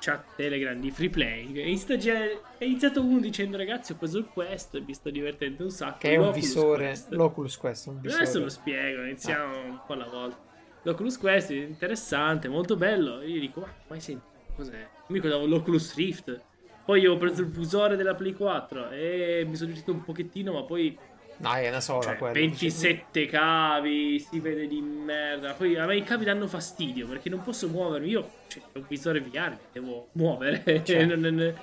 chat 0.00 0.34
Telegram 0.34 0.78
di 0.80 0.90
Free 0.90 1.08
Playing 1.10 1.58
è 1.58 2.64
iniziato, 2.64 3.02
uno 3.02 3.20
dicendo 3.20 3.56
ragazzi 3.56 3.92
ho 3.92 3.94
preso 3.94 4.18
il 4.18 4.24
Quest 4.24 4.74
e 4.74 4.80
mi 4.80 4.94
sto 4.94 5.10
divertendo 5.10 5.62
un 5.62 5.70
sacco. 5.70 5.98
Che 5.98 6.10
è 6.10 6.16
un 6.16 6.32
visore, 6.32 6.86
Quest. 6.86 7.12
l'Oculus 7.12 7.56
Quest, 7.56 7.86
un 7.86 7.98
Adesso 7.98 8.18
visore. 8.18 8.44
lo 8.44 8.50
spiego, 8.50 9.02
iniziamo 9.02 9.64
un 9.64 9.80
po' 9.86 9.92
alla 9.92 10.08
volta. 10.08 10.38
L'Oculus 10.82 11.18
Quest 11.18 11.52
è 11.52 11.54
interessante, 11.54 12.48
molto 12.48 12.74
bello. 12.74 13.22
Io 13.22 13.38
dico, 13.38 13.60
ma 13.60 13.72
mai 13.86 14.00
sentito 14.00 14.26
cos'è? 14.56 14.88
Mi 15.06 15.14
ricordavo 15.14 15.46
l'Oculus 15.46 15.94
Rift. 15.94 16.40
Poi 16.84 17.06
ho 17.06 17.16
preso 17.16 17.42
il 17.42 17.48
fusore 17.48 17.94
della 17.94 18.16
Play 18.16 18.32
4 18.32 18.90
e 18.90 19.44
mi 19.46 19.54
sono 19.54 19.68
divertito 19.68 19.92
un 19.92 20.02
pochettino, 20.02 20.52
ma 20.52 20.64
poi 20.64 20.98
Dai, 21.42 21.64
è 21.64 21.68
una 21.70 21.80
sola 21.80 22.02
cioè, 22.02 22.16
quella. 22.18 22.34
27 22.34 23.26
cavi, 23.26 24.20
si 24.20 24.38
vede 24.38 24.68
di 24.68 24.80
merda. 24.80 25.54
Poi 25.54 25.76
a 25.76 25.86
me 25.86 25.96
i 25.96 26.04
cavi 26.04 26.24
danno 26.24 26.46
fastidio 26.46 27.08
perché 27.08 27.28
non 27.28 27.42
posso 27.42 27.66
muovermi. 27.68 28.08
Io, 28.08 28.30
cioè, 28.46 28.62
ho 28.72 28.78
un 28.78 28.84
visore 28.88 29.20
VR, 29.20 29.56
devo 29.72 30.08
muovere. 30.12 30.62
Certo. 30.84 31.16
non, 31.16 31.34
non- 31.34 31.54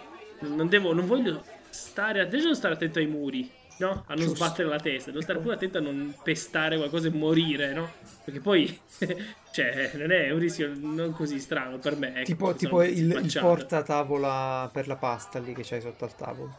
non 0.42 0.68
devo, 0.68 0.94
non 0.94 1.06
voglio 1.06 1.44
stare, 1.70 2.28
devo 2.28 2.54
stare 2.54 2.74
attento 2.74 3.00
ai 3.00 3.08
muri, 3.08 3.50
no? 3.78 4.04
A 4.08 4.14
non 4.16 4.26
Giusto. 4.26 4.36
sbattere 4.36 4.68
la 4.68 4.80
testa. 4.80 5.12
Devo 5.12 5.22
stare 5.24 5.40
pure 5.40 5.54
attento 5.56 5.78
a 5.78 5.82
non 5.82 6.14
pestare 6.24 6.76
qualcosa 6.78 7.08
e 7.08 7.12
morire, 7.12 7.72
no? 7.72 7.90
Perché 8.26 8.42
poi, 8.42 8.80
cioè, 9.52 9.92
non 9.96 10.12
è 10.12 10.30
un 10.32 10.40
rischio 10.40 10.74
non 10.76 11.14
così 11.14 11.40
strano 11.40 11.78
per 11.78 11.96
me. 11.96 12.16
ecco, 12.16 12.24
Tipo, 12.26 12.54
tipo 12.54 12.84
il, 12.84 13.12
il 13.12 13.38
portatavola 13.40 14.70
per 14.74 14.88
la 14.88 14.98
pasta 14.98 15.40
lì 15.40 15.54
che 15.54 15.64
c'hai 15.64 15.80
sotto 15.82 16.04
al 16.04 16.16
tavolo. 16.16 16.58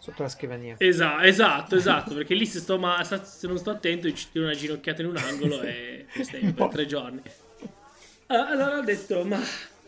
Sotto 0.00 0.22
la 0.22 0.28
scrivania. 0.28 0.74
Esa- 0.78 1.22
esatto, 1.24 1.76
esatto, 1.76 2.14
perché 2.14 2.34
lì 2.34 2.46
se, 2.46 2.58
sto 2.58 2.78
ma- 2.78 3.04
se 3.04 3.46
non 3.46 3.58
sto 3.58 3.70
attento 3.70 4.12
ci 4.12 4.28
tiro 4.32 4.44
una 4.46 4.54
ginocchiata 4.54 5.02
in 5.02 5.08
un 5.08 5.16
angolo 5.16 5.60
e 5.62 6.06
stai 6.22 6.52
per 6.52 6.68
tre 6.68 6.86
giorni. 6.86 7.22
Ah, 8.26 8.48
Allora 8.48 8.78
ho 8.78 8.82
detto, 8.82 9.22
ma 9.24 9.38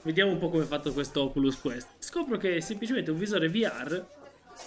vediamo 0.03 0.33
un 0.33 0.39
po' 0.39 0.51
come 0.51 0.65
è 0.65 0.67
fatto 0.67 0.93
questo 0.93 1.23
Oculus 1.23 1.59
Quest. 1.61 1.89
Scopro 1.99 2.37
che 2.37 2.57
è 2.57 2.61
semplicemente 2.61 3.11
un 3.11 3.19
visore 3.19 3.49
VR. 3.49 4.05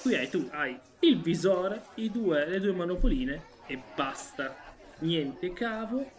Qui 0.01 0.15
hai 0.15 0.29
tu 0.29 0.49
hai 0.51 0.77
il 1.01 1.21
visore, 1.21 1.83
due, 2.11 2.45
le 2.47 2.59
due 2.59 2.71
manopoline 2.73 3.43
e 3.67 3.79
basta. 3.95 4.55
Niente 4.99 5.53
cavo, 5.53 6.09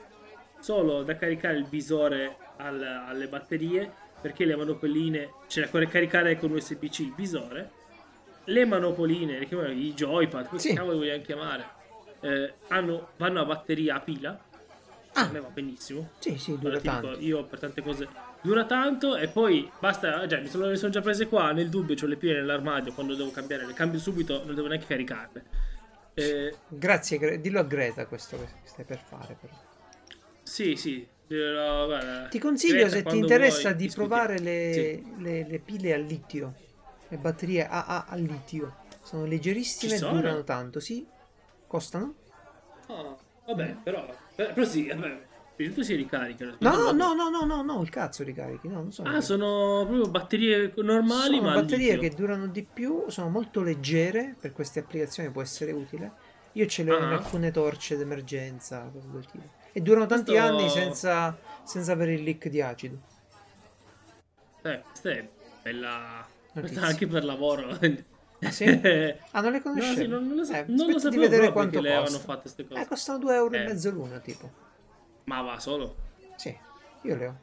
solo 0.60 1.02
da 1.02 1.16
caricare 1.16 1.56
il 1.56 1.64
visore 1.66 2.36
al- 2.58 2.82
alle 2.82 3.26
batterie, 3.26 3.90
perché 4.20 4.44
le 4.44 4.54
manopoline, 4.56 5.30
cioè 5.48 5.68
da 5.68 5.88
caricare 5.88 6.38
con 6.38 6.52
USB-C 6.52 6.98
il 7.00 7.14
visore. 7.14 7.70
Le 8.46 8.64
manopoline, 8.64 9.38
le 9.38 9.46
chiamano 9.46 9.70
i 9.70 9.92
joypad, 9.94 10.46
come 10.48 10.60
Sì. 10.60 10.72
cavolo 10.74 10.98
vogliamo 10.98 11.22
chiamare, 11.22 11.64
eh, 12.20 12.54
hanno- 12.68 13.08
vanno 13.16 13.40
a 13.40 13.44
batteria 13.44 13.96
a 13.96 14.00
pila. 14.00 14.38
Ah. 15.12 15.28
A 15.28 15.30
me 15.32 15.40
va 15.40 15.48
benissimo. 15.48 16.10
Sì, 16.18 16.36
sì, 16.38 16.58
dura 16.58 16.76
Allora, 16.76 16.80
ti 16.80 16.88
dico, 16.88 17.00
tanto. 17.12 17.20
io 17.24 17.44
per 17.44 17.58
tante 17.58 17.82
cose 17.82 18.06
dura 18.42 18.64
tanto 18.66 19.16
e 19.16 19.28
poi 19.28 19.68
basta, 19.80 20.26
già 20.26 20.38
mi 20.38 20.46
sono, 20.48 20.66
le 20.66 20.76
sono 20.76 20.92
già 20.92 21.00
prese 21.00 21.26
qua, 21.26 21.52
nel 21.52 21.68
dubbio 21.70 21.96
ho 22.00 22.06
le 22.06 22.16
pile 22.16 22.34
nell'armadio, 22.34 22.92
quando 22.92 23.14
devo 23.14 23.30
cambiare 23.30 23.64
le 23.66 23.72
cambio 23.72 23.98
subito, 23.98 24.42
non 24.44 24.54
devo 24.54 24.68
neanche 24.68 24.86
caricarle. 24.86 25.44
Eh, 26.14 26.54
Grazie, 26.68 27.40
dillo 27.40 27.60
a 27.60 27.64
Greta 27.64 28.06
questo 28.06 28.38
che 28.38 28.46
stai 28.64 28.84
per 28.84 28.98
fare. 28.98 29.36
però. 29.40 29.52
sì, 30.42 30.76
sì. 30.76 31.06
dirò, 31.26 31.86
guarda, 31.86 32.28
Ti 32.28 32.38
consiglio, 32.38 32.74
Greta, 32.86 32.88
se 32.90 33.02
ti 33.02 33.16
interessa, 33.18 33.60
vuoi, 33.62 33.76
di 33.76 33.82
discutiamo. 33.84 34.08
provare 34.08 34.38
le, 34.38 34.72
Sì. 34.72 35.22
le- 35.22 35.46
le 35.48 35.58
pile 35.58 35.92
a 35.94 35.96
litio, 35.96 36.54
le 37.08 37.16
batterie 37.18 37.66
AA 37.68 38.06
al 38.08 38.20
litio. 38.20 38.76
Sono 39.02 39.24
leggerissime 39.24 39.90
Ci 39.90 39.96
e 39.96 39.98
sono? 39.98 40.14
durano 40.20 40.42
tanto, 40.44 40.80
sì? 40.80 41.06
Costano? 41.66 42.14
Ah, 42.88 43.16
vabbè, 43.46 43.76
però, 43.82 44.06
eh, 44.36 44.44
però 44.52 44.64
sì, 44.66 44.86
vabbè, 44.88 45.00
prima 45.00 45.24
di 45.56 45.68
tutto 45.68 45.82
si 45.84 45.94
ricaricano. 45.94 46.56
No, 46.58 46.90
no, 46.92 47.12
no, 47.14 47.28
no, 47.30 47.44
no, 47.44 47.62
no, 47.62 47.82
il 47.82 47.88
cazzo 47.88 48.22
ricarichi, 48.24 48.68
no, 48.68 48.74
non 48.80 48.92
sono 48.92 49.08
Ah, 49.10 49.20
sono 49.20 49.84
proprio 49.86 50.08
batterie 50.10 50.72
normali, 50.76 51.36
Sono 51.36 51.48
ma 51.48 51.54
batterie 51.54 51.98
che 51.98 52.10
durano 52.10 52.46
di 52.48 52.64
più, 52.64 53.04
sono 53.08 53.28
molto 53.28 53.62
leggere, 53.62 54.34
per 54.40 54.52
queste 54.52 54.80
applicazioni 54.80 55.30
può 55.30 55.42
essere 55.42 55.72
utile. 55.72 56.12
Io 56.52 56.66
ce 56.66 56.82
le 56.84 56.92
ho 56.92 56.98
in 56.98 57.04
Ah. 57.04 57.12
alcune 57.16 57.50
torce 57.50 57.96
d'emergenza, 57.96 58.88
cose 58.92 59.08
del 59.10 59.26
tipo. 59.26 59.44
E 59.72 59.80
durano 59.82 60.06
tanti 60.06 60.32
Questo- 60.32 60.48
anni 60.48 60.68
senza, 60.70 61.36
senza 61.64 61.92
avere 61.92 62.14
il 62.14 62.22
leak 62.22 62.48
di 62.48 62.60
acido. 62.62 62.98
Eh, 64.62 64.82
questa 64.88 65.10
è 65.10 65.28
bella... 65.62 66.26
Anche 66.80 67.06
per 67.06 67.24
lavoro. 67.24 67.78
Sì? 68.50 68.64
Ah, 69.32 69.40
non 69.40 69.52
le 69.52 69.58
No, 69.58 69.62
conoscevi? 69.62 69.96
sì, 69.96 70.06
non, 70.08 70.26
non 70.26 70.36
lo, 70.36 70.44
so, 70.44 70.52
Eh, 70.52 70.64
non 70.68 70.76
lo 70.90 70.96
aspetta 70.96 71.08
di 71.08 71.16
sapevo 71.16 71.20
vedere 71.22 71.52
quanto 71.52 71.80
le 71.80 71.94
avevano 71.94 72.18
fatte 72.18 72.40
queste 72.42 72.68
cose. 72.68 72.80
Eh, 72.82 72.86
costano 72.86 73.18
2 73.18 73.34
euro 73.34 73.54
e 73.54 73.58
Eh. 73.60 73.64
mezzo 73.64 73.90
l'una, 73.90 74.18
tipo. 74.18 74.50
Ma 75.24 75.40
va 75.40 75.58
solo. 75.58 75.96
Sì, 76.36 76.56
io 77.02 77.16
le 77.16 77.26
ho. 77.26 77.36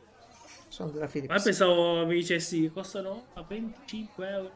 Sono 0.70 0.92
della 0.92 1.06
Ma 1.06 1.12
Philips. 1.12 1.44
pensavo 1.44 2.06
mi 2.06 2.14
dicessi 2.14 2.72
costano 2.72 3.26
a 3.34 3.42
25 3.42 4.30
euro. 4.30 4.52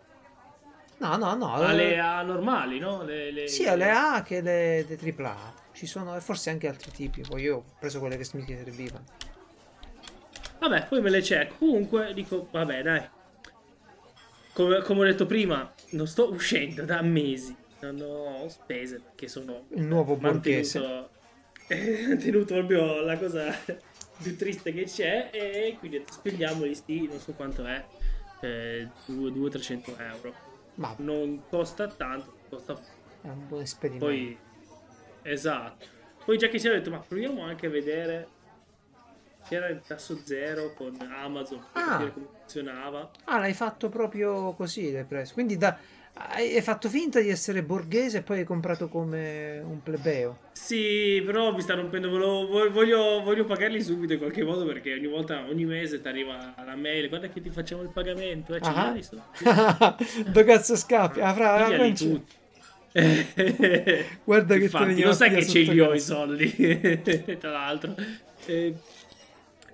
No, 1.00 1.18
no, 1.18 1.36
no. 1.36 1.54
Alle 1.54 1.94
eh, 1.94 1.98
A 2.00 2.22
normali, 2.22 2.80
no? 2.80 3.04
Le, 3.04 3.32
le- 3.32 3.48
Sia 3.48 3.76
le 3.76 3.92
A 3.92 4.22
che 4.24 4.42
le, 4.42 4.84
le 4.84 4.98
AAA. 4.98 5.54
Ci 5.74 5.86
sono 5.86 6.16
e 6.16 6.22
forse 6.22 6.50
anche 6.52 6.68
altri 6.68 6.92
tipi. 6.92 7.22
Poi 7.22 7.42
io 7.42 7.58
ho 7.58 7.64
preso 7.80 8.00
quelle 8.00 8.18
che 8.18 8.28
mi 8.34 8.46
servivano. 8.46 9.06
Vabbè, 10.60 10.86
poi 10.88 11.02
me 11.02 11.10
le 11.10 11.22
cerco. 11.24 11.56
Comunque 11.58 12.14
dico, 12.14 12.48
vabbè, 12.52 12.82
dai. 12.82 13.10
Come, 14.58 14.82
come 14.82 15.02
ho 15.02 15.04
detto 15.04 15.28
prima, 15.28 15.72
non 15.92 16.08
sto 16.08 16.32
uscendo 16.32 16.84
da 16.84 17.04
mesi. 17.04 17.56
Non 17.82 18.02
ho 18.02 18.50
spese 18.50 19.00
perché 19.00 19.28
sono 19.28 19.66
Il 19.70 19.84
nuovo 19.84 20.16
borghese. 20.16 20.80
mantenuto, 20.80 21.10
mantenuto 22.08 22.54
proprio 22.56 23.02
la 23.02 23.18
cosa 23.20 23.56
più 24.20 24.36
triste 24.36 24.74
che 24.74 24.86
c'è 24.86 25.30
e 25.32 25.76
quindi 25.78 26.04
spendiamoli 26.10 26.74
sti, 26.74 27.08
non 27.08 27.20
so 27.20 27.34
quanto 27.34 27.64
è, 27.66 27.86
eh, 28.42 28.88
200-300 29.06 29.96
euro. 30.00 30.34
Ma 30.76 30.96
Non 30.98 31.44
costa 31.48 31.88
tanto, 31.88 32.34
costa 32.50 32.74
è 33.22 33.28
un 33.28 33.48
buon 33.48 33.62
esperimento. 33.62 34.06
poi... 34.06 34.36
Esatto. 35.22 35.86
Poi 36.26 36.36
già 36.40 36.48
che 36.48 36.60
ci 36.60 36.68
ho 36.68 36.72
detto, 36.72 36.90
ma 36.90 36.98
proviamo 37.00 37.44
anche 37.44 37.68
a 37.68 37.70
vedere 37.70 38.28
c'era 39.48 39.68
il 39.68 39.82
tasso 39.86 40.18
zero 40.26 40.74
con 40.74 40.98
Amazon 41.00 41.60
per 41.72 41.82
Ah. 41.84 41.90
capire 41.92 42.12
come 42.14 42.28
funzionava. 42.52 43.10
Ah, 43.26 43.40
l'hai 43.40 43.54
fatto 43.54 43.90
proprio 43.90 44.54
così, 44.54 44.92
l'hai 44.92 45.04
preso. 45.04 45.34
Quindi 45.34 45.58
da... 45.58 45.78
hai 46.14 46.62
fatto 46.62 46.88
finta 46.90 47.20
di 47.20 47.30
essere 47.30 47.62
borghese 47.62 48.20
e 48.20 48.22
poi 48.22 48.40
hai 48.40 48.46
comprato 48.46 48.88
come 48.88 49.60
un 49.64 49.84
plebeo. 49.84 50.40
Sì, 50.54 51.22
però 51.26 51.54
mi 51.54 51.62
sta 51.62 51.76
rompendo. 51.76 52.10
volevo- 52.10 52.48
vo- 52.48 52.72
voglio, 52.72 53.22
voglio 53.22 53.46
pagarli 53.46 53.82
subito 53.84 54.14
in 54.14 54.20
qualche 54.20 54.44
modo 54.44 54.66
perché 54.66 54.94
ogni 54.94 55.08
volta, 55.08 55.46
ogni 55.48 55.66
mese 55.66 56.02
ti 56.02 56.08
arriva 56.08 56.54
la 56.66 56.76
mail. 56.76 57.10
Guarda 57.10 57.28
che 57.28 57.42
ti 57.42 57.50
facciamo 57.50 57.82
il 57.84 57.90
pagamento. 57.90 58.56
Eh, 58.56 58.60
Ah. 58.64 58.96
Dove 60.26 60.44
cazzo 60.46 60.76
scappi? 60.76 61.20
Ah, 61.20 61.34
fra, 61.34 61.68
c'è- 61.68 61.94
tutti. 61.94 62.36
Guarda 64.24 64.54
che 64.56 64.60
te 64.60 64.66
Infatti, 64.66 64.86
veniva 64.86 65.08
lo 65.10 65.14
sai 65.14 65.30
che 65.30 65.46
ce 65.46 65.60
li 65.60 65.80
ho 65.80 65.94
i 65.94 66.00
soldi, 66.00 66.52
tra 67.40 67.52
l'altro. 67.52 67.94
Eh, 68.46 68.74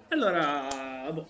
allora, 0.09 0.67
boh, 1.11 1.27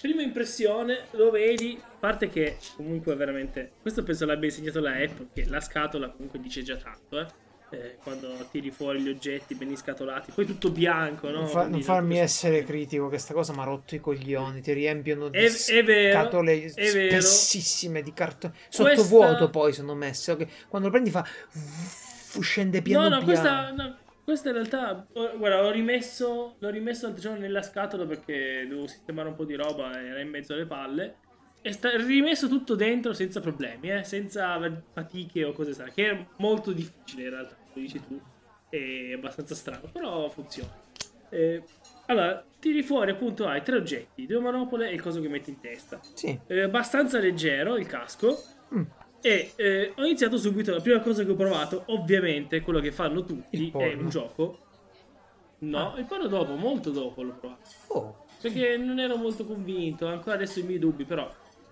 prima 0.00 0.22
impressione, 0.22 1.06
lo 1.12 1.30
vedi, 1.30 1.78
a 1.82 1.96
parte 1.98 2.28
che 2.28 2.56
comunque 2.76 3.14
veramente, 3.16 3.72
questo 3.82 4.02
penso 4.02 4.24
l'abbia 4.26 4.48
insegnato 4.48 4.80
la 4.80 4.92
Apple, 4.92 5.28
che 5.32 5.44
la 5.46 5.60
scatola 5.60 6.08
comunque 6.10 6.40
dice 6.40 6.62
già 6.62 6.76
tanto, 6.76 7.20
eh. 7.20 7.46
Eh, 7.70 7.96
quando 8.02 8.48
tiri 8.50 8.70
fuori 8.70 8.98
gli 9.02 9.10
oggetti 9.10 9.54
ben 9.54 9.76
scatolati, 9.76 10.32
poi 10.34 10.46
tutto 10.46 10.70
bianco, 10.70 11.28
no? 11.28 11.40
Non, 11.40 11.48
fa- 11.48 11.66
non 11.68 11.82
farmi 11.82 12.16
questo- 12.16 12.24
essere 12.24 12.64
critico, 12.64 13.10
che 13.10 13.18
sta 13.18 13.34
cosa 13.34 13.52
mi 13.52 13.58
ha 13.60 13.64
rotto 13.64 13.94
i 13.94 14.00
coglioni. 14.00 14.62
Ti 14.62 14.72
riempiono 14.72 15.28
di 15.28 15.36
È- 15.36 15.52
è 15.66 15.84
vero, 15.84 16.18
scatole 16.18 16.64
è 16.64 16.68
spessissime 16.68 18.00
di 18.00 18.14
cartone. 18.14 18.54
Questa- 18.54 18.84
Sottovuoto 18.94 19.50
poi 19.50 19.74
sono 19.74 19.94
messe. 19.94 20.32
ok? 20.32 20.46
Quando 20.68 20.88
lo 20.88 20.92
prendi 20.94 21.10
fa. 21.10 21.22
Scende 22.40 22.80
piano 22.82 23.08
No, 23.08 23.16
no, 23.18 23.24
piano. 23.24 23.24
questa, 23.26 23.70
no, 23.72 23.96
questa 24.28 24.50
in 24.50 24.56
realtà, 24.56 25.06
guarda, 25.10 25.62
l'ho 25.62 25.70
rimesso, 25.70 26.56
l'ho 26.58 26.68
rimesso 26.68 27.06
l'altro 27.06 27.22
giorno 27.22 27.38
nella 27.38 27.62
scatola 27.62 28.04
perché 28.04 28.66
dovevo 28.68 28.86
sistemare 28.86 29.30
un 29.30 29.34
po' 29.34 29.46
di 29.46 29.54
roba, 29.54 29.98
era 29.98 30.20
in 30.20 30.28
mezzo 30.28 30.52
alle 30.52 30.66
palle. 30.66 31.16
E 31.62 31.72
sta 31.72 31.96
rimesso 31.96 32.46
tutto 32.46 32.74
dentro 32.74 33.14
senza 33.14 33.40
problemi, 33.40 33.90
eh, 33.90 34.04
senza 34.04 34.60
fatiche 34.92 35.44
o 35.44 35.52
cose 35.52 35.72
strane, 35.72 35.92
che 35.94 36.10
è 36.10 36.26
molto 36.36 36.72
difficile 36.72 37.22
in 37.22 37.30
realtà, 37.30 37.56
lo 37.72 37.80
dici 37.80 38.02
tu, 38.06 38.20
è 38.68 39.14
abbastanza 39.14 39.54
strano, 39.54 39.88
però 39.90 40.28
funziona. 40.28 40.78
Eh, 41.30 41.62
allora, 42.08 42.44
tiri 42.58 42.82
fuori 42.82 43.12
appunto, 43.12 43.46
hai 43.46 43.62
tre 43.62 43.76
oggetti, 43.76 44.26
due 44.26 44.40
manopole 44.40 44.90
e 44.90 44.92
il 44.92 45.00
coso 45.00 45.22
che 45.22 45.28
metti 45.28 45.48
in 45.48 45.60
testa. 45.60 46.00
Sì. 46.12 46.38
È 46.46 46.60
abbastanza 46.60 47.18
leggero 47.18 47.78
il 47.78 47.86
casco, 47.86 48.36
Mm. 48.74 48.82
E 49.20 49.52
eh, 49.56 49.92
ho 49.96 50.04
iniziato 50.04 50.36
subito. 50.38 50.72
La 50.72 50.80
prima 50.80 51.00
cosa 51.00 51.24
che 51.24 51.30
ho 51.30 51.34
provato, 51.34 51.82
ovviamente, 51.86 52.60
quello 52.60 52.80
che 52.80 52.92
fanno 52.92 53.24
tutti, 53.24 53.70
è 53.76 53.94
un 53.94 54.08
gioco. 54.08 54.58
No, 55.60 55.94
il 55.98 56.04
porno 56.04 56.26
dopo, 56.28 56.54
molto 56.54 56.90
dopo 56.90 57.22
l'ho 57.22 57.34
provato. 57.38 57.60
Oh. 57.88 58.24
Perché 58.40 58.76
non 58.76 59.00
ero 59.00 59.16
molto 59.16 59.44
convinto. 59.44 60.06
Ancora 60.06 60.36
adesso 60.36 60.60
i 60.60 60.62
miei 60.62 60.78
dubbi, 60.78 61.04
però 61.04 61.28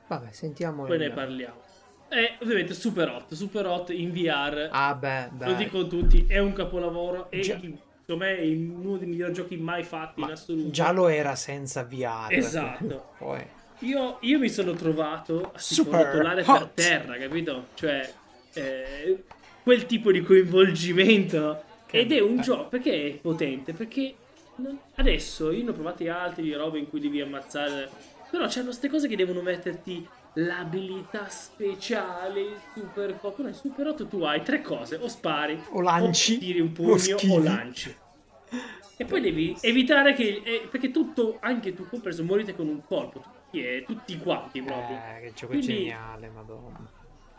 Vabbè, 0.08 0.32
sentiamo. 0.32 0.84
poi 0.84 0.98
ne 0.98 1.10
parliamo. 1.10 1.62
E 2.08 2.36
ovviamente 2.40 2.74
Super 2.74 3.08
Hot, 3.08 3.34
Super 3.34 3.66
Hot 3.66 3.90
in 3.90 4.10
VR. 4.12 4.68
Ah, 4.72 4.94
beh, 4.94 5.28
beh. 5.32 5.46
lo 5.46 5.54
dico 5.54 5.80
a 5.80 5.84
tutti, 5.84 6.24
è 6.28 6.38
un 6.38 6.52
capolavoro. 6.52 7.30
E 7.30 7.40
Già. 7.40 7.54
secondo 7.60 8.24
me 8.24 8.36
è 8.38 8.46
uno 8.46 8.96
dei 8.96 9.06
migliori 9.08 9.32
giochi 9.32 9.56
mai 9.56 9.82
fatti 9.84 10.20
in 10.20 10.26
Ma 10.26 10.32
assoluto. 10.32 10.70
già 10.70 10.90
lo 10.92 11.06
era 11.08 11.34
senza 11.36 11.84
VR. 11.84 12.26
Esatto. 12.30 13.10
Poi. 13.18 13.44
Io, 13.80 14.18
io 14.20 14.38
mi 14.38 14.48
sono 14.48 14.72
trovato 14.72 15.52
a 15.52 15.60
rotolare 15.84 16.42
per 16.42 16.70
terra, 16.74 17.16
capito? 17.18 17.66
Cioè, 17.74 18.12
eh, 18.54 19.24
quel 19.62 19.86
tipo 19.86 20.10
di 20.10 20.22
coinvolgimento. 20.22 21.62
Che 21.86 21.98
Ed 21.98 22.12
è 22.12 22.20
un 22.20 22.40
gioco, 22.40 22.68
perché 22.68 23.06
è 23.06 23.10
potente? 23.16 23.72
Perché 23.74 24.14
non- 24.56 24.78
adesso 24.96 25.50
io 25.52 25.62
ne 25.64 25.70
ho 25.70 25.74
provati 25.74 26.08
altri 26.08 26.44
di 26.44 26.54
robe 26.54 26.78
in 26.78 26.88
cui 26.88 27.00
devi 27.00 27.20
ammazzare. 27.20 27.90
Però 28.30 28.46
c'hanno 28.48 28.66
queste 28.66 28.88
cose 28.88 29.08
che 29.08 29.16
devono 29.16 29.40
metterti 29.42 30.06
l'abilità 30.34 31.28
speciale, 31.28 32.40
il 32.40 32.60
super 32.74 33.16
co- 33.20 33.32
Però 33.32 33.48
in 33.48 33.54
super 33.54 33.86
8 33.86 34.06
tu 34.06 34.22
hai 34.22 34.42
tre 34.42 34.62
cose, 34.62 34.96
o 34.96 35.06
spari, 35.08 35.58
O 35.70 35.80
lanci, 35.80 36.34
o 36.34 36.38
tiri 36.38 36.60
un 36.60 36.68
o 36.68 36.72
pugno, 36.72 36.98
schivi. 36.98 37.32
o 37.32 37.38
lanci. 37.42 37.96
E 38.98 39.04
poi 39.04 39.20
devi 39.20 39.56
evitare 39.60 40.14
che. 40.14 40.40
eh, 40.44 40.68
perché 40.70 40.90
tutto, 40.90 41.36
anche 41.40 41.74
tu 41.74 41.86
compreso, 41.88 42.24
morite 42.24 42.54
con 42.56 42.66
un 42.66 42.82
colpo. 42.84 43.22
Tutti, 43.22 43.35
eh, 43.64 43.84
tutti 43.86 44.16
quanti 44.18 44.62
proprio. 44.62 44.96
Eh, 44.96 45.20
che 45.20 45.32
gioco 45.34 45.52
Quindi- 45.52 45.66
geniale, 45.74 46.28
madonna. 46.34 46.90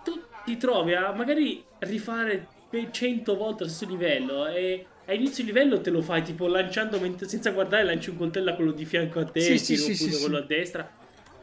Tu 0.04 0.22
ti 0.46 0.58
trovi 0.58 0.94
a 0.94 1.12
magari 1.12 1.64
rifare 1.80 2.48
per 2.70 2.90
100 2.92 3.36
volte 3.36 3.64
lo 3.64 3.70
stesso 3.70 3.90
livello. 3.92 4.48
E 4.48 4.86
a 5.06 5.14
inizio 5.14 5.44
livello 5.44 5.80
te 5.82 5.90
lo 5.90 6.02
fai 6.02 6.22
tipo 6.22 6.48
lanciando 6.48 7.00
mentre- 7.00 7.28
senza 7.28 7.52
guardare, 7.52 7.84
lanci 7.84 8.10
un 8.10 8.18
coltello 8.18 8.52
a 8.52 8.54
quello 8.56 8.72
di 8.72 8.86
fianco 8.86 9.20
a 9.20 9.26
te, 9.26 9.42
Sì, 9.42 9.54
e 9.54 9.58
sì, 9.58 9.76
sì, 9.78 9.96
sì, 9.96 10.20
quello 10.22 10.38
sì. 10.38 10.44
a 10.44 10.46
destra. 10.46 10.90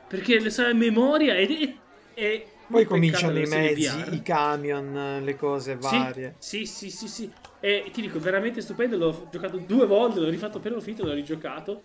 Perché 0.07 0.39
le 0.39 0.51
sai 0.51 0.71
a 0.71 0.75
memoria 0.75 1.35
ed 1.37 1.51
è, 1.51 1.75
è 2.15 2.45
Poi 2.69 2.85
cominciano 2.85 3.39
i 3.39 3.47
mezzi, 3.47 4.15
i 4.15 4.23
camion, 4.23 5.23
le 5.25 5.37
cose 5.37 5.77
varie. 5.77 6.37
Sì, 6.39 6.65
sì, 6.67 6.89
sì, 6.91 7.09
sì, 7.09 7.09
sì. 7.09 7.33
E 7.61 7.89
ti 7.93 8.01
dico, 8.03 8.19
veramente 8.19 8.61
stupendo. 8.61 8.97
L'ho 8.97 9.29
giocato 9.31 9.57
due 9.59 9.87
volte, 9.87 10.21
l'ho 10.21 10.29
rifatto 10.29 10.59
appena 10.59 10.75
l'ho 10.77 10.81
finito, 10.81 11.05
l'ho 11.05 11.13
rigiocato. 11.15 11.83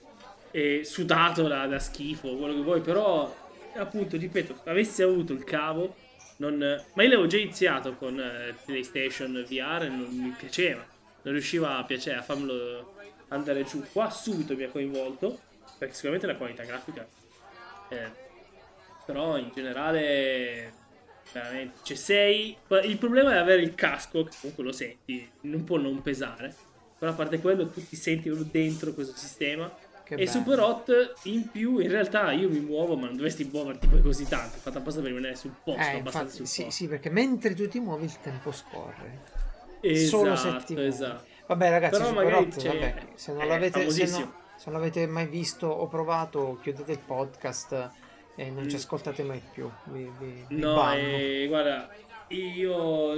E 0.51 0.83
sudato 0.83 1.47
da, 1.47 1.65
da 1.67 1.79
schifo, 1.79 2.35
quello 2.35 2.55
che 2.55 2.61
vuoi. 2.61 2.81
Però, 2.81 3.33
appunto, 3.75 4.17
ripeto, 4.17 4.61
avessi 4.65 5.01
avuto 5.01 5.33
il 5.33 5.43
cavo, 5.43 5.95
non... 6.37 6.57
ma 6.57 7.03
io 7.03 7.09
l'avevo 7.09 7.27
già 7.27 7.37
iniziato 7.37 7.95
con 7.95 8.19
eh, 8.19 8.55
PlayStation 8.65 9.45
VR 9.47 9.83
e 9.83 9.89
non 9.89 10.07
mi 10.09 10.33
piaceva. 10.37 10.85
Non 11.21 11.33
riusciva 11.33 11.77
a 11.77 11.83
piacere, 11.83 12.17
a 12.17 12.21
farmelo 12.21 12.95
andare 13.29 13.63
giù. 13.63 13.83
Qua 13.91 14.09
subito 14.09 14.55
mi 14.55 14.63
ha 14.63 14.69
coinvolto, 14.69 15.39
perché 15.77 15.93
sicuramente 15.93 16.27
la 16.27 16.35
qualità 16.35 16.63
grafica. 16.63 17.07
eh, 17.89 18.27
però 19.05 19.37
in 19.37 19.51
generale 19.53 20.71
veramente 21.31 21.79
cioè 21.83 21.97
sei 21.97 22.55
il 22.83 22.97
problema 22.97 23.33
è 23.33 23.37
avere 23.37 23.61
il 23.61 23.75
casco 23.75 24.23
che 24.23 24.35
comunque 24.39 24.63
lo 24.63 24.71
senti 24.71 25.27
non 25.41 25.63
può 25.63 25.77
non 25.77 26.01
pesare 26.01 26.53
però 26.97 27.11
a 27.11 27.15
parte 27.15 27.39
quello 27.39 27.67
tu 27.67 27.83
ti 27.87 27.95
senti 27.95 28.31
dentro 28.51 28.93
questo 28.93 29.15
sistema 29.15 29.71
Che 30.09 30.15
e 30.15 30.25
bello. 30.25 30.31
Super 30.31 30.59
Hot 30.59 31.13
in 31.23 31.49
più 31.51 31.77
in 31.77 31.89
realtà 31.89 32.31
io 32.31 32.49
mi 32.49 32.59
muovo 32.59 32.95
ma 32.95 33.05
non 33.05 33.15
dovresti 33.15 33.43
muoverti 33.51 33.87
poi 33.87 34.01
così 34.01 34.27
tanto 34.27 34.57
è 34.57 34.59
fatto 34.59 34.79
apposta 34.79 35.01
per 35.01 35.09
rimanere 35.09 35.35
sul 35.35 35.53
posto 35.63 35.79
Eh, 35.81 35.97
abbastanza 35.97 36.31
infatti, 36.31 36.35
sul 36.35 36.47
sì, 36.47 36.63
posto 36.63 36.83
sì, 36.83 36.87
perché 36.87 37.09
mentre 37.11 37.53
tu 37.53 37.67
ti 37.67 37.79
muovi 37.79 38.05
il 38.05 38.19
tempo 38.19 38.51
scorre. 38.51 39.23
esatto, 39.79 40.17
Solo 40.17 40.35
se 40.35 40.55
ti 40.65 40.73
muovi. 40.73 40.87
esatto 40.87 41.27
Vabbè, 41.45 41.69
ragazzi, 41.69 41.91
Però 41.91 42.05
Super 42.05 42.25
magari 42.25 42.43
Hot, 42.45 42.63
vabbè, 42.65 42.95
se 43.15 43.31
non 43.33 43.41
è 43.41 43.45
l'avete 43.47 43.89
se 43.89 44.05
non, 44.07 44.33
se 44.55 44.69
non 44.69 44.79
l'avete 44.79 45.07
mai 45.07 45.27
visto 45.27 45.67
o 45.67 45.87
provato, 45.87 46.59
chiudete 46.61 46.91
il 46.91 46.99
podcast 46.99 47.91
e 48.35 48.49
non 48.51 48.67
ci 48.67 48.75
Mm. 48.75 48.79
ascoltate 48.79 49.23
mai 49.23 49.41
più. 49.51 49.69
Vi, 49.85 50.09
vi- 50.19 50.45
vi 50.53 50.55
No, 50.55 50.73
banno. 50.73 50.95
e 50.95 51.45
guarda, 51.47 51.89
io 52.27 53.11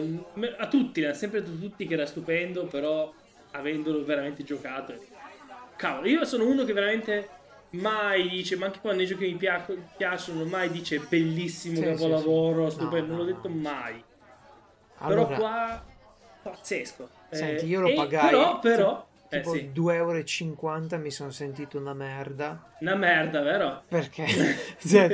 a 0.58 0.68
tutti, 0.68 1.02
l'ha 1.02 1.14
sempre 1.14 1.42
detto 1.44 1.58
tutti 1.58 1.86
che 1.88 1.94
era 1.94 2.06
stupendo, 2.06 2.66
però 2.68 3.14
avendolo 3.52 4.04
veramente 4.06 4.44
giocato, 4.44 4.94
cavolo, 5.82 6.08
io 6.08 6.26
sono 6.26 6.46
uno 6.48 6.64
che 6.64 6.74
veramente 6.74 7.30
mai 7.72 8.30
dice, 8.30 8.56
ma 8.58 8.66
anche 8.68 8.80
quando 8.80 9.00
nei 9.00 9.08
giochi 9.08 9.26
mi 9.32 9.38
pia- 9.38 9.66
piacciono, 9.96 10.46
mai 10.46 10.70
dice 10.72 11.00
bellissimo 11.00 11.80
Sì, 11.80 11.86
capolavoro, 11.86 12.70
sì, 12.70 12.72
sì. 12.72 12.76
stupendo, 12.76 13.08
No, 13.08 13.16
non 13.16 13.26
l'ho 13.26 13.32
detto 13.34 13.50
mai. 13.50 14.04
Allora, 15.00 15.26
però 15.26 15.34
qua 15.34 15.86
pazzesco. 16.42 17.10
senti, 17.30 17.66
Eh, 17.66 17.68
io 17.68 17.82
lo 17.82 17.90
e 17.90 17.94
pagai. 17.94 18.30
Però, 18.30 18.60
però, 18.60 19.08
eh, 19.30 19.44
tipo 19.44 19.52
sì, 19.52 19.72
2,50 19.74 20.96
euro 20.96 21.04
mi 21.04 21.12
sono 21.12 21.32
sentito 21.32 21.78
una 21.78 21.94
merda. 21.94 22.64
una 22.82 22.96
merda, 22.96 23.42
vero? 23.42 23.86
Perché 23.88 24.26
cioè, 24.80 25.12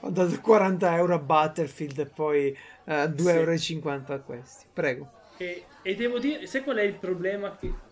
ho 0.00 0.10
dato 0.10 0.40
40 0.40 0.96
euro 0.96 1.14
a 1.14 1.18
Battlefield 1.18 1.98
e 1.98 2.06
poi 2.06 2.56
eh, 2.84 3.08
2,50 3.08 4.12
euro 4.12 4.22
a 4.22 4.24
questi. 4.24 4.64
Prego. 4.72 5.08
E, 5.38 5.66
e 5.82 5.94
devo 5.94 6.18
dire, 6.18 6.46
sai 6.46 6.62
qual 6.62 6.76
è 6.78 6.82
il 6.82 6.98
problema? 6.98 7.56
Che 7.56 7.85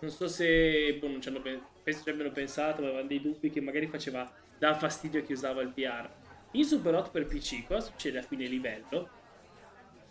non 0.00 0.10
so 0.10 0.28
se 0.28 0.96
boh, 1.00 1.08
non 1.08 1.20
ci 1.20 1.28
hanno 1.28 1.40
pen- 1.40 1.62
penso 1.82 2.02
ci 2.02 2.10
abbiano 2.10 2.30
pensato, 2.30 2.80
ma 2.82 2.88
avevano 2.88 3.08
dei 3.08 3.20
dubbi 3.20 3.50
che 3.50 3.60
magari 3.60 3.86
faceva 3.86 4.30
da 4.58 4.74
fastidio 4.74 5.20
a 5.20 5.22
chi 5.22 5.32
usava 5.32 5.62
il 5.62 5.72
VR. 5.74 6.08
In 6.52 6.64
Super 6.64 6.94
Hot 6.94 7.10
per 7.10 7.26
PC, 7.26 7.66
cosa 7.66 7.80
succede 7.80 8.18
a 8.18 8.22
fine 8.22 8.46
livello? 8.46 9.10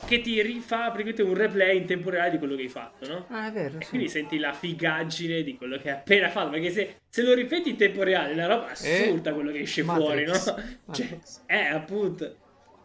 Che 0.05 0.21
ti 0.21 0.41
rifà 0.41 0.91
praticamente 0.91 1.23
un 1.23 1.33
replay 1.33 1.77
in 1.77 1.85
tempo 1.85 2.09
reale 2.09 2.31
di 2.31 2.37
quello 2.37 2.55
che 2.55 2.63
hai 2.63 2.69
fatto, 2.69 3.07
no? 3.07 3.25
Ah, 3.29 3.47
è 3.47 3.51
vero. 3.51 3.77
E 3.79 3.83
sì. 3.83 3.89
quindi 3.89 4.09
senti 4.09 4.37
la 4.37 4.51
figaggine 4.53 5.41
di 5.41 5.55
quello 5.55 5.77
che 5.77 5.89
hai 5.89 5.95
appena 5.97 6.29
fatto. 6.29 6.49
Perché 6.49 6.69
se, 6.69 6.95
se 7.09 7.23
lo 7.23 7.33
ripeti 7.33 7.69
in 7.69 7.77
tempo 7.77 8.03
reale 8.03 8.31
è 8.31 8.33
una 8.33 8.45
roba 8.47 8.71
assurda 8.71 9.33
quello 9.33 9.51
che 9.51 9.59
esce 9.59 9.83
fuori, 9.83 10.25
no? 10.25 10.33
Matrix. 10.33 10.43
Cioè, 10.91 11.05
Matrix. 11.09 11.41
eh, 11.47 11.65
appunto. 11.67 12.35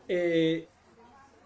E, 0.07 0.69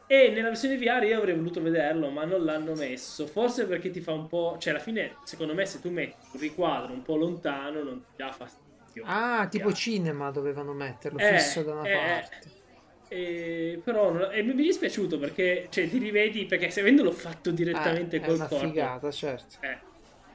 e 0.07 0.31
nella 0.31 0.49
versione 0.49 0.77
VR 0.77 1.05
io 1.05 1.19
avrei 1.19 1.35
voluto 1.35 1.61
vederlo, 1.63 2.11
ma 2.11 2.25
non 2.25 2.45
l'hanno 2.45 2.75
messo. 2.75 3.27
Forse 3.27 3.67
perché 3.67 3.91
ti 3.91 4.01
fa 4.01 4.13
un 4.13 4.27
po'. 4.29 4.57
Cioè, 4.59 4.73
alla 4.75 4.83
fine, 4.83 5.21
secondo 5.23 5.55
me, 5.55 5.67
se 5.67 5.81
tu 5.81 5.91
metti 5.91 6.29
un 6.33 6.41
riquadro 6.41 6.93
un 6.93 7.03
po' 7.03 7.17
lontano, 7.17 7.83
non 7.83 8.05
ti 8.05 8.13
dà 8.17 8.31
fastidio. 8.33 9.05
Ah, 9.07 9.47
tipo 9.49 9.69
Chiaro. 9.69 9.75
cinema 9.75 10.31
dovevano 10.31 10.73
metterlo 10.73 11.19
Eh, 11.19 11.37
fisso 11.37 11.63
da 11.63 11.73
una 11.75 11.89
eh, 11.89 11.89
parte. 11.89 12.53
E, 13.07 13.81
però 13.85 14.11
non- 14.13 14.33
e 14.33 14.43
mi 14.43 14.53
è 14.53 14.55
dispiaciuto 14.57 15.19
perché 15.19 15.69
cioè, 15.71 15.89
ti 15.89 15.99
rivedi 15.99 16.47
perché 16.47 16.71
se 16.71 16.81
avendolo 16.81 17.13
fatto 17.13 17.51
direttamente 17.51 18.17
Eh, 18.17 18.21
è 18.21 18.27
col 18.27 18.35
una 18.37 18.49
corpo 18.49 18.67
figata, 18.67 19.11
certo. 19.11 19.57
eh, 19.61 19.87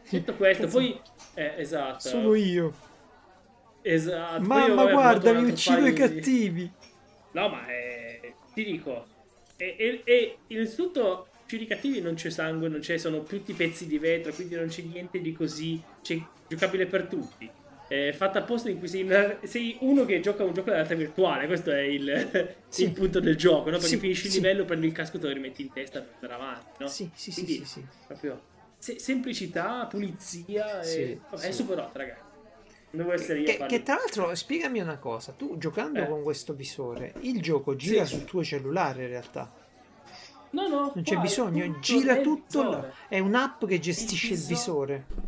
tutto 0.08 0.36
questo 0.36 0.68
poi 0.68 1.02
eh, 1.34 1.56
esatto 1.58 2.10
Solo 2.10 2.36
io. 2.36 2.74
esatto 3.82 4.48
Poi 4.48 4.62
Mamma, 4.70 4.76
vabbè, 4.76 4.94
ho 4.94 4.94
guarda, 4.94 5.34
mi 5.34 5.50
uccido 5.52 5.86
i 5.86 5.94
cattivi. 5.94 6.72
no 7.32 7.50
ma 7.50 7.68
eh, 7.72 8.38
ti 8.54 8.64
dico 8.64 9.08
e, 9.62 9.76
e, 9.78 10.02
e 10.06 10.38
innanzitutto 10.48 11.28
più 11.46 11.58
di 11.58 11.66
cattivi 11.68 12.00
non 12.00 12.14
c'è 12.16 12.30
sangue 12.30 12.70
non 12.70 12.80
c'è 12.80 12.98
sono 12.98 13.24
tutti 13.24 13.54
pezzi 13.54 13.88
di 13.88 13.98
vetro 13.98 14.32
quindi 14.34 14.56
non 14.56 14.68
c'è 14.68 14.82
niente 14.84 15.20
di 15.20 15.34
così 15.34 15.82
c'è 16.02 16.18
giocabile 16.48 16.86
per 16.86 17.04
tutti 17.08 17.50
è 17.88 18.12
fatta 18.16 18.40
apposta 18.40 18.70
in 18.70 18.78
cui 18.78 18.88
sei, 18.88 19.02
una- 19.02 19.40
sei 19.44 19.78
uno 19.82 20.06
che 20.06 20.20
gioca 20.20 20.44
un 20.44 20.54
gioco 20.54 20.70
realtà 20.70 20.94
virtuale 20.94 21.48
questo 21.48 21.72
è 21.72 21.82
il, 21.82 22.56
Sì. 22.70 22.84
il 22.84 22.92
punto 22.92 23.20
del 23.20 23.36
gioco 23.36 23.72
no? 23.72 23.78
perché 23.78 23.88
Sì, 23.96 23.98
finisci 23.98 24.28
il 24.28 24.32
sì. 24.32 24.38
livello 24.40 24.64
prendi 24.66 24.86
il 24.86 24.92
casco 24.94 25.18
te 25.18 25.26
lo 25.28 25.34
rimetti 25.34 25.64
in 25.64 25.74
testa 25.74 26.00
per 26.02 26.30
andare 26.32 26.52
avanti 26.52 26.84
no? 26.84 26.88
Sì, 26.88 27.10
sì, 27.16 27.32
sì, 27.32 27.44
Quindi, 27.44 27.66
sì, 27.66 27.72
sì. 27.80 27.86
proprio 28.06 28.42
se- 28.78 29.00
semplicità 29.00 29.88
pulizia 29.88 30.82
e 30.84 31.20
vabbè, 31.32 31.48
è 31.48 31.52
super 31.52 31.80
hot 31.80 31.96
ragazzi 31.96 32.29
devo 32.92 33.12
essere 33.14 33.40
io 33.40 33.46
Che, 33.46 33.66
che 33.68 33.84
tra 33.84 33.96
l'altro, 33.96 34.34
spiegami 34.36 34.80
una 34.80 34.98
cosa, 34.98 35.32
tu 35.34 35.58
giocando 35.58 36.00
Eh. 36.02 36.08
con 36.08 36.24
questo 36.24 36.54
visore, 36.54 37.14
il 37.22 37.42
gioco 37.42 37.76
gira 37.76 38.06
Sì. 38.06 38.16
sul 38.16 38.26
tuo 38.26 38.44
cellulare 38.44 39.04
in 39.04 39.10
realtà, 39.10 39.52
no 40.52 40.68
no 40.68 40.92
non 40.96 41.04
c'è 41.04 41.18
bisogno, 41.18 41.80
gira 41.80 42.18
tutto 42.22 42.64
visore. 42.64 42.94
è 43.08 43.20
un'app 43.20 43.66
che 43.66 43.80
gestisce 43.80 44.34
il 44.34 44.40
visore. 44.44 45.06
visore. 45.08 45.28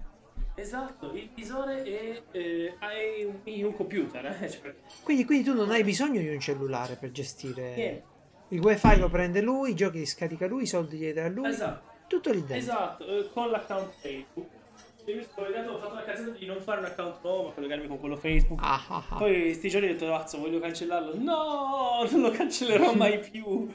Esatto, 0.56 1.12
il 1.14 1.30
visore 1.34 1.84
è, 1.84 2.22
eh, 2.32 2.76
hai 2.80 3.24
un, 3.24 3.40
in 3.46 3.66
un 3.66 3.76
computer, 3.76 4.26
eh? 4.42 4.50
cioè, 4.50 4.76
Quindi, 5.02 5.26
quindi 5.26 5.46
tu 5.46 5.56
non 5.56 5.72
hai 5.72 5.84
bisogno 5.84 6.20
di 6.20 6.28
un 6.28 6.40
cellulare 6.40 6.96
per 6.96 7.12
gestire... 7.12 7.74
niente. 7.76 8.10
Il 8.50 8.60
wifi 8.60 8.98
lo 9.00 9.08
prende 9.10 9.40
lui, 9.42 9.72
i 9.72 9.76
giochi 9.76 10.00
li 10.00 10.06
scarica 10.06 10.46
lui, 10.46 10.64
i 10.64 10.68
soldi 10.68 10.98
li 10.98 11.14
dà 11.14 11.30
lui, 11.30 11.48
Esatto, 11.48 11.90
tutto 12.08 12.32
lì 12.32 12.40
dentro. 12.40 12.58
esatto, 12.58 13.06
eh, 13.08 13.30
con 13.32 13.50
l'account 13.50 13.94
Facebook. 14.02 14.48
Cazzata 16.22 16.38
di 16.38 16.46
non 16.46 16.62
fare 16.62 16.80
un 16.80 16.86
account 16.86 17.20
nuovo, 17.24 17.44
ma 17.48 17.52
collegarmi 17.54 17.88
con 17.88 18.00
quello 18.00 18.16
Facebook. 18.16 18.60
Ah, 18.64 18.84
ah, 18.88 19.04
ah. 19.10 19.16
Poi 19.18 19.54
sti 19.54 19.70
giorni 19.70 19.88
ho 19.90 19.92
detto, 19.92 20.06
cazzo, 20.08 20.38
voglio 20.40 20.60
cancellarlo. 20.60 21.14
No, 21.18 22.06
non 22.12 22.22
lo 22.22 22.32
cancellerò 22.32 22.94
mai 22.96 23.20
più. 23.20 23.68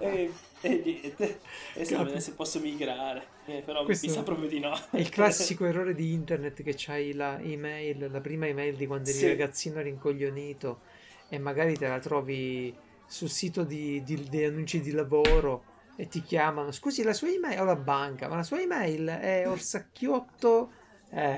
e, 0.00 0.30
e 0.60 0.82
niente. 0.84 1.40
E 1.74 1.84
se, 1.84 1.94
Capi- 1.96 2.20
se 2.20 2.32
posso 2.32 2.60
migrare. 2.60 3.26
Eh, 3.46 3.62
però 3.64 3.84
Questo 3.84 4.06
mi 4.06 4.12
sa 4.12 4.22
proprio 4.22 4.48
di 4.48 4.60
no. 4.60 4.72
È 4.90 4.96
il 4.98 5.08
classico 5.08 5.64
errore 5.66 5.94
di 5.94 6.12
internet 6.12 6.62
che 6.62 6.74
c'hai 6.76 7.12
la 7.12 7.38
email, 7.40 8.08
la 8.10 8.20
prima 8.20 8.46
email 8.46 8.74
di 8.76 8.86
quando 8.86 9.08
eri 9.10 9.18
Sì. 9.18 9.26
ragazzino 9.28 9.80
rincoglionito 9.80 10.80
e 11.28 11.38
magari 11.38 11.76
te 11.76 11.88
la 11.88 11.98
trovi 11.98 12.74
sul 13.06 13.28
sito 13.28 13.64
di, 13.64 14.02
di- 14.02 14.28
dei 14.28 14.44
annunci 14.46 14.80
di 14.80 14.90
lavoro 14.92 15.64
e 15.96 16.08
ti 16.08 16.22
chiamano. 16.22 16.72
Scusi, 16.72 17.02
la 17.02 17.12
sua 17.12 17.28
email 17.30 17.60
o 17.60 17.64
la 17.64 17.76
banca, 17.76 18.28
ma 18.28 18.36
la 18.36 18.42
sua 18.42 18.60
email 18.60 19.06
è 19.08 19.48
orsacchiotto. 19.48 20.70
Eh, 21.10 21.36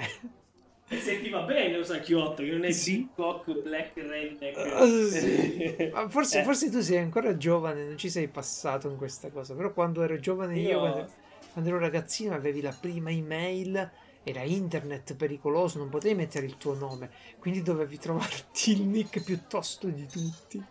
E 0.89 0.99
se 0.99 1.21
ti 1.21 1.31
va 1.31 1.41
bene, 1.43 1.77
lo 1.77 1.85
sa 1.85 1.99
Chiotto, 1.99 2.43
che 2.43 2.51
non 2.51 2.65
è 2.65 2.71
Sì. 2.71 3.09
Cock, 3.15 3.63
Black 3.63 3.97
Redneck. 3.97 4.57
Ah, 4.57 4.87
sì. 4.87 5.85
Forse, 6.09 6.41
Eh. 6.41 6.45
forse 6.45 6.71
tu 6.71 6.81
sei 6.81 6.99
ancora 6.99 7.37
giovane, 7.37 7.85
non 7.85 7.97
ci 7.99 8.09
sei 8.11 8.29
passato 8.29 8.89
in 8.89 8.97
questa 8.97 9.31
cosa. 9.31 9.55
Però 9.55 9.73
quando 9.73 10.03
ero 10.03 10.19
giovane 10.21 10.59
io, 10.59 10.69
Io- 10.69 10.79
quando, 10.79 11.11
quando 11.53 11.71
ero 11.71 11.79
ragazzino, 11.79 12.35
avevi 12.35 12.61
la 12.61 12.73
prima 12.79 13.11
email, 13.11 13.91
era 14.23 14.43
internet 14.43 15.15
pericoloso, 15.17 15.79
non 15.79 15.89
potevi 15.89 16.15
mettere 16.15 16.47
il 16.47 16.57
tuo 16.57 16.75
nome, 16.75 17.11
quindi 17.39 17.63
dovevi 17.63 17.99
trovarti 17.99 18.73
il 18.73 18.83
nick 18.83 19.23
piuttosto 19.25 19.89
di 19.89 20.07
tutti. 20.07 20.63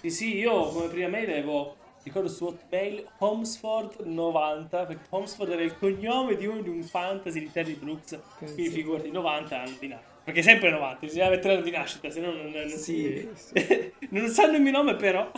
Sì, 0.00 0.10
sì, 0.10 0.36
io 0.36 0.68
come 0.68 0.88
prima 0.88 1.08
mail 1.08 1.30
avevo, 1.30 1.76
ricordo 2.06 2.28
su 2.28 2.44
Hotmail, 2.46 3.04
Homesford90, 3.20 4.68
perché 4.68 4.98
Homesford 5.10 5.50
era 5.52 5.62
il 5.62 5.76
cognome 5.76 6.36
di 6.36 6.46
uno 6.46 6.60
di 6.62 6.68
un 6.68 6.82
fantasy 6.82 7.40
di 7.40 7.50
Terry 7.50 7.74
Brooks, 7.74 8.18
quindi 8.38 8.62
Pensa. 8.62 8.72
figurati, 8.76 9.10
90 9.10 9.60
anni 9.60 9.76
di 9.78 9.88
nascita. 9.88 10.14
Perché 10.26 10.42
sempre 10.42 10.70
90, 10.70 10.98
bisogna 11.06 11.28
mettere 11.30 11.52
l'anno 11.54 11.64
di 11.64 11.70
nascita, 11.70 12.10
se 12.10 12.20
no 12.20 12.32
non, 12.32 12.50
non, 12.50 12.68
Sì, 12.68 13.28
si... 13.34 13.92
non 14.10 14.28
sanno 14.28 14.56
il 14.56 14.62
mio 14.62 14.72
nome 14.72 14.96
però. 14.96 15.30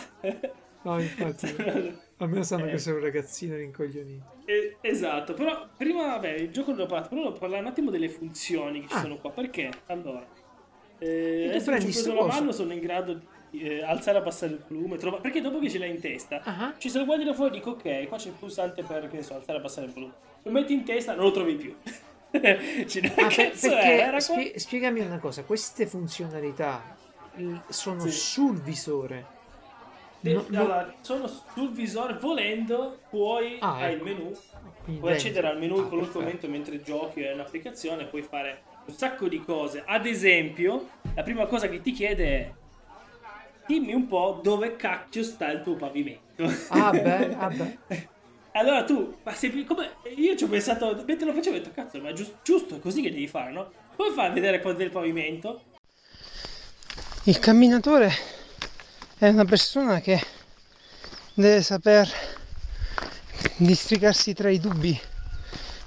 No, 0.81 0.99
infatti, 0.99 1.55
almeno 2.17 2.43
sanno 2.43 2.65
Eh. 2.65 2.71
che 2.71 2.77
sono 2.77 2.95
un 2.97 3.03
ragazzino 3.03 3.55
rincoglionito. 3.55 4.37
Eh, 4.45 4.77
esatto, 4.81 5.33
però 5.33 5.67
prima, 5.77 6.05
vabbè, 6.07 6.29
il 6.33 6.49
gioco 6.51 6.71
non 6.71 6.81
ho 6.81 6.85
parlato, 6.85 7.15
però 7.15 7.31
parlare 7.33 7.61
un 7.61 7.67
attimo 7.67 7.91
delle 7.91 8.09
funzioni 8.09 8.81
che 8.81 8.87
ci 8.87 8.93
Ah. 8.95 9.01
sono 9.01 9.17
qua, 9.17 9.29
perché, 9.31 9.69
allora, 9.87 10.25
eh, 10.99 11.47
adesso 11.49 11.71
che 11.71 11.77
ho 11.77 11.81
preso 11.81 12.13
la 12.13 12.25
mano 12.25 12.51
sono 12.51 12.73
in 12.73 12.79
grado 12.79 13.13
di 13.13 13.25
eh, 13.51 13.83
alzare 13.83 14.17
e 14.17 14.21
abbassare 14.21 14.51
il 14.53 14.63
volume, 14.67 14.97
trova- 14.97 15.17
perché 15.17 15.41
dopo 15.41 15.59
che 15.59 15.69
ce 15.69 15.77
l'hai 15.79 15.89
in 15.89 15.99
testa, 15.99 16.41
Ah, 16.43 16.73
ci 16.77 16.89
sono 16.89 17.05
guardi 17.05 17.23
da 17.23 17.33
fuori 17.33 17.51
e 17.55 17.57
dico 17.59 17.71
ok, 17.71 18.07
qua 18.07 18.17
c'è 18.17 18.27
il 18.29 18.35
pulsante 18.37 18.83
per, 18.83 19.09
so, 19.23 19.35
alzare 19.35 19.57
e 19.57 19.59
abbassare 19.59 19.87
il 19.87 19.93
volume, 19.93 20.13
lo 20.43 20.51
metti 20.51 20.73
in 20.73 20.83
testa, 20.83 21.13
non 21.15 21.25
lo 21.25 21.31
trovi 21.31 21.55
più. 21.55 21.75
Ci 22.31 22.99
Ah, 22.99 23.09
per- 23.09 23.51
perché 23.59 24.19
spie- 24.21 24.59
spiegami 24.59 24.99
una 24.99 25.17
cosa, 25.19 25.43
queste 25.43 25.87
funzionalità 25.87 26.95
sono 27.69 28.01
Sì. 28.01 28.11
sul 28.11 28.61
visore. 28.61 29.37
De- 30.19 30.33
No, 30.33 30.45
no. 30.49 30.59
allora, 30.59 30.93
sono 31.01 31.27
sul 31.27 31.71
visore, 31.71 32.13
volendo, 32.19 32.99
puoi, 33.09 33.57
Ah, 33.61 33.77
hai 33.77 33.91
il 33.93 33.95
ecco. 33.95 34.03
menu, 34.03 34.31
Quindi 34.83 34.99
puoi 35.01 35.13
accedere 35.13 35.47
al 35.47 35.57
menu 35.57 35.75
in 35.77 35.83
Ah, 35.83 35.87
qualunque 35.87 36.21
perfetto. 36.21 36.47
momento 36.47 36.71
mentre 36.71 36.81
giochi 36.83 37.21
è 37.21 37.33
un'applicazione, 37.33 38.05
puoi 38.05 38.21
fare 38.23 38.61
un 38.85 38.93
sacco 38.93 39.27
di 39.29 39.39
cose. 39.43 39.81
Ad 39.85 40.05
esempio, 40.05 40.89
la 41.15 41.23
prima 41.23 41.45
cosa 41.45 41.69
che 41.69 41.81
ti 41.81 41.91
chiede 41.93 42.25
è 42.27 42.51
dimmi 43.69 43.93
un 43.93 44.07
po' 44.07 44.39
dove 44.41 44.75
cacchio 44.75 45.21
sta 45.21 45.51
il 45.51 45.61
tuo 45.61 45.75
pavimento. 45.75 46.51
Ah, 46.69 46.89
beh, 46.89 47.35
ah, 47.35 47.49
beh. 47.49 47.77
allora 48.53 48.83
tu, 48.83 49.15
ma 49.21 49.31
se, 49.33 49.63
come, 49.63 49.91
io 50.15 50.35
ci 50.35 50.45
ho 50.45 50.47
pensato, 50.47 51.03
mentre 51.05 51.27
lo 51.27 51.33
facevo, 51.33 51.55
ho 51.55 51.59
detto 51.59 51.71
cazzo, 51.71 52.01
ma 52.01 52.11
giusto, 52.11 52.37
giusto, 52.43 52.75
è 52.77 52.79
così 52.79 53.03
che 53.03 53.11
devi 53.11 53.27
fare, 53.27 53.51
no? 53.51 53.71
Puoi 53.95 54.11
far 54.11 54.33
vedere 54.33 54.59
quanto 54.59 54.81
è 54.81 54.85
il 54.85 54.91
pavimento, 54.91 55.61
Il 57.25 57.37
camminatore 57.37 58.11
è 59.19 59.27
una 59.27 59.45
persona 59.45 59.99
che 59.99 60.19
deve 61.35 61.61
saper 61.61 62.09
districarsi 63.57 64.33
tra 64.33 64.49
i 64.49 64.59
dubbi. 64.59 64.99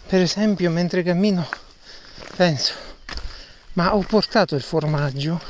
Per 0.06 0.20
esempio, 0.20 0.70
mentre 0.70 1.02
cammino, 1.02 1.48
penso, 2.36 2.74
ma 3.72 3.96
ho 3.96 4.00
portato 4.02 4.54
il 4.54 4.62
formaggio, 4.62 5.40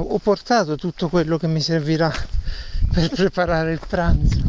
ho 0.00 0.18
portato 0.18 0.76
tutto 0.76 1.08
quello 1.08 1.36
che 1.36 1.46
mi 1.46 1.60
servirà 1.60 2.10
per 2.92 3.10
preparare 3.10 3.72
il 3.72 3.80
pranzo. 3.86 4.40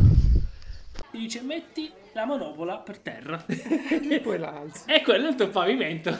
ti 1.11 1.17
dice 1.17 1.41
metti 1.41 1.91
la 2.13 2.25
manopola 2.25 2.77
per 2.77 2.99
terra. 2.99 3.43
E 4.09 4.19
poi 4.21 4.37
l'alzi. 4.37 4.83
E 4.89 5.01
quello 5.01 5.27
è 5.27 5.29
il 5.31 5.35
tuo 5.35 5.49
pavimento. 5.49 6.17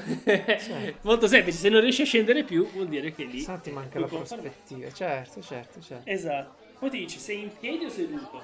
Molto 1.02 1.28
semplice, 1.28 1.58
se 1.58 1.70
non 1.70 1.80
riesci 1.82 2.02
a 2.02 2.06
scendere 2.06 2.44
più 2.44 2.70
vuol 2.72 2.88
dire 2.88 3.14
che 3.14 3.24
lì... 3.24 3.38
Infatti 3.40 3.72
manca 3.72 4.00
la 4.00 4.08
prospettiva. 4.08 4.92
Certo, 4.92 5.42
certo, 5.42 5.80
certo. 5.82 6.10
Esatto. 6.10 6.64
Poi 6.80 6.90
ti 6.90 6.98
dice 6.98 7.20
sei 7.20 7.44
in 7.44 7.52
piedi 7.58 7.86
o 7.86 7.90
seduto. 7.90 8.44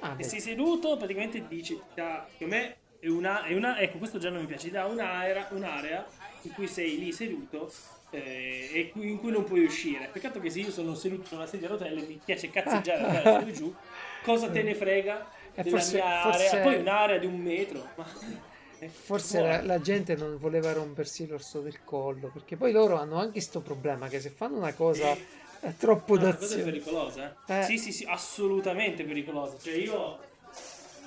Ah, 0.00 0.14
E 0.16 0.22
sei 0.22 0.40
seduto 0.40 0.96
praticamente 0.96 1.46
ti 1.48 1.56
dice, 1.56 1.78
secondo 1.94 2.54
me 2.54 2.76
è 3.00 3.08
una, 3.08 3.42
è 3.44 3.54
una, 3.54 3.78
ecco 3.78 3.98
questo 3.98 4.18
già 4.18 4.30
non 4.30 4.40
mi 4.40 4.46
piace, 4.46 4.66
ti 4.66 4.70
dà 4.72 4.84
un'area, 4.86 5.48
un'area 5.50 6.06
in 6.42 6.52
cui 6.52 6.68
sei 6.68 6.98
lì 6.98 7.12
seduto 7.12 7.72
eh, 8.12 8.70
e 8.72 8.90
cui- 8.90 9.10
in 9.10 9.18
cui 9.18 9.30
non 9.32 9.44
puoi 9.44 9.64
uscire. 9.64 10.08
Peccato 10.12 10.38
che 10.40 10.50
se 10.50 10.60
io 10.60 10.70
sono 10.70 10.94
seduto 10.94 11.26
su 11.26 11.34
una 11.34 11.46
sedia 11.46 11.66
a 11.66 11.70
rotelle 11.70 12.02
mi 12.02 12.20
piace 12.24 12.50
cazzeggiare 12.50 13.22
su 13.42 13.48
e 13.48 13.52
giù, 13.52 13.74
cosa 14.22 14.48
te 14.50 14.62
ne 14.62 14.74
frega 14.74 15.28
E 15.54 15.62
della 15.62 15.76
forse- 15.78 15.94
mia 15.96 16.20
forse- 16.22 16.46
area? 16.48 16.62
Poi 16.62 16.74
un'area 16.76 17.18
di 17.18 17.26
un 17.26 17.38
metro. 17.40 17.88
Ma... 17.96 18.06
Forse 18.88 19.40
la, 19.40 19.62
la 19.62 19.80
gente 19.80 20.16
non 20.16 20.36
voleva 20.38 20.72
rompersi 20.72 21.26
l'orso 21.28 21.60
del 21.60 21.84
collo, 21.84 22.30
perché 22.32 22.56
poi 22.56 22.72
loro 22.72 22.96
hanno 22.96 23.16
anche 23.16 23.32
questo 23.32 23.60
problema 23.60 24.08
che 24.08 24.20
se 24.20 24.28
fanno 24.30 24.56
una 24.56 24.72
cosa 24.74 25.16
è 25.60 25.72
troppo 25.78 26.14
No, 26.16 26.20
questa 26.22 26.36
cosa 26.38 26.54
è 26.54 26.56
d'azione. 26.56 26.62
pericolosa, 26.64 27.36
eh? 27.46 27.58
Eh. 27.60 27.62
Sì, 27.62 27.78
sì, 27.78 27.92
sì, 27.92 28.04
assolutamente 28.08 29.04
pericolosa. 29.04 29.56
Cioè 29.62 29.74
io... 29.74 30.18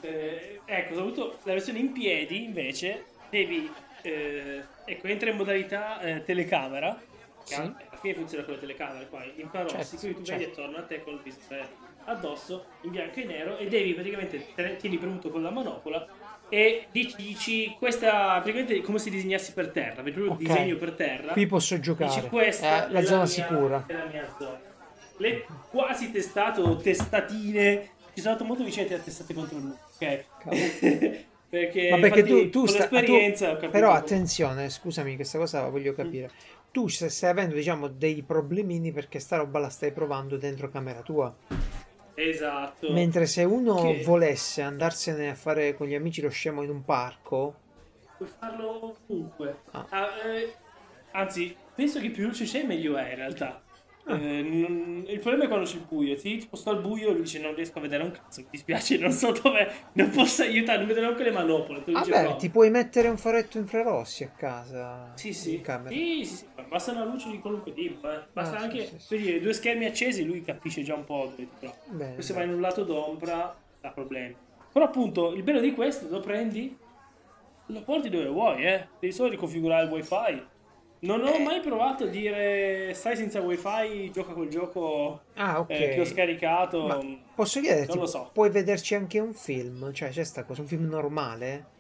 eh, 0.01 0.61
ecco, 0.63 0.93
soprattutto 0.95 1.39
la 1.43 1.51
versione 1.53 1.79
in 1.79 1.91
piedi, 1.91 2.45
invece, 2.45 3.03
devi... 3.29 3.69
eh, 4.03 4.63
ecco, 4.85 5.07
entra 5.07 5.29
in 5.29 5.35
modalità 5.37 5.99
eh, 6.01 6.23
telecamera. 6.23 6.99
Sì. 7.43 7.53
alla 7.53 7.75
fine 8.01 8.15
funziona 8.15 8.43
con 8.43 8.55
le 8.55 8.59
telecamere 8.59 9.07
qua, 9.07 9.23
infrarossi, 9.35 9.75
Certo, 9.77 9.97
quindi 9.99 10.17
tu 10.17 10.23
certo. 10.25 10.39
vedi 10.41 10.51
attorno 10.51 10.77
a 10.77 10.81
te 10.81 11.03
col 11.03 11.21
visore 11.21 11.67
addosso, 12.05 12.65
in 12.81 12.89
bianco 12.91 13.19
e 13.19 13.23
nero, 13.25 13.57
e 13.57 13.67
devi 13.67 13.93
praticamente, 13.93 14.47
te- 14.55 14.77
tieni 14.77 14.97
premuto 14.97 15.29
con 15.29 15.43
la 15.43 15.51
manopola 15.51 16.07
e 16.49 16.87
dici, 16.91 17.15
dici 17.17 17.75
questa 17.77 18.39
praticamente 18.41 18.75
è 18.77 18.81
come 18.81 18.97
se 18.97 19.11
disegnassi 19.11 19.53
per 19.53 19.69
terra, 19.69 20.01
vedi 20.01 20.17
proprio 20.19 20.25
il 20.25 20.31
Ok. 20.31 20.39
disegno 20.55 20.75
per 20.77 20.91
terra. 20.93 21.33
Qui 21.33 21.45
posso 21.45 21.75
Dici 21.75 21.85
giocare. 21.85 22.27
questa 22.29 22.87
Eh, 22.87 22.91
la 22.91 23.01
zona 23.03 23.17
mia- 23.17 23.25
sicura. 23.27 23.83
È 23.85 23.93
la 23.93 24.05
mia 24.05 24.35
zona. 24.39 24.59
Le 25.17 25.45
quasi 25.69 26.11
testate 26.11 26.61
o 26.61 26.75
testatine 26.77 27.89
ci 28.15 28.21
sono 28.21 28.31
andato 28.33 28.43
molto 28.45 28.63
vicino 28.63 28.87
a 28.95 28.97
testate 28.99 29.33
contro 29.35 29.57
il 29.57 29.63
muro, 29.65 29.79
ok? 29.99 30.25
Perché 31.55 31.89
Ma 31.89 31.99
perché 31.99 32.23
tu, 32.23 32.49
tu 32.49 32.59
con 32.59 32.67
sta- 32.67 32.79
l'esperienza 32.79 33.55
tu- 33.55 33.69
però 33.69 33.91
attenzione, 33.93 34.69
scusami, 34.69 35.15
questa 35.15 35.37
cosa 35.37 35.61
la 35.61 35.69
voglio 35.69 35.93
capire. 35.93 36.29
Tu 36.71 36.87
stai, 36.89 37.09
stai 37.09 37.29
avendo, 37.29 37.55
diciamo, 37.55 37.87
dei 37.87 38.21
problemini 38.23 38.91
perché 38.91 39.19
sta 39.19 39.37
roba 39.37 39.59
la 39.59 39.69
stai 39.69 39.93
provando 39.93 40.35
dentro 40.35 40.67
camera 40.69 40.99
tua. 41.01 41.33
Esatto. 42.13 42.91
Mentre 42.91 43.25
se 43.25 43.43
uno 43.45 43.75
Che- 43.81 44.03
volesse 44.03 44.61
andarsene 44.61 45.29
a 45.29 45.35
fare 45.35 45.75
con 45.75 45.87
gli 45.87 45.95
amici 45.95 46.21
lo 46.21 46.29
scemo 46.29 46.61
in 46.61 46.69
un 46.69 46.83
parco, 46.83 47.55
Puoi 48.17 48.29
farlo 48.39 48.97
ovunque. 49.07 49.57
Ah. 49.71 49.85
Ah, 49.89 50.07
eh, 50.25 50.53
anzi, 51.11 51.55
penso 51.73 51.99
che 51.99 52.09
più 52.11 52.25
luce 52.27 52.45
c'è 52.45 52.63
meglio 52.63 52.95
è 52.97 53.09
in 53.09 53.15
realtà. 53.15 53.61
Eh, 54.07 54.13
non- 54.43 55.03
il 55.07 55.19
problema 55.19 55.45
è 55.45 55.47
quando 55.47 55.65
c'è 55.65 55.77
il 55.77 55.85
buio. 55.87 56.15
Ti 56.15 56.37
tipo 56.37 56.55
sto 56.55 56.69
al 56.69 56.79
buio 56.81 57.09
e 57.09 57.13
lui 57.13 57.21
dice 57.23 57.39
non 57.39 57.55
riesco 57.55 57.79
a 57.79 57.81
vedere 57.81 58.03
un 58.03 58.11
cazzo, 58.11 58.41
mi 58.41 58.47
dispiace, 58.51 58.97
non 58.97 59.11
so 59.11 59.31
dove, 59.31 59.67
non 59.93 60.09
posso 60.11 60.43
aiutare, 60.43 60.77
non 60.77 60.87
vedo 60.87 60.99
neanche 61.01 61.23
le 61.23 61.31
manopole. 61.31 61.79
lo 61.79 61.83
dice 61.85 61.99
vabbè, 61.99 62.09
proprio. 62.11 62.35
ti 62.35 62.49
puoi 62.49 62.69
mettere 62.69 63.07
un 63.07 63.17
faretto 63.17 63.57
infrarossi 63.57 64.23
a 64.23 64.29
casa. 64.29 65.11
Sì, 65.15 65.33
sì. 65.33 65.61
Sì, 65.87 66.23
sì, 66.25 66.35
sì, 66.35 66.45
Basta 66.67 66.91
una 66.91 67.05
luce 67.05 67.29
di 67.31 67.39
qualunque 67.39 67.73
tipo. 67.73 68.11
eh. 68.11 68.25
Basta 68.31 68.57
Ah, 68.57 68.61
anche 68.61 68.85
sì, 68.85 68.99
sì. 68.99 69.17
dire, 69.17 69.39
due 69.39 69.53
schermi 69.53 69.85
accesi, 69.85 70.23
lui 70.23 70.41
capisce 70.41 70.83
già 70.83 70.93
un 70.95 71.03
po'. 71.05 71.33
Bene, 71.87 72.21
se 72.21 72.33
vai 72.33 72.45
in 72.45 72.53
un 72.53 72.61
lato 72.61 72.83
d'ombra, 72.83 73.55
ha 73.81 73.89
problemi. 73.91 74.35
Però 74.71 74.85
appunto, 74.85 75.33
il 75.33 75.41
bello 75.43 75.61
di 75.61 75.73
questo, 75.73 76.07
lo 76.09 76.19
prendi, 76.19 76.75
lo 77.67 77.81
porti 77.81 78.09
dove 78.09 78.27
vuoi, 78.27 78.65
eh. 78.65 78.87
Devi 78.99 79.13
solo 79.13 79.29
riconfigurare 79.29 79.85
il 79.85 79.91
wifi. 79.91 80.53
Non 80.99 81.21
ho 81.23 81.33
Eh. 81.33 81.39
mai 81.39 81.59
provato 81.59 82.05
a 82.05 82.07
dire 82.07 82.91
stai 82.95 83.15
senza 83.15 83.41
wifi, 83.41 84.09
gioca 84.11 84.33
col 84.33 84.47
gioco 84.47 85.21
Ah, 85.35 85.59
ok. 85.59 85.69
eh, 85.69 85.89
che 85.89 85.99
ho 86.01 86.05
scaricato. 86.05 86.87
Ma 86.87 86.99
posso 87.35 87.59
chiederti, 87.59 87.91
Non 87.91 87.99
lo 87.99 88.05
so. 88.07 88.29
puoi 88.33 88.49
vederci 88.49 88.95
anche 88.95 89.19
un 89.19 89.33
film? 89.33 89.91
Cioè, 89.93 90.09
c'è 90.09 90.23
sta 90.23 90.43
cosa, 90.45 90.61
un 90.61 90.67
film 90.67 90.87
normale? 90.87 91.73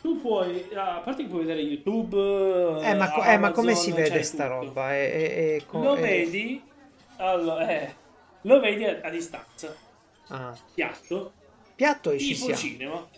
Tu 0.00 0.20
puoi, 0.20 0.68
a 0.74 1.00
parte 1.04 1.24
che 1.24 1.28
puoi 1.28 1.40
vedere 1.44 1.60
YouTube, 1.60 2.16
Eh, 2.82 2.94
ma, 2.94 3.10
co- 3.10 3.22
eh, 3.24 3.38
ma 3.38 3.50
come 3.50 3.72
Amazon, 3.72 3.74
si 3.74 3.92
vede 3.92 4.22
sta 4.22 4.44
tutto. 4.44 4.64
roba? 4.66 4.94
E- 4.94 5.56
e 5.56 5.62
co- 5.66 5.82
Lo 5.82 5.94
vedi, 5.96 6.62
allora, 7.16 7.68
eh, 7.68 7.94
lo 8.42 8.60
vedi 8.60 8.84
a, 8.84 9.00
a 9.02 9.10
distanza, 9.10 9.74
Ah. 10.28 10.56
piatto, 10.74 11.32
Piatto 11.74 12.10
e 12.12 12.18
ci 12.18 12.34
tipo 12.34 12.44
siamo. 12.44 12.60
cinema. 12.60 13.08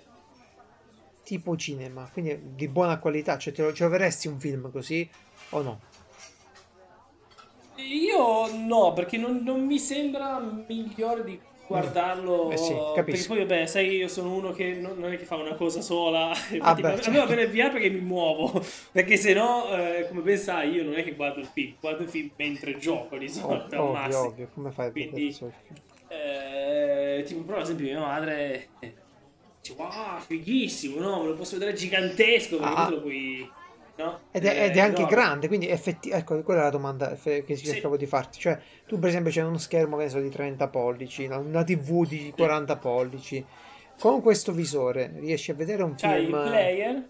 Tipo 1.28 1.56
cinema, 1.56 2.08
quindi 2.10 2.40
di 2.54 2.68
buona 2.68 2.98
qualità. 2.98 3.36
Cioè, 3.36 3.52
te 3.52 3.60
lo, 3.60 3.88
vedresti 3.90 4.28
un 4.28 4.40
film 4.40 4.70
così 4.70 5.06
o 5.50 5.60
no? 5.60 5.80
Io 7.76 8.46
no, 8.56 8.94
perché 8.94 9.18
non, 9.18 9.42
non 9.42 9.62
mi 9.62 9.78
sembra 9.78 10.40
migliore 10.66 11.24
di 11.24 11.38
guardarlo. 11.66 12.50
Eh 12.50 12.56
sì, 12.56 12.74
perché 12.94 13.22
poi, 13.26 13.40
vabbè, 13.40 13.66
sai, 13.66 13.96
io 13.96 14.08
sono 14.08 14.32
uno 14.32 14.52
che 14.52 14.72
non, 14.72 14.98
non 14.98 15.12
è 15.12 15.18
che 15.18 15.26
fa 15.26 15.36
una 15.36 15.54
cosa 15.54 15.82
sola. 15.82 16.28
Infatti, 16.50 16.80
beh, 16.80 16.88
a 16.88 16.94
me 16.94 17.02
certo. 17.02 17.26
bene 17.26 17.42
il 17.42 17.50
VR 17.50 17.72
perché 17.72 17.90
mi 17.90 18.00
muovo. 18.00 18.64
Perché 18.90 19.18
se 19.18 19.34
no, 19.34 19.70
eh, 19.70 20.08
come 20.08 20.22
ben 20.22 20.38
sai, 20.38 20.70
io 20.70 20.82
non 20.82 20.94
è 20.94 21.04
che 21.04 21.14
guardo 21.14 21.40
il 21.40 21.46
film, 21.52 21.74
guardo 21.78 22.04
il 22.04 22.08
film 22.08 22.30
mentre 22.36 22.78
gioco 22.78 23.18
di 23.18 23.28
solito. 23.28 23.74
al 23.76 23.80
ovvio, 23.82 23.92
massimo. 23.92 24.24
ovvio, 24.24 24.48
come 24.54 24.70
fai 24.70 24.86
a 24.86 24.90
Quindi-? 24.92 25.36
Eh, 26.08 27.22
tipo, 27.26 27.42
però, 27.42 27.58
ad 27.58 27.64
esempio, 27.64 27.84
mia 27.84 28.00
madre 28.00 28.68
dice: 29.74 29.74
Wow, 29.76 30.18
fighissimo, 30.20 31.00
no? 31.00 31.22
Me 31.22 31.28
lo 31.28 31.34
posso 31.34 31.58
vedere 31.58 31.76
gigantesco. 31.76 32.58
Ah. 32.60 32.86
puoi. 33.00 33.50
No? 33.96 34.20
Ed 34.30 34.44
è, 34.44 34.48
Eh, 34.60 34.64
ed 34.66 34.76
è 34.76 34.80
anche 34.80 35.00
no, 35.02 35.08
grande, 35.08 35.48
quindi 35.48 35.66
effetti- 35.68 36.10
ecco, 36.10 36.40
quella 36.42 36.60
è 36.60 36.64
la 36.64 36.70
domanda 36.70 37.16
che 37.20 37.44
Sì. 37.48 37.64
cercavo 37.64 37.96
di 37.96 38.06
farti. 38.06 38.38
Cioè, 38.38 38.56
tu 38.86 38.96
per 39.00 39.08
esempio 39.08 39.32
c'è 39.32 39.42
uno 39.42 39.58
schermo 39.58 39.96
che 39.96 40.04
ne 40.04 40.08
so, 40.10 40.20
di 40.20 40.30
30 40.30 40.68
pollici, 40.68 41.24
una 41.24 41.64
TV 41.64 42.06
di 42.06 42.32
40 42.36 42.76
pollici. 42.76 43.44
Con 43.98 44.22
questo 44.22 44.52
visore 44.52 45.12
riesci 45.18 45.50
a 45.50 45.54
vedere 45.54 45.82
un 45.82 45.96
C'hai 45.96 46.26
film... 46.26 46.36
il 46.36 46.42
player, 46.48 47.08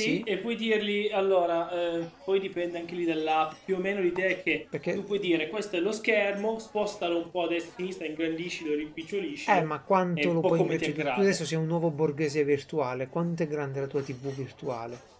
Sì. 0.02 0.22
e 0.24 0.38
puoi 0.38 0.56
dirgli, 0.56 1.10
allora, 1.12 1.70
eh, 1.70 2.08
poi 2.24 2.40
dipende 2.40 2.78
anche 2.78 2.94
lì 2.94 3.04
dall'app, 3.04 3.52
più 3.64 3.76
o 3.76 3.78
meno 3.78 4.00
l'idea 4.00 4.28
è 4.28 4.42
che 4.42 4.66
Perché- 4.68 4.94
tu 4.94 5.04
puoi 5.04 5.18
dire, 5.18 5.48
questo 5.48 5.76
è 5.76 5.80
lo 5.80 5.92
schermo, 5.92 6.58
spostalo 6.58 7.16
un 7.18 7.30
po' 7.30 7.42
a 7.42 7.48
destra 7.48 7.70
e 7.70 7.72
a 7.72 7.76
sinistra, 7.76 8.06
ingrandiscilo, 8.06 8.74
rimpiccionisci. 8.74 9.50
Eh, 9.50 9.62
ma 9.62 9.80
quanto 9.80 10.32
lo 10.32 10.40
puoi 10.40 10.60
invece... 10.60 10.92
Tu 10.92 11.00
adesso 11.00 11.44
sei 11.44 11.58
un 11.58 11.66
nuovo 11.66 11.90
borghese 11.90 12.44
virtuale, 12.44 13.08
quanto 13.08 13.42
è 13.42 13.46
grande 13.46 13.80
la 13.80 13.86
tua 13.86 14.02
TV 14.02 14.32
virtuale? 14.32 15.12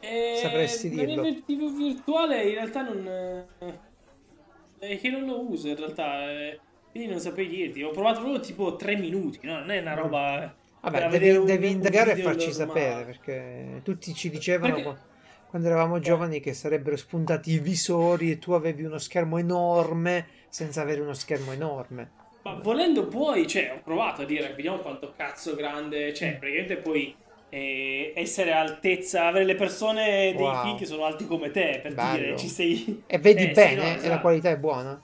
Eh, 0.00 0.38
sapresti 0.40 0.94
la 0.94 1.04
dirlo? 1.04 1.22
mia 1.22 1.32
TV 1.44 1.76
virtuale 1.76 2.42
in 2.44 2.54
realtà 2.54 2.82
non... 2.82 3.06
eh, 3.06 3.78
È 4.78 5.00
che 5.00 5.08
non 5.08 5.24
lo 5.24 5.40
uso 5.40 5.68
in 5.68 5.76
realtà, 5.76 6.30
eh, 6.30 6.60
quindi 6.90 7.08
non 7.10 7.18
saprei 7.18 7.48
dirti. 7.48 7.82
Ho 7.82 7.90
provato 7.90 8.20
proprio 8.20 8.40
tipo 8.40 8.76
3 8.76 8.96
minuti, 8.96 9.40
no? 9.42 9.58
Non 9.58 9.70
è 9.70 9.80
una 9.80 9.94
roba... 9.94 10.54
Vabbè, 10.80 11.08
devi, 11.08 11.30
un- 11.30 11.44
devi 11.46 11.70
indagare 11.70 12.12
e 12.12 12.16
farci 12.16 12.48
normale. 12.48 12.80
sapere, 12.80 13.04
perché 13.04 13.80
tutti 13.82 14.14
ci 14.14 14.30
dicevano 14.30 14.74
Perché- 14.74 14.82
qua- 14.88 14.98
quando 15.48 15.68
eravamo 15.68 15.98
giovani 16.00 16.40
che 16.40 16.52
sarebbero 16.52 16.96
spuntati 16.96 17.52
i 17.52 17.58
visori 17.58 18.30
e 18.32 18.38
tu 18.38 18.52
avevi 18.52 18.84
uno 18.84 18.98
schermo 18.98 19.38
enorme 19.38 20.26
senza 20.48 20.82
avere 20.82 21.00
uno 21.00 21.12
schermo 21.14 21.52
enorme. 21.52 22.10
Ma 22.42 22.54
volendo 22.62 23.06
puoi, 23.08 23.46
cioè, 23.48 23.72
ho 23.76 23.80
provato 23.82 24.22
a 24.22 24.24
dire, 24.24 24.52
vediamo 24.54 24.78
quanto 24.78 25.12
cazzo 25.16 25.54
grande, 25.56 26.12
cioè, 26.14 26.34
Mm. 26.34 26.38
praticamente 26.38 26.76
puoi 26.76 27.14
eh, 27.48 28.12
essere 28.16 28.52
altezza, 28.52 29.26
avere 29.28 29.44
le 29.44 29.54
persone 29.54 30.32
dei 30.36 30.42
Wow. 30.42 30.62
film 30.64 30.76
che 30.76 30.84
sono 30.84 31.04
alti 31.04 31.26
come 31.26 31.50
te, 31.52 31.78
per 31.80 31.94
Bello. 31.94 32.16
dire, 32.18 32.36
ci 32.36 32.48
sei... 32.48 33.04
E 33.06 33.18
vedi 33.18 33.44
Eh, 33.44 33.46
sì, 33.46 33.52
bene? 33.54 33.74
no, 33.76 33.82
E 33.82 33.88
la 33.90 33.96
esatto. 33.96 34.20
qualità 34.20 34.50
è 34.50 34.58
buona? 34.58 35.00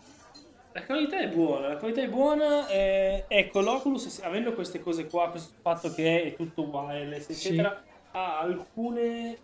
La 0.73 0.85
qualità 0.85 1.19
è 1.21 1.29
buona, 1.29 1.69
la 1.69 1.77
qualità 1.77 2.03
è 2.03 2.09
buona. 2.09 2.67
eh, 2.69 3.25
ecco, 3.29 3.61
l'Oculus, 3.61 4.21
avendo 4.23 4.53
queste 4.55 4.81
cose 4.81 5.07
qua, 5.07 5.29
questo 5.31 5.55
fatto 5.61 5.93
che 5.93 6.23
è 6.25 6.35
tutto 6.35 6.63
wireless, 6.63 7.31
Sì. 7.31 7.49
eccetera, 7.49 7.83
ha 8.13 8.39
alcune 8.39 9.37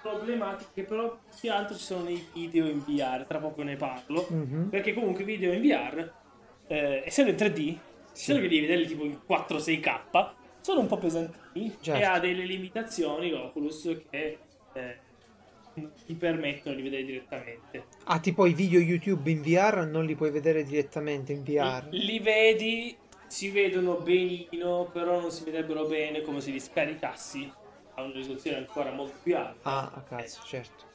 problematiche, 0.00 0.70
che 0.74 0.82
però 0.84 1.10
più 1.10 1.40
che 1.40 1.50
altro 1.50 1.76
ci 1.76 1.82
sono 1.84 2.04
nei 2.04 2.26
video 2.32 2.66
in 2.66 2.82
VR, 2.84 3.24
tra 3.26 3.38
poco 3.38 3.62
ne 3.62 3.76
parlo. 3.76 4.26
Mhm. 4.30 4.68
Perché 4.70 4.94
comunque 4.94 5.22
i 5.22 5.26
video 5.26 5.52
in 5.52 5.60
VR, 5.60 6.10
eh, 6.68 7.02
essendo 7.04 7.30
in 7.30 7.36
3D, 7.36 7.76
essendo 8.12 8.40
che 8.40 8.48
devi 8.48 8.60
vederli 8.62 8.86
tipo 8.86 9.04
in 9.04 9.18
4-6K, 9.26 10.30
sono 10.60 10.80
un 10.80 10.86
po' 10.86 10.96
pesantini 10.98 11.76
Certo. 11.80 12.00
e 12.00 12.04
ha 12.04 12.18
delle 12.18 12.44
limitazioni 12.44 13.30
l'Oculus 13.30 14.02
che 14.10 14.38
eh, 14.72 14.98
ti 16.06 16.14
permettono 16.14 16.74
di 16.76 16.82
vedere 16.82 17.04
direttamente. 17.04 17.84
Ah, 18.04 18.18
tipo 18.20 18.46
i 18.46 18.54
video 18.54 18.80
YouTube 18.80 19.30
in 19.30 19.42
VR 19.42 19.86
non 19.86 20.04
li 20.04 20.14
puoi 20.14 20.30
vedere 20.30 20.64
direttamente 20.64 21.32
in 21.32 21.42
VR. 21.42 21.86
Li 21.90 22.18
vedi, 22.20 22.96
si 23.26 23.50
vedono 23.50 23.96
benino, 23.96 24.88
però 24.92 25.20
non 25.20 25.30
si 25.30 25.44
vedrebbero 25.44 25.86
bene 25.86 26.22
come 26.22 26.40
se 26.40 26.50
li 26.50 26.60
scaricassi 26.60 27.50
a 27.94 28.02
una 28.02 28.12
risoluzione 28.12 28.58
ancora 28.58 28.92
molto 28.92 29.16
più 29.22 29.36
alta. 29.36 29.68
Ah, 29.68 29.92
a 29.94 30.00
cazzo, 30.02 30.42
certo. 30.44 30.86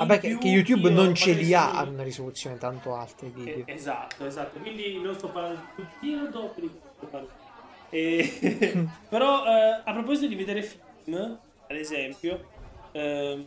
In 0.00 0.06
Vabbè, 0.06 0.20
che, 0.20 0.28
più, 0.28 0.38
che 0.38 0.48
YouTube 0.48 0.90
non 0.90 1.12
ce 1.14 1.32
li 1.32 1.52
ha 1.54 1.72
a 1.72 1.82
una 1.82 2.04
risoluzione 2.04 2.56
tanto 2.56 2.94
alta 2.94 3.26
i 3.26 3.30
video. 3.30 3.64
Eh, 3.66 3.72
esatto, 3.72 4.26
esatto. 4.26 4.60
Quindi 4.60 5.00
non 5.00 5.14
sto 5.14 5.28
parlando 5.28 5.60
di 6.00 6.08
io 6.08 6.28
dopo 6.28 6.60
di 6.60 6.70
questo 6.70 7.06
parlo. 7.06 7.28
E- 7.90 8.86
Però 9.08 9.44
eh, 9.44 9.82
a 9.84 9.92
proposito 9.92 10.28
di 10.28 10.36
vedere 10.36 10.62
film, 10.62 11.16
ad 11.16 11.76
esempio, 11.76 12.48
ehm, 12.92 13.46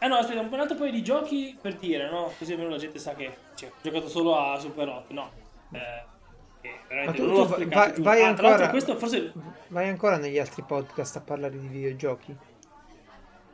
ah 0.00 0.06
no, 0.06 0.16
aspetta, 0.16 0.40
un 0.40 0.52
altro 0.60 0.76
paio 0.76 0.90
di 0.92 1.02
giochi 1.02 1.56
per 1.60 1.74
dire, 1.76 2.10
no? 2.10 2.32
Così 2.38 2.52
almeno 2.52 2.70
la 2.70 2.78
gente 2.78 2.98
sa 2.98 3.14
che 3.14 3.36
cioè, 3.54 3.68
ho 3.70 3.72
giocato 3.82 4.08
solo 4.08 4.36
a 4.38 4.58
Super 4.58 4.88
8, 4.88 5.12
no. 5.12 5.30
Eh, 5.72 7.04
Ma 7.04 7.12
tu, 7.12 7.26
tu 7.26 7.46
va- 7.46 7.92
vai, 7.98 8.22
Ah, 8.22 8.28
ancora, 8.28 8.70
questo 8.70 8.96
forse 8.96 9.32
vai 9.68 9.88
ancora 9.88 10.16
negli 10.16 10.38
altri 10.38 10.62
podcast 10.62 11.16
a 11.16 11.20
parlare 11.20 11.58
di 11.58 11.66
videogiochi? 11.66 12.36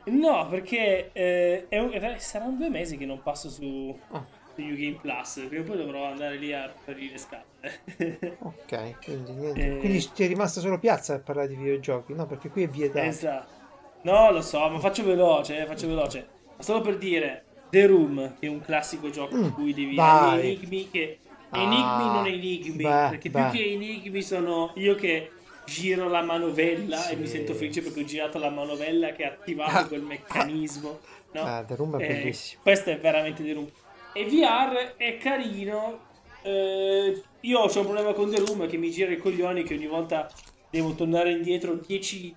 No, 0.05 0.47
perché 0.49 1.09
eh, 1.13 1.65
è 1.67 1.79
un- 1.79 1.91
è- 1.91 2.17
saranno 2.19 2.55
due 2.57 2.69
mesi 2.69 2.97
che 2.97 3.05
non 3.05 3.21
passo 3.23 3.49
su, 3.49 3.97
Oh, 4.09 4.25
su 4.55 4.61
Game 4.61 4.97
Plus. 5.01 5.45
Prima 5.49 5.63
o 5.63 5.65
poi 5.67 5.77
dovrò 5.77 6.05
andare 6.05 6.37
lì 6.37 6.53
a 6.53 6.67
rompere 6.67 6.99
le 7.01 7.17
scatole. 7.17 8.37
ok, 8.39 9.03
quindi, 9.03 9.31
niente. 9.31 9.75
Eh. 9.75 9.77
quindi 9.79 10.11
ti 10.13 10.23
è 10.23 10.27
rimasta 10.27 10.59
solo 10.59 10.77
piazza 10.79 11.13
per 11.13 11.23
parlare 11.23 11.47
di 11.47 11.55
videogiochi? 11.55 12.13
No, 12.13 12.25
perché 12.27 12.49
qui 12.49 12.63
è 12.63 12.67
vietato. 12.67 13.05
esatto. 13.07 13.54
No, 14.05 14.31
lo 14.31 14.41
so, 14.41 14.69
ma 14.69 14.79
faccio 14.79 15.03
veloce, 15.03 15.59
eh, 15.61 15.65
faccio 15.65 15.87
veloce. 15.87 16.27
Ma 16.57 16.63
solo 16.63 16.81
per 16.81 16.97
dire, 16.97 17.43
The 17.69 17.87
Room, 17.87 18.35
che 18.39 18.45
è 18.45 18.49
un 18.49 18.61
classico 18.61 19.09
gioco 19.09 19.35
Mm, 19.35 19.43
in 19.43 19.53
cui 19.53 19.73
devi 19.73 19.97
hai 19.99 20.39
enigmi 20.53 20.89
che... 20.91 21.17
Ah, 21.49 21.61
Enigmi 21.61 22.05
non 22.11 22.25
enigmi, 22.25 22.83
beh, 22.83 23.07
perché 23.09 23.29
beh. 23.29 23.41
più 23.49 23.59
che 23.59 23.65
enigmi 23.71 24.21
sono 24.21 24.73
io 24.75 24.95
che 24.95 25.31
giro 25.65 26.09
la 26.09 26.21
manovella 26.21 27.07
e 27.07 27.13
Sì. 27.13 27.15
mi 27.15 27.27
sento 27.27 27.53
felice 27.53 27.81
perché 27.81 28.01
ho 28.01 28.03
girato 28.03 28.37
la 28.39 28.49
manovella 28.49 29.11
che 29.13 29.23
ha 29.25 29.29
attivato 29.29 29.77
Ah. 29.77 29.85
quel 29.87 30.01
meccanismo. 30.01 30.99
No? 31.31 31.41
Ah, 31.41 31.63
The 31.63 31.75
Room 31.75 31.97
è 31.97 32.03
Eh, 32.03 32.07
bellissimo. 32.07 32.61
Questo 32.61 32.89
è 32.89 32.99
veramente 32.99 33.43
The 33.43 33.53
Room. 33.53 33.67
E 34.13 34.25
VR 34.25 34.95
è 34.97 35.17
carino. 35.17 35.99
eh, 36.43 37.21
io 37.41 37.59
ho 37.59 37.65
un 37.65 37.83
problema 37.83 38.13
con 38.13 38.29
The 38.29 38.39
Room 38.43 38.67
che 38.67 38.77
mi 38.77 38.91
gira 38.91 39.11
i 39.11 39.17
coglioni 39.17 39.63
che 39.63 39.73
ogni 39.75 39.87
volta 39.87 40.29
devo 40.69 40.93
tornare 40.93 41.31
indietro 41.31 41.73
10 41.75 42.35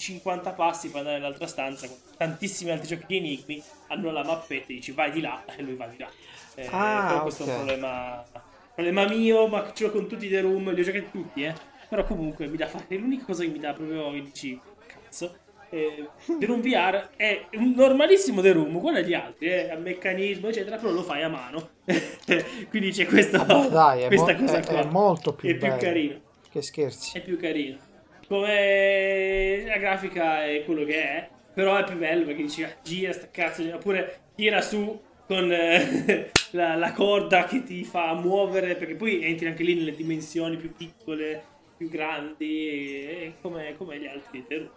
50 0.00 0.52
passi 0.52 0.88
per 0.88 0.98
andare 1.00 1.18
nell'altra 1.18 1.46
stanza. 1.46 1.86
Tantissimi 2.16 2.70
altri 2.70 2.88
giochi 2.88 3.04
di 3.06 3.16
enigmi 3.18 3.62
hanno 3.88 4.10
la 4.10 4.24
mappetta 4.24 4.72
e 4.72 4.74
dici 4.76 4.92
vai 4.92 5.10
di 5.12 5.20
là 5.20 5.44
e 5.56 5.62
lui 5.62 5.74
va 5.74 5.86
di 5.86 5.98
là. 5.98 6.08
Eh, 6.54 6.66
Ah, 6.72 7.20
questo 7.22 7.44
è 7.44 7.46
ok. 7.46 7.52
un 7.52 7.56
problema, 7.64 8.24
problema 8.74 9.06
mio, 9.08 9.46
ma 9.46 9.70
ce 9.72 9.84
l'ho 9.84 9.90
con 9.92 10.08
tutti 10.08 10.26
i 10.26 10.28
The 10.28 10.40
Room, 10.40 10.72
li 10.72 10.80
ho 10.80 10.84
giocati 10.84 11.10
tutti, 11.10 11.42
eh. 11.44 11.54
Però 11.88 12.04
comunque 12.04 12.46
mi 12.46 12.56
dà 12.56 12.66
fare. 12.66 12.84
È 12.88 12.94
l'unica 12.96 13.24
cosa 13.24 13.42
che 13.44 13.48
mi 13.50 13.58
dà 13.58 13.72
proprio 13.72 14.10
che 14.12 14.22
dici 14.22 14.58
cazzo. 14.86 15.36
Eh, 15.72 16.08
The 16.38 16.46
Room 16.46 16.60
VR 16.62 17.10
è 17.16 17.46
un 17.54 17.72
normalissimo 17.76 18.40
The 18.40 18.52
Room, 18.52 18.80
quello 18.80 19.00
degli 19.00 19.14
altri, 19.14 19.46
eh, 19.48 19.70
a 19.70 19.76
meccanismo, 19.76 20.48
eccetera, 20.48 20.76
però 20.76 20.90
lo 20.92 21.02
fai 21.02 21.22
a 21.22 21.28
mano. 21.28 21.68
Quindi 22.70 22.90
c'è 22.90 23.06
questo, 23.06 23.44
Vabbè, 23.44 23.68
dai, 23.68 24.02
è, 24.02 24.06
questa 24.08 24.32
mo- 24.32 24.38
cosa 24.40 24.58
è- 24.58 24.64
qua. 24.66 24.80
è 24.80 24.84
molto 24.84 25.32
più 25.34 25.48
è 25.48 25.54
più 25.56 25.76
carino. 25.76 26.20
Che 26.50 26.62
scherzi. 26.62 27.18
È 27.18 27.22
più 27.22 27.38
carino. 27.38 27.78
Come 28.30 29.64
la 29.66 29.76
grafica 29.78 30.44
è 30.46 30.62
quello 30.64 30.84
che 30.84 31.02
è, 31.02 31.28
però 31.52 31.76
è 31.76 31.82
più 31.82 31.96
bello 31.96 32.24
perché 32.26 32.42
dici 32.42 32.62
ah, 32.62 32.72
gira 32.80 33.12
sta 33.12 33.28
cazzo, 33.28 33.68
oppure 33.74 34.20
tira 34.36 34.60
su 34.60 35.00
con 35.26 35.50
eh, 35.52 36.30
la, 36.52 36.76
la 36.76 36.92
corda 36.92 37.42
che 37.42 37.64
ti 37.64 37.82
fa 37.82 38.14
muovere, 38.14 38.76
perché 38.76 38.94
poi 38.94 39.24
entri 39.24 39.48
anche 39.48 39.64
lì 39.64 39.74
nelle 39.74 39.96
dimensioni 39.96 40.56
più 40.58 40.72
piccole, 40.72 41.42
più 41.76 41.88
grandi, 41.88 42.68
e 42.68 43.32
come, 43.40 43.74
come 43.76 43.98
gli 43.98 44.06
altri 44.06 44.44
Room 44.48 44.70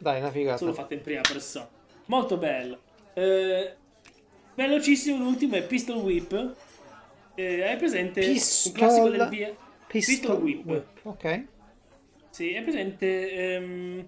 Dai, 0.00 0.18
una 0.18 0.32
figata. 0.32 0.56
solo 0.56 0.72
fatte 0.72 0.94
in 0.94 1.00
prima 1.00 1.20
persona. 1.20 1.68
Molto 2.06 2.36
bello. 2.38 2.80
Eh, 3.14 3.72
velocissimo, 4.56 5.22
l'ultimo 5.22 5.54
è 5.54 5.62
Pistol 5.62 5.98
Whip. 5.98 6.54
Eh, 7.36 7.62
hai 7.62 7.76
presente 7.76 8.20
Pistol- 8.20 8.72
un 8.72 8.78
classico 8.78 9.08
del 9.10 9.28
via? 9.28 9.54
Pistol, 9.86 10.42
Whip. 10.42 10.84
Ok. 11.02 11.44
Sì, 12.36 12.52
è 12.52 12.62
presente 12.62 13.32
ehm, 13.32 14.06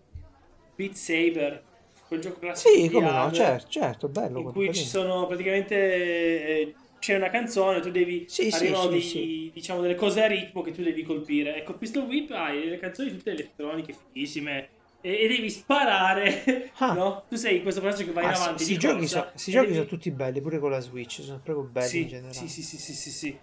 Beat 0.77 0.93
Saber, 0.93 1.65
quel 2.07 2.21
gioco 2.21 2.39
classico 2.41 2.75
Sì, 2.75 2.91
come 2.91 3.11
no, 3.11 3.33
certo, 3.33 3.69
certo, 3.71 4.09
bello. 4.09 4.41
in 4.41 4.53
cui 4.53 4.75
ci 4.75 4.85
sono 4.85 5.27
praticamente 5.27 5.75
eh, 5.75 6.75
c'è 6.99 7.17
una 7.17 7.31
canzone, 7.31 7.81
tu 7.81 7.91
devi 7.91 8.27
Sì, 8.29 8.51
arrivano 8.51 8.91
sì, 8.91 9.01
sì. 9.01 9.51
diciamo 9.55 9.81
delle 9.81 9.95
cose 9.95 10.23
a 10.23 10.27
ritmo 10.27 10.61
che 10.61 10.73
tu 10.73 10.83
devi 10.83 11.05
colpire. 11.05 11.57
Ecco, 11.57 11.79
Pistol 11.79 12.05
Whip 12.05 12.31
hai 12.33 12.61
delle 12.65 12.77
canzoni 12.77 13.09
tutte 13.17 13.31
elettroniche 13.31 13.95
fighissime 13.95 14.73
e, 15.01 15.21
e 15.23 15.27
devi 15.27 15.49
sparare, 15.49 16.71
Ah. 16.81 16.93
no? 17.01 17.25
Tu 17.31 17.37
sei 17.37 17.63
questo 17.63 17.81
personaggio 17.81 18.11
che 18.13 18.15
vai 18.15 18.27
Ah, 18.27 18.29
in 18.29 18.35
avanti 18.35 18.65
sì, 18.65 18.73
i 18.73 18.75
di 18.75 18.79
giochi, 18.79 19.07
so- 19.07 19.31
sì, 19.37 19.49
i 19.49 19.53
e 19.53 19.55
giochi 19.55 19.67
devi- 19.69 19.79
sono 19.79 19.89
tutti 19.89 20.11
belli, 20.11 20.43
pure 20.43 20.59
con 20.59 20.69
la 20.71 20.81
Switch, 20.81 21.23
sono 21.23 21.41
proprio 21.43 21.65
belli 21.65 22.03
in 22.03 22.09
generale. 22.09 22.35
sì, 22.35 22.47
sì, 22.49 22.63
sì, 22.63 22.77
sì, 22.77 22.93
sì, 22.93 23.11
sì. 23.11 23.41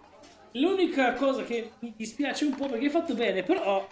L'unica 0.51 1.13
cosa 1.13 1.43
che 1.43 1.71
mi 1.79 1.93
dispiace 1.97 2.45
un 2.45 2.55
po' 2.55 2.67
perché 2.67 2.85
è 2.85 2.89
fatto 2.89 3.13
bene, 3.15 3.41
però 3.43 3.85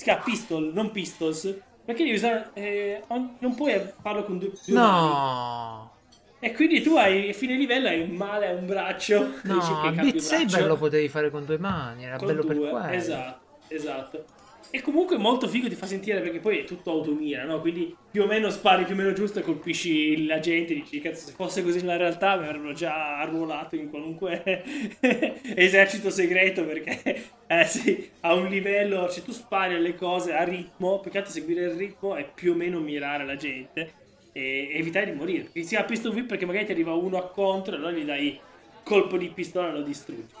si 0.00 0.04
chiama 0.04 0.22
Pistol, 0.22 0.70
non 0.72 0.90
Pistols. 0.90 1.58
Perché 1.84 2.04
devi 2.04 2.16
usare. 2.16 2.50
eh, 2.54 3.02
on- 3.08 3.36
non 3.40 3.54
puoi 3.54 3.78
farlo 4.00 4.24
con 4.24 4.38
due, 4.38 4.52
due 4.64 4.78
mani. 4.78 5.08
No, 5.08 5.90
E 6.38 6.54
quindi 6.54 6.80
tu 6.80 6.94
hai 6.96 7.28
a 7.30 7.32
fine 7.34 7.54
livello 7.54 7.88
hai 7.88 8.00
un 8.00 8.16
male 8.16 8.48
a 8.48 8.52
un 8.54 8.64
braccio. 8.66 9.24
dici 9.42 9.48
no, 9.48 9.80
che 9.80 9.92
cambio 9.92 10.02
Beat 10.12 10.18
Saber 10.20 10.66
lo 10.66 10.76
potevi 10.78 11.08
fare 11.08 11.30
con 11.30 11.44
due 11.44 11.58
mani, 11.58 12.04
era 12.04 12.16
con 12.16 12.28
bello 12.28 12.44
per 12.44 12.56
due. 12.56 12.70
quello. 12.70 12.86
Esatto, 12.86 13.44
esatto. 13.68 14.24
E 14.72 14.82
comunque 14.82 15.18
molto 15.18 15.48
figo 15.48 15.68
ti 15.68 15.74
fa 15.74 15.86
sentire 15.86 16.20
perché 16.20 16.38
poi 16.38 16.58
è 16.58 16.64
tutto 16.64 16.92
automira, 16.92 17.42
no? 17.44 17.60
Quindi 17.60 17.96
più 18.08 18.22
o 18.22 18.26
meno 18.26 18.50
spari 18.50 18.84
più 18.84 18.94
o 18.94 18.96
meno 18.96 19.12
giusto 19.12 19.40
e 19.40 19.42
colpisci 19.42 20.26
la 20.26 20.38
gente. 20.38 20.74
Dici, 20.74 21.00
cazzo, 21.00 21.26
se 21.26 21.32
fosse 21.32 21.64
così 21.64 21.80
nella 21.80 21.96
realtà 21.96 22.36
mi 22.36 22.44
avrebbero 22.44 22.72
già 22.72 23.18
arruolato 23.18 23.74
in 23.74 23.90
qualunque 23.90 24.62
esercito 25.56 26.10
segreto 26.10 26.64
perché, 26.64 27.24
eh 27.48 27.64
sì, 27.64 28.10
a 28.20 28.34
un 28.34 28.46
livello, 28.46 29.08
se 29.08 29.24
tu 29.24 29.32
spari 29.32 29.74
alle 29.74 29.96
cose 29.96 30.34
a 30.34 30.44
ritmo, 30.44 31.00
altro 31.02 31.24
seguire 31.32 31.64
il 31.64 31.72
ritmo 31.72 32.14
è 32.14 32.24
più 32.32 32.52
o 32.52 32.54
meno 32.54 32.78
mirare 32.78 33.24
la 33.24 33.34
gente 33.34 33.92
e 34.30 34.70
evitare 34.72 35.06
di 35.06 35.16
morire. 35.16 35.42
Perché 35.44 35.62
si 35.62 35.68
chiama 35.68 35.86
pistol 35.86 36.14
whip 36.14 36.28
perché 36.28 36.46
magari 36.46 36.66
ti 36.66 36.72
arriva 36.72 36.94
uno 36.94 37.18
a 37.18 37.28
contro 37.28 37.74
e 37.74 37.76
allora 37.76 37.90
gli 37.90 38.04
dai 38.04 38.38
colpo 38.84 39.16
di 39.16 39.28
pistola 39.30 39.68
e 39.68 39.72
lo 39.72 39.82
distruggi. 39.82 40.32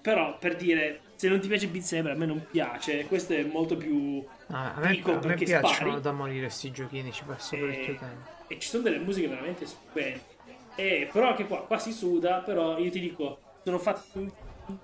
Però 0.00 0.38
per 0.38 0.54
dire, 0.54 1.00
se 1.18 1.28
non 1.28 1.40
ti 1.40 1.48
piace 1.48 1.66
Beat 1.66 1.82
Saber, 1.84 2.12
a 2.12 2.14
me 2.14 2.26
non 2.26 2.46
piace. 2.48 3.04
Questo 3.06 3.32
è 3.32 3.42
molto 3.42 3.76
più. 3.76 4.24
Ah, 4.46 4.74
a 4.74 4.78
me, 4.78 5.02
a 5.04 5.18
me 5.26 5.34
piacciono 5.34 5.72
spari. 5.90 6.00
da 6.00 6.12
morire 6.12 6.42
questi 6.42 6.70
giochini, 6.70 7.10
ci 7.10 7.24
passo 7.24 7.56
parecchio 7.56 7.94
E, 7.94 7.96
tempo. 7.98 8.30
e 8.46 8.58
ci 8.60 8.68
sono 8.68 8.84
delle 8.84 8.98
musiche 9.00 9.26
veramente 9.26 9.66
stupende. 9.66 10.20
E, 10.76 11.08
però 11.12 11.30
anche 11.30 11.46
qua, 11.48 11.62
qua 11.66 11.76
si 11.78 11.92
suda. 11.92 12.38
Però 12.38 12.78
io 12.78 12.88
ti 12.90 13.00
dico, 13.00 13.38
sono 13.64 13.78
fatti. 13.80 14.30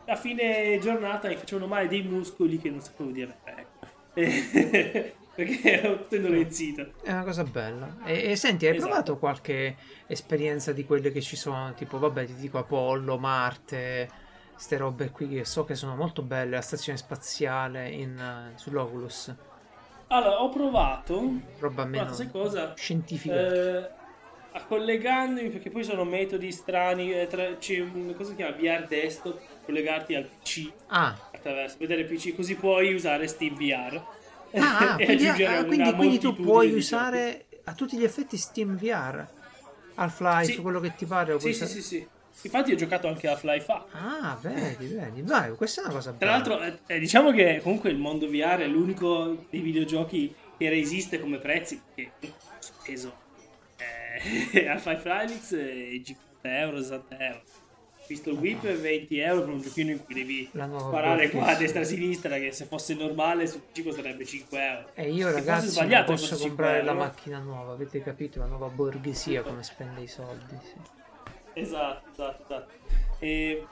A 0.07 0.17
fine 0.17 0.77
giornata 0.83 1.29
mi 1.29 1.37
facevano 1.37 1.69
male 1.69 1.87
dei 1.87 2.03
muscoli 2.03 2.59
che 2.59 2.69
non 2.71 2.81
sapevo 2.81 3.11
di 3.11 3.23
avere. 3.23 3.39
ecco. 3.45 3.87
perché 5.35 5.81
ero 5.81 5.97
tutto 5.99 6.17
indolenzito. 6.17 6.93
È 7.03 7.11
una 7.13 7.23
cosa 7.25 7.45
bella. 7.45 7.97
E, 8.05 8.31
e 8.33 8.37
senti, 8.37 8.67
hai 8.67 8.75
Esatto. 8.75 8.89
provato 8.91 9.19
qualche 9.19 9.77
esperienza 10.07 10.73
di 10.73 10.85
quelle 10.85 11.13
che 11.13 11.21
ci 11.21 11.37
sono? 11.37 11.75
Tipo, 11.75 11.99
vabbè, 11.99 12.27
ti 12.27 12.35
dico 12.35 12.59
Apollo, 12.59 13.19
Marte, 13.19 14.09
ste 14.57 14.77
robe 14.77 15.11
qui 15.11 15.29
che 15.29 15.45
so 15.45 15.65
che 15.65 15.75
sono 15.75 15.95
molto 15.97 16.23
belle, 16.23 16.57
la 16.57 16.61
stazione 16.63 16.99
spaziale 16.99 17.89
in, 17.91 18.17
eh, 18.19 18.59
sull'Oculus. 18.59 19.35
Allora, 20.09 20.43
ho 20.43 20.49
provato. 20.49 21.33
Roba 21.59 21.83
Ho 21.83 21.87
meno 21.87 22.05
provato, 22.05 22.15
sai 22.15 22.31
cosa? 22.31 22.75
scientifica. 22.77 23.35
Eh, 23.35 23.91
a 24.57 24.65
collegandomi 24.67 25.49
perché 25.49 25.69
poi 25.71 25.83
sono 25.83 26.05
metodi 26.05 26.53
strani 26.53 27.13
eh, 27.13 27.27
tra- 27.27 27.57
c'è 27.57 27.81
un 27.81 28.15
cosa 28.17 28.31
si 28.31 28.37
chiama 28.37 28.55
VR 28.55 28.87
desktop 28.87 29.41
collegarti 29.65 30.15
al 30.15 30.29
PC 30.29 30.71
Ah, 30.87 31.19
attraverso 31.33 31.75
vedere 31.81 32.03
il 32.03 32.07
PC 32.07 32.37
così 32.37 32.55
puoi 32.55 32.95
usare 32.95 33.27
Steam 33.27 33.57
VR 33.57 34.01
ah, 34.55 34.95
e 35.01 35.05
quindi, 35.07 35.27
ah, 35.27 35.35
una 35.59 35.65
quindi- 35.65 35.93
quindi 35.95 36.19
tu 36.21 36.37
puoi 36.37 36.73
usare 36.73 37.47
a 37.65 37.73
tutti 37.75 37.97
gli 37.97 38.05
effetti 38.05 38.37
Steam 38.37 38.77
VR. 38.77 39.27
Half-Life, 39.97 40.53
Sì. 40.53 40.61
quello 40.61 40.79
che 40.79 40.95
ti 40.95 41.05
pare. 41.05 41.33
sì 41.41 41.53
sì 41.53 41.63
usare- 41.65 41.71
sì 41.71 41.83
sì 41.83 42.09
Infatti 42.45 42.73
ho 42.73 42.77
giocato 42.77 43.09
anche 43.09 43.27
a 43.27 43.37
Fly 43.37 43.61
Fa. 43.61 43.87
Ah, 43.93 44.39
vedi, 44.41 44.87
vedi. 44.87 45.23
Dai, 45.25 45.55
questa 45.55 45.81
è 45.81 45.85
una 45.85 45.95
cosa 45.95 46.13
Tra 46.13 46.19
bella. 46.19 46.31
l'altro, 46.33 46.63
eh, 46.63 46.95
eh, 46.95 46.99
diciamo 46.99 47.33
che 47.33 47.61
comunque 47.63 47.91
il 47.91 47.97
mondo 47.97 48.27
VR 48.29 48.59
è 48.59 48.67
l'unico 48.67 49.47
dei 49.49 49.61
videogiochi 49.61 50.35
che 50.59 50.69
resiste 50.69 51.19
come 51.19 51.39
prezzi. 51.39 51.81
Ho 51.97 52.11
speso 52.61 53.15
eh, 54.53 54.69
a 54.69 54.77
Five 54.79 54.99
Flylix 54.99 55.53
eh, 55.53 56.03
50 56.05 56.59
euro, 56.61 56.81
60 56.83 57.19
euro. 57.19 57.43
Pistol 58.07 58.35
Whip 58.35 58.61
20 58.61 59.19
euro 59.19 59.41
per 59.41 59.49
un 59.55 59.63
giochino 59.63 59.91
in 59.91 60.05
cui 60.05 60.13
devi 60.13 60.47
sparare 60.53 61.31
qua 61.31 61.47
a 61.47 61.55
destra 61.55 61.81
e 61.81 61.85
a 61.85 61.87
sinistra. 61.87 62.37
Che 62.37 62.53
se 62.53 62.67
fosse 62.67 62.93
normale 62.93 63.47
su 63.47 63.63
PC 63.73 63.83
costerebbe 63.85 64.27
5 64.27 64.59
euro. 64.63 64.89
E 64.93 65.11
io 65.11 65.25
Che 65.25 65.31
è 65.31 65.35
ragazzi 65.37 65.65
non 65.65 65.73
sbagliato 65.73 66.13
posso 66.13 66.29
costa 66.29 66.45
5 66.45 66.49
comprare 66.49 66.85
la 66.85 66.93
macchina 66.93 67.39
nuova, 67.39 67.73
avete 67.73 68.03
capito? 68.03 68.41
La 68.41 68.45
nuova 68.47 68.69
borghesia 68.69 69.41
come 69.41 69.63
spende 69.63 70.03
i 70.03 70.07
soldi. 70.07 70.55
Sì. 70.63 70.75
Esatto, 71.55 72.11
esatto, 72.11 72.43
esatto. 72.43 72.73
E 73.19 73.71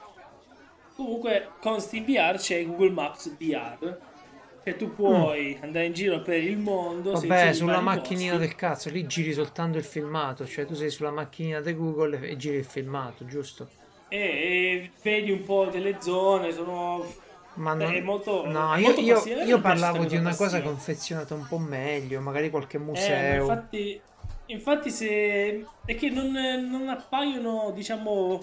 comunque 0.95 1.55
con 1.59 1.79
Steam 1.81 2.05
VR 2.05 2.37
c'è 2.37 2.65
Google 2.65 2.91
Maps 2.91 3.35
VR. 3.37 4.01
Che 4.63 4.75
tu 4.77 4.93
puoi 4.93 5.57
andare 5.61 5.87
in 5.87 5.93
giro 5.93 6.21
per 6.21 6.41
il 6.43 6.57
mondo. 6.57 7.11
Mm. 7.11 7.13
Vabbè, 7.13 7.53
sulla 7.53 7.79
macchinina 7.81 8.33
posti. 8.33 8.47
del 8.47 8.55
cazzo, 8.55 8.89
lì 8.89 9.05
giri 9.05 9.31
soltanto 9.33 9.77
il 9.77 9.83
filmato, 9.85 10.45
cioè 10.45 10.65
tu 10.65 10.73
sei 10.73 10.89
sulla 10.89 11.11
macchinina 11.11 11.61
di 11.61 11.73
Google 11.75 12.19
e 12.27 12.35
giri 12.37 12.57
il 12.57 12.65
filmato, 12.65 13.25
giusto? 13.25 13.73
E, 14.07 14.17
e 14.17 14.91
vedi 15.01 15.31
un 15.31 15.43
po' 15.43 15.67
delle 15.69 15.99
zone, 16.01 16.51
sono... 16.51 17.17
Ma 17.55 17.75
Beh, 17.75 17.75
non... 17.75 17.95
è 17.95 18.01
molto- 18.01 18.45
no, 18.47 18.75
io, 18.77 18.93
molto 18.93 19.01
io- 19.01 19.29
io 19.41 19.59
piace 19.61 19.61
parlavo 19.61 20.05
di 20.05 20.15
una 20.15 20.35
cosa 20.35 20.61
cosa 20.61 20.61
confezionata 20.61 21.33
un 21.35 21.45
po' 21.47 21.57
meglio, 21.59 22.19
magari 22.21 22.49
qualche 22.49 22.77
Eh, 22.77 22.79
ma 22.79 22.85
museo. 22.85 23.33
infatti, 23.33 24.01
infatti 24.47 24.89
se... 24.89 25.65
è 25.85 25.95
che 25.95 26.09
non, 26.09 26.31
non 26.31 26.87
appaiono, 26.89 27.71
diciamo, 27.73 28.39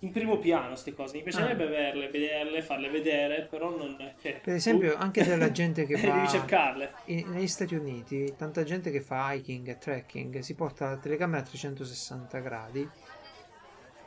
in 0.00 0.12
primo 0.12 0.38
piano 0.38 0.68
queste 0.68 0.94
cose. 0.94 1.16
Mi 1.16 1.22
piacerebbe 1.22 1.64
Ah. 1.64 1.66
averle, 1.66 2.08
vederle, 2.08 2.62
farle 2.62 2.88
vedere, 2.90 3.42
però 3.42 3.76
non... 3.76 3.96
cioè, 4.20 4.40
Per 4.42 4.54
esempio, 4.54 4.94
uh, 4.94 5.00
anche 5.00 5.24
della 5.24 5.50
gente 5.50 5.84
che 5.86 5.94
va 6.00 6.14
Devi 6.14 6.28
cercarle. 6.28 6.92
in- 7.06 7.28
negli 7.30 7.46
Stati 7.48 7.74
Uniti, 7.74 8.34
tanta 8.36 8.62
gente 8.64 8.90
che 8.90 9.00
fa 9.00 9.32
hiking 9.32 9.68
e 9.68 9.78
trekking 9.78 10.38
si 10.40 10.54
porta 10.54 10.88
la 10.88 10.96
telecamera 10.96 11.40
a 11.40 11.44
360 11.44 12.38
gradi 12.38 12.88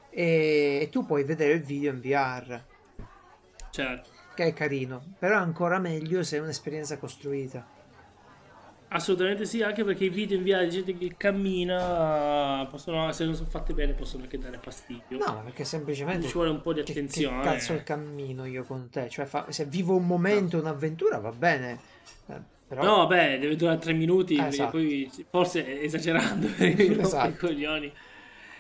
e, 0.09 0.79
e 0.81 0.89
tu 0.89 1.05
puoi 1.05 1.23
vedere 1.23 1.53
il 1.53 1.63
video 1.63 1.91
in 1.91 1.99
VR, 1.99 2.61
Certo. 3.71 4.09
che 4.35 4.45
è 4.45 4.53
carino, 4.53 5.15
però 5.17 5.35
è 5.37 5.41
ancora 5.41 5.79
meglio 5.79 6.23
se 6.23 6.37
è 6.37 6.39
un'esperienza 6.39 6.97
costruita. 6.97 7.72
Assolutamente 8.95 9.45
sì, 9.45 9.61
anche 9.63 9.83
perché 9.83 10.05
i 10.05 10.09
video 10.09 10.37
in 10.37 10.43
via 10.43 10.61
di 10.63 10.69
gente 10.69 10.95
che 10.95 11.15
cammina 11.17 12.67
possono, 12.69 13.11
se 13.11 13.25
non 13.25 13.33
sono 13.33 13.49
fatte 13.49 13.73
bene, 13.73 13.93
possono 13.93 14.23
anche 14.23 14.37
dare 14.37 14.59
fastidio. 14.61 15.17
No, 15.17 15.41
perché 15.43 15.63
semplicemente 15.63 16.27
Ci 16.27 16.33
vuole 16.33 16.49
un 16.51 16.61
po' 16.61 16.73
di 16.73 16.79
che, 16.83 16.85
che 16.85 16.91
attenzione. 16.99 17.41
cazzo 17.43 17.73
il 17.73 17.83
cammino 17.83 18.45
io 18.45 18.63
con 18.63 18.89
te? 18.91 19.09
Cioè, 19.09 19.25
fa- 19.25 19.47
se 19.49 19.65
vivo 19.65 19.95
un 19.95 20.05
momento, 20.05 20.59
un'avventura, 20.59 21.17
va 21.17 21.31
bene. 21.31 21.79
eh, 22.27 22.39
però 22.67 22.83
No, 22.83 22.95
vabbè, 23.07 23.39
deve 23.39 23.55
durare 23.55 23.79
tre 23.79 23.93
minuti, 23.93 24.35
Eh, 24.35 24.47
esatto. 24.47 24.71
poi 24.71 25.09
forse 25.31 25.81
esagerando 25.81 26.47
per 26.55 26.79
i 26.79 26.99
Esatto. 26.99 27.47
coglioni. 27.47 27.91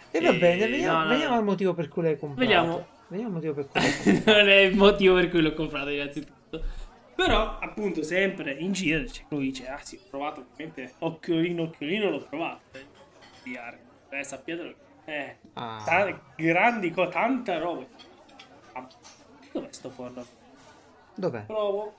E 0.09 0.19
va 0.21 0.29
Eh, 0.29 0.37
bene, 0.39 0.67
veniamo, 0.67 0.97
no, 0.97 1.03
no, 1.03 1.09
veniamo 1.09 1.33
no. 1.33 1.39
al 1.39 1.45
motivo 1.45 1.73
per 1.75 1.87
cui 1.89 2.01
l'hai 2.03 2.17
comprato. 2.17 2.39
Vediamo. 2.47 2.87
Vediamo 3.07 3.29
il 3.29 3.33
motivo 3.35 3.53
per 3.53 3.67
cui 3.67 3.81
l'hai 3.81 3.93
comprato. 4.15 4.31
non 4.39 4.49
è 4.49 4.55
il 4.61 4.75
motivo 4.75 5.13
per 5.15 5.29
cui 5.29 5.41
l'ho 5.41 5.53
comprato 5.53 5.89
innanzitutto. 5.89 6.63
Però, 7.15 7.57
appunto, 7.59 8.01
sempre 8.03 8.53
in 8.53 8.71
giro 8.71 9.03
quello 9.27 9.43
che 9.43 9.49
dice, 9.49 9.67
ah 9.67 9.79
sì, 9.81 9.99
ho 10.03 10.07
provato 10.09 10.45
ovviamente, 10.51 10.93
occhiolino, 10.99 11.63
occhiolino, 11.63 12.09
l'ho 12.09 12.25
provato. 12.27 12.61
VR. 13.43 13.77
Eh, 14.09 14.23
sappiatelo. 14.23 14.73
Eh, 15.05 15.35
Ah. 15.53 15.81
ta- 15.85 16.21
grandi 16.35 16.91
cose, 16.91 17.11
tanta 17.11 17.57
roba. 17.59 17.85
Ah, 18.73 18.87
Dov'è 19.51 19.67
sto 19.71 19.89
porno? 19.89 20.25
Dov'è? 21.15 21.41
Provo, 21.45 21.93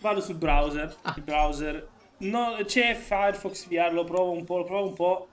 vado 0.00 0.20
sul 0.20 0.34
browser, 0.34 0.94
Ah. 1.02 1.14
il 1.16 1.22
browser, 1.22 1.88
no, 2.18 2.56
c'è 2.64 2.94
Firefox 2.94 3.66
VR, 3.68 3.92
lo 3.92 4.04
provo 4.04 4.32
un 4.32 4.44
po', 4.44 4.58
lo 4.58 4.64
provo 4.64 4.86
un 4.88 4.92
po' 4.94 5.28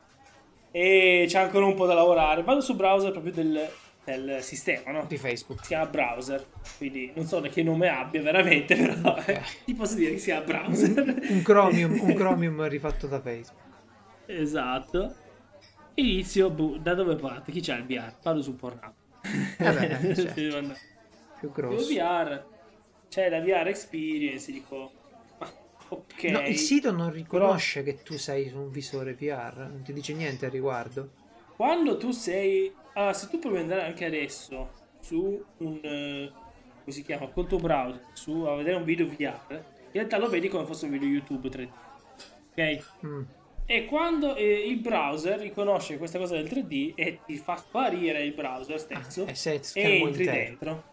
e 0.71 1.25
c'è 1.27 1.39
ancora 1.39 1.65
un 1.65 1.73
po' 1.75 1.85
da 1.85 1.93
lavorare. 1.95 2.43
Vado 2.43 2.61
sul 2.61 2.75
browser 2.75 3.11
proprio 3.11 3.33
del, 3.33 3.69
del 4.05 4.37
sistema, 4.41 4.91
no? 4.91 5.05
Di 5.05 5.17
Facebook. 5.17 5.61
Si 5.61 5.67
chiama 5.67 5.87
browser, 5.87 6.45
quindi 6.77 7.11
non 7.15 7.25
so 7.25 7.41
che 7.41 7.63
nome 7.63 7.89
abbia 7.89 8.21
veramente, 8.21 8.75
però 8.77 9.17
eh, 9.25 9.41
ti 9.65 9.73
posso 9.73 9.95
dire 9.95 10.11
che 10.11 10.19
si 10.19 10.25
chiama 10.25 10.45
browser. 10.45 11.21
Un 11.29 11.41
Chromium, 11.41 11.99
un 11.99 12.13
Chromium 12.13 12.67
rifatto 12.67 13.07
da 13.07 13.19
Facebook. 13.19 13.61
esatto. 14.27 15.15
Inizio, 15.95 16.49
boh, 16.49 16.77
da 16.77 16.93
dove 16.93 17.15
parte? 17.15 17.51
Chi 17.51 17.61
c'ha 17.61 17.75
il 17.75 17.85
VR? 17.85 18.13
Vado 18.21 18.41
su 18.41 18.55
Pornhub. 18.55 18.93
Vabbè, 19.57 20.13
certo. 20.13 20.75
Più 21.39 21.51
grosso. 21.51 21.87
VR. 21.87 22.43
C'è 23.09 23.29
la 23.29 23.39
VR 23.39 23.67
Experience, 23.67 24.51
dico, 24.51 24.91
ma 25.39 25.49
ok. 25.87 26.23
No, 26.25 26.41
il 26.41 26.57
sito 26.57 26.91
non 26.91 27.11
riconosce 27.11 27.81
che 27.83 28.03
tu 28.03 28.17
sei 28.17 28.49
su 28.49 28.57
un 28.57 28.71
visore 28.71 29.13
VR, 29.13 29.67
non 29.69 29.81
ti 29.83 29.93
dice 29.93 30.13
niente 30.13 30.45
al 30.45 30.51
riguardo. 30.51 31.11
Quando 31.55 31.97
tu 31.97 32.11
sei... 32.11 32.73
Ah, 32.95 33.13
se 33.13 33.27
tu 33.29 33.39
provi 33.39 33.57
ad 33.57 33.63
andare 33.63 33.83
anche 33.83 34.05
adesso 34.05 34.69
su 34.99 35.43
un... 35.57 35.79
eh, 35.83 36.31
come 36.79 36.91
si 36.95 37.03
chiama? 37.03 37.27
Col 37.27 37.47
tuo 37.47 37.57
browser, 37.57 38.05
su, 38.13 38.41
a 38.43 38.55
vedere 38.55 38.75
un 38.77 38.83
video 38.83 39.05
VR, 39.07 39.35
in 39.49 39.61
realtà 39.91 40.17
lo 40.17 40.29
vedi 40.29 40.47
come 40.47 40.65
fosse 40.65 40.85
un 40.85 40.91
video 40.91 41.07
YouTube 41.07 41.49
3D. 41.49 41.67
Ok? 42.51 42.85
Mm. 43.05 43.21
E 43.67 43.85
quando 43.85 44.35
eh, 44.35 44.67
il 44.67 44.77
browser 44.77 45.39
riconosce 45.39 45.97
questa 45.97 46.19
cosa 46.19 46.35
del 46.35 46.45
3D 46.45 46.93
e 46.95 47.19
ti 47.25 47.35
fa 47.37 47.55
sparire 47.57 48.23
il 48.23 48.33
browser 48.33 48.79
stesso 48.79 49.23
Ah, 49.25 49.31
e 49.31 49.59
e 49.73 49.97
entri 50.01 50.23
intero. 50.23 50.31
dentro. 50.45 50.83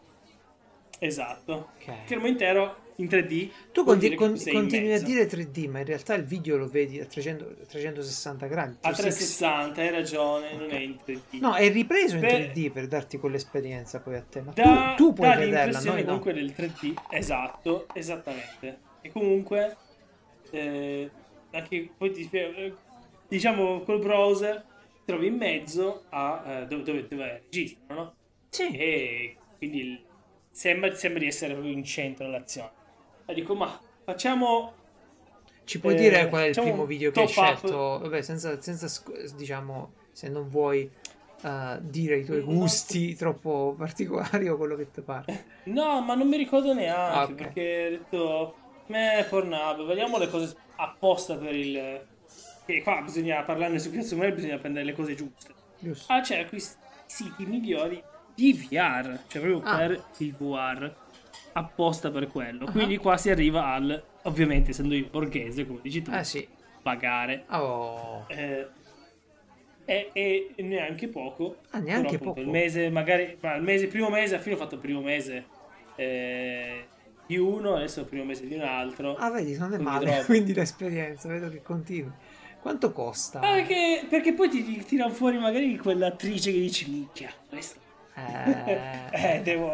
Esatto. 0.98 1.70
Ok. 1.76 1.92
Schermo 2.04 2.26
intero 2.26 2.76
in 2.96 3.06
3D. 3.08 3.50
Tu 3.72 3.84
conti- 3.84 4.14
con- 4.14 4.34
in 4.36 4.52
continui 4.52 4.92
a 4.92 5.00
dire 5.02 5.26
3D, 5.26 5.66
ma 5.68 5.78
in 5.80 5.86
realtà 5.86 6.14
il 6.14 6.24
video 6.24 6.56
lo 6.56 6.68
vedi 6.68 7.00
a 7.00 7.04
300 7.06 7.54
360 7.68 8.46
gradi. 8.46 8.76
A 8.82 8.88
Tu 8.90 8.94
sei- 8.94 9.04
360, 9.10 9.80
hai 9.80 9.90
ragione, 9.90 10.54
non 10.56 10.70
è 10.70 10.78
in 10.78 10.96
3D. 11.04 11.38
No, 11.40 11.54
è 11.54 11.70
ripreso 11.72 12.14
in 12.16 12.20
Per- 12.20 12.50
3D 12.52 12.70
per 12.70 12.86
darti 12.86 13.18
quell'esperienza 13.18 14.00
poi 14.00 14.16
a 14.16 14.22
te. 14.22 14.40
Ma 14.42 14.52
dà, 14.54 14.94
tu, 14.96 15.06
tu 15.08 15.12
puoi 15.14 15.36
vederla, 15.36 15.80
noi 15.80 16.00
no. 16.00 16.04
comunque 16.04 16.32
del 16.34 16.52
3D 16.52 16.94
esatto 17.10 17.86
esattamente 17.94 18.78
e 19.00 19.10
comunque 19.10 19.76
eh, 20.50 21.10
anche 21.50 21.90
poi 21.96 22.10
ti 22.12 22.24
spiego 22.24 22.56
eh, 22.56 22.74
diciamo 23.28 23.80
col 23.80 23.98
browser 24.00 24.64
ti 24.96 25.00
trovi 25.06 25.26
in 25.28 25.36
mezzo 25.36 26.04
a 26.10 26.42
eh, 26.62 26.66
dove, 26.66 26.82
dove, 26.82 27.06
dove 27.08 27.42
registrano 27.44 28.00
no? 28.02 28.14
Sì. 28.48 28.76
e 28.76 29.36
quindi 29.58 29.78
il- 29.80 30.02
sembra, 30.50 30.94
sembra 30.94 31.20
di 31.20 31.26
essere 31.26 31.52
proprio 31.54 31.72
in 31.72 31.82
centro 31.84 32.26
dell'azione 32.26 32.70
e 33.26 33.34
dico 33.34 33.54
ma 33.54 33.78
facciamo 34.04 34.72
Ci 35.64 35.78
puoi 35.80 35.94
Eh, 35.94 35.98
dire 35.98 36.28
qual 36.28 36.42
è 36.42 36.46
il 36.48 36.54
primo 36.60 36.84
video 36.86 37.10
che 37.12 37.20
hai 37.20 37.26
top 37.26 37.36
up. 37.36 37.56
scelto? 37.56 37.98
Vabbè, 38.00 38.20
senza, 38.22 38.60
senza 38.60 38.88
diciamo, 39.36 39.92
se 40.10 40.28
non 40.28 40.48
vuoi 40.48 40.90
eh, 41.44 41.78
dire 41.80 42.18
i 42.18 42.24
tuoi 42.24 42.38
No. 42.40 42.44
gusti 42.46 43.14
troppo 43.16 43.74
particolari 43.78 44.48
o 44.48 44.56
quello 44.56 44.74
che 44.76 44.90
ti 44.90 45.00
pare. 45.02 45.44
No, 45.64 46.00
ma 46.02 46.14
non 46.14 46.26
mi 46.28 46.36
ricordo 46.36 46.74
neanche 46.74 47.16
Ah, 47.16 47.22
ok. 47.24 47.34
perché 47.34 47.86
ho 47.86 47.90
detto, 47.90 48.54
me 48.86 49.24
Pornhub, 49.28 49.86
vediamo 49.86 50.18
le 50.18 50.28
cose 50.28 50.54
apposta 50.76 51.36
per 51.36 51.54
il... 51.54 52.06
Che 52.66 52.82
qua 52.82 53.00
bisogna 53.02 53.42
parlarne 53.42 53.78
su 53.78 53.90
Piazza 53.90 54.14
Umbrella, 54.14 54.34
bisogna 54.34 54.58
prendere 54.58 54.84
le 54.84 54.92
cose 54.94 55.14
giuste. 55.14 55.52
Giusto? 55.78 56.12
Ah, 56.12 56.20
c'è 56.20 56.46
questi 56.48 56.76
siti 57.06 57.44
migliori 57.46 58.02
di 58.34 58.52
VR, 58.52 59.18
cioè 59.28 59.40
proprio 59.42 59.60
Ah. 59.64 59.76
per 59.76 60.04
il 60.18 60.32
VR, 60.36 60.94
apposta 61.52 62.10
per 62.10 62.28
quello. 62.28 62.66
Quindi 62.70 62.96
qua 62.96 63.16
si 63.16 63.30
arriva 63.30 63.66
al, 63.66 64.02
ovviamente 64.22 64.70
essendo 64.70 64.94
io 64.94 65.08
borghese, 65.10 65.66
come 65.66 65.80
dici 65.82 66.02
tu, 66.02 66.10
Eh 66.12 66.24
sì. 66.24 66.46
pagare. 66.82 67.44
Oh. 67.50 68.24
Eh, 68.28 68.68
e, 69.84 70.50
e 70.54 70.62
neanche 70.62 71.08
poco. 71.08 71.56
Ah, 71.70 71.78
neanche 71.78 72.02
Però, 72.02 72.08
appunto, 72.08 72.24
poco. 72.24 72.40
Il 72.40 72.48
mese, 72.48 72.88
magari, 72.90 73.36
ma 73.40 73.54
il 73.54 73.62
mese, 73.62 73.86
primo 73.88 74.08
mese, 74.08 74.34
alla 74.34 74.42
fine 74.42 74.54
ho 74.54 74.58
fatto 74.58 74.76
il 74.76 74.80
primo 74.80 75.00
mese 75.00 75.44
eh, 75.96 76.86
di 77.26 77.36
uno, 77.36 77.74
adesso 77.74 78.00
il 78.00 78.06
primo 78.06 78.24
mese 78.24 78.46
di 78.46 78.54
un 78.54 78.62
altro. 78.62 79.16
Ah, 79.16 79.30
vedi, 79.30 79.56
non 79.56 79.72
è 79.72 79.76
Quindi 79.76 79.84
male. 79.84 80.06
troppo. 80.06 80.24
Quindi 80.32 80.54
l'esperienza, 80.54 81.28
vedo 81.28 81.48
che 81.50 81.62
continui. 81.62 82.12
Quanto 82.60 82.92
costa? 82.92 83.40
Ah, 83.40 83.54
perché, 83.54 84.06
perché 84.08 84.32
poi 84.34 84.48
ti, 84.48 84.64
ti 84.64 84.84
tirano 84.84 85.12
fuori 85.12 85.36
magari 85.36 85.76
quell'attrice 85.76 86.52
che 86.52 86.58
dici, 86.58 86.88
minchia, 86.88 87.30
questa. 87.48 87.80
Eh, 88.14 89.00
Eh, 89.10 89.40
devo... 89.42 89.70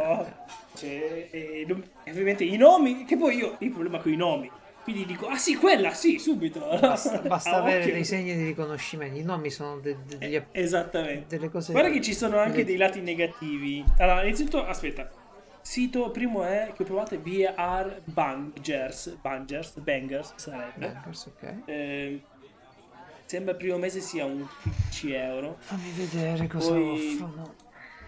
Cioè, 0.79 1.29
e 1.31 1.65
non- 1.69 1.83
e 2.05 2.11
ovviamente 2.11 2.45
i 2.45 2.57
nomi, 2.57 3.05
che 3.05 3.17
poi 3.17 3.37
io 3.37 3.49
ho 3.49 3.57
il 3.59 3.71
problema 3.71 3.99
con 3.99 4.13
i 4.13 4.17
nomi. 4.17 4.51
Quindi 4.83 5.05
dico, 5.05 5.27
ah 5.27 5.37
sì, 5.37 5.55
quella, 5.57 5.93
sì, 5.93 6.19
subito. 6.19 6.61
Basta, 6.81 7.19
basta 7.27 7.51
A 7.51 7.57
avere 7.59 7.81
occhio. 7.81 7.93
dei 7.93 8.05
segni 8.05 8.35
di 8.35 8.45
riconoscimento. 8.47 9.19
I 9.19 9.23
nomi 9.23 9.51
sono 9.51 9.79
de- 9.81 9.97
de- 10.07 10.17
degli, 10.19 10.43
Esattamente. 10.53 11.37
delle 11.37 11.51
cose. 11.51 11.73
Guarda 11.73 11.91
che 11.91 12.01
ci 12.01 12.15
sono 12.15 12.39
anche 12.39 12.65
dei 12.65 12.77
lati 12.79 13.01
negativi. 13.03 13.85
Allora, 13.99 14.23
innanzitutto, 14.23 14.65
aspetta. 14.65 15.11
Sito 15.61 16.11
primo 16.11 16.43
è 16.45 16.73
che 16.75 16.85
è 16.85 17.19
VR 17.19 18.01
Bangers. 18.05 19.19
Bangers, 19.21 19.77
Bangers 19.81 20.33
sarebbe. 20.37 20.87
Bankers, 20.87 21.27
ok. 21.27 21.55
Eh, 21.67 22.21
sembra 23.27 23.51
il 23.53 23.59
primo 23.59 23.77
mese 23.77 24.01
sia 24.01 24.25
un 24.25 24.47
15 24.63 25.13
euro. 25.13 25.57
Fammi 25.59 25.91
vedere 25.95 26.47
cosa 26.47 26.71
Poi- 26.71 27.13
offrono. 27.13 27.55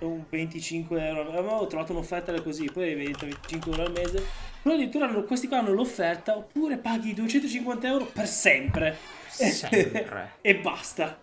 Un 0.00 0.24
25 0.28 1.06
euro. 1.06 1.20
Avevo 1.32 1.66
trovato 1.66 1.92
un'offerta 1.92 2.38
così, 2.42 2.70
poi 2.72 2.94
diventa 2.94 3.26
25 3.26 3.70
euro 3.72 3.82
al 3.84 3.92
mese. 3.92 4.24
Però 4.62 4.74
addirittura 4.74 5.06
hanno- 5.06 5.22
questi 5.24 5.48
qua 5.48 5.58
hanno 5.58 5.72
l'offerta, 5.72 6.36
oppure 6.36 6.76
paghi 6.76 7.14
250 7.14 7.86
euro 7.88 8.04
per 8.06 8.26
sempre. 8.26 8.96
Sempre. 9.28 10.32
e 10.42 10.56
basta. 10.56 11.18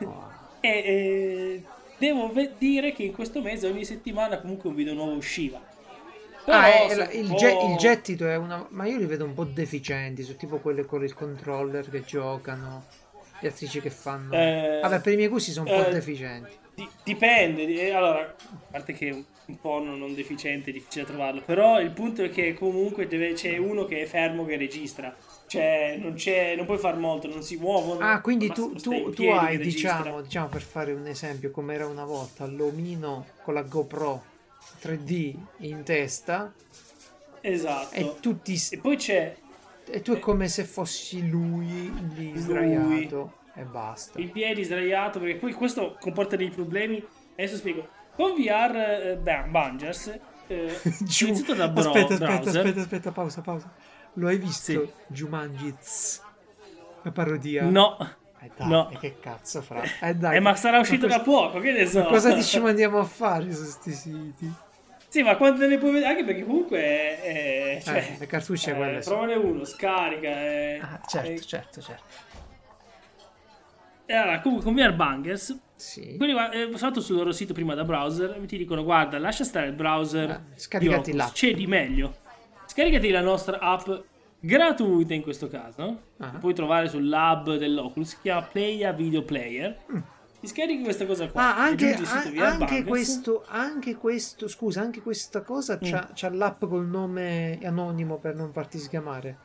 Wow. 0.00 0.32
E 0.64 0.70
eh, 0.70 1.62
devo 1.98 2.32
dire 2.56 2.92
che 2.94 3.02
in 3.02 3.12
questo 3.12 3.42
mese 3.42 3.66
ogni 3.66 3.84
settimana 3.84 4.40
comunque 4.40 4.70
un 4.70 4.74
video 4.74 4.94
nuovo 4.94 5.12
usciva. 5.12 5.60
Però 6.42 6.56
Ah, 6.56 6.86
è- 6.88 6.94
la- 6.94 7.10
il, 7.10 7.30
ge- 7.34 7.50
il 7.70 7.76
gettito 7.76 8.26
è 8.26 8.36
una. 8.36 8.66
Ma 8.70 8.86
io 8.86 8.96
li 8.96 9.04
vedo 9.04 9.26
un 9.26 9.34
po' 9.34 9.44
deficienti. 9.44 10.22
Su 10.22 10.36
tipo 10.36 10.60
quelle 10.60 10.86
con 10.86 11.04
il 11.04 11.12
controller 11.12 11.90
che 11.90 12.02
giocano. 12.02 12.84
Gli 13.40 13.46
attrici 13.46 13.82
che 13.82 13.90
fanno. 13.90 14.32
Eh, 14.34 14.78
Vabbè, 14.80 15.00
per 15.00 15.12
i 15.12 15.16
miei 15.16 15.28
gusti 15.28 15.50
sono 15.50 15.70
un 15.70 15.82
po' 15.82 15.86
eh, 15.88 15.92
deficienti. 15.92 16.52
Di- 16.74 16.88
dipende, 17.04 17.66
di- 17.66 17.78
eh, 17.78 17.92
allora, 17.92 18.20
a 18.22 18.34
parte 18.70 18.92
che 18.94 19.10
un- 19.10 19.24
un 19.46 19.60
po' 19.60 19.78
non, 19.82 19.98
non 19.98 20.14
deficiente, 20.14 20.70
è 20.70 20.72
difficile 20.72 21.04
trovarlo, 21.04 21.42
però 21.42 21.80
il 21.80 21.90
punto 21.90 22.22
è 22.24 22.30
che 22.30 22.54
comunque 22.54 23.06
deve- 23.06 23.34
c'è 23.34 23.56
uno 23.58 23.84
che 23.84 24.02
è 24.02 24.06
fermo 24.06 24.44
che 24.46 24.56
registra, 24.56 25.14
cioè 25.46 25.96
non, 26.00 26.14
c'è, 26.14 26.56
non 26.56 26.64
puoi 26.64 26.78
far 26.78 26.96
molto, 26.96 27.28
non 27.28 27.42
si 27.42 27.56
muovono. 27.56 28.00
Ah, 28.00 28.20
quindi 28.20 28.48
tu, 28.48 28.72
tu, 28.72 29.10
tu 29.10 29.24
hai, 29.24 29.58
diciamo, 29.58 30.22
diciamo, 30.22 30.48
per 30.48 30.62
fare 30.62 30.92
un 30.92 31.06
esempio, 31.06 31.50
come 31.50 31.74
era 31.74 31.86
una 31.86 32.04
volta, 32.04 32.46
l'omino 32.46 33.26
con 33.42 33.54
la 33.54 33.62
GoPro 33.62 34.24
3D 34.80 35.34
in 35.58 35.82
testa 35.84 36.52
Esatto. 37.40 37.94
e 37.94 38.14
tu, 38.20 38.40
ti, 38.40 38.58
E 38.70 38.78
poi 38.78 38.96
c'è 38.96 39.36
e 39.86 40.00
tu 40.00 40.14
è 40.14 40.18
come 40.18 40.48
se 40.48 40.64
fossi 40.64 41.28
lui 41.28 41.92
lì 42.14 42.32
sdraiato 42.34 43.34
e 43.54 43.62
basta. 43.62 44.18
il 44.20 44.30
piede 44.30 44.62
sdraiato, 44.64 45.18
perché 45.20 45.36
poi 45.36 45.52
questo 45.52 45.96
comporta 46.00 46.36
dei 46.36 46.50
problemi. 46.50 47.04
Adesso 47.32 47.56
spiego. 47.56 47.88
Con 48.14 48.34
VR 48.34 48.76
eh, 48.76 49.16
beh, 49.16 49.44
Bangers, 49.48 50.18
eh, 50.46 50.80
Giù. 51.02 51.26
iniziato 51.26 51.54
da 51.54 51.68
bro- 51.68 51.82
aspetta, 51.88 52.14
aspetta, 52.14 52.24
browser. 52.40 52.56
aspetta, 52.56 52.80
aspetta, 52.80 53.10
pausa, 53.10 53.40
pausa. 53.40 53.72
Lo 54.14 54.28
hai 54.28 54.38
visto? 54.38 54.70
Sì. 54.72 54.90
Jumanji 55.08 55.74
Tz, 55.76 56.22
la 57.02 57.10
parodia? 57.10 57.64
No. 57.64 57.96
Eh 58.40 58.50
dai, 58.56 58.68
no. 58.68 58.90
e 58.90 58.98
che 58.98 59.16
cazzo 59.18 59.62
fra? 59.62 59.82
Eh 60.00 60.14
dai. 60.14 60.36
Eh, 60.36 60.40
ma 60.40 60.54
sarà 60.54 60.78
uscito 60.78 61.06
cosa- 61.06 61.18
da 61.18 61.24
poco, 61.24 61.58
che 61.58 61.72
ne 61.72 61.86
so. 61.86 62.00
Ma 62.00 62.06
cosa 62.06 62.32
ti 62.34 62.42
ci 62.44 62.60
mandiamo 62.60 62.98
a 62.98 63.04
fare 63.04 63.52
su 63.52 63.64
sti 63.64 63.92
siti? 63.92 64.52
Sì, 65.08 65.22
ma 65.22 65.36
quante 65.36 65.66
ne 65.66 65.78
puoi 65.78 65.92
vedere? 65.92 66.10
Anche 66.10 66.24
perché 66.24 66.44
comunque 66.44 66.78
è, 66.78 67.20
è- 67.78 67.82
cioè, 67.82 67.96
Eh, 67.96 68.16
le 68.18 68.26
cartucce 68.26 68.70
eh, 68.72 68.74
quelle 68.74 69.02
sono. 69.02 69.16
Provane 69.18 69.34
uno, 69.38 69.64
scarica. 69.64 70.28
eh, 70.28 70.78
Ah, 70.82 71.00
certo, 71.06 71.30
eh, 71.30 71.40
certo, 71.40 71.80
certo. 71.80 72.02
E 74.06 74.12
allora, 74.14 74.40
comunque 74.40 74.64
con 74.66 74.74
VR 74.74 74.94
Bangers, 74.94 75.58
Sì. 75.76 76.16
quelli 76.16 76.32
eh, 76.32 76.62
sono 76.64 76.74
andato 76.74 77.00
sul 77.00 77.16
loro 77.16 77.32
sito 77.32 77.52
prima 77.54 77.74
da 77.74 77.84
browser 77.84 78.38
e 78.40 78.46
ti 78.46 78.56
dicono 78.56 78.84
guarda, 78.84 79.18
lascia 79.18 79.44
stare 79.44 79.66
il 79.66 79.72
browser 79.74 80.30
Eh, 80.30 80.40
di 80.54 80.60
scaricati 80.60 80.98
Oculus, 81.10 81.16
l'app. 81.16 81.32
c'è 81.32 81.54
di 81.54 81.66
meglio. 81.66 82.14
Scaricati 82.66 83.10
la 83.10 83.20
nostra 83.20 83.58
app 83.58 83.88
gratuita 84.40 85.14
in 85.14 85.22
questo 85.22 85.48
caso, 85.48 86.00
Ah. 86.18 86.36
puoi 86.38 86.54
trovare 86.54 86.88
sul 86.88 87.08
lab 87.08 87.56
dell'Oculus, 87.56 88.08
si 88.10 88.16
chiama 88.22 88.42
Playa 88.42 88.92
Video 88.92 89.22
Player. 89.22 89.76
Ti 90.40 90.50
scarichi 90.50 90.82
questa 90.82 91.06
cosa 91.06 91.26
qua. 91.28 91.42
Mm. 91.42 91.46
Ah, 91.46 91.62
anche, 91.62 91.94
a- 91.94 92.44
anche 92.50 92.84
questo, 92.84 93.44
anche 93.48 93.94
questo, 93.96 94.46
scusa, 94.46 94.82
anche 94.82 95.00
questa 95.00 95.40
cosa 95.40 95.76
Mm. 95.76 95.78
c'ha, 95.90 96.10
c'ha 96.12 96.28
l'app 96.30 96.64
col 96.66 96.86
nome 96.86 97.58
anonimo 97.62 98.18
per 98.18 98.34
non 98.34 98.52
farti 98.52 98.76
sgamare. 98.78 99.38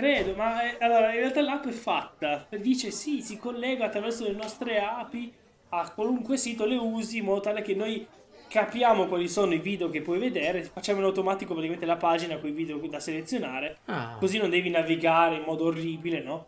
Credo, 0.00 0.34
ma 0.34 0.62
eh, 0.62 0.76
allora 0.82 1.12
in 1.12 1.18
realtà 1.18 1.42
l'app 1.42 1.66
è 1.66 1.72
fatta. 1.72 2.46
Dice 2.58 2.90
sì, 2.90 3.20
si 3.20 3.36
collega 3.36 3.84
attraverso 3.84 4.24
le 4.24 4.32
nostre 4.32 4.80
API 4.80 5.30
a 5.68 5.90
qualunque 5.90 6.38
sito 6.38 6.64
le 6.64 6.76
usi 6.76 7.18
in 7.18 7.26
modo 7.26 7.40
tale 7.40 7.60
che 7.60 7.74
noi 7.74 8.06
capiamo 8.48 9.06
quali 9.06 9.28
sono 9.28 9.52
i 9.52 9.58
video 9.58 9.90
che 9.90 10.00
puoi 10.00 10.18
vedere, 10.18 10.62
facciamo 10.62 11.00
in 11.00 11.04
automatico 11.04 11.52
praticamente 11.52 11.86
la 11.86 11.96
pagina 11.96 12.38
con 12.38 12.48
i 12.48 12.52
video 12.52 12.78
da 12.78 12.98
selezionare, 12.98 13.76
Ah, 13.84 14.16
così 14.18 14.38
non 14.38 14.48
devi 14.48 14.70
navigare 14.70 15.36
in 15.36 15.42
modo 15.42 15.66
orribile, 15.66 16.22
no? 16.22 16.46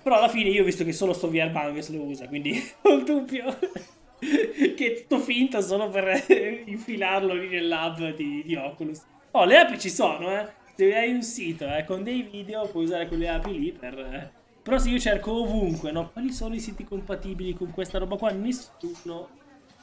Però 0.00 0.16
alla 0.16 0.28
fine 0.28 0.50
io 0.50 0.62
ho 0.62 0.64
visto 0.64 0.84
che 0.84 0.92
solo 0.92 1.12
sto 1.12 1.28
VR 1.28 1.50
Bangers 1.50 1.90
lo 1.90 2.02
usa, 2.02 2.28
quindi 2.28 2.62
ho 2.82 2.94
il 2.94 3.02
dubbio 3.02 3.58
che 4.18 4.74
è 4.86 4.94
tutto 5.00 5.18
finto 5.18 5.60
solo 5.60 5.88
per 5.88 6.24
infilarlo 6.64 7.34
lì 7.34 7.48
nel 7.48 7.66
lab 7.66 8.14
di, 8.14 8.42
di 8.44 8.54
Oculus. 8.54 9.02
Oh, 9.32 9.44
le 9.44 9.58
api 9.58 9.80
ci 9.80 9.90
sono, 9.90 10.30
eh. 10.30 10.62
Se 10.76 10.94
hai 10.94 11.12
un 11.12 11.22
sito 11.22 11.66
eh, 11.66 11.84
con 11.84 12.02
dei 12.02 12.22
video 12.22 12.66
puoi 12.66 12.84
usare 12.84 13.06
quelle 13.06 13.28
api 13.28 13.58
lì 13.58 13.72
per... 13.72 13.98
eh. 13.98 14.42
Però 14.62 14.78
se 14.78 14.88
io 14.88 14.98
cerco 14.98 15.32
ovunque, 15.42 15.92
no? 15.92 16.10
Quali 16.10 16.32
sono 16.32 16.54
i 16.54 16.58
siti 16.60 16.84
compatibili 16.84 17.52
con 17.54 17.70
questa 17.70 17.98
roba 17.98 18.16
qua? 18.16 18.30
Nessuno 18.30 19.28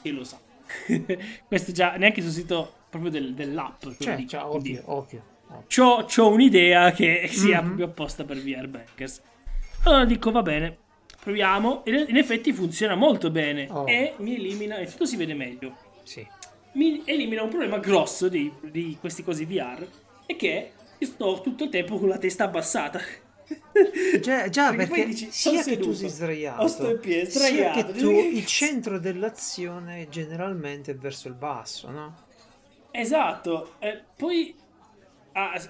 che 0.01 0.09
lo 0.09 0.23
sa. 0.23 0.39
Questo 1.47 1.71
già, 1.71 1.95
neanche 1.97 2.21
sul 2.21 2.31
sito 2.31 2.73
proprio 2.89 3.11
del- 3.11 3.33
dell'app. 3.35 3.83
cioè, 3.99 4.25
cioè, 4.25 4.43
ovvio, 4.43 4.81
ovvio. 4.85 5.23
C'ho, 5.67 6.05
c'ho 6.05 6.29
un'idea 6.29 6.91
che 6.91 7.27
sia 7.31 7.59
Mhm. 7.61 7.65
proprio 7.67 7.85
apposta 7.87 8.23
per 8.23 8.37
VR 8.41 8.67
Bankers. 8.67 9.21
Allora 9.83 10.05
dico, 10.05 10.31
va 10.31 10.41
bene, 10.41 10.77
proviamo. 11.21 11.85
E 11.85 12.05
in 12.09 12.17
effetti 12.17 12.51
funziona 12.51 12.95
molto 12.95 13.29
bene. 13.29 13.67
Oh. 13.69 13.85
E 13.87 14.13
mi 14.17 14.33
elimina, 14.35 14.75
innanzitutto 14.75 15.05
si 15.05 15.15
vede 15.17 15.33
meglio. 15.35 15.75
Sì. 16.03 16.25
Mi 16.73 17.03
elimina 17.05 17.43
un 17.43 17.49
problema 17.49 17.77
grosso 17.77 18.29
di, 18.29 18.51
di 18.61 18.97
questi 18.99 19.23
cosi 19.23 19.45
VR. 19.45 19.85
E 20.25 20.35
che 20.37 20.71
io 21.01 21.07
sto 21.07 21.41
tutto 21.41 21.63
il 21.65 21.69
tempo 21.69 21.97
con 21.97 22.07
la 22.07 22.17
testa 22.17 22.45
abbassata. 22.45 22.99
Già, 24.21 24.47
già 24.47 24.69
Perché 24.69 24.87
perché, 24.87 25.05
dici, 25.07 25.27
sia 25.29 25.61
che 25.63 25.77
tu 25.77 25.91
sei 25.91 26.07
sdraiato, 26.07 26.61
o 26.61 26.67
sto 26.67 26.89
in 26.89 26.99
piedi, 26.99 27.29
sia 27.29 27.39
sdraiato, 27.41 27.91
che 27.91 27.99
tu 27.99 28.11
il 28.11 28.45
centro 28.45 28.97
dell'azione 28.97 30.07
generalmente 30.09 30.91
è 30.91 30.95
verso 30.95 31.27
il 31.27 31.33
basso, 31.33 31.89
no? 31.89 32.15
Esatto. 32.91 33.73
Eh, 33.79 34.03
poi, 34.15 34.55
ah, 35.33 35.61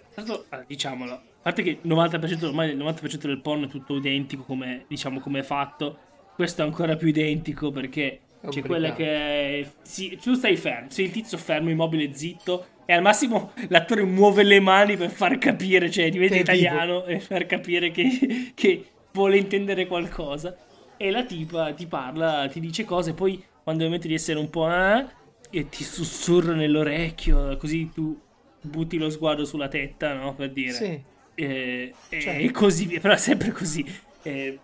ah, 0.50 0.64
diciamolo, 0.68 1.14
a 1.14 1.22
parte 1.42 1.64
che 1.64 1.80
il 1.82 1.92
90%, 1.92 2.46
ormai 2.46 2.70
il 2.72 2.78
90% 2.78 3.18
del 3.26 3.42
porno 3.42 3.66
è 3.66 3.70
tutto 3.70 3.96
identico 3.96 4.44
come, 4.44 4.86
diciamo, 4.88 5.20
come 5.20 5.40
è 5.40 5.44
fatto. 5.44 5.98
Questo 6.36 6.62
è 6.62 6.66
ancora 6.66 6.96
più 6.96 7.08
identico 7.08 7.72
perché 7.72 8.22
c'è 8.42 8.48
Obbligato. 8.48 8.68
quella 8.68 8.94
che 8.94 9.62
è... 9.62 9.72
Sì, 9.82 10.18
tu 10.22 10.34
stai 10.34 10.56
fermo, 10.58 10.90
sei 10.90 11.06
il 11.06 11.12
tizio 11.12 11.38
fermo, 11.38 11.70
immobile, 11.70 12.14
zitto. 12.14 12.66
E 12.92 12.94
al 12.94 13.02
massimo 13.02 13.54
l'attore 13.70 14.04
muove 14.04 14.44
le 14.44 14.60
mani 14.60 14.98
per 14.98 15.12
far 15.12 15.38
capire, 15.38 15.90
cioè 15.90 16.10
diventa 16.10 16.34
Che 16.34 16.42
è 16.42 16.44
vivo. 16.44 16.52
italiano 16.58 17.06
e 17.06 17.20
far 17.22 17.46
capire 17.46 17.90
che, 17.92 18.52
che 18.54 18.86
vuole 19.14 19.38
intendere 19.38 19.88
qualcosa. 19.88 20.58
E 20.98 21.10
la 21.10 21.24
tipa 21.24 21.74
ti 21.74 21.88
parla, 21.88 22.50
ti 22.50 22.60
dice 22.60 22.84
cose, 22.84 23.14
poi 23.14 23.42
quando 23.64 23.88
metti 23.90 24.08
di 24.10 24.14
essere 24.14 24.40
un 24.40 24.50
po'... 24.50 24.70
eh, 24.70 25.06
e 25.50 25.70
ti 25.70 25.84
sussurra 25.86 26.54
nell'orecchio, 26.54 27.56
così 27.58 27.90
tu 27.94 28.20
butti 28.60 28.98
lo 28.98 29.10
sguardo 29.10 29.46
sulla 29.46 29.68
tetta, 29.70 30.14
no? 30.14 30.36
Per 30.36 30.52
dire. 30.52 30.74
Sì. 30.74 31.04
E, 31.34 31.96
Certo. 32.18 32.30
e 32.44 32.52
così 32.52 32.86
via, 32.88 33.00
però 33.00 33.14
è 33.14 33.18
sempre 33.18 33.52
così. 33.52 33.86
Eh, 34.22 34.60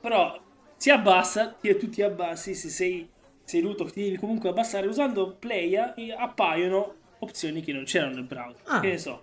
però 0.00 0.40
si 0.76 0.90
abbassa, 0.90 1.52
ti- 1.60 1.76
tu 1.76 1.88
ti 1.88 2.02
abbassi, 2.02 2.54
se 2.54 2.68
sei 2.68 3.08
seduto 3.44 3.84
ti 3.90 4.02
devi 4.04 4.16
comunque 4.16 4.48
abbassare, 4.48 4.86
usando 4.86 5.36
Playa 5.36 5.94
appaiono 6.18 6.94
opzioni 7.20 7.62
che 7.62 7.72
non 7.72 7.84
c'erano 7.84 8.14
nel 8.16 8.24
browser. 8.24 8.60
Ah. 8.64 8.80
Che 8.80 8.88
ne 8.88 8.98
so, 8.98 9.22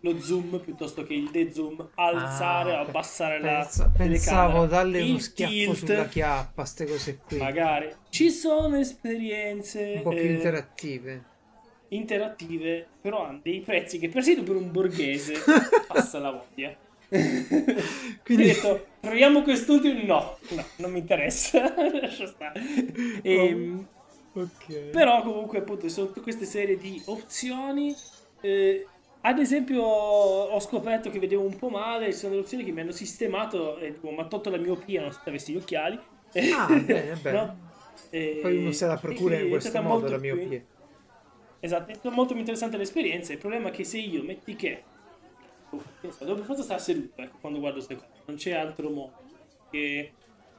lo 0.00 0.18
zoom 0.20 0.58
piuttosto 0.60 1.02
che 1.04 1.14
il 1.14 1.30
de-zoom, 1.30 1.88
alzare 1.94 2.72
o 2.72 2.76
Ah, 2.76 2.80
abbassare 2.80 3.40
pensa- 3.40 3.84
la 3.84 3.90
Pensavo 3.96 4.66
darle 4.66 5.00
uno 5.02 5.18
schiaffo 5.18 5.52
tilt, 5.52 5.74
sulla 5.76 6.06
chiappa, 6.06 6.64
ste 6.64 6.84
cose 6.86 7.18
qui. 7.26 7.38
Magari. 7.38 7.90
Ci 8.10 8.30
sono 8.30 8.76
esperienze 8.76 9.94
Un 9.96 10.02
po' 10.02 10.10
più 10.10 10.18
eh, 10.18 10.32
interattive. 10.32 11.24
interattive, 11.88 12.86
però 13.00 13.26
hanno 13.26 13.40
dei 13.42 13.60
prezzi 13.60 13.98
che 13.98 14.08
persino 14.08 14.42
per 14.42 14.56
un 14.56 14.70
borghese 14.70 15.34
passa 15.88 16.18
la 16.18 16.30
voglia. 16.30 16.74
Quindi- 17.08 18.42
Ho 18.50 18.52
detto, 18.54 18.86
proviamo 19.00 19.42
quest'ultimo. 19.42 20.02
No, 20.04 20.36
no, 20.50 20.64
non 20.76 20.90
mi 20.92 20.98
interessa. 20.98 21.72
Lascia 22.00 22.26
stare. 22.26 22.60
Ehm, 23.22 23.86
Ok. 24.36 24.90
Però 24.90 25.22
comunque 25.22 25.58
appunto 25.58 25.82
ci 25.82 25.90
sono 25.90 26.08
tutte 26.08 26.20
queste 26.20 26.44
serie 26.44 26.76
di 26.78 27.02
opzioni. 27.06 27.94
eh, 28.40 28.90
ad 29.22 29.38
esempio 29.40 29.82
ho 29.82 30.60
scoperto 30.60 31.10
che 31.10 31.18
vedevo 31.18 31.42
un 31.44 31.56
po' 31.56 31.68
male, 31.68 32.12
ci 32.12 32.18
sono 32.18 32.30
delle 32.32 32.42
opzioni 32.44 32.64
che 32.64 32.70
mi 32.72 32.80
hanno 32.80 32.92
sistemato 32.92 33.78
e 33.78 33.92
tipo, 33.94 34.10
mi 34.10 34.20
ha 34.20 34.26
tolto 34.28 34.50
la 34.50 34.58
miopia 34.58 35.00
nonostante 35.00 35.30
avessi 35.30 35.52
gli 35.52 35.56
occhiali. 35.56 35.98
Ah, 36.48 36.78
bene, 36.84 37.16
bene. 37.16 37.38
No? 37.38 37.58
E- 38.10 38.38
Poi 38.40 38.56
uno 38.58 38.72
se 38.72 38.86
la 38.86 38.98
procura 38.98 39.36
in 39.36 39.48
questo 39.48 39.82
modo 39.82 40.08
la 40.08 40.18
miopia. 40.18 40.64
Esatto, 41.58 41.90
è 41.90 41.94
stata 41.94 42.14
molto 42.14 42.30
più 42.32 42.40
interessante 42.40 42.76
l'esperienza. 42.76 43.32
Il 43.32 43.38
problema 43.38 43.68
è 43.68 43.70
che 43.72 43.84
se 43.84 43.98
io 43.98 44.22
metti 44.22 44.54
che. 44.56 44.84
oh, 45.70 45.82
devo 46.18 46.34
per 46.36 46.44
forza 46.44 46.62
stare 46.62 46.80
seduto 46.80 47.22
ecco, 47.22 47.38
quando 47.40 47.58
guardo 47.58 47.76
queste 47.78 47.96
cose. 47.96 48.22
Non 48.26 48.36
c'è 48.36 48.52
altro 48.52 48.90
modo. 48.90 49.14
Che. 49.70 50.16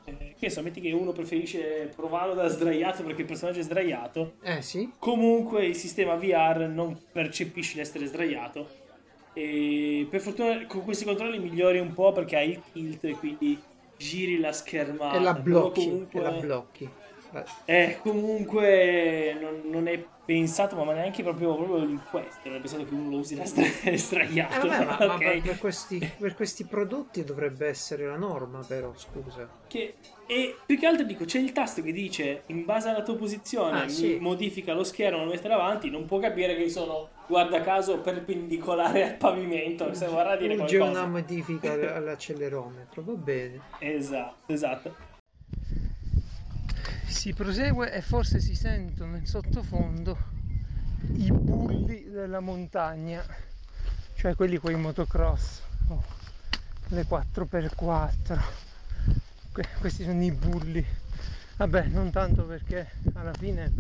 Eh, 0.07 0.35
che 0.39 0.49
so, 0.49 0.61
metti 0.61 0.79
che 0.79 0.91
uno 0.91 1.11
preferisce 1.11 1.91
provarlo 1.95 2.33
da 2.33 2.47
sdraiato 2.47 3.03
perché 3.03 3.21
il 3.21 3.27
personaggio 3.27 3.59
è 3.59 3.63
sdraiato. 3.63 4.33
Eh 4.41 4.61
sì. 4.61 4.89
Comunque 4.99 5.65
il 5.65 5.75
sistema 5.75 6.15
VR 6.15 6.69
non 6.73 6.97
percepisce 7.11 7.77
l'essere 7.77 8.05
sdraiato. 8.05 8.85
E 9.33 10.07
per 10.09 10.21
fortuna 10.21 10.65
con 10.65 10.83
questi 10.83 11.05
controlli 11.05 11.37
migliori 11.39 11.77
un 11.79 11.93
po' 11.93 12.11
perché 12.11 12.37
hai 12.37 12.51
il 12.51 12.61
tilt 12.71 13.03
e 13.03 13.11
quindi 13.11 13.59
giri 13.97 14.39
la 14.39 14.51
schermata. 14.51 15.17
E 15.17 15.21
la 15.21 15.33
blocchi. 15.33 15.83
comunque- 15.85 16.19
E 16.19 16.23
la 16.23 16.31
blocchi. 16.31 16.89
Eh, 17.65 17.99
comunque 18.01 19.37
non, 19.39 19.61
non 19.65 19.87
è 19.87 20.03
pensato, 20.27 20.75
ma 20.83 20.91
neanche 20.93 21.23
proprio, 21.23 21.55
proprio 21.55 21.83
in 21.87 22.01
questo. 22.09 22.39
Non 22.49 22.57
è 22.57 22.59
pensato 22.59 22.85
che 22.85 22.93
uno 22.93 23.09
lo 23.11 23.17
usi 23.17 23.35
da 23.35 23.45
stra- 23.45 23.63
eh, 23.83 23.97
sdraiato. 23.97 24.67
vabbè, 24.67 24.85
ma, 24.85 24.97
ma 25.05 25.13
ok? 25.15 25.23
per, 25.23 25.41
per 25.41 25.57
questi, 25.59 26.11
per 26.17 26.35
questi 26.35 26.65
prodotti 26.65 27.23
dovrebbe 27.23 27.67
essere 27.67 28.05
la 28.05 28.17
norma, 28.17 28.59
però, 28.67 28.93
scusa. 28.95 29.47
Che- 29.67 29.95
e 30.29 30.57
più 30.65 30.77
che 30.77 30.85
altro 30.85 31.05
dico, 31.05 31.23
c'è 31.23 31.39
il 31.39 31.53
tasto 31.53 31.81
che 31.81 31.93
dice 31.93 32.43
in 32.47 32.65
base 32.65 32.89
alla 32.89 33.01
tua 33.03 33.15
posizione 33.15 33.83
Ah, 33.83 33.87
sì. 33.87 34.17
modifica 34.19 34.73
lo 34.73 34.83
schermo, 34.83 35.23
lo 35.23 35.31
mette 35.31 35.47
davanti, 35.47 35.89
non 35.89 36.05
può 36.05 36.19
capire 36.19 36.57
che 36.57 36.69
sono, 36.69 37.07
guarda 37.27 37.61
caso, 37.61 37.99
perpendicolare 37.99 39.03
al 39.03 39.15
pavimento, 39.15 39.93
se 39.93 40.07
vorrà 40.07 40.35
dire 40.35 40.55
qualcosa. 40.57 40.83
una 40.83 41.05
modifica 41.07 41.71
all- 41.71 41.83
all'accelerometro, 41.95 43.01
va 43.03 43.13
bene. 43.13 43.61
Esatto, 43.79 44.51
esatto. 44.51 45.06
Si 47.07 47.33
prosegue 47.33 47.91
e 47.91 48.01
forse 48.01 48.39
si 48.39 48.53
sentono 48.53 49.15
in 49.15 49.25
sottofondo 49.25 50.17
i 51.15 51.31
bulli 51.31 52.09
della 52.09 52.41
montagna, 52.41 53.25
cioè 54.15 54.35
quelli 54.35 54.57
con 54.57 54.71
i 54.71 54.75
motocross, 54.75 55.61
o 55.87 56.03
le 56.89 57.05
4x4. 57.05 58.39
Que- 59.51 59.67
questi 59.79 60.03
sono 60.03 60.21
i 60.21 60.31
bulli. 60.31 60.85
Vabbè, 61.55 61.85
non 61.85 62.11
tanto 62.11 62.43
perché 62.43 62.87
alla 63.13 63.33
fine 63.33 63.71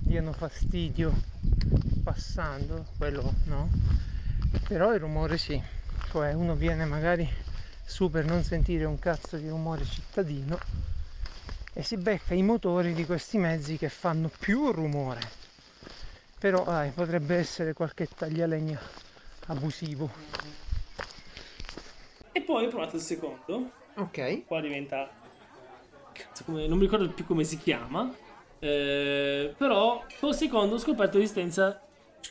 diano 0.00 0.32
fastidio 0.32 1.12
passando, 2.02 2.86
quello 2.96 3.34
no. 3.44 3.68
Però 4.66 4.92
il 4.94 5.00
rumore 5.00 5.38
sì, 5.38 5.62
cioè 6.10 6.32
uno 6.32 6.54
viene 6.54 6.84
magari 6.84 7.28
su 7.84 8.10
per 8.10 8.24
non 8.24 8.42
sentire 8.42 8.84
un 8.84 8.98
cazzo 8.98 9.36
di 9.36 9.48
rumore 9.48 9.84
cittadino 9.84 10.58
e 11.78 11.82
si 11.82 11.98
becca 11.98 12.32
i 12.32 12.42
motori 12.42 12.94
di 12.94 13.04
questi 13.04 13.36
mezzi 13.36 13.76
che 13.76 13.90
fanno 13.90 14.30
più 14.40 14.70
rumore. 14.72 15.20
Però 16.38 16.64
dai, 16.64 16.90
potrebbe 16.90 17.36
essere 17.36 17.74
qualche 17.74 18.08
taglialegna 18.08 18.80
abusivo. 19.48 20.10
E 22.32 22.40
poi 22.40 22.64
ho 22.64 22.68
provato 22.70 22.96
il 22.96 23.02
secondo, 23.02 23.72
Ok. 23.96 24.46
qua 24.46 24.62
diventa... 24.62 25.10
Cazzo, 26.12 26.44
come- 26.44 26.66
non 26.66 26.78
mi 26.78 26.84
ricordo 26.84 27.10
più 27.10 27.26
come 27.26 27.44
si 27.44 27.58
chiama, 27.58 28.10
eh, 28.58 29.54
però 29.54 30.02
col 30.18 30.34
secondo 30.34 30.76
ho 30.76 30.78
scoperto 30.78 31.18
l'esistenza... 31.18 31.78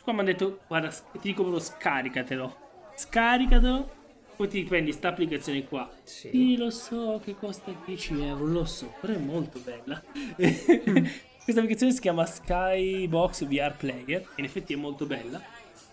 Qua 0.02 0.12
mi 0.12 0.20
hanno 0.20 0.28
detto, 0.28 0.60
guarda, 0.66 0.88
ti 0.88 1.18
dico 1.20 1.42
proprio 1.42 1.62
scaricatelo. 1.62 2.56
Scaricatelo, 2.96 3.90
poi 4.36 4.48
ti 4.48 4.62
prendi 4.64 4.92
sta 4.92 5.08
applicazione 5.08 5.64
qua. 5.64 5.90
Sì. 6.04 6.30
Sì, 6.30 6.56
lo 6.56 6.70
so 6.70 7.20
che 7.24 7.34
costa 7.34 7.72
10 7.84 8.22
euro, 8.22 8.44
lo 8.44 8.64
so, 8.64 8.92
però 9.00 9.14
è 9.14 9.18
molto 9.18 9.58
bella. 9.60 10.02
Questa 10.36 11.60
applicazione 11.62 11.92
si 11.92 12.00
chiama 12.00 12.26
Skybox 12.26 13.44
VR 13.46 13.76
Player, 13.76 14.28
in 14.36 14.44
effetti 14.44 14.72
è 14.72 14.76
molto 14.76 15.06
bella. 15.06 15.40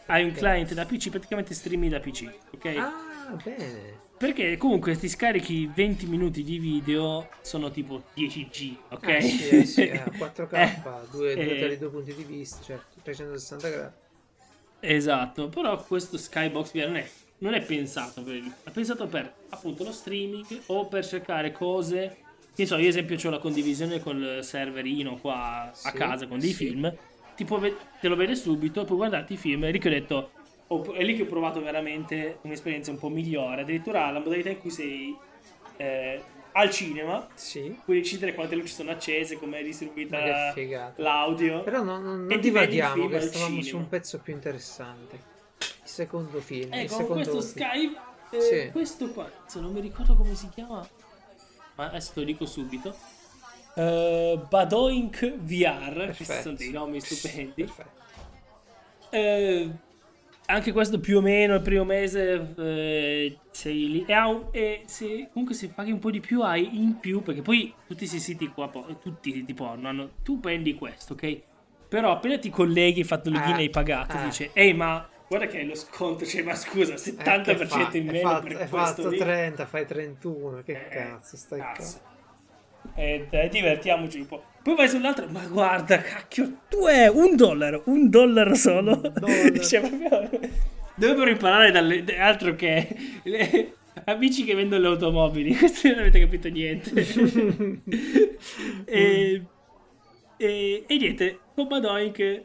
Hai 0.08 0.24
un 0.24 0.32
client 0.32 0.74
da 0.74 0.86
PC, 0.86 1.10
praticamente 1.10 1.54
streami 1.54 1.90
da 1.90 2.00
PC, 2.00 2.30
ok? 2.54 2.66
Ah, 2.78 3.36
bene. 3.42 4.02
Perché 4.18 4.58
comunque 4.58 4.98
ti 4.98 5.08
scarichi 5.08 5.70
20 5.74 6.08
minuti 6.08 6.44
di 6.44 6.58
video, 6.58 7.30
sono 7.42 7.72
tipo 7.72 8.04
10G, 8.16 8.76
ok? 8.90 9.08
Ah, 9.08 9.22
sì, 9.22 9.50
eh, 9.50 9.66
sì, 9.66 9.88
eh, 9.88 10.04
4K, 10.18 10.54
Eh, 10.54 10.82
due, 11.12 11.34
due 11.36 11.72
eh, 11.72 11.78
due 11.78 11.90
punti 11.90 12.14
di 12.14 12.24
vista, 12.24 12.62
certo, 12.64 13.00
360 13.02 13.70
gradi. 13.70 13.96
Esatto, 14.80 15.48
però 15.50 15.82
questo 15.84 16.18
Skybox 16.18 16.72
VR 16.72 16.88
non 16.88 16.98
è, 16.98 17.10
non 17.44 17.54
è 17.54 17.62
pensato 17.64 18.24
per 18.24 18.42
è 18.64 18.72
pensato 18.72 19.08
per 19.08 19.34
appunto 19.50 19.84
lo 19.84 19.92
streaming 19.92 20.46
o 20.68 20.88
per 20.88 21.06
cercare 21.06 21.52
cose. 21.52 22.18
Che 22.56 22.66
so, 22.66 22.76
io 22.76 22.84
ad 22.84 22.88
esempio 22.96 23.18
ho 23.28 23.30
la 23.32 23.40
condivisione 23.40 24.00
col 24.00 24.40
serverino 24.44 25.18
qua 25.18 25.70
a 25.70 25.72
Sì, 25.74 25.98
casa 25.98 26.28
con 26.28 26.40
dei 26.40 26.54
sì. 26.54 26.66
film. 26.68 26.94
Tipo, 27.36 27.60
te 28.00 28.08
lo 28.08 28.16
vede 28.16 28.36
subito, 28.36 28.86
puoi 28.86 28.98
guardarti 28.98 29.34
i 29.34 29.38
film. 29.38 29.66
È 29.66 29.72
lì 29.72 29.80
che 29.80 29.88
ho 29.88 29.92
detto, 29.92 30.32
ho- 30.68 30.94
è 30.94 31.04
lì 31.04 31.16
che 31.16 31.24
ho 31.24 31.26
provato 31.26 31.62
veramente 31.62 32.40
un'esperienza 32.44 32.92
un 32.92 33.00
po' 33.00 33.10
migliore. 33.10 33.62
Addirittura 33.62 34.12
la 34.12 34.20
modalità 34.20 34.50
in 34.50 34.60
cui 34.60 34.70
sei 34.70 35.16
eh, 35.78 36.24
al 36.54 36.70
cinema, 36.70 37.28
Sì. 37.34 37.76
puoi 37.84 37.98
decidere 37.98 38.36
quante 38.36 38.56
luci 38.56 38.72
sono 38.74 38.92
accese, 38.92 39.38
come 39.38 39.60
è 39.60 39.64
distribuita 39.64 40.54
l'audio. 40.98 41.64
Però 41.64 41.82
non, 41.84 42.04
non, 42.04 42.20
E 42.22 42.26
non 42.26 42.38
il 42.38 42.42
divaghiamo, 42.42 43.08
che 43.08 43.22
stavamo 43.22 43.62
su 43.62 43.78
un 43.78 43.90
pezzo 43.90 44.20
più 44.20 44.34
interessante. 44.34 45.33
Secondo 45.94 46.40
film. 46.42 46.74
il 46.74 46.80
Ecco, 46.80 46.96
secondo 46.96 47.14
questo 47.30 47.42
film. 47.42 47.68
Skype, 47.70 48.00
eh, 48.32 48.42
Sì. 48.42 48.72
questo 48.72 49.10
qua, 49.12 49.30
se 49.46 49.60
non 49.60 49.72
mi 49.72 49.80
ricordo 49.80 50.16
come 50.16 50.34
si 50.34 50.50
chiama, 50.50 50.88
ma 51.76 51.86
adesso 51.86 52.14
te 52.14 52.20
lo 52.22 52.26
dico 52.26 52.48
subito. 52.48 52.96
Eh, 53.76 54.40
Badoink 54.50 55.36
VR, 55.38 56.14
questi 56.16 56.42
sono 56.42 56.56
dei 56.56 56.72
nomi 56.72 57.00
stupendi. 57.00 57.64
Perfetto. 57.64 58.02
Eh, 59.12 59.70
anche 60.48 60.72
questo 60.72 61.00
più 61.00 61.18
o 61.20 61.22
meno 61.22 61.54
il 61.56 61.62
primo 61.62 61.84
mese 61.84 62.54
eh, 62.58 63.38
sei 63.52 63.90
lì. 63.92 64.06
E, 64.08 64.18
un- 64.18 64.48
e 64.52 64.82
se, 64.88 65.30
comunque 65.32 65.56
se 65.56 65.68
paghi 65.70 65.92
un 65.92 66.00
po' 66.00 66.10
di 66.10 66.20
più 66.20 66.42
hai 66.42 66.76
in 66.76 66.98
più, 67.00 67.22
perché 67.22 67.44
poi 67.44 67.72
tutti 67.88 68.00
questi 68.00 68.20
siti 68.20 68.48
qua, 68.48 68.68
tutti 69.00 69.30
i 69.30 69.34
siti 69.34 69.54
porno, 69.54 69.88
hanno, 69.90 70.10
tu 70.24 70.40
prendi 70.40 70.74
questo, 70.74 71.14
ok? 71.14 71.42
Però 71.88 72.12
appena 72.12 72.40
ti 72.40 72.50
colleghi, 72.50 73.02
hai 73.02 73.06
fatto 73.06 73.30
il 73.30 73.36
login 73.36 73.54
Ah, 73.54 73.58
hai 73.58 73.70
pagato, 73.70 74.18
ah. 74.18 74.24
dice, 74.24 74.50
ehi 74.54 74.74
ma 74.74 75.08
guarda 75.38 75.48
che 75.52 75.60
hai 75.60 75.66
lo 75.68 75.76
sconto, 75.76 76.26
cioè 76.26 76.44
ma 76.44 76.56
scusa, 76.56 76.94
Eh, 76.94 76.98
70% 76.98 77.58
che 77.58 77.66
fa- 77.66 77.90
in 77.98 78.08
è 78.08 78.12
meno 78.12 78.30
fatto, 78.30 78.44
per 78.48 78.52
è 78.58 78.68
questo 78.70 78.78
fatto 79.04 79.10
lì. 79.10 79.18
30, 79.18 79.66
fai 79.66 79.86
31. 79.88 80.62
Che 80.64 80.72
Eh, 80.72 80.88
cazzo, 80.90 81.38
stai 81.38 81.60
cazzo. 81.60 82.00
Eh, 82.96 83.28
dai, 83.30 83.50
divertiamoci 83.50 84.20
un 84.20 84.26
po'. 84.28 84.44
Poi 84.62 84.76
vai 84.76 84.88
sull'altro, 84.90 85.28
ma 85.30 85.42
guarda, 85.48 86.00
cacchio, 86.02 86.60
tu 86.70 86.86
è 86.86 87.08
un 87.08 87.36
dollaro, 87.36 87.84
un 87.86 88.10
dollaro 88.10 88.54
solo. 88.56 88.92
Un 89.02 89.12
dollaro. 89.20 89.60
Cioè, 89.64 89.80
proprio- 89.82 90.40
Dovrebbero 90.96 91.30
imparare 91.32 91.72
dalle 91.72 92.04
da- 92.04 92.26
altro 92.28 92.56
che 92.56 92.88
le 93.24 93.74
amici 94.06 94.44
che 94.44 94.54
vendono 94.54 94.82
le 94.82 94.88
automobili. 94.90 95.56
Questo 95.58 95.88
non 95.90 96.00
avete 96.00 96.20
capito 96.20 96.50
niente. 96.50 97.06
e, 98.86 99.44
e, 100.38 100.84
e 100.88 100.98
niente, 100.98 101.40
con 101.56 101.68
Badoink 101.68 102.44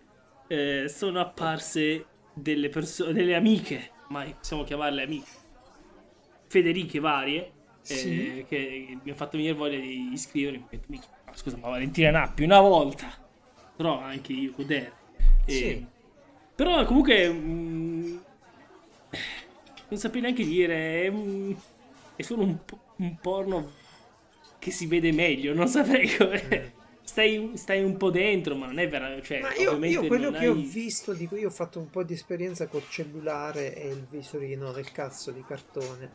eh, 0.49 0.85
sono 0.89 1.21
apparse 1.21 2.05
delle 2.41 2.69
persone, 2.69 3.13
delle 3.13 3.35
amiche, 3.35 3.91
ma 4.09 4.25
possiamo 4.25 4.65
chiamarle 4.65 5.03
amiche, 5.03 5.31
Federiche 6.47 6.99
varie, 6.99 7.41
eh, 7.47 7.95
Sì. 7.95 8.45
che 8.49 8.99
mi 9.03 9.11
ha 9.11 9.15
fatto 9.15 9.37
venire 9.37 9.55
voglia 9.55 9.79
di 9.79 10.13
iscrivermi. 10.13 10.59
Ho 10.65 10.67
detto, 10.71 10.87
"Minchia, 10.89 11.11
ma 11.27 11.35
Scusa, 11.35 11.57
ma 11.59 11.69
Valentina 11.69 12.11
Nappi 12.11 12.43
una 12.43 12.61
volta, 12.61 13.07
però 13.77 14.01
anche 14.01 14.33
io 14.33 14.53
godere. 14.57 14.93
E- 15.45 15.53
Sì. 15.53 15.87
Però 16.55 16.85
comunque 16.85 17.29
mm, 17.31 18.17
non 19.89 19.99
saprei 19.99 20.23
neanche 20.23 20.45
dire, 20.45 21.03
è, 21.05 21.09
un- 21.09 21.55
è 22.17 22.23
solo 22.23 22.43
un, 22.43 22.59
un 22.97 23.17
porno 23.21 23.71
che 24.59 24.71
si 24.71 24.87
vede 24.87 25.13
meglio, 25.13 25.55
non 25.55 25.69
saprei 25.69 26.09
come... 26.17 26.73
Stai, 27.11 27.53
stai 27.57 27.83
un 27.83 27.97
po' 27.97 28.11
dentro, 28.11 28.55
ma 28.55 28.67
non 28.67 28.79
è 28.79 28.89
vero. 28.89 29.21
Cioè, 29.23 29.41
Ma 29.41 29.55
io, 29.55 29.83
io 29.85 30.05
quello 30.07 30.31
che 30.33 30.49
ho 30.49 30.55
hai- 30.55 30.63
visto, 30.73 31.13
dico, 31.15 31.37
io 31.37 31.49
ho 31.49 31.51
fatto 31.51 31.79
un 31.79 31.89
po' 31.91 32.03
di 32.03 32.13
esperienza 32.13 32.67
col 32.69 32.87
cellulare 32.89 33.75
e 33.75 33.89
il 33.89 34.05
visorino 34.07 34.73
del 34.73 34.91
cazzo 34.91 35.31
di 35.31 35.43
cartone. 35.45 36.11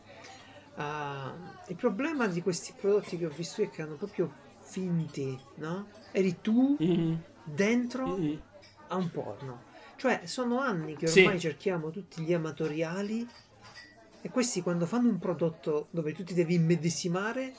Ah, 0.76 1.34
il 1.68 1.76
problema 1.76 2.28
di 2.28 2.42
questi 2.42 2.74
prodotti 2.74 3.18
che 3.18 3.26
ho 3.26 3.30
visto 3.30 3.62
è 3.62 3.70
che 3.70 3.82
hanno 3.82 3.96
proprio 3.96 4.32
finti, 4.60 5.40
no? 5.56 5.88
Eri 6.12 6.42
tu 6.42 6.78
Mhm, 6.80 7.24
dentro 7.44 8.06
mhm. 8.10 8.42
a 8.88 8.96
un 8.98 9.10
porno. 9.10 9.64
Cioè, 9.96 10.22
sono 10.26 10.60
anni 10.60 10.96
che 10.96 11.08
Sì. 11.08 11.22
ormai 11.22 11.40
cerchiamo 11.40 11.90
tutti 11.92 12.22
gli 12.22 12.34
amatoriali 12.34 13.28
e 14.22 14.30
questi 14.30 14.62
quando 14.62 14.86
fanno 14.86 15.10
un 15.10 15.20
prodotto 15.20 15.88
dove 15.92 16.14
tu 16.14 16.24
ti 16.24 16.34
devi 16.34 16.56
immedesimare, 16.56 17.54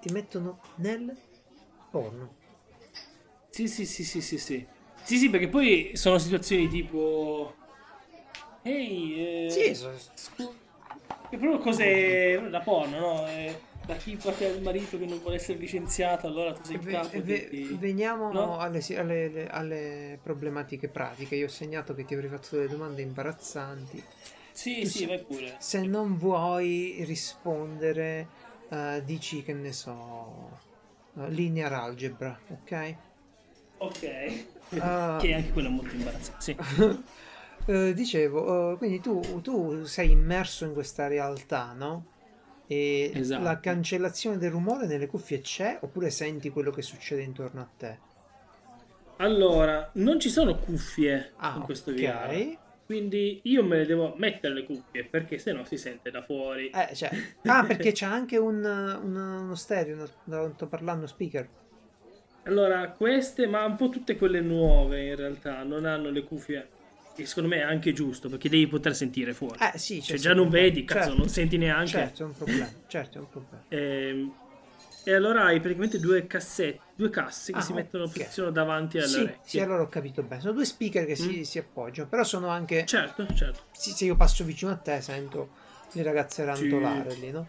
ti 0.00 0.12
mettono 0.12 0.58
nel 0.76 1.16
porno. 1.90 2.44
Sì, 3.56 3.68
sì, 3.68 3.86
sì, 3.86 4.04
sì, 4.04 4.20
sì, 4.20 4.36
sì. 4.36 4.66
Sì, 5.02 5.16
sì, 5.16 5.30
perché 5.30 5.48
poi 5.48 5.92
sono 5.94 6.18
situazioni 6.18 6.68
tipo... 6.68 7.54
Ehi, 8.64 9.14
eh... 9.18 9.48
Sì, 9.48 9.74
so- 9.74 9.90
È 11.30 11.36
proprio 11.38 11.56
cose 11.56 12.50
da 12.50 12.60
porno, 12.60 12.98
no? 12.98 13.26
Eh, 13.28 13.58
tipa 14.02 14.30
che 14.32 14.44
ha 14.44 14.48
il 14.50 14.60
marito 14.60 14.98
che 14.98 15.06
non 15.06 15.20
vuole 15.20 15.36
essere 15.36 15.56
licenziato, 15.56 16.26
allora 16.26 16.52
tu 16.52 16.64
sei 16.64 16.78
ve- 16.80 16.90
capo. 16.90 17.22
ve- 17.22 17.48
ti- 17.48 17.78
veniamo 17.80 18.30
no? 18.30 18.58
alle, 18.58 18.82
alle- 18.94 19.48
alle- 19.48 20.18
problematiche 20.22 20.88
pratiche. 20.88 21.36
Io 21.36 21.46
ho 21.46 21.48
segnato 21.48 21.94
che 21.94 22.04
ti 22.04 22.12
avrei 22.12 22.28
fatto 22.28 22.56
delle 22.56 22.68
domande 22.68 23.00
imbarazzanti. 23.00 24.02
Sì, 24.52 24.84
sì, 24.84 25.06
vai 25.06 25.24
pure. 25.24 25.54
Se 25.60 25.80
non 25.80 26.18
vuoi 26.18 27.02
rispondere, 27.06 28.26
eh, 28.68 29.00
dici 29.06 29.42
che 29.42 29.54
ne 29.54 29.72
so, 29.72 30.58
eh, 31.16 31.30
linear 31.30 31.72
algebra, 31.72 32.38
ok? 32.50 33.05
Ok. 33.78 34.44
Ah. 34.80 35.16
che 35.20 35.32
anche 35.32 35.52
quello 35.52 35.68
è 35.68 35.70
molto 35.70 35.94
imbarazzante. 35.94 36.40
Sì. 36.42 36.56
Eh, 37.68 37.94
dicevo, 37.94 38.74
eh, 38.74 38.76
quindi 38.78 39.00
tu, 39.00 39.40
tu 39.42 39.84
sei 39.86 40.12
immerso 40.12 40.64
in 40.64 40.72
questa 40.72 41.08
realtà, 41.08 41.72
no? 41.72 42.06
E 42.68 43.10
Esatto. 43.12 43.42
la 43.42 43.58
cancellazione 43.58 44.38
del 44.38 44.52
rumore 44.52 44.86
nelle 44.86 45.08
cuffie 45.08 45.40
c'è 45.40 45.78
oppure 45.82 46.10
senti 46.10 46.48
quello 46.50 46.70
che 46.70 46.82
succede 46.82 47.22
intorno 47.22 47.60
a 47.60 47.68
te? 47.76 47.98
Allora, 49.16 49.90
non 49.94 50.20
ci 50.20 50.28
sono 50.28 50.56
cuffie 50.58 51.32
Ah, 51.36 51.54
in 51.56 51.62
questo 51.62 51.90
ok. 51.90 51.96
VR. 51.96 52.58
Quindi 52.84 53.40
io 53.44 53.64
me 53.64 53.78
le 53.78 53.86
devo 53.86 54.14
mettere 54.16 54.54
le 54.54 54.64
cuffie 54.64 55.04
perché 55.04 55.38
sennò 55.38 55.64
si 55.64 55.76
sente 55.76 56.10
da 56.10 56.22
fuori. 56.22 56.70
Eh, 56.70 56.94
cioè, 56.94 57.10
ah, 57.46 57.64
perché 57.64 57.92
c'è 57.92 58.06
anche 58.06 58.36
un, 58.36 58.62
un- 58.64 59.16
uno 59.16 59.54
stereo, 59.54 60.08
no, 60.24 60.52
sto 60.54 60.68
parlando 60.68 61.06
speaker. 61.06 61.48
Allora, 62.46 62.88
queste, 62.90 63.46
ma 63.46 63.64
un 63.64 63.76
po' 63.76 63.88
tutte 63.88 64.16
quelle 64.16 64.40
nuove 64.40 65.04
in 65.08 65.16
realtà, 65.16 65.62
non 65.64 65.84
hanno 65.84 66.10
le 66.10 66.22
cuffie. 66.22 66.68
E 67.16 67.26
secondo 67.26 67.48
me 67.48 67.56
è 67.56 67.62
anche 67.62 67.92
giusto 67.92 68.28
perché 68.28 68.48
devi 68.48 68.66
poter 68.66 68.94
sentire 68.94 69.32
fuori. 69.32 69.58
Eh 69.58 69.78
sì, 69.78 70.00
cioè, 70.02 70.16
già 70.18 70.32
non 70.34 70.48
vedi, 70.48 70.84
cazzo, 70.84 70.98
certo, 71.00 71.18
non 71.18 71.28
senti 71.28 71.56
neanche. 71.56 71.90
Certo, 71.92 72.22
è 72.22 72.26
un 72.26 72.32
problema. 72.34 72.70
Certo, 72.86 73.18
è 73.18 73.20
un 73.20 73.28
problema. 73.28 73.64
Ehm, 73.68 74.32
E, 75.04 75.14
allora 75.14 75.44
hai 75.44 75.60
praticamente 75.60 76.00
due 76.00 76.26
cassette, 76.26 76.80
due 76.96 77.10
casse 77.10 77.52
che 77.52 77.58
Ah, 77.60 77.62
si 77.62 77.72
mettono 77.72 78.04
ok. 78.04 78.12
posizionano 78.12 78.52
davanti 78.54 78.98
alle 78.98 79.06
Sì, 79.06 79.20
orecchie. 79.20 79.38
sì, 79.44 79.60
allora 79.60 79.82
ho 79.82 79.88
capito 79.88 80.22
bene. 80.22 80.40
Sono 80.40 80.52
due 80.52 80.64
speaker 80.64 81.06
che 81.06 81.14
si, 81.14 81.38
Mm. 81.38 81.42
si 81.42 81.58
appoggiano, 81.58 82.08
però 82.08 82.24
sono 82.24 82.48
anche... 82.48 82.84
Certo, 82.86 83.24
certo. 83.34 83.60
sì, 83.72 83.92
se 83.92 84.04
io 84.04 84.16
passo 84.16 84.42
vicino 84.44 84.72
a 84.72 84.76
te 84.76 85.00
sento 85.00 85.48
le 85.92 86.02
ragazze 86.02 86.44
rantolare 86.44 87.14
lì, 87.14 87.30
no? 87.30 87.46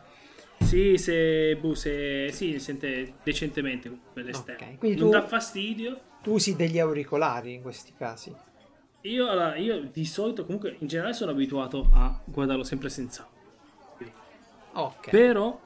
Sì, 0.60 0.98
se, 0.98 1.56
boh, 1.56 1.74
se 1.76 2.30
sì, 2.32 2.54
si 2.54 2.60
sente 2.60 3.14
decentemente 3.24 3.90
comunque 3.90 4.24
l'esterno. 4.24 4.68
Ok, 4.68 4.78
quindi 4.78 5.00
non 5.00 5.12
tu- 5.12 5.18
dà 5.18 5.28
fastidio. 5.28 6.02
Tu 6.22 6.32
usi 6.32 6.56
degli 6.56 6.80
auricolari 6.80 7.54
in 7.54 7.62
questi 7.62 7.94
casi. 7.98 8.34
Io, 9.02 9.30
allora, 9.30 9.56
io 9.56 9.82
di 9.92 10.06
solito 10.06 10.44
comunque 10.46 10.76
in 10.80 10.88
generale 10.88 11.14
sono 11.14 11.32
abituato 11.32 11.90
a 11.94 12.20
guardarlo 12.26 12.64
sempre 12.64 12.90
senza. 12.90 13.30
Ok. 14.74 15.10
Però, 15.10 15.60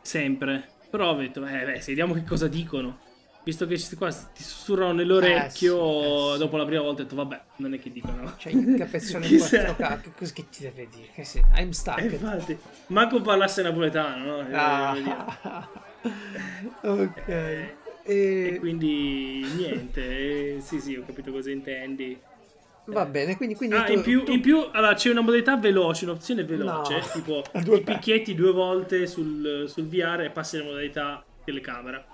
sempre. 0.00 0.68
Però 0.90 1.10
ho 1.10 1.16
detto, 1.16 1.44
eh, 1.44 1.64
beh, 1.64 1.82
vediamo 1.84 2.14
che 2.14 2.24
cosa 2.24 2.48
dicono. 2.48 2.98
Visto 3.46 3.64
che 3.64 3.74
questi 3.74 3.94
qua 3.94 4.08
ti 4.10 4.42
sussurrano 4.42 4.90
nell'orecchio, 4.92 5.76
Eh, 5.76 6.02
sì, 6.02 6.30
eh, 6.30 6.32
sì. 6.32 6.38
dopo 6.40 6.56
la 6.56 6.64
prima 6.64 6.82
volta 6.82 7.02
ho 7.02 7.04
detto, 7.04 7.14
vabbè, 7.14 7.40
non 7.58 7.74
è 7.74 7.78
che 7.78 7.92
dicono. 7.92 8.34
Cioè, 8.36 8.52
il 8.52 8.74
capezzone 8.76 9.24
in 9.24 9.30
Chissà. 9.30 9.62
4K, 9.78 10.00
che 10.00 10.10
cosa 10.18 10.32
che 10.32 10.44
ti 10.50 10.62
deve 10.62 10.88
dire? 10.92 11.08
Che 11.14 11.22
sì, 11.22 11.40
I'm 11.54 11.70
stuck. 11.70 12.00
Eh, 12.00 12.06
infatti, 12.06 12.58
manco 12.88 13.20
parlasse 13.20 13.62
napoletano, 13.62 14.42
no? 14.42 14.48
Eh. 14.50 14.54
Ah. 14.56 15.68
ok. 16.80 17.28
E 17.28 17.72
E- 18.02 18.56
quindi 18.58 19.46
niente, 19.56 20.56
eh, 20.56 20.60
sì 20.60 20.80
sì 20.80 20.96
ho 20.96 21.04
capito 21.06 21.30
cosa 21.30 21.50
intendi. 21.52 22.18
Va 22.86 23.04
bene, 23.06 23.36
quindi, 23.36 23.54
quindi 23.54 23.76
Ah, 23.76 23.84
tu- 23.84 23.92
in 23.92 24.02
più, 24.02 24.24
tu- 24.24 24.32
in 24.32 24.40
più 24.40 24.58
allora, 24.72 24.94
c'è 24.94 25.10
una 25.10 25.20
modalità 25.20 25.56
veloce, 25.56 26.04
un'opzione 26.04 26.42
veloce, 26.42 26.94
No. 26.94 27.00
tipo 27.12 27.74
i 27.76 27.80
picchietti 27.80 28.34
due 28.34 28.50
volte 28.50 29.06
sul, 29.06 29.66
sul 29.68 29.86
VR 29.86 30.22
e 30.22 30.30
passi 30.30 30.56
alla 30.56 30.64
modalità 30.66 31.24
telecamera. 31.44 32.04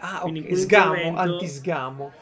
Ah, 0.00 0.20
quindi 0.20 0.40
ok, 0.40 0.56
sgamo, 0.56 0.94
momento- 0.94 1.20
antisgamo. 1.20 2.12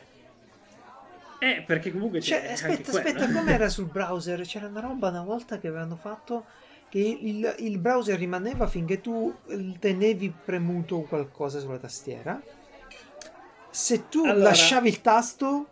Eh, 1.41 1.63
perché 1.65 1.93
comunque 1.93 2.19
c'è 2.19 2.27
Cioè, 2.27 2.39
anche 2.39 2.53
aspetta, 2.83 2.91
quello. 2.91 3.09
aspetta, 3.19 3.33
com'era 3.33 3.69
sul 3.71 3.87
browser? 3.87 4.41
C'era 4.43 4.67
una 4.67 4.81
roba 4.81 5.09
una 5.09 5.23
volta 5.23 5.59
che 5.59 5.69
avevano 5.69 5.97
fatto 5.97 6.45
che 6.89 6.99
il, 6.99 7.55
il 7.59 7.79
browser 7.79 8.19
rimaneva 8.19 8.67
finché 8.67 9.01
tu 9.01 9.33
eh, 9.49 9.77
tenevi 9.79 10.33
premuto 10.45 11.03
qualcosa 11.03 11.61
sulla 11.61 11.79
tastiera. 11.79 12.41
Se 13.71 14.09
tu 14.09 14.25
Allora- 14.25 14.49
lasciavi 14.49 14.89
il 14.89 15.01
tasto, 15.01 15.67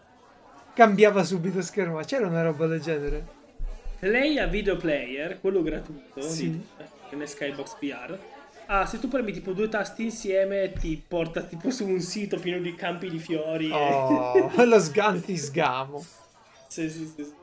cambiava 0.75 1.25
subito 1.25 1.61
schermo. 1.63 1.99
C'era 2.01 2.27
una 2.29 2.43
roba 2.43 2.67
del 2.67 2.81
genere. 2.81 3.35
Play 3.99 4.39
a 4.39 4.47
video 4.47 4.77
player, 4.77 5.41
quello 5.41 5.63
gratuito, 5.63 6.21
Sì. 6.21 6.51
di, 6.51 6.67
eh, 7.19 7.27
Skybox 7.27 7.77
VR. 7.81 8.19
Ah, 8.69 8.85
se 8.85 8.99
tu 8.99 9.09
premi 9.09 9.33
tipo 9.33 9.53
due 9.53 9.69
tasti 9.69 10.05
insieme 10.05 10.73
ti 10.73 11.01
porta 11.07 11.43
tipo 11.43 11.71
su 11.71 11.87
un 11.87 12.01
sito 12.01 12.39
pieno 12.39 12.59
di 12.61 12.75
campi 12.75 13.09
di 13.09 13.19
fiori. 13.19 13.71
e- 13.71 14.51
Oh, 14.57 14.65
lo 14.65 14.81
sganti-sgamo. 14.81 16.05
Sì, 16.69 16.91
sì, 16.91 17.07
sì, 17.07 17.25
sì. 17.25 17.35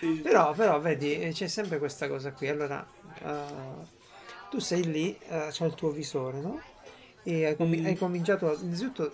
Sì. 0.00 0.20
Però, 0.22 0.52
però, 0.52 0.78
vedi, 0.80 1.18
eh, 1.18 1.30
c'è 1.32 1.46
sempre 1.48 1.78
questa 1.78 2.08
cosa 2.08 2.32
qui. 2.32 2.48
Allora, 2.48 2.86
eh, 3.22 3.86
tu 4.50 4.58
sei 4.58 4.84
lì, 4.84 5.16
eh, 5.28 5.48
c'è 5.50 5.64
il 5.66 5.74
tuo 5.74 5.90
visore, 5.90 6.40
no? 6.40 6.60
E 7.22 7.46
hai, 7.46 7.56
comi- 7.56 7.80
Mm. 7.80 7.84
hai 7.86 7.96
cominciato, 7.96 8.48
a- 8.50 8.54
innanzitutto 8.60 9.12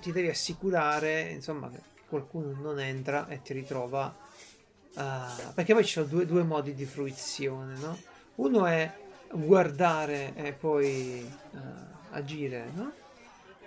ti 0.00 0.12
devi 0.12 0.28
assicurare, 0.28 1.30
insomma, 1.30 1.70
che 1.70 1.78
qualcuno 2.08 2.52
non 2.60 2.80
entra 2.80 3.28
e 3.28 3.40
ti 3.42 3.52
ritrova. 3.52 4.14
eh, 4.98 5.52
perché 5.54 5.74
poi 5.74 5.84
ci 5.84 5.92
sono 5.92 6.06
due, 6.06 6.24
due 6.24 6.42
modi 6.42 6.74
di 6.74 6.86
fruizione, 6.86 7.76
no? 7.76 7.98
Uno 8.36 8.64
è 8.66 8.90
guardare 9.32 10.34
e 10.34 10.52
poi 10.52 11.20
eh, 11.20 11.58
agire, 12.10 12.70
no? 12.74 12.92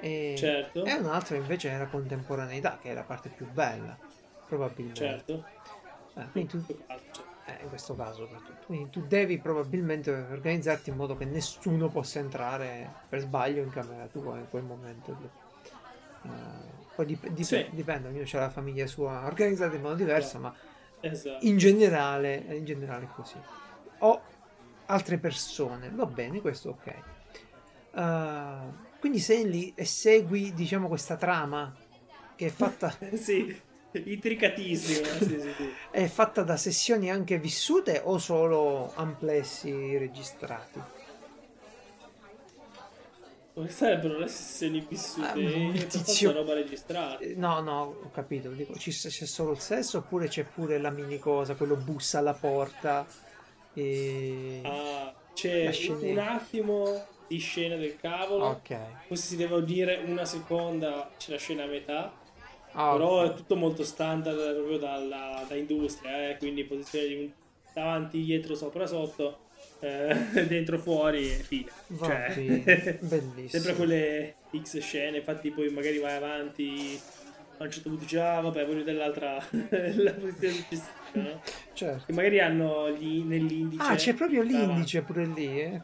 E, 0.02 0.34
Certo. 0.38 0.86
e 0.86 0.94
un 0.94 1.08
altro 1.08 1.36
invece 1.36 1.70
è 1.72 1.78
la 1.78 1.88
contemporaneità, 1.88 2.78
che 2.82 2.92
è 2.92 2.94
la 2.94 3.04
parte 3.04 3.30
più 3.30 3.46
bella, 3.52 3.98
probabilmente. 4.48 5.00
Certo. 5.00 5.44
Eh, 6.34 6.46
tu, 6.48 6.64
eh, 6.68 7.64
in 7.64 7.70
questo 7.70 7.96
caso 7.96 8.24
soprattutto. 8.24 8.66
Quindi 8.66 8.90
tu 8.90 9.02
devi 9.08 9.38
probabilmente 9.38 10.12
organizzarti 10.12 10.90
in 10.90 10.96
modo 10.96 11.18
che 11.18 11.26
nessuno 11.26 11.90
possa 11.90 12.20
entrare 12.20 12.90
per 13.10 13.20
sbaglio 13.20 13.62
in 13.62 13.70
camera 13.70 14.06
tua 14.08 14.38
in 14.38 14.48
quel 14.50 14.64
momento 14.64 15.16
lì. 15.20 15.30
Eh, 16.24 16.30
poi 16.96 17.06
dip- 17.06 17.28
dip- 17.28 17.46
Sì. 17.46 17.68
dipende, 17.72 18.08
ognuno 18.08 18.26
ha 18.32 18.40
la 18.40 18.50
famiglia 18.50 18.88
sua 18.88 19.26
organizzata 19.26 19.76
in 19.76 19.82
modo 19.82 19.96
diverso, 19.96 20.40
ma 20.40 20.54
Esatto. 21.02 21.46
in 21.46 21.58
generale, 21.58 22.36
in 22.50 22.66
generale 22.66 23.06
è 23.06 23.08
così. 23.16 23.38
O 24.00 24.22
altre 24.90 25.18
persone, 25.18 25.90
va 25.94 26.06
bene, 26.06 26.42
questo 26.42 26.70
ok. 26.72 26.94
Eh, 27.96 28.88
quindi 29.00 29.20
sei 29.20 29.50
lì 29.50 29.74
e 29.76 29.86
segui, 29.86 30.54
diciamo, 30.54 30.88
questa 30.88 31.16
trama 31.16 31.74
che 32.36 32.48
è 32.48 32.50
fatta 32.50 32.96
sì, 33.16 33.56
intricatissimo. 33.92 35.06
sì, 35.20 35.40
sì, 35.40 35.40
sì. 35.40 35.74
È 35.92 36.06
fatta 36.08 36.44
da 36.44 36.58
sessioni 36.58 37.10
anche 37.10 37.38
vissute 37.40 38.02
o 38.04 38.18
solo 38.18 38.92
amplessi 38.96 39.98
registrati? 39.98 40.82
Come 43.54 43.70
sarebbero 43.72 44.18
le 44.20 44.28
sessioni 44.28 44.80
vissute? 44.88 45.28
Ah, 45.28 45.34
Eh, 45.38 45.88
tizio- 45.88 46.32
roba 46.32 46.54
registrata. 46.54 47.20
Eh, 47.20 47.34
No, 47.36 47.60
no, 47.62 47.96
ho 48.04 48.12
capito. 48.12 48.50
Dico, 48.52 48.74
ci- 48.78 48.92
c'è 48.92 49.26
solo 49.26 49.52
il 49.52 49.60
sesso 49.60 49.98
oppure 50.00 50.28
c'è 50.30 50.46
pure 50.46 50.78
la 50.80 50.90
mini 50.92 51.20
cosa, 51.20 51.56
quello 51.56 51.76
bussa 51.76 52.20
alla 52.20 52.34
porta 52.34 53.06
e... 53.80 54.62
Ah, 54.64 55.14
c'è 55.34 55.72
un 55.90 56.18
attimo 56.18 57.06
di 57.28 57.38
scena 57.38 57.76
del 57.76 57.96
cavolo. 57.98 58.46
Ok. 58.46 58.76
Poi 59.08 59.18
se 59.18 59.28
si 59.28 59.36
deve 59.36 59.56
udire 59.56 60.02
una 60.06 60.26
seconda 60.26 61.10
c'è 61.18 61.32
la 61.32 61.38
scena 61.38 61.64
a 61.64 61.68
metà. 61.68 62.14
Ah, 62.74 62.92
Però 62.92 63.24
ok. 63.24 63.32
è 63.32 63.36
tutto 63.36 63.56
molto 63.56 63.84
standard 63.84 64.38
proprio 64.56 64.78
dalla, 64.78 65.44
da 65.48 65.56
industria, 65.56 66.30
eh, 66.30 66.38
quindi 66.38 66.64
posizione 66.66 67.08
di 67.08 67.14
un 67.16 67.32
davanti, 67.74 68.24
dietro, 68.24 68.56
sopra, 68.56 68.86
sotto, 68.86 69.40
eh, 69.80 70.14
dentro, 70.48 70.78
fuori 70.78 71.32
e 71.32 71.36
fine. 71.36 71.72
Va 71.88 72.06
Cioè, 72.08 72.98
bellissimo. 73.02 73.48
sempre 73.48 73.76
quelle 73.76 74.36
X 74.62 74.80
scene, 74.80 75.18
infatti 75.18 75.52
poi 75.52 75.70
magari 75.70 75.98
vai 76.00 76.16
avanti, 76.16 77.00
a 77.60 77.64
un 77.64 77.72
certo 77.72 77.90
punto 77.90 78.04
dici, 78.06 78.18
ah 78.18 78.40
vabbè, 78.40 78.66
voglio 78.66 78.78
vedere 78.80 78.98
l'altra, 78.98 79.36
la 79.52 80.14
posizione 80.14 80.54
successiva, 80.54 80.92
no? 81.14 81.42
Certo. 81.74 82.06
Che 82.06 82.14
magari 82.14 82.40
hanno 82.40 82.90
gli, 82.92 83.22
nell'indice. 83.24 83.84
Ah, 83.84 83.96
c'è 83.96 84.14
proprio 84.14 84.44
davanti. 84.44 84.66
l'indice 84.68 85.02
pure 85.02 85.26
lì, 85.26 85.60
eh? 85.62 85.82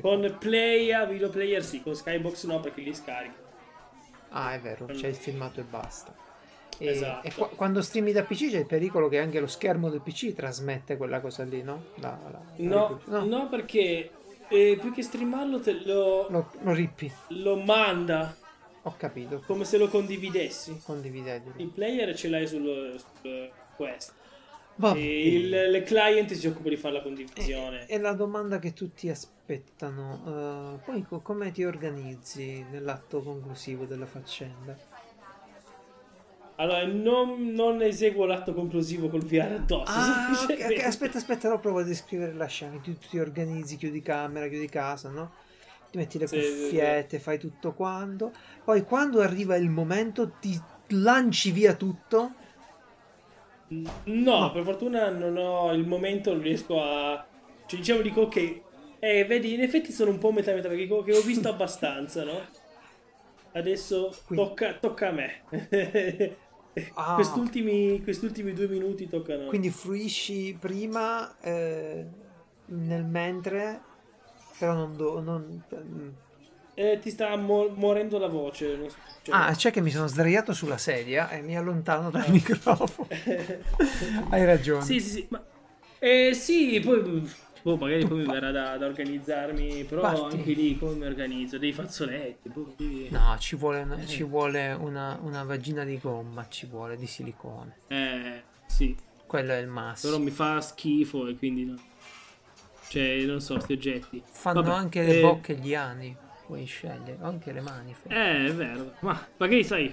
Con 0.00 0.36
Play 0.38 0.92
a 0.92 1.04
video 1.06 1.30
player 1.30 1.64
sì, 1.64 1.82
con 1.82 1.94
Skybox 1.94 2.44
no 2.46 2.60
perché 2.60 2.80
li 2.82 2.94
scarichi. 2.94 3.34
Ah, 4.30 4.52
è 4.54 4.60
vero, 4.60 4.86
c'è 4.86 5.08
il 5.08 5.14
filmato 5.14 5.60
e 5.60 5.64
basta. 5.64 6.14
E, 6.78 6.88
Esatto. 6.88 7.26
e 7.26 7.32
qua- 7.32 7.48
quando 7.48 7.80
streami 7.80 8.12
da 8.12 8.22
PC 8.22 8.50
c'è 8.50 8.58
il 8.58 8.66
pericolo 8.66 9.08
che 9.08 9.18
anche 9.18 9.40
lo 9.40 9.46
schermo 9.46 9.88
del 9.88 10.02
PC 10.02 10.34
trasmette 10.34 10.98
quella 10.98 11.20
cosa 11.20 11.42
lì, 11.44 11.62
no? 11.62 11.84
La- 11.96 12.18
la- 12.24 12.30
la 12.30 12.40
No, 12.56 12.88
riproduzione. 12.88 13.26
no, 13.26 13.48
perché 13.48 14.10
eh, 14.48 14.76
più 14.78 14.92
che 14.92 15.02
streamarlo 15.02 15.58
te 15.60 15.72
lo, 15.84 16.26
Lo, 16.28 16.50
lo 16.60 16.72
rippi, 16.74 17.10
lo 17.28 17.56
manda 17.56 18.36
ho 18.86 18.94
capito. 18.96 19.42
come 19.46 19.64
se 19.64 19.78
lo 19.78 19.88
condividessi. 19.88 20.80
Condividetelo. 20.84 21.54
Il 21.58 21.68
player 21.68 22.16
ce 22.16 22.28
l'hai 22.28 22.46
sul, 22.46 22.94
sul 23.20 23.50
Quest. 23.76 24.12
Va 24.76 24.94
E 24.94 25.28
il, 25.34 25.48
le 25.48 25.82
client 25.82 26.32
si 26.34 26.46
occupa 26.46 26.68
di 26.68 26.76
fare 26.76 26.94
la 26.94 27.02
condivisione. 27.02 27.86
È 27.86 27.98
la 27.98 28.12
domanda 28.12 28.58
che 28.58 28.72
tutti 28.72 29.08
aspettano. 29.08 30.78
eh, 30.78 30.84
poi 30.84 31.02
co- 31.02 31.20
come 31.20 31.50
ti 31.50 31.64
organizzi 31.64 32.64
nell'atto 32.70 33.22
conclusivo 33.22 33.86
della 33.86 34.06
faccenda? 34.06 34.76
Allora, 36.58 36.86
non, 36.86 37.52
non 37.52 37.82
eseguo 37.82 38.24
l'atto 38.24 38.54
conclusivo 38.54 39.08
col 39.08 39.22
VR 39.22 39.52
addosso. 39.56 39.92
Ah, 39.92 40.28
ok, 40.30 40.30
ok, 40.30 40.36
semplicemente. 40.38 40.82
aspetta, 40.84 41.18
aspetta, 41.18 41.46
allora 41.46 41.60
provo 41.60 41.78
a 41.80 41.82
descrivere 41.82 42.32
la 42.32 42.46
scena. 42.46 42.78
Tu 42.78 42.96
ti 42.96 43.18
organizzi, 43.18 43.76
chiudi 43.76 44.00
camera, 44.00 44.48
chiudi 44.48 44.68
casa, 44.68 45.10
no? 45.10 45.32
Ti 45.90 45.98
metti 45.98 46.18
le 46.18 46.28
Sì, 46.28 46.40
sì, 46.42 46.74
sì. 46.76 46.76
cuffiette, 46.78 47.18
fai 47.18 47.38
tutto 47.38 47.74
quanto. 47.74 48.32
Poi 48.64 48.84
quando 48.84 49.20
arriva 49.20 49.56
il 49.56 49.70
momento 49.70 50.36
ti 50.38 50.60
lanci 50.88 51.50
via 51.52 51.74
tutto. 51.74 52.36
No, 54.04 54.52
per 54.52 54.62
fortuna 54.62 55.10
non 55.10 55.36
ho 55.36 55.72
il 55.72 55.86
momento, 55.86 56.32
non 56.32 56.42
riesco 56.42 56.80
a... 56.82 57.26
Cioè, 57.66 57.78
diciamo, 57.80 58.00
dico, 58.02 58.22
ok, 58.22 58.64
Eh, 58.98 59.24
vedi, 59.26 59.54
in 59.54 59.60
effetti 59.60 59.92
sono 59.92 60.10
un 60.10 60.18
po' 60.18 60.32
metà 60.32 60.54
metà 60.54 60.68
perché 60.68 60.88
ho 60.92 61.22
visto 61.22 61.48
abbastanza, 61.48 62.24
no? 62.24 62.48
Adesso 63.52 64.24
tocca, 64.32 64.78
tocca 64.78 65.08
a 65.08 65.12
me. 65.12 65.44
Ah. 66.96 67.14
quest'ultimi, 67.14 68.02
quest'ultimi 68.02 68.52
due 68.52 68.68
minuti 68.68 69.08
toccano. 69.08 69.46
Quindi 69.48 69.70
fruisci 69.70 70.56
prima 70.58 71.38
eh, 71.40 72.06
nel 72.66 73.04
mentre, 73.04 73.82
però 74.58 74.74
non... 74.74 74.96
do- 74.96 75.20
non-. 75.20 75.62
Eh, 76.78 76.98
ti 77.00 77.10
sta 77.10 77.34
mo- 77.36 77.72
morendo 77.74 78.18
la 78.18 78.28
voce. 78.28 78.90
cioè- 79.22 79.34
Ah, 79.34 79.52
c'è 79.54 79.70
che 79.70 79.80
mi 79.80 79.90
sono 79.90 80.06
sdraiato 80.06 80.52
sulla 80.52 80.76
sedia 80.76 81.30
e 81.30 81.40
mi 81.40 81.56
allontano 81.56 82.10
dal 82.10 82.30
microfono. 82.30 83.08
Hai 84.30 84.44
ragione. 84.44 84.82
Sì, 84.84 85.00
sì, 85.00 85.08
sì. 85.10 85.26
Ma... 85.30 85.42
Eh, 85.98 86.34
sì, 86.34 86.78
poi... 86.84 87.26
boh, 87.62 87.76
magari 87.76 88.06
poi 88.06 88.18
mi 88.18 88.26
verrà 88.26 88.50
da, 88.50 88.76
da 88.76 88.84
organizzarmi, 88.86 89.84
però 89.84 90.02
Parti. 90.02 90.36
anche 90.36 90.52
lì 90.52 90.76
come 90.78 90.94
mi 90.96 91.06
organizzo? 91.06 91.56
Dei 91.56 91.72
fazzoletti, 91.72 92.50
boh, 92.50 92.74
devi- 92.76 93.08
No, 93.10 93.34
ci 93.38 93.56
vuole, 93.56 93.80
una, 93.80 94.04
ci 94.04 94.22
vuole 94.22 94.72
una, 94.72 95.18
una 95.22 95.44
vagina 95.44 95.82
di 95.84 95.98
gomma, 95.98 96.46
ci 96.48 96.66
vuole 96.66 96.96
di 96.98 97.06
silicone. 97.06 97.76
Eh, 97.88 98.42
sì. 98.66 98.94
Quello 99.26 99.52
è 99.52 99.56
il 99.56 99.66
massimo. 99.68 100.12
Però 100.12 100.22
mi 100.22 100.30
fa 100.30 100.60
schifo 100.60 101.26
e 101.26 101.36
quindi 101.36 101.64
no. 101.64 101.74
Cioè, 102.88 103.24
non 103.24 103.40
so, 103.40 103.58
sti 103.58 103.72
oggetti. 103.72 104.22
Fanno 104.30 104.62
Vabbè, 104.62 104.70
anche 104.72 105.02
le 105.02 105.14
eh, 105.14 105.20
bocche 105.20 105.54
e 105.54 105.56
gli 105.56 105.74
ani. 105.74 106.16
Puoi 106.46 106.64
scegliere, 106.64 107.18
anche 107.22 107.50
le 107.52 107.60
mani. 107.60 107.92
fai. 107.92 108.12
Eh, 108.12 108.46
è 108.48 108.52
vero. 108.54 108.94
Ma 109.00 109.28
magari 109.38 109.64
sai, 109.64 109.92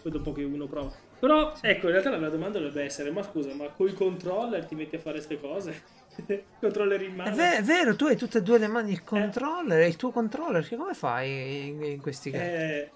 poi 0.00 0.12
dopo 0.12 0.32
che 0.32 0.44
uno 0.44 0.66
prova. 0.66 0.92
Però, 1.18 1.58
ecco, 1.60 1.86
in 1.86 1.92
realtà 1.92 2.10
la 2.10 2.18
vera 2.18 2.30
domanda 2.30 2.58
dovrebbe 2.58 2.84
essere, 2.84 3.10
ma 3.10 3.22
scusa, 3.22 3.54
ma 3.54 3.68
coi 3.70 3.92
controller 3.92 4.64
ti 4.66 4.74
metti 4.74 4.96
a 4.96 5.00
fare 5.00 5.16
queste 5.16 5.40
cose? 5.40 5.82
controller 6.60 7.02
in 7.02 7.14
È, 7.22 7.30
mano? 7.30 7.36
ve- 7.36 7.56
è 7.56 7.62
vero, 7.62 7.96
tu 7.96 8.04
hai 8.06 8.16
tutte 8.16 8.38
e 8.38 8.42
due 8.42 8.58
le 8.58 8.66
mani 8.68 8.92
il 8.92 9.04
controller, 9.04 9.80
è 9.80 9.84
il 9.86 9.96
tuo 9.96 10.10
controller, 10.10 10.66
che 10.66 10.76
come 10.76 10.92
fai 10.94 11.68
in, 11.68 11.82
in 11.82 12.00
questi 12.02 12.30
casi? 12.30 12.52
Eh, 12.54 12.90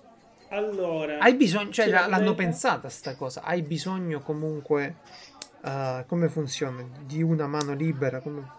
allora... 0.48 1.19
Hai 1.19 1.35
bisogno, 1.36 1.70
cioè 1.73 1.89
la- 1.89 2.06
l'hanno 2.06 2.35
l'avete? 2.35 2.35
pensata 2.35 2.89
sta 2.89 3.16
cosa, 3.16 3.43
hai 3.43 3.62
bisogno 3.62 4.20
comunque, 4.23 5.01
eh, 5.62 6.05
come 6.06 6.28
funziona, 6.28 6.82
di 7.05 7.23
una 7.23 7.47
mano 7.47 7.74
libera, 7.74 8.20
come... 8.20 8.52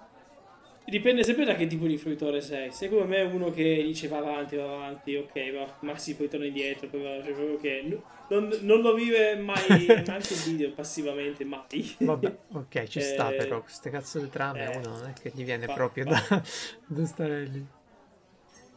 Dipende 0.87 1.23
sempre 1.23 1.45
da 1.45 1.55
che 1.55 1.65
tipo 1.65 1.87
di 1.87 1.97
fruitore 1.97 2.41
sei. 2.41 2.71
Se 2.71 2.89
come 2.89 3.05
me 3.05 3.17
è 3.17 3.23
uno 3.23 3.49
che 3.49 3.81
dice 3.83 4.07
va 4.07 4.17
avanti, 4.17 4.55
va 4.55 4.63
avanti, 4.65 5.15
ok, 5.15 5.51
va, 5.51 5.77
ma 5.81 5.97
sì, 5.97 6.15
poi 6.15 6.29
torna 6.29 6.45
indietro, 6.45 6.87
poi 6.87 7.01
va, 7.01 7.23
cioè 7.23 7.33
proprio 7.33 7.57
che 7.59 7.99
non, 8.29 8.49
non 8.61 8.81
lo 8.81 8.93
vive 8.93 9.35
mai, 9.35 9.57
neanche 9.87 10.33
il 10.33 10.39
video 10.45 10.71
passivamente, 10.71 11.43
mai. 11.43 11.95
Vabbè, 11.97 12.37
ok, 12.53 12.83
ci 12.83 13.01
sta 13.01 13.31
Eh, 13.31 13.35
però, 13.35 13.61
queste 13.61 13.89
cazzo 13.89 14.19
di 14.19 14.29
trame 14.29 14.65
eh, 14.65 14.77
uno 14.77 14.89
non 14.97 15.09
è 15.09 15.13
che 15.13 15.31
gli 15.33 15.43
viene 15.43 15.65
fa- 15.65 15.73
proprio 15.73 16.05
fa- 16.05 16.11
da, 16.11 16.43
da 16.85 17.05
stare 17.05 17.45
lì. 17.45 17.65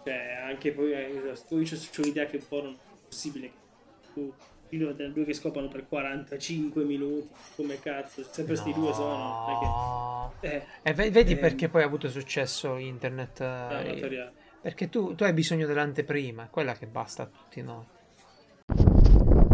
Cioè, 0.04 0.40
anche 0.44 0.72
poi, 0.72 0.92
eh, 0.92 1.10
io 1.10 1.30
ho 1.30 2.00
un'idea 2.00 2.26
che 2.26 2.36
un 2.36 2.48
po' 2.48 2.62
non 2.62 2.72
è 2.72 3.06
possibile 3.06 3.48
che 3.48 4.08
tu, 4.14 4.32
io 4.70 4.92
devo 4.92 5.12
due 5.12 5.24
che 5.24 5.32
scopano 5.34 5.68
per 5.68 5.86
45 5.88 6.84
minuti, 6.84 7.28
come 7.56 7.78
cazzo, 7.80 8.22
sempre 8.22 8.56
sti 8.56 8.72
due 8.72 8.92
sono, 8.92 9.44
No. 9.46 10.32
che... 10.40 10.46
Eh, 10.48 10.62
E 10.82 10.94
ve- 10.94 11.10
vedi 11.10 11.32
Ehm. 11.32 11.38
perché 11.40 11.68
poi 11.68 11.82
ha 11.82 11.86
avuto 11.86 12.08
successo 12.08 12.76
internet? 12.76 13.40
eh, 13.40 14.32
perché 14.60 14.88
tu, 14.88 15.14
tu 15.14 15.24
hai 15.24 15.32
bisogno 15.32 15.66
dell'anteprima, 15.66 16.44
è 16.44 16.50
quella 16.50 16.74
che 16.74 16.86
basta 16.86 17.22
a 17.24 17.26
tutti 17.26 17.62
noi. 17.62 17.84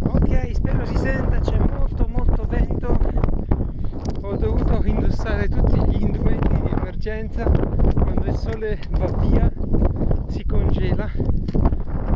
Ok, 0.06 0.50
spero 0.54 0.84
si 0.86 0.96
senta, 0.96 1.38
c'è 1.40 1.58
molto 1.58 2.06
molto 2.08 2.44
vento. 2.44 2.98
Ho 4.22 4.36
dovuto 4.36 4.82
indossare 4.84 5.48
tutti 5.48 5.78
gli 5.90 6.02
indumenti 6.02 6.48
di 6.60 6.70
emergenza. 6.70 7.44
Quando 7.44 8.24
il 8.26 8.36
sole 8.36 8.78
va 8.90 9.06
via 9.18 9.52
si 10.28 10.44
congela. 10.44 11.10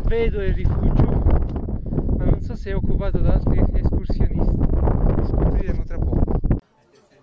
Vedo 0.05 0.41
il 0.41 0.53
rifugio, 0.53 1.18
ma 2.19 2.25
non 2.25 2.41
so 2.41 2.53
se 2.55 2.71
è 2.71 2.75
occupato 2.75 3.17
da 3.19 3.33
altri 3.33 3.63
escursionisti. 3.73 4.57
Scopriremo 5.25 5.83
tra 5.85 5.97
poco. 5.97 6.39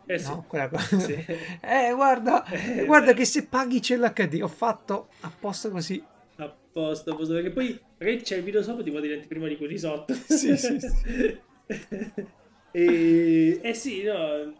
Eh 0.06 0.18
sì. 0.18 0.30
No, 0.30 0.44
quella 0.48 0.68
cosa. 0.68 0.98
Sì. 0.98 1.14
Eh, 1.60 1.92
guarda, 1.94 2.44
guarda 2.86 3.12
che 3.12 3.26
se 3.26 3.46
paghi 3.46 3.80
c'è 3.80 3.96
l'HD. 3.96 4.40
Ho 4.42 4.48
fatto 4.48 5.08
apposta 5.20 5.68
così. 5.68 6.02
A 6.36 6.54
posto, 6.72 7.12
a 7.12 7.14
posto, 7.16 7.34
perché 7.34 7.50
poi 7.50 7.78
magari 7.98 8.22
c'è 8.22 8.36
il 8.36 8.42
video 8.42 8.62
sopra 8.62 8.82
ti 8.82 8.90
può 8.90 9.00
prima 9.28 9.48
di 9.48 9.56
quelli 9.56 9.76
sotto. 9.76 10.14
Sì, 10.14 10.56
sì, 10.56 10.78
sì. 10.80 11.38
e, 12.72 13.60
eh 13.62 13.74
sì, 13.74 14.02
no, 14.04 14.54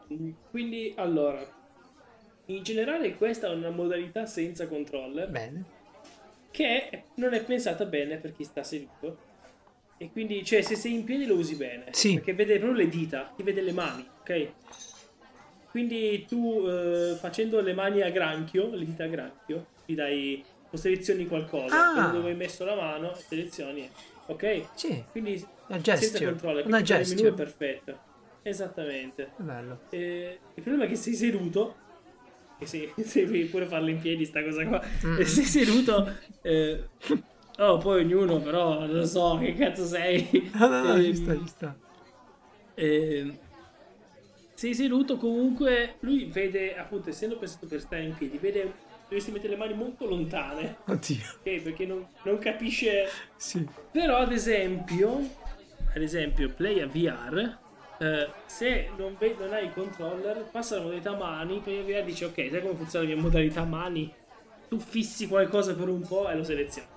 quindi 0.51 0.93
allora, 0.97 1.47
in 2.47 2.63
generale 2.63 3.15
questa 3.15 3.49
è 3.49 3.55
una 3.55 3.71
modalità 3.71 4.27
senza 4.27 4.67
controller 4.67 5.31
Bene. 5.31 5.65
che 6.51 7.05
non 7.17 7.35
è 7.35 7.43
pensata 7.45 7.85
bene 7.85 8.17
per 8.17 8.35
chi 8.35 8.45
sta 8.45 8.63
seduto. 8.63 9.26
E 9.99 10.11
quindi, 10.13 10.45
cioè, 10.45 10.61
se 10.63 10.77
sei 10.77 10.93
in 10.95 11.05
piedi 11.05 11.25
lo 11.27 11.37
usi 11.37 11.55
bene. 11.57 11.87
Sì. 11.93 12.15
Perché 12.15 12.35
vede 12.35 12.59
proprio 12.59 12.79
le 12.85 12.89
dita, 12.89 13.33
ti 13.35 13.43
vede 13.43 13.63
le 13.63 13.73
mani, 13.73 14.07
ok? 14.21 14.49
Quindi 15.71 16.25
tu 16.27 16.65
eh, 16.67 17.17
facendo 17.19 17.61
le 17.61 17.75
mani 17.75 18.01
a 18.03 18.11
granchio, 18.11 18.71
le 18.75 18.85
dita 18.85 19.05
a 19.05 19.09
granchio, 19.09 19.67
ti 19.85 19.95
dai, 19.95 20.43
o 20.71 20.77
selezioni 20.77 21.27
qualcosa. 21.27 21.93
Ah. 22.09 22.09
Dove 22.11 22.31
hai 22.31 22.37
messo 22.37 22.65
la 22.65 22.75
mano, 22.75 23.15
selezioni, 23.15 23.89
ok? 24.27 24.65
Sì, 24.75 25.05
Quindi 25.11 25.33
una 25.69 25.83
senza 25.83 25.95
gestion. 25.97 26.31
controller, 26.31 26.67
Una 26.67 26.77
quindi 26.83 26.93
per 26.93 27.01
il 27.01 27.07
menu 27.09 27.21
è 27.21 27.23
gestion. 27.23 27.35
perfetto. 27.35 27.99
Esattamente. 28.43 29.31
Bello. 29.37 29.81
Eh, 29.91 30.39
il 30.55 30.63
problema 30.63 30.85
è 30.85 30.89
che 30.89 30.97
sei 30.97 31.15
seduto, 31.15 31.75
e 32.59 32.67
se, 32.67 32.93
se 33.03 33.27
devi 33.27 33.45
pure 33.47 33.67
farlo 33.67 33.89
in 33.91 33.99
piedi 33.99 34.25
sta 34.25 34.43
cosa 34.43 34.65
qua, 34.67 34.83
Mm. 35.05 35.19
e 35.21 35.25
sei 35.27 35.45
seduto, 35.45 36.11
eh, 36.43 36.85
oh 37.59 37.79
poi 37.79 38.01
ognuno 38.05 38.41
però, 38.41 38.81
non 38.81 38.91
lo 38.93 39.07
so, 39.07 39.39
che 39.41 39.55
cazzo 39.55 39.85
sei. 39.87 40.51
No, 40.55 40.69
no, 40.69 40.83
no, 40.83 40.95
Ehm, 40.95 41.03
ci 41.05 41.15
sta, 41.15 41.37
ci 41.37 41.47
sta. 41.47 41.77
ehm, 42.75 43.39
sei 44.55 44.75
seduto 44.75 45.17
comunque, 45.19 45.97
lui 46.01 46.25
vede, 46.27 46.77
appunto, 46.77 47.11
essendo 47.11 47.37
pensato 47.37 47.67
per 47.67 47.81
stare 47.81 48.03
in 48.05 48.15
piedi, 48.15 48.39
vede, 48.39 48.73
dovresti 49.03 49.31
mettere 49.31 49.51
le 49.51 49.57
mani 49.59 49.75
molto 49.75 50.07
lontane, 50.07 50.79
Oddio. 50.87 51.17
ok? 51.41 51.61
Perché 51.63 51.85
non, 51.87 52.07
non 52.23 52.39
capisce... 52.39 53.05
Sì. 53.37 53.67
Però 53.91 54.17
ad 54.17 54.33
esempio, 54.33 55.19
ad 55.95 56.01
esempio, 56.03 56.49
Play 56.51 56.81
a 56.81 56.87
VR, 56.87 57.59
eh, 57.99 58.29
se 58.47 58.89
non, 58.97 59.15
ve- 59.19 59.37
non 59.39 59.53
hai 59.53 59.67
il 59.67 59.73
controller, 59.75 60.49
passa 60.51 60.77
la 60.77 60.83
modalità 60.83 61.15
mani, 61.15 61.61
Play 61.61 61.81
a 61.81 61.83
VR 62.01 62.05
dice 62.05 62.25
ok, 62.27 62.49
sai 62.51 62.61
come 62.63 62.75
funziona 62.77 63.07
la 63.07 63.13
mia 63.15 63.23
modalità 63.23 63.65
mani? 63.65 64.11
Tu 64.69 64.79
fissi 64.79 65.29
qualcosa 65.29 65.75
per 65.75 65.89
un 65.89 66.01
po' 66.07 66.29
e 66.31 66.35
lo 66.35 66.43
selezioni. 66.45 66.89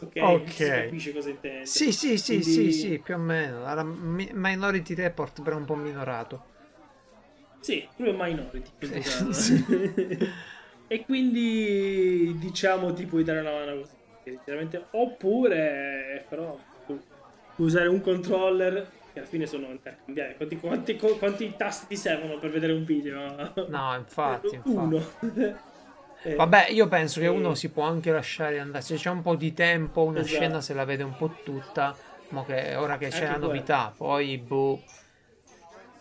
Ok, 0.00 0.12
Ok. 0.22 0.48
si 0.50 0.64
capisce 0.68 1.12
cosa 1.12 1.28
intende. 1.30 1.66
Sì, 1.66 1.92
sì, 1.92 2.18
sì, 2.18 2.40
Quindi- 2.40 2.72
sì, 2.72 2.72
sì, 2.72 2.98
più 2.98 3.14
o 3.14 3.18
meno. 3.18 3.64
Alla 3.64 3.82
mi- 3.82 4.30
Minority 4.32 4.94
Report 4.94 5.42
però 5.42 5.56
un 5.56 5.64
po' 5.64 5.74
minorato. 5.74 6.54
Sì, 7.60 7.86
lui 7.96 8.10
è 8.10 8.12
minority 8.12 8.70
in 8.80 8.90
questo 8.90 9.32
Sì, 9.32 9.64
e 10.88 11.04
quindi 11.04 12.36
diciamo 12.38 12.92
ti 12.92 13.06
puoi 13.06 13.24
dare 13.24 13.40
una 13.40 13.50
mano 13.52 13.80
così. 13.80 13.94
Sinceramente. 14.22 14.86
Oppure 14.90 16.24
però 16.28 16.58
usare 17.56 17.88
un 17.88 18.00
controller 18.00 18.90
che 19.12 19.18
alla 19.20 19.28
fine 19.28 19.46
sono 19.46 19.66
intercambiabili. 19.68 20.36
Quanti, 20.36 20.96
quanti, 20.96 21.18
quanti 21.18 21.54
tasti 21.56 21.86
ti 21.88 21.96
servono 21.96 22.38
per 22.38 22.50
vedere 22.50 22.72
un 22.72 22.84
video? 22.84 23.52
No, 23.68 23.94
infatti, 23.96 24.54
infatti. 24.62 24.68
Uno. 24.70 25.10
Eh, 25.36 25.54
Vabbè, 26.34 26.68
io 26.70 26.88
penso 26.88 27.20
che 27.20 27.26
Eh. 27.26 27.30
uno 27.30 27.54
si 27.54 27.68
può 27.68 27.84
anche 27.84 28.10
lasciare 28.10 28.58
andare. 28.58 28.82
Se 28.82 28.96
c'è 28.96 29.10
un 29.10 29.22
po' 29.22 29.36
di 29.36 29.54
tempo, 29.54 30.02
una 30.02 30.20
Esatto. 30.20 30.34
scena 30.34 30.60
se 30.60 30.74
la 30.74 30.84
vede 30.84 31.02
un 31.04 31.16
po' 31.16 31.36
tutta. 31.44 31.96
Mo 32.30 32.44
che 32.44 32.74
ora 32.74 32.98
che 32.98 33.08
c'è 33.08 33.14
Anche 33.18 33.26
la 33.26 33.32
quello. 33.34 33.46
novità, 33.46 33.94
poi 33.96 34.36
boh. 34.38 34.82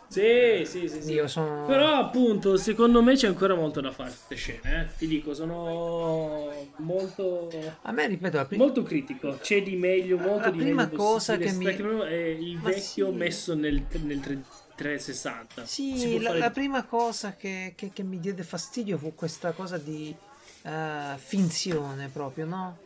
Sì, 0.07 0.63
sì, 0.65 0.87
sì, 0.87 1.01
sì. 1.01 1.13
Io 1.13 1.27
sono. 1.27 1.65
Però 1.65 1.95
appunto, 1.97 2.57
secondo 2.57 3.01
me 3.03 3.15
c'è 3.15 3.27
ancora 3.27 3.53
molto 3.55 3.81
da 3.81 3.91
fare 3.91 4.09
queste 4.09 4.35
scene, 4.35 4.81
eh. 4.81 4.95
Ti 4.97 5.07
dico, 5.07 5.33
sono 5.33 6.51
molto 6.77 7.49
A 7.81 7.91
me, 7.91 8.07
ripeto, 8.07 8.37
la 8.37 8.45
prima. 8.45 8.63
molto 8.63 8.83
critico. 8.83 9.37
C'è 9.41 9.61
di 9.61 9.75
meglio, 9.75 10.17
molto 10.17 10.45
La 10.45 10.49
di 10.51 10.57
prima 10.59 10.83
meglio 10.85 10.95
cosa 10.97 11.37
possibile, 11.37 11.75
che 11.75 11.83
mi- 11.83 12.01
è 12.07 12.13
il 12.15 12.57
Ma 12.57 12.69
vecchio 12.69 13.09
sì. 13.11 13.15
messo 13.17 13.55
nel, 13.55 13.83
nel 14.03 14.19
tre- 14.19 14.41
360. 14.75 15.65
Si 15.65 15.97
Sì, 15.97 16.19
la, 16.19 16.27
fare 16.29 16.39
la 16.39 16.51
prima 16.51 16.83
cosa 16.85 17.35
che, 17.35 17.73
che- 17.75 17.91
che 17.93 18.03
mi 18.03 18.19
diede 18.19 18.43
fastidio 18.43 18.97
fu 18.97 19.15
questa 19.15 19.51
cosa 19.53 19.77
di 19.77 20.15
eh, 20.63 21.15
finzione 21.17 22.07
proprio, 22.09 22.45
no? 22.45 22.77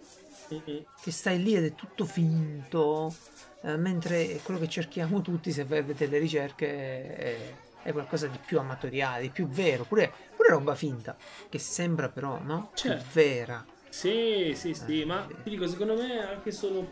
Mm-mm. 0.54 0.84
Che 1.02 1.12
stai 1.12 1.42
lì 1.42 1.56
ed 1.56 1.66
è 1.66 1.76
tutto 1.76 2.06
finto, 2.06 3.14
eh, 3.62 3.76
mentre 3.78 4.40
quello 4.44 4.60
che 4.60 4.68
cerchiamo 4.68 5.22
tutti, 5.22 5.52
se 5.52 5.64
vedete 5.64 6.08
le 6.08 6.18
ricerche, 6.18 7.16
è, 7.16 7.38
è 7.84 7.92
qualcosa 7.92 8.28
di 8.28 8.38
più 8.46 8.60
amatoriale, 8.60 9.24
di 9.24 9.30
più 9.30 9.48
vero, 9.48 9.84
pure, 9.86 10.12
pure 10.36 10.50
roba 10.50 10.76
finta, 10.76 11.16
che 11.50 11.58
sembra 11.60 12.10
però, 12.10 12.40
no? 12.44 12.72
Più 12.74 12.90
Certo. 12.90 13.06
vera. 13.14 13.66
Sì, 13.90 14.54
sì, 14.56 14.74
sì, 14.74 15.02
Eh, 15.02 15.06
ma 15.06 15.26
ti 15.44 15.50
dico, 15.50 15.68
secondo 15.68 15.96
me 15.96 16.20
anche 16.20 16.52
solo 16.52 16.88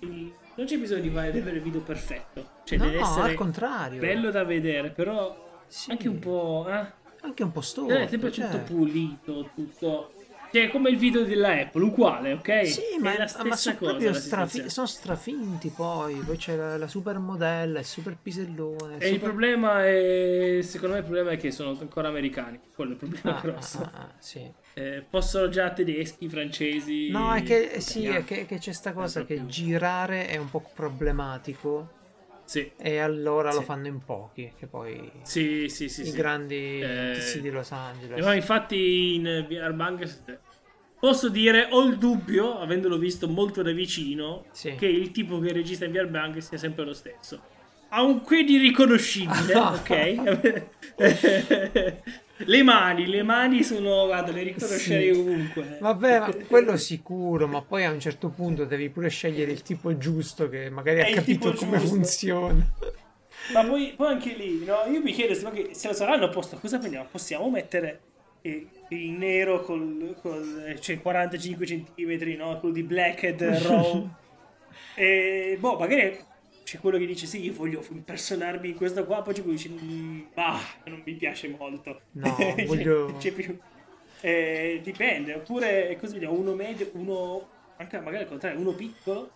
il- 0.00 0.32
non 0.58 0.66
c'è 0.66 0.76
bisogno 0.76 1.02
di 1.02 1.10
fare 1.10 1.28
avere 1.28 1.56
il 1.56 1.62
video 1.62 1.80
perfetto. 1.80 2.50
Cioè, 2.64 2.78
no, 2.78 2.84
deve 2.86 2.98
essere 2.98 3.28
al 3.30 3.34
contrario. 3.34 4.00
bello 4.00 4.30
da 4.30 4.42
vedere, 4.42 4.90
però 4.90 5.62
Sì. 5.68 5.92
anche 5.92 6.08
un 6.08 6.18
po', 6.18 6.66
eh? 6.68 6.92
Anche 7.20 7.42
un 7.44 7.52
po' 7.52 7.60
storto. 7.60 7.94
è 7.94 8.06
sempre 8.08 8.32
cioè. 8.32 8.48
tutto 8.50 8.62
pulito, 8.64 9.50
tutto... 9.54 10.12
Cioè, 10.50 10.64
è 10.64 10.70
come 10.70 10.88
il 10.88 10.96
video 10.96 11.24
della 11.24 11.50
Apple, 11.60 11.84
uguale, 11.84 12.32
ok? 12.32 12.66
Sì, 12.66 12.80
è 12.96 12.98
ma, 13.00 13.12
la 13.12 13.18
ma 13.18 13.26
stessa 13.26 13.54
sono 13.56 13.76
cosa. 13.76 13.90
proprio 13.90 14.10
la 14.10 14.16
strafi- 14.18 14.70
sono 14.70 14.86
strafinti 14.86 15.68
poi. 15.68 16.14
Poi 16.14 16.36
c'è 16.38 16.56
la, 16.56 16.76
la 16.78 16.86
supermodella, 16.88 17.78
il 17.80 17.84
super 17.84 18.16
pisellone. 18.20 18.96
il 18.96 19.02
E 19.02 19.06
il 19.08 19.12
super- 19.14 19.28
problema 19.28 19.84
è, 19.86 20.58
secondo 20.62 20.94
me 20.94 21.00
il 21.00 21.04
problema 21.06 21.30
è 21.32 21.36
che 21.36 21.50
sono 21.50 21.76
ancora 21.78 22.08
americani, 22.08 22.58
quello 22.74 22.92
è 22.92 22.94
il 22.94 22.98
problema 22.98 23.36
Ah, 23.36 23.40
grosso. 23.42 23.78
ah, 23.82 23.90
ah, 23.92 24.08
sì. 24.18 24.50
Eh, 24.78 25.04
fossero 25.08 25.48
già 25.48 25.70
tedeschi, 25.72 26.28
francesi. 26.28 27.10
No, 27.10 27.34
è 27.34 27.42
che 27.42 27.70
eh, 27.72 27.80
sì, 27.80 28.04
è 28.06 28.22
che, 28.24 28.46
che 28.46 28.58
c'è 28.58 28.72
sta 28.72 28.92
cosa 28.92 29.20
Eh, 29.20 29.24
che 29.26 29.44
girare 29.46 30.28
è 30.28 30.36
un 30.36 30.48
po' 30.48 30.62
problematico 30.74 31.96
Sì, 32.44 32.70
e 32.76 32.98
allora 32.98 33.52
lo 33.52 33.58
Sì. 33.58 33.64
fanno 33.64 33.88
in 33.88 34.04
pochi, 34.04 34.52
che 34.56 34.66
poi 34.66 35.10
sì, 35.22 35.68
sì, 35.68 35.88
sì. 35.88 36.02
i 36.02 36.04
sì. 36.06 36.16
grandi 36.16 36.80
Eh, 36.80 37.38
di 37.40 37.50
Los 37.50 37.72
Angeles. 37.72 38.24
Poi 38.24 38.36
infatti 38.36 39.14
in 39.16 39.46
VR 39.48 39.72
Bank 39.72 40.40
posso 41.00 41.28
dire, 41.28 41.68
ho 41.70 41.82
il 41.84 41.98
dubbio, 41.98 42.58
avendolo 42.58 42.98
visto 42.98 43.28
molto 43.28 43.62
da 43.62 43.72
vicino, 43.72 44.44
Sì. 44.52 44.74
che 44.76 44.86
il 44.86 45.10
tipo 45.10 45.40
che 45.40 45.52
registra 45.52 45.86
in 45.86 45.92
VR 45.92 46.40
sia 46.40 46.56
sempre 46.56 46.84
lo 46.84 46.94
stesso. 46.94 47.40
Ha 47.90 48.02
un 48.02 48.20
que 48.22 48.44
di 48.44 48.58
riconoscibile, 48.58 49.54
ok? 49.56 50.66
Le 52.38 52.62
mani, 52.62 53.06
le 53.06 53.22
mani 53.22 53.62
sono, 53.62 54.06
guarda, 54.06 54.32
le 54.32 54.42
riconoscerei 54.42 55.12
Sì. 55.12 55.20
ovunque. 55.20 55.78
Vabbè, 55.80 56.18
ma 56.20 56.34
quello 56.46 56.76
sicuro, 56.76 57.46
ma 57.46 57.62
poi 57.62 57.84
a 57.84 57.90
un 57.90 58.00
certo 58.00 58.28
punto 58.28 58.64
devi 58.64 58.88
pure 58.90 59.08
scegliere 59.08 59.50
il 59.52 59.62
tipo 59.62 59.96
giusto 59.96 60.48
che 60.48 60.70
magari 60.70 61.00
È 61.00 61.02
ha 61.02 61.08
il 61.08 61.14
capito 61.14 61.52
come 61.54 61.78
giusto. 61.78 61.94
funziona. 61.94 62.72
Ma 63.52 63.64
poi, 63.64 63.94
poi 63.96 64.06
anche 64.08 64.34
lì, 64.34 64.64
no? 64.64 64.84
Io 64.90 65.00
mi 65.00 65.12
chiedo 65.12 65.34
se, 65.34 65.68
se 65.72 65.88
lo 65.88 65.94
saranno 65.94 66.26
a 66.26 66.28
posto, 66.28 66.56
cosa 66.58 66.78
prendiamo? 66.78 67.06
Possiamo 67.10 67.48
mettere 67.50 68.00
eh, 68.42 68.66
il 68.90 69.10
nero 69.10 69.64
eh, 70.66 70.80
cioè 70.80 71.00
45 71.00 71.66
cm, 71.66 72.34
no? 72.36 72.58
Quello 72.58 72.74
di 72.74 72.82
Blackhead 72.82 73.42
Raw. 73.42 74.08
e 74.94 75.56
boh, 75.58 75.78
magari 75.78 76.18
c'è 76.68 76.78
quello 76.80 76.98
che 76.98 77.06
dice 77.06 77.24
sì, 77.24 77.42
io 77.42 77.54
voglio 77.54 77.82
impersonarmi 77.90 78.68
in 78.68 78.74
questo 78.74 79.06
qua, 79.06 79.22
poi 79.22 79.32
c'è 79.32 79.40
quello 79.42 79.56
che 79.56 79.68
dice 79.70 79.82
"Mm, 79.82 80.20
bah, 80.34 80.60
non 80.84 81.00
mi 81.02 81.14
piace 81.14 81.48
molto. 81.48 82.02
No, 82.12 82.34
C'è- 82.36 82.66
voglio- 82.66 83.16
c'è 83.16 83.32
più- 83.32 83.58
eh, 84.20 84.78
dipende, 84.82 85.32
oppure 85.32 85.96
cosa 85.98 86.12
vediamo? 86.12 86.34
Uno 86.34 86.54
medio, 86.54 86.90
uno 86.92 87.48
anche 87.78 87.98
magari 88.00 88.24
al 88.24 88.28
contrario, 88.28 88.58
uno 88.60 88.72
piccolo. 88.74 89.30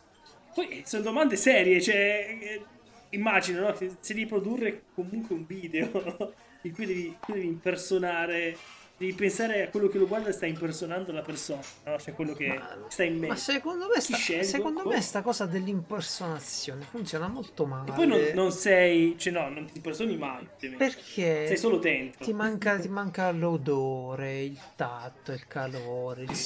Poi 0.54 0.68
eh, 0.68 0.82
sono 0.84 1.02
domande 1.02 1.36
serie, 1.36 1.80
cioè 1.80 2.36
eh, 2.38 2.62
immagino 3.10 3.60
no? 3.62 3.72
che 3.72 3.92
se 4.00 4.12
devi 4.12 4.26
produrre 4.26 4.82
comunque 4.94 5.34
un 5.34 5.46
video 5.46 6.34
in 6.62 6.74
cui 6.74 6.84
devi, 6.84 7.16
cui 7.18 7.32
devi 7.32 7.46
impersonare, 7.46 8.54
devi 9.02 9.14
pensare 9.14 9.62
a 9.64 9.68
quello 9.68 9.88
che 9.88 9.98
lo 9.98 10.06
guarda 10.06 10.28
e 10.28 10.32
sta 10.32 10.46
impersonando 10.46 11.10
la 11.10 11.22
persona, 11.22 11.60
no? 11.84 11.98
cioè 11.98 12.14
quello 12.14 12.34
che 12.34 12.46
Ma- 12.46 12.76
sta 12.88 13.02
in 13.02 13.18
Ma 13.18 13.26
mezzo. 13.28 13.50
secondo 13.50 13.88
me, 13.92 14.00
sta, 14.00 14.16
scelgo? 14.16 14.44
secondo 14.44 14.84
me 14.86 15.00
sta 15.00 15.22
cosa 15.22 15.46
dell'impersonazione 15.46 16.84
funziona 16.84 17.26
molto 17.26 17.66
male. 17.66 17.90
E 17.90 17.92
poi 17.92 18.06
non, 18.06 18.30
non 18.34 18.52
sei, 18.52 19.16
cioè 19.18 19.32
no, 19.32 19.48
non 19.48 19.66
ti 19.66 19.72
impersoni 19.76 20.16
mai, 20.16 20.46
ovviamente. 20.54 20.84
Perché 20.84 21.46
sei 21.48 21.56
solo 21.56 21.78
dentro. 21.78 22.24
ti 22.24 22.32
manca, 22.32 22.78
ti 22.78 22.88
manca 22.88 23.30
l'odore, 23.32 24.42
il 24.42 24.58
tatto, 24.76 25.32
il 25.32 25.46
calore, 25.48 26.22
il 26.22 26.38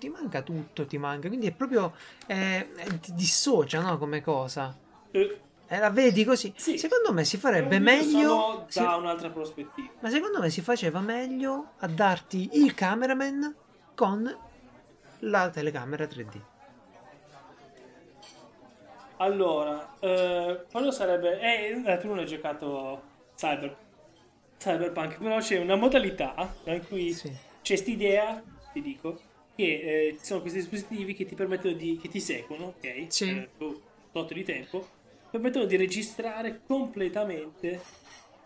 ti 0.00 0.08
manca 0.08 0.42
tutto, 0.42 0.84
ti 0.84 0.98
manca. 0.98 1.28
Quindi 1.28 1.46
è 1.46 1.52
proprio 1.52 1.94
eh, 2.26 2.68
ti 3.00 3.14
dissocia, 3.14 3.80
no? 3.80 3.96
Come 3.98 4.20
cosa. 4.20 4.76
Eh, 5.12 5.38
E 5.72 5.78
la 5.78 5.88
vedi 5.88 6.22
così. 6.24 6.52
Sì. 6.54 6.76
Secondo 6.76 7.14
me 7.14 7.24
si 7.24 7.38
farebbe 7.38 7.76
un 7.76 7.82
meglio. 7.82 8.20
solo 8.28 8.64
se- 8.68 8.82
da 8.82 8.96
un'altra 8.96 9.30
prospettiva. 9.30 9.88
Ma 10.00 10.10
secondo 10.10 10.38
me 10.38 10.50
si 10.50 10.60
faceva 10.60 11.00
meglio 11.00 11.70
a 11.78 11.86
darti 11.86 12.50
il 12.60 12.74
cameraman 12.74 13.54
con 13.94 14.38
la 15.20 15.48
telecamera 15.48 16.04
3D. 16.04 16.40
Allora, 19.16 19.94
eh, 20.00 20.64
quello 20.70 20.90
sarebbe... 20.90 21.40
Eh, 21.40 21.82
eh, 21.86 21.98
tu 21.98 22.08
non 22.08 22.18
hai 22.18 22.26
giocato 22.26 23.00
Cyber, 23.36 23.74
Cyberpunk, 24.58 25.16
però 25.18 25.38
c'è 25.38 25.58
una 25.58 25.76
modalità 25.76 26.34
in 26.64 26.86
cui 26.86 27.12
Sì. 27.14 27.28
c'è 27.30 27.36
quest'idea, 27.76 28.42
ti 28.74 28.82
dico, 28.82 29.18
che 29.54 29.62
eh, 30.08 30.16
ci 30.18 30.24
sono 30.26 30.40
questi 30.42 30.58
dispositivi 30.58 31.14
che 31.14 31.24
ti 31.24 31.34
permettono 31.34 31.72
di... 31.74 31.98
che 32.02 32.08
ti 32.08 32.20
seguono, 32.20 32.74
ok? 32.78 33.06
Sì. 33.08 33.28
Eh, 33.30 33.48
tu- 33.56 33.80
tot 34.10 34.32
di 34.34 34.42
tempo, 34.42 34.86
permettono 35.32 35.64
di 35.64 35.76
registrare 35.76 36.60
completamente 36.66 37.80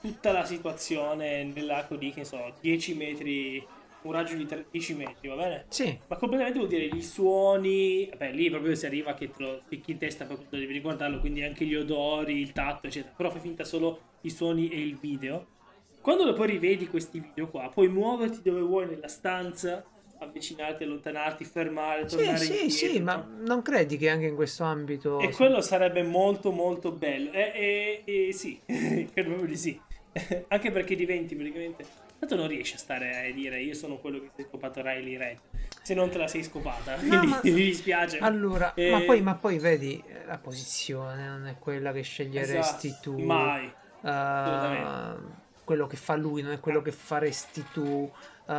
tutta 0.00 0.30
la 0.30 0.44
situazione 0.44 1.42
nell'arco 1.42 1.96
di, 1.96 2.12
che 2.12 2.20
ne 2.20 2.24
so, 2.24 2.54
10 2.60 2.94
metri, 2.94 3.66
un 4.02 4.12
raggio 4.12 4.36
di 4.36 4.46
tre- 4.46 4.66
10 4.70 4.94
metri, 4.94 5.26
va 5.26 5.34
bene? 5.34 5.64
Sì. 5.68 5.98
Ma 6.06 6.14
completamente 6.14 6.58
vuol 6.60 6.70
dire 6.70 6.84
i 6.84 7.02
suoni, 7.02 8.08
beh 8.16 8.30
lì 8.30 8.48
proprio 8.50 8.76
si 8.76 8.86
arriva 8.86 9.14
che 9.14 9.32
te 9.32 9.42
lo 9.42 9.62
picchi 9.68 9.90
in 9.90 9.98
testa 9.98 10.26
proprio 10.26 10.46
devi 10.48 10.72
riguardarlo, 10.74 11.18
quindi 11.18 11.42
anche 11.42 11.64
gli 11.64 11.74
odori, 11.74 12.38
il 12.38 12.52
tatto, 12.52 12.86
eccetera. 12.86 13.14
Però 13.16 13.30
fai 13.30 13.40
finta 13.40 13.64
solo 13.64 14.00
i 14.20 14.30
suoni 14.30 14.68
e 14.68 14.78
il 14.78 14.96
video. 14.96 15.54
Quando 16.00 16.24
lo 16.24 16.34
poi 16.34 16.46
rivedi 16.46 16.86
questi 16.86 17.18
video 17.18 17.48
qua, 17.48 17.68
puoi 17.68 17.88
muoverti 17.88 18.42
dove 18.42 18.60
vuoi 18.60 18.86
nella 18.86 19.08
stanza, 19.08 19.84
avvicinarti, 20.18 20.84
allontanarti, 20.84 21.44
fermare, 21.44 22.06
tornare 22.06 22.38
sì, 22.38 22.62
indietro. 22.62 22.70
sì, 22.70 23.00
ma 23.00 23.16
no? 23.16 23.44
non 23.46 23.62
credi 23.62 23.96
che 23.96 24.08
anche 24.08 24.26
in 24.26 24.34
questo 24.34 24.64
ambito... 24.64 25.20
E 25.20 25.30
quello 25.30 25.60
sarebbe 25.60 26.02
molto 26.02 26.50
molto 26.52 26.92
bello. 26.92 27.32
E, 27.32 28.02
e- 28.04 28.28
e 28.28 28.32
sì, 28.32 28.60
credo 28.66 29.28
proprio 29.28 29.46
di 29.46 29.56
sì. 29.56 29.80
Anche 30.48 30.70
perché 30.70 30.96
diventi 30.96 31.34
praticamente... 31.34 32.04
Tanto 32.18 32.34
non 32.36 32.48
riesci 32.48 32.76
a 32.76 32.78
stare 32.78 33.28
a 33.28 33.30
dire 33.30 33.60
io 33.60 33.74
sono 33.74 33.98
quello 33.98 34.18
che 34.18 34.30
si 34.34 34.40
è 34.40 34.46
scopato 34.48 34.80
Riley 34.80 35.18
Red. 35.18 35.38
Se 35.82 35.92
non 35.92 36.08
te 36.08 36.16
la 36.16 36.26
sei 36.26 36.42
scopata. 36.42 36.96
No, 36.96 36.98
Quindi 37.08 37.26
ma- 37.26 37.40
mi 37.42 37.52
dispiace. 37.52 38.18
Allora, 38.18 38.72
Eh, 38.72 38.90
ma, 38.90 39.00
poi, 39.00 39.20
ma 39.20 39.34
poi 39.34 39.58
vedi, 39.58 40.02
eh, 40.06 40.24
la 40.24 40.38
posizione 40.38 41.26
non 41.26 41.46
è 41.46 41.56
quella 41.58 41.92
che 41.92 42.00
sceglieresti 42.00 42.86
esatto, 42.86 43.10
tu. 43.10 43.18
Mai. 43.22 43.70
Uh, 44.00 45.44
quello 45.62 45.86
che 45.86 45.96
fa 45.96 46.16
lui 46.16 46.40
non 46.40 46.52
è 46.52 46.60
quello 46.60 46.80
che 46.80 46.92
faresti 46.92 47.64
tu. 47.70 48.10
Uh, 48.46 48.52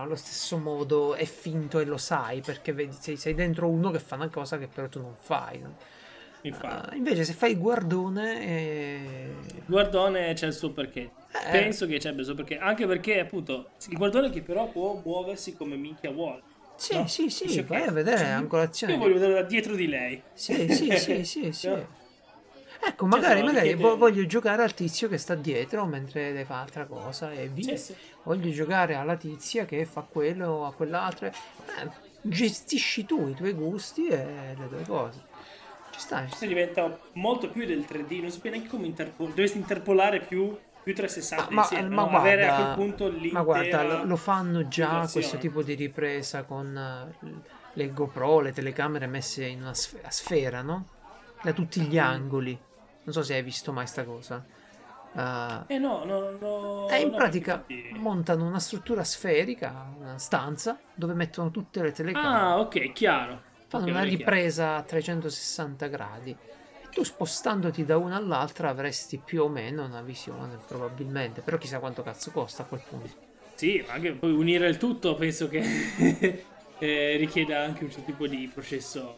allo 0.00 0.16
stesso 0.16 0.56
modo 0.56 1.14
è 1.14 1.26
finto 1.26 1.78
e 1.78 1.84
lo 1.84 1.98
sai 1.98 2.40
perché 2.40 2.72
vedi, 2.72 2.96
sei, 2.98 3.18
sei 3.18 3.34
dentro 3.34 3.68
uno 3.68 3.90
che 3.90 3.98
fa 3.98 4.14
una 4.14 4.30
cosa 4.30 4.56
che 4.58 4.68
però 4.68 4.88
tu 4.88 5.00
non 5.00 5.14
fai. 5.14 5.58
no? 5.60 5.76
Uh, 6.62 6.94
invece, 6.96 7.24
se 7.24 7.34
fai 7.34 7.52
il 7.52 7.58
guardone, 7.58 8.40
eh, 8.46 9.62
Guardone 9.66 10.32
c'è 10.34 10.46
il 10.46 10.52
suo 10.52 10.72
perché. 10.72 11.00
Eh. 11.00 11.50
Penso 11.50 11.86
che 11.86 11.98
c'è 11.98 12.10
il 12.10 12.24
suo 12.24 12.34
perché. 12.34 12.58
Anche 12.58 12.86
perché, 12.86 13.20
appunto, 13.20 13.70
il 13.88 13.96
guardone 13.96 14.30
che 14.30 14.42
però 14.42 14.68
può 14.68 15.00
muoversi 15.04 15.54
come 15.56 15.76
minchia 15.76 16.10
vuole. 16.10 16.42
sì, 16.76 16.94
No? 16.96 17.06
sì, 17.06 17.30
sì, 17.30 17.46
Dice, 17.46 17.62
vai 17.64 17.82
a 17.82 17.90
vedere 17.92 18.18
sì, 18.18 18.24
angolazione. 18.24 18.92
Io 18.94 18.98
voglio 18.98 19.14
vedere 19.14 19.34
da 19.34 19.42
dietro 19.42 19.74
di 19.74 19.86
lei. 19.88 20.22
Sì, 20.34 20.68
sì, 20.72 20.96
sì, 20.96 21.24
sì, 21.24 21.52
sì. 21.52 21.68
No? 21.68 22.00
Ecco, 22.84 23.06
magari, 23.06 23.40
no, 23.40 23.46
magari 23.46 23.74
voglio 23.74 24.26
giocare 24.26 24.62
al 24.64 24.74
tizio 24.74 25.08
che 25.08 25.16
sta 25.16 25.36
dietro 25.36 25.86
mentre 25.86 26.32
lei 26.32 26.44
fa 26.44 26.60
altra 26.60 26.84
cosa 26.84 27.32
e 27.32 27.46
via. 27.48 27.76
Sì, 27.76 27.92
sì. 27.92 27.96
Voglio 28.24 28.50
giocare 28.52 28.94
alla 28.94 29.16
tizia 29.16 29.64
che 29.64 29.84
fa 29.84 30.02
quello 30.02 30.48
o 30.48 30.66
a 30.66 30.72
quell'altro. 30.72 31.26
Eh, 31.26 31.32
gestisci 32.22 33.04
tu 33.04 33.28
i 33.28 33.34
tuoi 33.34 33.52
gusti 33.52 34.06
e 34.06 34.54
le 34.58 34.68
tue 34.68 34.84
cose. 34.86 35.20
Ci 35.90 36.00
sta, 36.00 36.20
ci 36.20 36.26
sta. 36.26 36.26
Questo 36.26 36.46
diventa 36.46 36.98
molto 37.14 37.50
più 37.50 37.66
del 37.66 37.84
3D. 37.88 38.20
Non 38.20 38.30
sapevi 38.30 38.56
neanche 38.56 38.70
come 38.70 38.86
interpolare. 38.86 39.34
Dovresti 39.34 39.58
interpolare 39.58 40.20
più, 40.20 40.56
più 40.82 40.94
360 40.94 41.48
Ma, 41.52 41.60
insieme. 41.62 41.88
ma 41.88 42.02
no? 42.02 42.08
guarda, 42.08 42.18
Avere 42.18 42.48
a 42.48 42.54
quel 42.54 42.74
punto 42.76 43.08
l'intera... 43.08 43.32
ma 43.32 43.42
guarda, 43.42 44.02
lo, 44.04 44.16
fanno 44.16 44.68
già 44.68 44.86
situazione. 45.06 45.10
questo 45.12 45.38
tipo 45.38 45.62
di 45.62 45.74
ripresa 45.74 46.44
con 46.44 46.76
eh, 46.76 47.40
le 47.72 47.92
GoPro, 47.92 48.40
le 48.40 48.52
telecamere 48.52 49.06
messe 49.06 49.46
in 49.46 49.62
una 49.62 49.74
sfera, 49.74 50.62
no? 50.62 50.86
Da 51.42 51.52
tutti 51.52 51.80
Mm. 51.80 51.84
gli 51.84 51.98
angoli. 51.98 52.56
Non 53.04 53.12
so 53.12 53.22
se 53.24 53.34
hai 53.34 53.42
visto 53.42 53.72
mai 53.72 53.88
sta 53.88 54.04
cosa. 54.04 54.44
Eh, 55.14 55.66
Eh 55.68 55.78
no, 55.78 56.04
no, 56.04 56.30
no. 56.40 56.88
E 56.88 57.00
in 57.00 57.10
no, 57.10 57.16
pratica 57.16 57.52
infatti- 57.54 58.00
montano 58.00 58.46
una 58.46 58.58
struttura 58.60 59.04
sferica, 59.04 59.92
una 59.98 60.18
stanza, 60.18 60.78
dove 60.92 61.14
mettono 61.14 61.50
tutte 61.50 61.82
le 61.82 61.92
telecamere. 61.92 62.38
Ah, 62.38 62.60
ok, 62.60 62.92
chiaro. 62.92 63.42
fanno 63.66 63.84
Ok, 63.84 63.88
una 63.90 64.00
è 64.00 64.04
chiaro. 64.04 64.10
ripresa 64.10 64.76
a 64.76 64.82
360 64.82 65.86
gradi. 65.88 66.30
E 66.30 66.88
tu 66.90 67.02
spostandoti 67.04 67.84
da 67.84 67.96
una 67.96 68.16
all'altra 68.16 68.68
avresti 68.68 69.18
più 69.18 69.42
o 69.44 69.48
meno 69.48 69.84
una 69.84 70.02
visione, 70.02 70.58
probabilmente. 70.58 71.40
Però 71.42 71.56
chissà 71.58 71.78
quanto 71.78 72.02
cazzo 72.02 72.30
costa 72.30 72.62
a 72.62 72.66
quel 72.66 72.80
punto. 72.80 73.16
Sì, 73.54 73.82
ma 73.86 73.94
anche 73.94 74.12
poi 74.14 74.32
unire 74.32 74.68
il 74.68 74.76
tutto 74.76 75.14
penso 75.14 75.48
che 75.48 75.60
eh, 76.78 77.16
richieda 77.16 77.60
anche 77.62 77.84
un 77.84 77.90
certo 77.90 78.10
tipo 78.10 78.26
di 78.26 78.48
processo. 78.52 79.16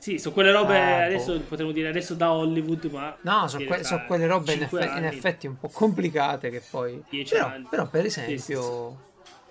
Sì, 0.00 0.18
sono 0.18 0.32
quelle 0.34 0.50
robe 0.50 0.78
Ah, 0.78 1.04
adesso 1.04 1.36
boh. 1.36 1.44
potremmo 1.44 1.72
dire 1.72 1.88
adesso 1.88 2.14
da 2.14 2.32
Hollywood, 2.32 2.84
ma 2.86 3.14
No, 3.22 3.48
sono, 3.48 3.64
que- 3.64 3.84
so 3.84 4.00
quelle 4.06 4.26
robe 4.26 4.54
in, 4.54 4.62
effe- 4.62 4.92
in 4.96 5.04
effetti 5.04 5.46
un 5.46 5.58
po' 5.58 5.68
complicate 5.68 6.48
che 6.48 6.62
poi... 6.70 7.04
Però, 7.28 7.52
però 7.68 7.86
per 7.86 8.06
Sì, 8.06 8.38
sì, 8.38 8.52
esempio... 8.52 8.96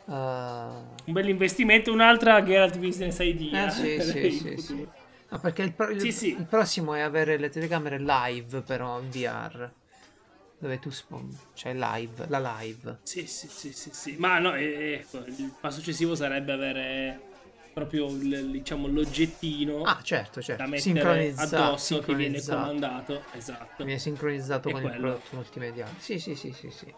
eh, 0.08 0.12
un 0.12 1.14
bel 1.14 1.30
investimento, 1.30 1.92
un'altra 1.92 2.44
Geralt 2.44 2.80
Business 2.80 3.20
Idea. 3.20 3.68
Eh, 3.68 4.02
sì, 4.02 4.32
sì, 4.32 4.58
sì. 4.58 4.88
No, 5.30 5.40
perché 5.40 5.62
il, 5.62 5.72
pro- 5.74 5.90
il- 5.90 6.00
Sì, 6.02 6.12
sì. 6.12 6.30
il 6.30 6.46
prossimo 6.46 6.96
è 6.96 7.02
avere 7.02 7.38
le 7.38 7.50
telecamere 7.50 8.00
live 8.00 8.62
però 8.62 9.00
in 9.00 9.10
VR. 9.12 9.72
dove 10.58 10.80
tu 10.80 10.90
spon- 10.90 11.38
c'è 11.54 11.74
live, 11.74 12.26
la 12.28 12.58
live. 12.60 12.98
Sì, 13.04 13.26
sì, 13.28 13.48
sì, 13.48 13.72
sì, 13.72 13.90
sì. 13.94 14.16
Ma 14.18 14.40
no, 14.40 14.56
eh, 14.56 14.94
ecco, 15.02 15.20
il 15.20 15.54
passo 15.62 15.80
successivo 15.80 16.16
sarebbe 16.16 16.52
avere 16.52 17.20
proprio 17.80 18.08
il- 18.08 18.52
diciamo 18.52 18.88
l'oggettino 18.88 19.84
Ah, 19.84 20.00
certo, 20.02 20.42
certo. 20.42 20.62
da 20.64 20.70
mettere 20.70 21.34
addosso 21.36 22.00
che 22.00 22.14
viene 22.14 22.44
comandato. 22.44 23.24
Esatto. 23.34 23.84
Viene 23.84 24.00
sincronizzato 24.00 24.70
È 24.70 24.72
con 24.74 24.82
il 24.84 24.88
quello. 24.90 25.02
prodotto 25.08 25.36
multimediale. 25.36 25.92
Sì, 26.00 26.20
sì, 26.20 26.36
sì, 26.36 26.52
sì, 26.52 26.70
sì. 26.70 26.94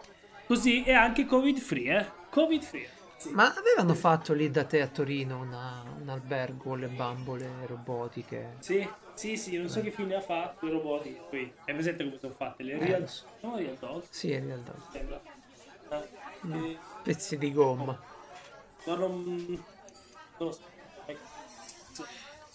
Così 0.46 0.82
è 0.82 0.92
anche 0.92 1.24
covid 1.24 1.58
free, 1.58 1.98
eh? 1.98 2.10
Covid 2.30 2.62
free. 2.62 2.88
Sì. 3.16 3.30
Ma 3.30 3.54
avevano 3.54 3.94
fatto 3.94 4.32
lì 4.32 4.50
da 4.50 4.64
te 4.64 4.80
a 4.80 4.88
Torino 4.88 5.38
una- 5.40 5.84
un 6.00 6.08
albergo, 6.08 6.74
le 6.74 6.88
bambole 6.88 7.48
robotiche. 7.66 8.56
Sì, 8.58 8.84
sì, 9.14 9.36
sì, 9.36 9.56
non 9.56 9.68
so 9.68 9.80
che 9.80 9.92
fine 9.92 10.16
ha 10.16 10.20
fatto 10.20 10.66
i 10.66 10.70
roboti. 10.70 11.16
Poi, 11.30 11.52
è 11.64 11.72
presente 11.72 12.02
come 12.02 12.18
sono 12.20 12.34
fatte? 12.34 12.64
Le 12.64 12.72
Eh, 12.72 12.78
real, 12.78 13.08
so. 13.08 13.24
no, 13.42 13.56
real 13.56 13.76
dolls, 13.78 14.06
Sì, 14.10 14.32
in 14.32 14.44
realtà. 14.46 14.72
sembra. 14.90 15.22
Ah, 15.90 16.02
Mm. 16.44 16.52
eh, 16.64 16.78
Pezzi 17.04 17.38
di 17.38 17.52
gomma. 17.52 17.96
ma 18.86 18.94
non, 18.96 19.22
non 19.22 19.64
lo. 20.38 20.50
So. 20.50 20.60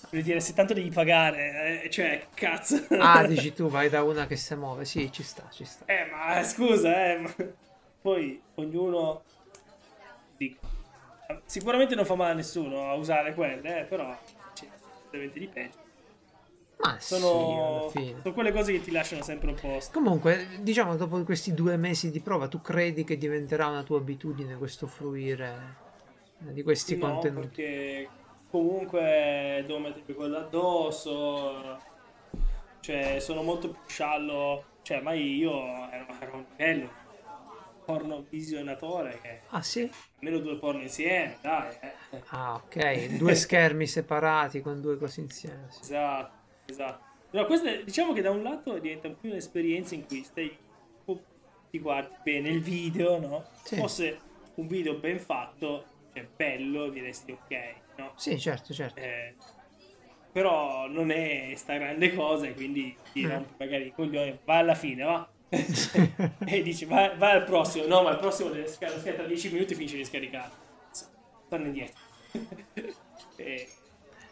Voglio 0.10 0.24
dire, 0.24 0.40
se 0.40 0.54
tanto 0.54 0.74
devi 0.74 0.90
pagare, 0.90 1.84
eh, 1.84 1.90
cioè, 1.90 2.28
cazzo. 2.34 2.86
Ah, 2.98 3.24
dici 3.28 3.54
tu, 3.54 3.68
vai 3.70 3.90
da 3.90 4.04
una 4.04 4.26
che 4.26 4.36
si 4.38 4.56
muove. 4.56 4.86
Sì, 4.86 5.12
ci 5.12 5.24
sta, 5.24 5.48
ci 5.52 5.66
sta. 5.66 5.86
Eh, 5.86 6.06
ma 6.10 6.42
scusa, 6.44 7.12
eh. 7.12 7.18
ma- 7.18 7.36
Poi 8.02 8.42
ognuno. 8.56 9.22
Dico. 10.38 10.66
Sicuramente 11.46 11.94
non 11.96 12.06
fa 12.06 12.16
male 12.16 12.32
a 12.32 12.36
nessuno 12.36 12.90
a 12.90 12.94
usare 12.94 13.34
quelle, 13.34 13.82
eh, 13.82 13.84
però. 13.84 14.18
Veramente 15.12 15.40
di 15.40 15.48
peggio. 15.48 15.86
Ma 16.80 16.98
sì, 17.00 17.16
Sono, 17.16 17.90
fine. 17.90 18.22
sono 18.22 18.34
quelle 18.34 18.52
cose 18.52 18.72
che 18.72 18.82
ti 18.82 18.92
lasciano 18.92 19.24
sempre 19.24 19.50
un 19.50 19.56
po'. 19.56 19.80
Comunque, 19.92 20.48
diciamo, 20.62 20.96
dopo 20.96 21.22
questi 21.24 21.54
due 21.54 21.76
mesi 21.76 22.12
di 22.12 22.20
prova, 22.22 22.48
tu 22.48 22.62
credi 22.62 23.04
che 23.04 23.18
diventerà 23.18 23.68
una 23.68 23.84
tua 23.84 23.98
abitudine 23.98 24.56
questo 24.58 24.86
fruire 24.86 25.76
eh, 26.48 26.54
di 26.54 26.62
questi 26.64 26.96
No, 26.96 27.10
contenuti? 27.10 27.48
perché 27.48 28.10
comunque 28.50 29.64
devo 29.66 29.80
mettermi 29.80 30.14
quello 30.14 30.38
addosso. 30.38 31.80
Cioè, 32.80 33.20
sono 33.20 33.42
molto 33.44 33.70
più 33.70 33.80
sciallo. 33.88 34.64
Cioè, 34.82 35.02
ma 35.02 35.14
io 35.14 35.90
ero, 35.92 36.06
ero 36.20 36.36
un 36.36 36.46
livello 36.52 37.06
porno 37.86 38.26
visionatore 38.30 39.20
che 39.22 39.42
Ah, 39.50 39.62
sì? 39.62 39.90
almeno 40.20 40.40
due 40.40 40.58
porno 40.58 40.82
insieme, 40.82 41.38
dai. 41.42 41.74
eh. 42.12 42.22
Ah, 42.30 42.56
ok. 42.56 43.16
Due 43.18 43.34
schermi 43.36 43.88
separati 43.88 44.62
con 44.62 44.82
due 44.82 44.98
cose 44.98 45.22
insieme. 45.22 45.68
sì. 45.70 45.82
Esatto, 45.82 46.34
esatto. 46.66 47.06
Però 47.30 47.46
questa 47.46 47.74
diciamo 47.78 48.12
che 48.14 48.22
da 48.22 48.30
un 48.32 48.44
lato 48.44 48.78
diventa 48.78 49.10
più 49.10 49.30
un'esperienza 49.30 49.96
in 49.96 50.06
cui 50.06 50.24
stai 50.24 50.58
ti 51.70 51.80
guardi 51.80 52.16
bene 52.24 52.50
il 52.50 52.62
video, 52.62 53.20
no? 53.20 53.46
Sì. 53.64 53.76
Fosse 53.76 54.20
un 54.56 54.68
video 54.68 54.96
ben 54.96 55.20
fatto, 55.20 55.84
cioè 56.14 56.26
bello, 56.34 56.90
diresti 56.90 57.32
ok, 57.34 57.76
no? 57.98 58.14
Sì, 58.18 58.40
certo, 58.40 58.74
certo. 58.74 59.00
Eh, 59.00 59.36
però 60.32 60.88
non 60.88 61.10
è 61.12 61.54
sta 61.56 61.76
grande 61.78 62.14
cosa, 62.14 62.48
e 62.48 62.54
quindi 62.54 62.96
ti 63.12 63.24
Mm. 63.26 63.30
rompi 63.30 63.54
magari 63.58 63.88
i 63.88 63.94
coglioni, 63.94 64.40
va 64.46 64.58
alla 64.58 64.76
fine, 64.76 65.04
va. 65.04 65.28
e 65.50 66.62
dici 66.62 66.86
vai, 66.86 67.18
vai 67.18 67.36
al 67.38 67.44
prossimo, 67.44 67.86
no, 67.88 68.04
ma 68.04 68.12
il 68.12 68.18
prossimo 68.18 68.50
deve 68.50 68.68
scar- 68.68 69.00
scatta 69.02 69.24
10 69.24 69.52
minuti 69.52 69.74
e 69.74 69.76
finisce 69.76 69.98
di 69.98 70.06
scaricare. 70.06 70.52
Torna 71.50 71.68
indietro. 71.68 71.96
e, 73.38 73.68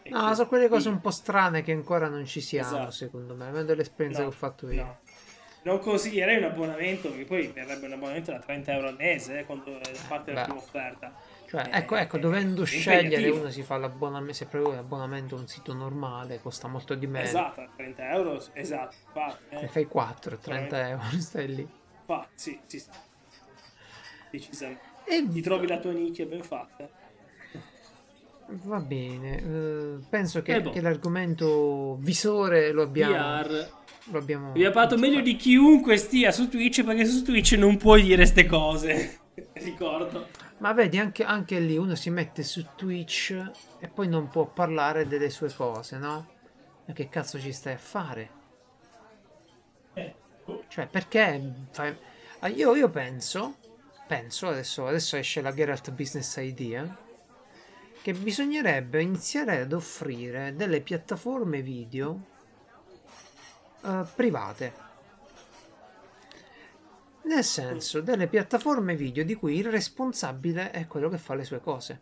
e 0.04 0.10
No, 0.12 0.34
sono 0.36 0.48
quelle 0.48 0.68
cose 0.68 0.90
un 0.90 1.00
po' 1.02 1.10
strane 1.12 1.62
che 1.64 1.72
ancora 1.72 2.08
non 2.10 2.26
ci 2.26 2.42
siamo, 2.42 2.68
Esatto. 2.68 2.92
secondo 2.92 3.36
me. 3.36 3.46
Almeno 3.46 3.64
dell'esperienza 3.66 4.22
No, 4.22 4.30
che 4.30 4.36
ho 4.36 4.38
fatto 4.38 4.70
io. 4.70 4.84
no. 4.84 5.00
Non 5.64 5.80
consiglierei 5.80 6.38
un 6.38 6.44
abbonamento, 6.44 7.10
perché 7.10 7.26
poi 7.26 7.48
verrebbe 7.48 7.88
un 7.88 7.94
abbonamento 7.94 8.32
da 8.32 8.40
30 8.40 8.74
euro 8.74 8.90
al 8.90 8.96
mese, 8.98 9.40
eh, 9.40 9.46
quando 9.46 9.80
parte 10.08 10.34
Beh. 10.34 10.44
prima 10.44 10.60
offerta. 10.60 11.12
Cioè, 11.64 11.74
Eh, 11.74 11.78
ecco, 11.78 11.96
ecco, 11.96 12.18
è 12.18 12.20
dovendo 12.20 12.64
scegliere, 12.66 13.30
uno 13.30 13.50
si 13.50 13.64
fa 13.64 13.78
l'abbonamento, 13.78 14.34
se 14.34 14.46
proprio 14.46 14.72
un 14.74 14.78
abbonamento 14.80 15.36
a 15.36 15.40
un 15.40 15.48
sito 15.48 15.74
normale, 15.74 16.40
costa 16.42 16.68
molto 16.68 16.96
di 16.96 17.08
meno. 17.08 17.26
Esatto, 17.26 17.62
a 17.62 17.70
30 17.76 18.10
euro, 18.12 18.44
esatto. 18.54 18.96
Ne 19.52 19.62
Eh, 19.62 19.68
fai 19.68 19.86
4, 19.86 20.38
30 20.38 20.76
Veramente. 20.76 21.06
euro, 21.06 21.18
stai 21.22 21.48
lì. 21.56 21.68
infatti, 22.00 22.30
sì, 22.36 22.60
sì. 22.68 22.84
Decisamente. 24.32 24.82
E 25.06 25.28
Ti 25.30 25.42
trovi 25.42 25.68
la 25.68 25.80
tua 25.80 25.92
nicchia 25.92 26.26
ben 26.26 26.42
fatta. 26.44 26.90
va 28.48 28.80
bene, 28.80 29.38
eh, 29.42 29.96
penso 30.10 30.42
che, 30.42 30.56
Eh, 30.56 30.62
boh. 30.62 30.70
che 30.72 30.82
l'argomento 30.82 31.96
visore 32.00 32.72
lo 32.72 32.84
abbiamo... 32.84 33.14
VR. 33.16 33.70
Lo 34.12 34.20
abbiamo 34.20 34.52
Vi 34.52 34.64
ha 34.64 34.70
parlato 34.70 34.98
meglio 35.00 35.20
di 35.22 35.36
chiunque 35.36 35.98
stia 35.98 36.32
su 36.32 36.48
Twitch, 36.48 36.84
perché 36.84 37.06
su 37.06 37.24
Twitch 37.24 37.54
non 37.54 37.78
puoi 37.78 38.04
dire 38.04 38.26
ste 38.28 38.46
cose. 38.46 39.20
Ricordo. 39.54 40.28
Ma 40.58 40.74
vedi, 40.74 40.98
anche, 40.98 41.24
anche 41.24 41.60
lì 41.60 41.78
uno 41.78 41.96
si 41.96 42.10
mette 42.10 42.44
su 42.44 42.74
Twitch 42.76 43.32
e 43.80 43.88
poi 43.88 44.08
non 44.08 44.30
può 44.30 44.46
parlare 44.48 45.08
delle 45.08 45.30
sue 45.30 45.54
cose, 45.54 45.98
no? 45.98 46.34
Ma 46.86 46.94
che 46.94 47.10
cazzo 47.10 47.40
ci 47.40 47.52
stai 47.54 47.74
a 47.74 47.78
fare? 47.78 48.30
Eh, 49.94 50.16
Cioè, 50.68 50.88
perché 50.88 51.54
fai... 51.72 51.98
Ah, 52.40 52.48
Io, 52.50 52.76
io 52.76 52.90
penso, 52.90 53.58
penso, 54.08 54.48
adesso, 54.48 54.88
adesso 54.88 55.18
esce 55.18 55.42
la 55.42 55.54
Geralt 55.54 55.92
Business 55.92 56.36
Idea, 56.38 56.96
che 58.02 58.14
bisognerebbe 58.14 59.02
iniziare 59.02 59.60
ad 59.62 59.74
offrire 59.74 60.56
delle 60.56 60.82
piattaforme 60.82 61.62
video 61.62 62.28
eh, 63.84 64.04
private. 64.16 64.85
Nel 67.26 67.44
senso, 67.44 68.02
delle 68.02 68.28
piattaforme 68.28 68.96
video 68.96 69.24
di 69.24 69.34
cui 69.34 69.58
il 69.58 69.72
responsabile 69.72 70.70
è 70.70 70.86
quello 70.86 71.10
che 71.10 71.18
fa 71.18 71.34
le 71.34 71.44
sue 71.44 71.60
cose. 71.60 72.02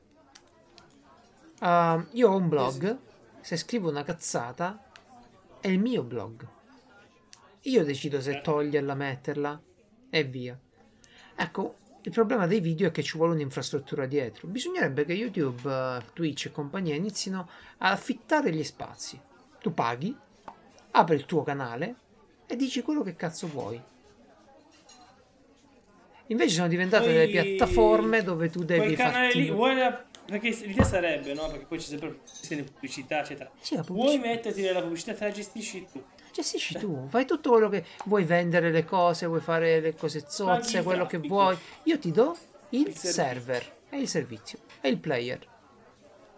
Ah, 1.59 2.05
io 2.11 2.29
ho 2.29 2.35
un 2.35 2.49
blog, 2.49 2.97
se 3.39 3.55
scrivo 3.55 3.89
una 3.89 4.03
cazzata, 4.03 4.83
è 5.61 5.69
il 5.69 5.79
mio 5.79 6.03
blog. 6.03 6.45
Io 7.61 7.85
decido 7.85 8.19
se 8.19 8.41
toglierla, 8.41 8.93
metterla 8.95 9.61
e 10.09 10.23
via. 10.25 10.59
Ecco, 11.35 11.77
il 12.01 12.11
problema 12.11 12.45
dei 12.45 12.59
video 12.59 12.89
è 12.89 12.91
che 12.91 13.01
ci 13.01 13.15
vuole 13.15 13.31
un'infrastruttura 13.31 14.05
dietro. 14.05 14.49
Bisognerebbe 14.49 15.05
che 15.05 15.13
YouTube, 15.13 16.03
Twitch 16.11 16.47
e 16.47 16.51
compagnia 16.51 16.95
inizino 16.95 17.47
a 17.77 17.91
affittare 17.91 18.51
gli 18.51 18.63
spazi. 18.63 19.17
Tu 19.61 19.73
paghi, 19.73 20.13
apri 20.91 21.15
il 21.15 21.25
tuo 21.25 21.43
canale 21.43 21.95
e 22.45 22.57
dici 22.57 22.81
quello 22.81 23.03
che 23.03 23.15
cazzo 23.15 23.47
vuoi. 23.47 23.91
Invece 26.27 26.55
sono 26.55 26.67
diventate 26.67 27.05
Poi- 27.05 27.13
delle 27.13 27.27
piattaforme 27.27 28.23
dove 28.23 28.49
tu 28.49 28.63
devi 28.63 28.95
farti... 28.95 29.41
lì, 29.41 29.49
vuoi 29.51 29.75
la- 29.75 30.05
Perché 30.25 30.49
l'idea 30.51 30.85
sarebbe, 30.85 31.33
no? 31.33 31.47
Perché 31.49 31.65
poi 31.65 31.77
c'è 31.77 31.83
sempre 31.83 32.19
di 32.49 32.63
pubblicità, 32.63 33.19
eccetera. 33.19 33.51
Sì, 33.59 33.75
la 33.75 33.81
Vuoi 33.81 33.97
pubblicità. 34.17 34.27
metterti 34.27 34.61
nella 34.61 34.81
pubblicità, 34.81 35.13
te 35.13 35.25
la 35.25 35.31
gestisci 35.31 35.87
tu. 35.91 36.01
Gestisci 36.31 36.75
tu, 36.79 37.07
fai 37.09 37.25
tutto 37.25 37.49
quello 37.51 37.67
che 37.69 37.83
vuoi 38.05 38.23
vendere 38.23 38.71
le 38.71 38.85
cose, 38.85 39.25
vuoi 39.27 39.41
fare 39.41 39.81
le 39.81 39.93
cose 39.95 40.23
zozze, 40.27 40.77
il 40.77 40.83
quello 40.83 41.05
che 41.05 41.17
vuoi. 41.17 41.55
Io 41.83 41.99
ti 41.99 42.11
do 42.11 42.35
il, 42.69 42.87
Il 42.87 42.95
server 42.95 43.79
e 43.89 43.99
il 43.99 44.07
servizio 44.07 44.59
e 44.81 44.87
il 44.89 44.97
player. 44.97 45.45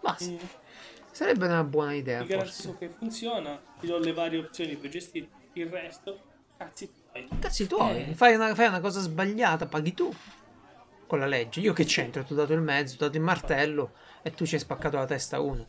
Basta. 0.00 0.30
Mm. 0.32 0.36
Sarebbe 1.12 1.46
una 1.46 1.62
buona 1.64 1.94
idea, 1.94 2.22
garantisco 2.24 2.72
forse. 2.72 2.78
che 2.78 2.88
funziona, 2.92 3.58
ti 3.80 3.86
do 3.86 3.98
le 3.98 4.12
varie 4.12 4.40
opzioni 4.40 4.74
per 4.76 4.90
gestire 4.90 5.28
il 5.54 5.66
resto. 5.68 6.20
Cazzi. 6.58 6.90
Cazzi 7.40 7.66
tuoi, 7.66 8.10
Eh. 8.10 8.14
fai, 8.14 8.34
una, 8.34 8.54
fai 8.54 8.66
una 8.68 8.80
cosa 8.80 9.00
sbagliata, 9.00 9.66
paghi 9.66 9.94
tu. 9.94 10.12
Con 11.06 11.18
la 11.20 11.26
legge. 11.26 11.60
Io 11.60 11.72
che 11.72 11.84
c'entro? 11.84 12.24
Ti 12.24 12.32
ho 12.32 12.36
dato 12.36 12.52
il 12.52 12.60
mezzo, 12.60 12.96
ti 12.96 13.02
ho 13.02 13.06
dato 13.06 13.18
il 13.18 13.22
martello 13.22 13.92
e 14.22 14.32
tu 14.32 14.44
ci 14.44 14.54
hai 14.54 14.60
spaccato 14.60 14.96
la 14.96 15.06
testa 15.06 15.40
uno. 15.40 15.66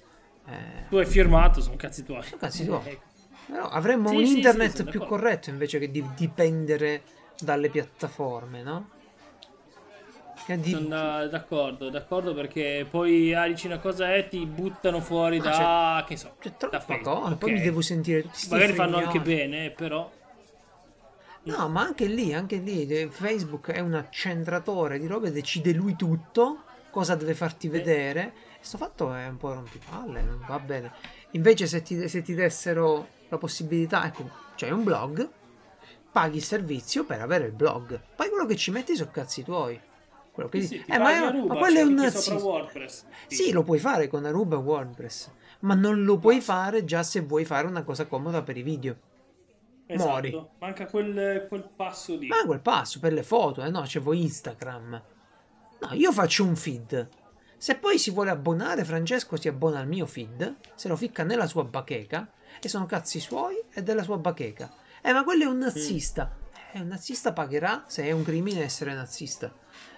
Eh, 0.48 0.88
Tu 0.90 0.98
hai 0.98 1.06
firmato, 1.06 1.62
sono 1.62 1.76
cazzi 1.76 2.04
tuoi. 2.04 2.24
cazzi 2.40 2.66
tuoi. 2.66 2.82
Ecco. 2.86 3.06
Però 3.46 3.70
avremmo 3.70 4.10
Sì, 4.10 4.16
un 4.16 4.22
sì, 4.24 4.28
sì, 4.32 4.38
internet 4.38 4.76
sono 4.78 4.90
più 4.90 5.00
d'accordo. 5.00 5.24
corretto 5.24 5.50
invece 5.52 5.80
che 5.80 5.92
di 5.92 6.04
dipendere 6.16 7.04
dalle 7.40 7.70
piattaforme, 7.70 8.64
no? 8.64 8.90
Di- 10.48 10.72
Sono 10.72 10.88
da- 10.88 11.28
d'accordo, 11.28 11.90
d'accordo 11.90 12.34
perché 12.34 12.86
poi 12.90 13.34
ah, 13.34 13.46
dici 13.48 13.68
una 13.68 13.80
cosa 13.80 14.16
e 14.16 14.30
ti 14.30 14.46
buttano 14.46 15.02
fuori 15.02 15.40
da, 15.40 16.06
che 16.08 16.16
so, 16.16 16.36
C'è 16.40 16.52
da 16.52 16.56
troppa 16.58 16.78
Facebook, 16.78 17.04
cosa, 17.04 17.36
poi 17.36 17.52
ok. 17.52 17.58
mi 17.58 17.62
devo 17.64 17.82
sentire 17.82 18.22
tutti 18.22 18.48
Magari 18.50 18.74
fanno 18.74 18.98
anche 18.98 19.20
bene, 19.20 19.72
però 19.72 20.10
No, 21.48 21.70
ma 21.70 21.82
anche 21.82 22.06
lì, 22.08 22.34
anche 22.34 22.58
lì, 22.58 22.86
eh, 22.88 23.10
Facebook 23.10 23.72
è 23.72 23.80
un 23.80 23.94
accentratore 23.94 25.00
di 25.00 25.08
robe, 25.08 25.32
decide 25.32 25.72
lui 25.72 25.96
tutto, 25.96 26.64
cosa 26.90 27.16
deve 27.16 27.34
farti 27.34 27.70
vedere. 27.70 28.34
E 28.60 28.64
sto 28.64 28.78
fatto 28.78 29.14
è 29.14 29.28
un 29.28 29.38
po' 29.38 29.54
rompipalle, 29.54 30.22
non 30.22 30.44
va 30.46 30.60
bene. 30.60 30.92
Invece 31.32 31.66
se 31.68 31.82
ti, 31.82 32.08
se 32.10 32.22
ti 32.22 32.34
dessero 32.34 33.08
la 33.30 33.38
possibilità, 33.38 34.06
ecco, 34.06 34.30
c'hai 34.56 34.72
un 34.72 34.84
blog, 34.84 35.30
paghi 36.12 36.38
il 36.38 36.44
servizio 36.44 37.06
per 37.06 37.22
avere 37.22 37.46
il 37.46 37.54
blog. 37.54 38.00
Poi 38.16 38.30
quello 38.30 38.46
che 38.46 38.56
ci 38.58 38.72
metti 38.72 38.96
sono 38.96 39.12
cazzi 39.12 39.44
tuoi. 39.44 39.80
Quello 40.32 40.50
che 40.50 40.62
sì, 40.62 40.68
dici. 40.70 40.84
ti 40.84 40.92
Eh, 40.92 40.98
ma, 41.00 41.12
è- 41.12 41.16
Aruba, 41.16 41.54
ma 41.54 41.60
quello 41.60 41.80
è 41.80 41.82
c'è 41.82 41.88
un 41.88 42.10
sì, 42.10 42.32
WordPress. 42.34 43.06
sì, 43.28 43.52
lo 43.52 43.64
puoi 43.64 43.80
fare 43.80 44.08
con 44.08 44.26
Aruba 44.26 44.58
e 44.58 44.60
WordPress, 44.60 45.32
ma 45.62 45.74
non 45.76 46.04
lo 46.04 46.18
puoi 46.18 46.42
fare 46.42 46.84
già 46.84 47.04
se 47.04 47.22
vuoi 47.22 47.46
fare 47.46 47.68
una 47.68 47.84
cosa 47.84 48.06
comoda 48.06 48.44
per 48.44 48.58
i 48.58 48.62
video. 48.64 48.96
Esatto. 49.88 50.10
muori. 50.10 50.48
Manca 50.60 50.86
quel, 50.86 51.46
quel 51.48 51.70
passo 51.76 52.16
lì. 52.16 52.28
Ma 52.28 52.44
quel 52.46 52.60
passo 52.60 53.00
per 53.00 53.14
le 53.14 53.24
foto, 53.24 53.64
eh 53.64 53.70
no, 53.70 53.82
c'avevo 53.86 54.14
Instagram. 54.14 55.02
No, 55.80 55.94
io 55.94 56.12
faccio 56.12 56.44
un 56.44 56.56
feed. 56.56 57.10
Se 57.58 57.76
poi 57.76 57.98
si 57.98 58.12
vuole 58.12 58.30
abbonare, 58.30 58.84
Francesco 58.84 59.36
si 59.38 59.48
abbona 59.48 59.80
al 59.80 59.88
mio 59.88 60.06
feed, 60.06 60.58
se 60.76 60.88
lo 60.88 60.96
ficca 60.96 61.24
nella 61.24 61.48
sua 61.48 61.64
bacheca, 61.64 62.30
e 62.62 62.68
sono 62.70 62.86
cazzi 62.86 63.20
suoi 63.20 63.56
e 63.74 63.82
della 63.82 64.04
sua 64.04 64.18
bacheca. 64.18 64.72
Eh, 65.02 65.12
ma 65.14 65.24
quello 65.24 65.44
è 65.44 65.48
un 65.48 65.58
nazista. 65.58 66.36
Eh, 66.74 66.82
un 66.82 66.88
nazista 66.88 67.34
pagherà 67.34 67.86
se 67.88 68.04
è 68.04 68.12
un 68.12 68.24
crimine 68.24 68.64
essere 68.64 68.94
nazista. 68.94 69.52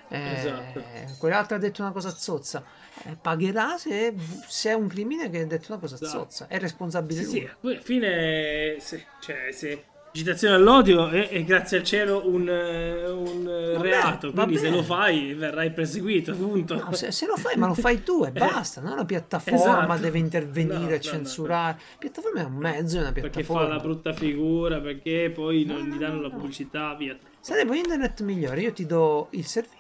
Eh, 0.10 0.34
Esatto. 0.34 0.84
Quell'altro 1.18 1.56
ha 1.56 1.60
detto 1.60 1.82
una 1.82 1.92
cosa 1.92 2.10
zozza. 2.10 2.64
Eh, 3.04 3.16
pagherà 3.22 3.78
se, 3.78 4.14
se 4.48 4.70
è 4.72 4.74
un 4.74 4.88
crimine 4.88 5.30
che 5.30 5.42
ha 5.42 5.46
detto 5.46 5.72
una 5.72 5.80
cosa 5.80 5.96
Esatto. 5.96 6.10
zozza. 6.20 6.48
È 6.48 6.60
responsabile 6.60 7.24
Sì, 7.24 7.26
lui. 7.32 7.40
sì, 7.42 7.50
poi 7.62 7.72
alla 7.74 7.82
fine, 7.82 8.76
se, 8.80 9.06
cioè, 9.22 9.52
se 9.52 9.84
agitazione 10.12 10.56
all'odio 10.56 11.08
è, 11.10 11.30
è 11.30 11.44
grazie 11.44 11.78
al 11.78 11.84
cielo 11.84 12.28
un, 12.28 12.50
eh, 12.50 13.08
un 13.08 13.48
eh, 13.48 13.74
Va 13.78 13.82
reato, 13.82 14.32
quindi 14.32 14.58
se 14.58 14.70
lo 14.72 14.82
fai 14.82 15.36
verrai 15.36 15.72
perseguito, 15.72 16.36
punto. 16.36 16.76
No, 16.76 16.92
se, 16.94 17.12
se 17.12 17.28
lo 17.28 17.38
fai, 17.38 17.56
ma 17.58 17.68
lo 17.68 17.76
fai 17.76 18.02
tu 18.04 18.26
e 18.26 18.32
basta. 18.34 18.82
Non 18.82 18.96
la 18.98 19.06
piattaforma 19.06 19.84
esatto. 19.84 20.02
deve 20.02 20.18
intervenire 20.18 20.80
No, 20.80 20.90
no, 20.90 21.00
censurare. 21.00 21.78
La 21.92 21.98
piattaforma 22.00 22.42
è 22.42 22.44
un 22.46 22.56
mezzo, 22.56 22.98
è 22.98 23.02
una 23.02 23.12
perché 23.12 23.30
piattaforma. 23.30 23.68
fa 23.68 23.74
la 23.76 23.80
brutta 23.80 24.12
figura, 24.14 24.80
perché 24.82 25.32
poi 25.34 25.64
non 25.66 25.78
No, 25.78 25.84
gli 25.86 25.90
no, 25.92 25.98
danno 26.00 26.16
no, 26.16 26.22
la 26.24 26.30
pubblicità, 26.32 26.96
via. 26.96 27.16
Sarebbe 27.40 27.78
internet 27.78 28.20
migliore. 28.22 28.62
Io 28.62 28.74
ti 28.74 28.86
do 28.88 29.28
il 29.32 29.46
servizio 29.46 29.78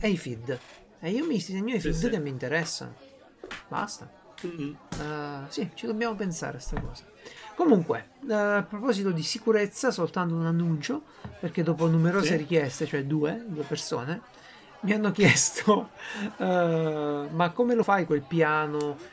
e 0.00 0.08
i 0.08 0.16
feed. 0.16 0.58
E 1.00 1.10
io 1.10 1.26
mi 1.26 1.38
segno 1.40 1.74
i 1.74 1.80
Sì, 1.80 1.92
feed 1.92 1.94
sì. 1.94 2.10
che 2.10 2.18
mi 2.18 2.30
interessano. 2.30 2.94
Basta. 3.68 4.08
Mm. 4.46 4.72
Eh, 5.00 5.44
sì, 5.48 5.70
ci 5.74 5.86
dobbiamo 5.86 6.14
pensare 6.14 6.56
a 6.56 6.60
sta 6.60 6.80
cosa. 6.80 7.04
Comunque, 7.54 8.08
eh, 8.28 8.32
a 8.34 8.62
proposito 8.62 9.10
di 9.10 9.22
sicurezza, 9.22 9.90
soltanto 9.90 10.34
un 10.34 10.46
annuncio, 10.46 11.02
perché 11.38 11.62
dopo 11.62 11.86
numerose 11.86 12.28
Sì. 12.28 12.36
richieste, 12.36 12.86
cioè 12.86 13.04
due, 13.04 13.44
due 13.46 13.62
persone, 13.64 14.20
mi 14.80 14.92
hanno 14.92 15.12
chiesto, 15.12 15.90
eh, 16.38 17.26
ma 17.30 17.50
come 17.52 17.74
lo 17.74 17.82
fai 17.82 18.04
quel 18.04 18.22
piano 18.22 19.10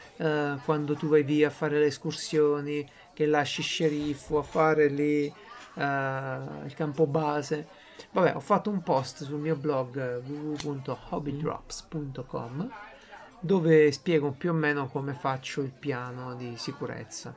quando 0.66 0.96
tu 0.96 1.08
vai 1.08 1.24
via 1.24 1.48
a 1.48 1.50
fare 1.50 1.80
le 1.80 1.86
escursioni, 1.86 2.86
che 3.14 3.26
lasci 3.26 3.62
sceriffo 3.62 4.38
a 4.40 4.44
fare 4.44 4.88
lì 4.90 5.32
il 5.76 6.74
campo 6.76 7.08
base? 7.08 7.68
Vabbè, 8.12 8.36
ho 8.36 8.40
fatto 8.40 8.70
un 8.70 8.82
post 8.82 9.24
sul 9.24 9.40
mio 9.40 9.56
blog 9.56 9.98
eh, 9.98 10.18
www.hobbydrops.com 10.18 12.70
dove 13.40 13.92
spiego 13.92 14.32
più 14.32 14.52
o 14.52 14.54
meno 14.54 14.88
come 14.88 15.14
faccio 15.14 15.62
il 15.62 15.72
piano 15.72 16.36
di 16.36 16.58
sicurezza. 16.58 17.34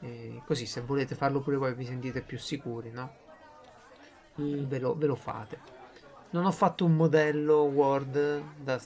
E 0.00 0.42
così 0.44 0.66
se 0.66 0.82
volete 0.82 1.14
farlo 1.14 1.40
pure 1.40 1.56
voi 1.56 1.74
vi 1.74 1.86
sentite 1.86 2.22
più 2.22 2.38
sicuri, 2.38 2.90
no? 2.90 3.22
Ve 4.36 4.78
lo, 4.78 4.96
ve 4.96 5.06
lo 5.06 5.14
fate. 5.14 5.58
Non 6.30 6.44
ho 6.44 6.52
fatto 6.52 6.84
un 6.84 6.94
modello 6.94 7.62
Word 7.62 8.42
da- 8.60 8.80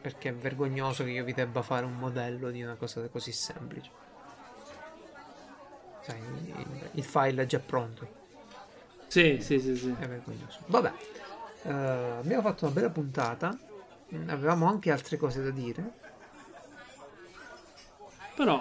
perché 0.00 0.30
è 0.30 0.34
vergognoso 0.34 1.04
che 1.04 1.10
io 1.10 1.24
vi 1.24 1.32
debba 1.32 1.62
fare 1.62 1.86
un 1.86 1.94
modello 1.94 2.50
di 2.50 2.62
una 2.62 2.74
cosa 2.74 3.06
così 3.08 3.32
semplice. 3.32 3.90
Sai, 6.00 6.20
il, 6.20 6.90
il 6.92 7.04
file 7.04 7.42
è 7.42 7.46
già 7.46 7.60
pronto. 7.60 8.22
Sì, 9.14 9.38
sì, 9.40 9.60
sì, 9.60 9.76
sì. 9.76 9.94
Vergognoso. 9.96 10.58
Vabbè, 10.66 10.92
eh, 11.62 11.70
abbiamo 11.70 12.42
fatto 12.42 12.64
una 12.64 12.74
bella 12.74 12.90
puntata. 12.90 13.56
Mm, 14.12 14.28
Avevamo 14.28 14.66
anche 14.66 14.90
altre 14.90 15.16
cose 15.16 15.40
da 15.40 15.50
dire. 15.50 15.92
Però, 18.34 18.60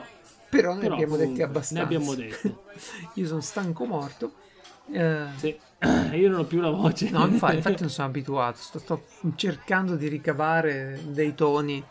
Però 0.51 0.73
ne 0.75 0.81
Però, 0.81 0.93
abbiamo 0.93 1.15
detti 1.15 1.41
comunque, 1.41 1.43
abbastanza. 1.43 1.73
ne 1.73 1.95
abbiamo 1.95 2.13
detti. 2.13 2.55
Io 3.19 3.25
sono 3.25 3.41
stanco 3.41 3.85
morto. 3.85 4.31
Eh, 4.91 5.25
sì. 5.37 5.59
io 6.13 6.29
non 6.29 6.41
ho 6.41 6.45
più 6.45 6.61
la 6.61 6.69
voce. 6.69 7.09
No, 7.09 7.25
infatti, 7.25 7.55
infatti 7.57 7.81
non 7.81 7.89
sono 7.89 8.07
abituato. 8.09 8.57
Sto, 8.59 8.77
sto 8.77 9.03
cercando 9.35 9.95
di 9.95 10.07
ricavare 10.07 10.99
dei 11.07 11.33
toni 11.33 11.83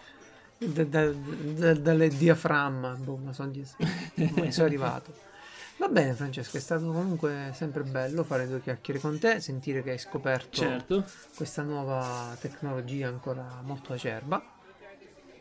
da- 0.59 0.85
da- 0.85 1.11
da- 1.11 1.75
dalle 1.75 2.09
diaframma. 2.11 2.91
Boh, 2.95 3.17
ma 3.17 3.33
sono, 3.33 3.51
sono 4.51 4.67
arrivato. 4.67 5.31
Va 5.83 5.89
bene, 5.89 6.13
Francesco, 6.13 6.59
è 6.59 6.61
stato 6.61 6.93
comunque 6.93 7.51
sempre 7.55 7.83
bello 7.83 8.23
fare 8.23 8.47
due 8.47 8.61
chiacchiere 8.61 9.01
con 9.01 9.19
te, 9.19 9.41
sentire 9.41 9.83
che 9.83 9.91
hai 9.91 9.99
scoperto 9.99 10.61
Certo. 10.61 11.05
questa 11.35 11.63
nuova 11.65 12.37
tecnologia 12.41 13.09
ancora 13.09 13.61
molto 13.65 13.93
acerba. 13.93 14.41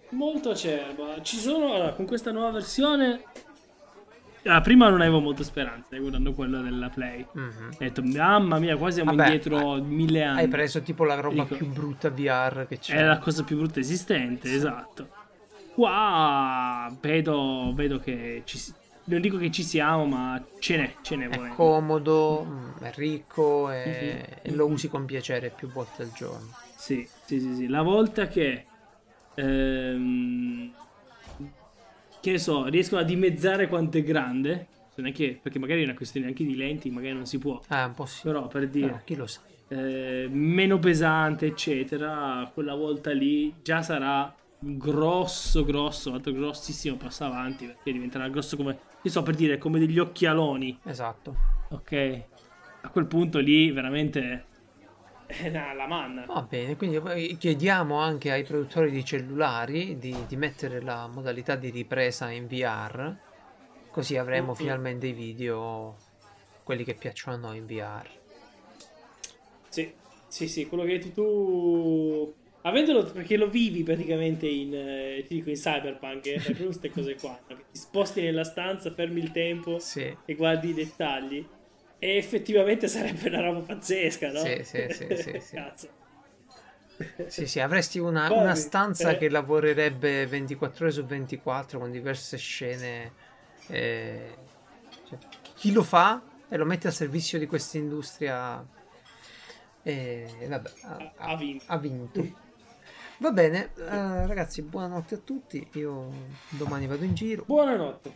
Molto 0.10 0.50
acerba. 0.50 1.22
Ci 1.22 1.38
sono, 1.38 1.76
allora, 1.76 1.94
con 1.94 2.08
questa 2.08 2.32
nuova 2.32 2.50
versione... 2.50 3.24
Ah, 4.46 4.62
prima 4.62 4.90
non 4.90 5.02
avevo 5.02 5.20
molte 5.20 5.44
speranze 5.44 6.00
guardando 6.00 6.34
quella 6.34 6.60
della 6.62 6.90
Play. 6.90 7.24
Mhm. 7.32 7.70
Ho 7.74 7.78
detto, 7.78 8.02
mamma 8.02 8.58
mia, 8.58 8.76
qua 8.78 8.90
siamo 8.90 9.12
Vabbè, 9.14 9.26
indietro 9.26 9.76
mille 9.76 10.24
anni. 10.24 10.40
Hai 10.40 10.48
preso 10.48 10.82
tipo 10.82 11.04
la 11.04 11.20
roba 11.20 11.44
Dico- 11.44 11.56
più 11.56 11.68
brutta 11.68 12.10
VR 12.10 12.66
che 12.68 12.80
c'è. 12.80 12.96
È 12.96 13.04
la 13.04 13.20
cosa 13.20 13.44
più 13.44 13.58
brutta 13.58 13.80
esistente, 13.80 14.52
esatto. 14.52 15.08
Qua 15.76 16.92
vedo, 17.00 17.72
vedo 17.76 18.00
che 18.00 18.42
ci 18.46 18.58
Non 19.12 19.20
dico 19.22 19.38
che 19.38 19.52
ci 19.52 19.64
siamo, 19.64 20.06
ma 20.06 20.42
ce 20.60 20.78
n'è, 20.78 20.96
ce 21.02 21.16
n'è 21.18 21.28
È 21.28 21.36
volendo. 21.36 21.56
comodo, 21.56 22.46
mm, 22.48 22.78
è 22.84 22.92
ricco 22.96 23.70
e, 23.70 24.26
Mhm. 24.26 24.40
e 24.42 24.52
lo 24.56 24.68
usi 24.68 24.88
con 24.88 25.06
piacere 25.06 25.50
più 25.50 25.70
volte 25.70 26.04
al 26.04 26.12
giorno. 26.14 26.56
Sì, 26.78 27.06
sì, 27.26 27.40
sì, 27.40 27.56
sì. 27.56 27.68
La 27.68 27.82
volta 27.82 28.28
che... 28.28 28.66
ehm, 29.36 30.72
che 32.22 32.32
ne 32.32 32.38
so, 32.38 32.66
riescono 32.68 33.02
a 33.02 33.04
dimezzare 33.04 33.68
quanto 33.68 33.98
è 33.98 34.04
grande. 34.04 34.68
Non 34.96 35.08
è 35.08 35.12
che, 35.12 35.40
perché 35.42 35.58
magari 35.60 35.82
è 35.82 35.86
una 35.86 35.94
questione 35.96 36.28
anche 36.28 36.44
di 36.46 36.56
lenti, 36.56 36.90
magari 36.90 37.14
non 37.14 37.26
si 37.26 37.38
può. 37.40 37.60
Eh, 37.70 37.84
un 37.84 37.94
po' 37.94 38.06
sì. 38.06 38.22
Però 38.24 38.48
per 38.48 38.70
Però 38.70 38.72
dire, 38.72 39.02
chi 39.06 39.16
lo 39.16 39.26
sa. 39.28 39.42
eh, 39.70 40.28
meno 40.32 40.78
pesante, 40.80 41.48
eccetera, 41.48 42.50
quella 42.54 42.76
volta 42.76 43.12
lì 43.12 43.54
già 43.64 43.82
sarà 43.82 44.34
grosso, 44.60 45.64
grosso, 45.66 46.10
un 46.10 46.16
altro 46.16 46.32
grossissimo 46.34 46.96
passo 46.98 47.24
avanti, 47.24 47.66
perché 47.66 47.92
diventerà 47.92 48.28
grosso 48.30 48.56
come, 48.58 48.78
che 49.02 49.10
so, 49.10 49.24
per 49.24 49.36
dire, 49.36 49.58
come 49.58 49.80
degli 49.80 50.00
occhialoni, 50.00 50.80
Esatto. 50.84 51.36
ok? 51.70 52.28
A 52.82 52.90
quel 52.90 53.06
punto 53.08 53.40
lì 53.40 53.72
veramente 53.72 54.48
è 55.26 55.48
una- 55.48 55.74
la 55.74 55.88
manna. 55.88 56.26
Va 56.26 56.42
bene, 56.44 56.76
quindi 56.78 57.00
poi 57.00 57.38
chiediamo 57.38 58.00
anche 58.00 58.32
ai 58.32 58.44
produttori 58.44 58.90
di 58.90 59.06
cellulari 59.06 60.00
di, 60.00 60.26
di 60.26 60.36
mettere 60.36 60.82
la 60.82 61.08
modalità 61.08 61.56
di 61.56 61.70
ripresa 61.70 62.32
in 62.32 62.48
VR, 62.48 63.20
così 63.92 64.18
avremo 64.18 64.54
Mm-mm. 64.54 64.56
finalmente 64.56 65.08
i 65.08 65.14
video, 65.14 66.06
quelli 66.64 66.84
che 66.84 66.96
piacciono 66.96 67.36
a 67.36 67.40
noi 67.40 67.58
in 67.58 67.66
VR. 67.68 68.10
Sì, 69.70 69.94
sì, 70.28 70.48
sì, 70.48 70.68
quello 70.68 70.84
che 70.84 70.92
hai 70.94 71.00
detto 71.00 71.14
tu... 71.14 72.36
Avendolo, 72.64 73.04
perché 73.12 73.38
lo 73.38 73.50
vivi 73.50 73.82
praticamente 73.84 74.48
in, 74.48 74.74
eh, 74.76 75.24
ti 75.28 75.36
dico, 75.36 75.50
in 75.50 75.56
Cyberpunk, 75.56 76.26
eh, 76.28 76.40
proprio 76.42 76.66
queste 76.68 76.90
cose 76.94 77.18
qua, 77.18 77.42
ti 77.48 77.78
sposti 77.80 78.22
nella 78.22 78.44
stanza, 78.44 78.92
fermi 78.94 79.20
il 79.20 79.32
tempo 79.32 79.80
Sì, 79.80 80.16
e 80.26 80.36
guardi 80.36 80.70
i 80.70 80.74
dettagli. 80.74 81.44
E 81.98 82.18
effettivamente 82.18 82.88
sarebbe 82.88 83.28
una 83.30 83.42
roba 83.42 83.62
pazzesca, 83.62 84.32
no? 84.32 84.44
Sì, 84.44 84.64
sì, 84.64 84.88
sì, 84.90 85.16
sì, 85.16 85.40
sì. 85.40 85.56
Cazzo. 85.56 85.90
sì, 87.26 87.48
sì, 87.48 87.60
avresti 87.60 88.00
una, 88.00 88.30
Poi, 88.30 88.38
una 88.38 88.56
stanza 88.56 89.12
eh. 89.12 89.18
che 89.18 89.30
lavorerebbe 89.30 90.28
24 90.28 90.86
ore 90.86 90.94
su 90.94 91.06
24 91.06 91.80
con 91.80 91.92
diverse 91.92 92.38
scene. 92.38 93.14
eh, 93.68 94.38
cioè, 95.04 95.20
chi 95.54 95.72
lo 95.72 95.84
fa 95.84 96.22
e 96.50 96.58
lo 96.58 96.66
mette 96.66 96.88
al 96.88 96.94
servizio 96.94 97.40
di 97.40 97.46
questa 97.46 97.78
industria, 97.78 98.66
eh, 99.84 100.46
vabbè, 100.50 100.72
ha- 100.82 101.04
Ha- 101.04 101.14
ha 101.18 101.36
vinto. 101.36 101.66
ha 101.66 101.78
vinto. 101.78 102.30
Va 103.22 103.32
bene, 103.32 103.70
eh, 103.78 104.26
ragazzi, 104.26 104.64
buonanotte 104.64 105.14
a 105.14 105.18
tutti. 105.20 105.68
Io 105.74 106.10
domani 106.50 106.88
vado 106.88 107.04
in 107.04 107.14
giro. 107.14 107.44
Buonanotte. 107.46 108.12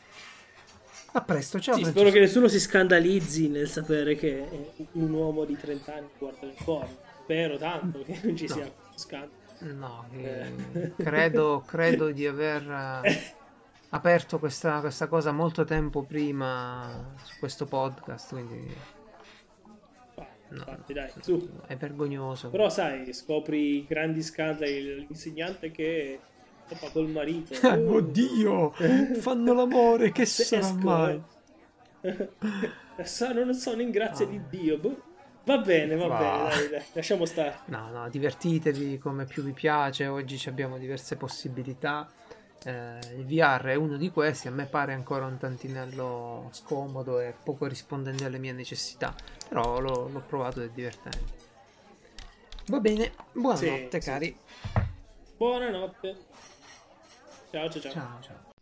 A 1.11 1.22
presto, 1.22 1.60
ciao. 1.60 1.76
Sì, 1.76 1.82
Francesco. 1.82 1.91
spero 1.91 2.10
che 2.11 2.19
nessuno 2.19 2.48
si 2.48 2.60
scandalizzi 2.60 3.48
nel 3.48 3.69
sapere 3.69 4.15
che 4.15 4.48
un 4.94 5.11
uomo 5.14 5.45
di 5.45 5.56
30 5.56 5.94
anni 5.94 6.07
guarda 6.18 6.48
il 6.48 6.56
porno. 6.64 6.98
Spero 7.22 7.56
tanto 7.57 8.02
che 8.03 8.19
non 8.23 8.36
ci 8.36 8.48
No. 8.48 8.53
sia 8.56 8.72
scandalo. 8.95 9.32
No, 9.60 10.06
Eh. 10.11 10.52
eh, 10.73 10.94
credo, 10.98 11.64
credo 11.68 12.10
di 12.10 12.26
aver 12.26 12.64
eh, 13.06 13.34
aperto 13.90 14.40
questa, 14.40 14.80
questa 14.80 15.06
cosa 15.07 15.32
molto 15.32 15.65
tempo 15.65 16.02
prima 16.02 17.14
su 17.23 17.38
questo 17.38 17.65
podcast, 17.68 18.30
quindi 18.32 18.76
no, 20.56 20.64
Infatti, 20.68 20.94
dai, 20.94 21.10
su. 21.22 21.49
è 21.68 21.76
vergognoso. 21.76 22.49
Però 22.49 22.69
sai, 22.69 23.14
scopri 23.14 23.86
grandi 23.86 24.22
scandali, 24.22 25.06
l'insegnante 25.07 25.72
che 25.72 26.19
fa 26.65 26.90
col 26.91 27.10
marito. 27.10 27.53
Oddio, 27.68 28.72
fanno 29.19 29.53
l'amore, 29.53 30.11
che 30.11 30.26
sarà 30.26 30.72
mai? 30.73 31.22
Sa- 33.03 33.34
non 33.34 33.53
sono 33.53 33.82
in 33.82 33.91
grazia 33.91 34.26
di 34.26 34.41
Dio. 34.49 34.77
boh. 34.77 35.02
Va 35.45 35.60
bene, 35.60 35.95
va 35.95 36.07
Va. 36.07 36.18
bene, 36.18 36.49
dai, 36.49 36.69
dai, 36.69 36.84
lasciamo 36.94 37.26
stare. 37.26 37.57
No, 37.65 37.90
no, 37.91 38.10
divertitevi 38.10 38.98
come 38.98 39.26
più 39.26 39.44
vi 39.44 39.52
piace. 39.52 40.07
Oggi 40.07 40.40
ci 40.40 40.49
abbiamo 40.49 40.80
diverse 40.80 41.18
possibilità. 41.18 42.10
Eh, 42.66 42.98
il 43.18 43.26
VR 43.26 43.66
è 43.66 43.76
uno 43.76 43.96
di 43.96 44.10
questi, 44.12 44.48
a 44.48 44.52
me 44.52 44.66
pare 44.66 44.94
ancora 44.94 45.26
un 45.26 45.38
tantinello 45.38 46.50
scomodo 46.52 47.20
e 47.20 47.34
poco 47.44 47.68
rispondente 47.68 48.26
alle 48.26 48.40
mie 48.40 48.54
necessità, 48.54 49.14
però 49.48 49.80
l'ho, 49.80 50.10
l'ho 50.12 50.24
provato 50.26 50.62
ed 50.62 50.72
è 50.72 50.74
divertente. 50.74 51.44
Va 52.68 52.80
bene, 52.80 53.14
buonanotte 53.34 53.90
Sì, 53.92 54.02
sì. 54.02 54.10
cari. 54.10 54.38
Buonanotte. 55.38 56.16
Ciao 57.52 57.70
ciao 57.70 57.82
ciao. 57.82 57.92
Ciao 57.92 58.20
ciao. 58.22 58.54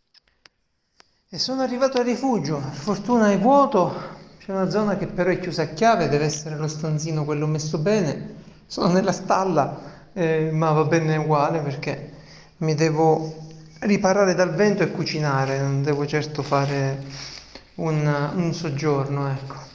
E 1.30 1.38
sono 1.38 1.62
arrivato 1.62 1.98
al 1.98 2.04
rifugio, 2.04 2.58
per 2.58 2.72
fortuna 2.72 3.32
è 3.32 3.38
vuoto, 3.38 3.92
c'è 4.38 4.52
una 4.52 4.68
zona 4.68 4.96
che 4.98 5.06
però 5.06 5.30
è 5.30 5.40
chiusa 5.40 5.62
a 5.62 5.68
chiave, 5.68 6.08
deve 6.08 6.26
essere 6.26 6.56
lo 6.56 6.68
stanzino 6.68 7.24
quello 7.24 7.46
messo 7.46 7.78
bene. 7.78 8.42
Sono 8.66 8.92
nella 8.92 9.12
stalla, 9.12 10.10
eh, 10.12 10.50
ma 10.52 10.72
va 10.72 10.84
bene 10.84 11.16
uguale 11.16 11.60
perché 11.60 12.12
mi 12.58 12.74
devo 12.74 13.43
riparare 13.84 14.34
dal 14.34 14.54
vento 14.54 14.82
e 14.82 14.90
cucinare, 14.90 15.58
non 15.60 15.82
devo 15.82 16.06
certo 16.06 16.42
fare 16.42 17.02
un, 17.76 18.32
un 18.34 18.52
soggiorno, 18.52 19.28
ecco. 19.30 19.73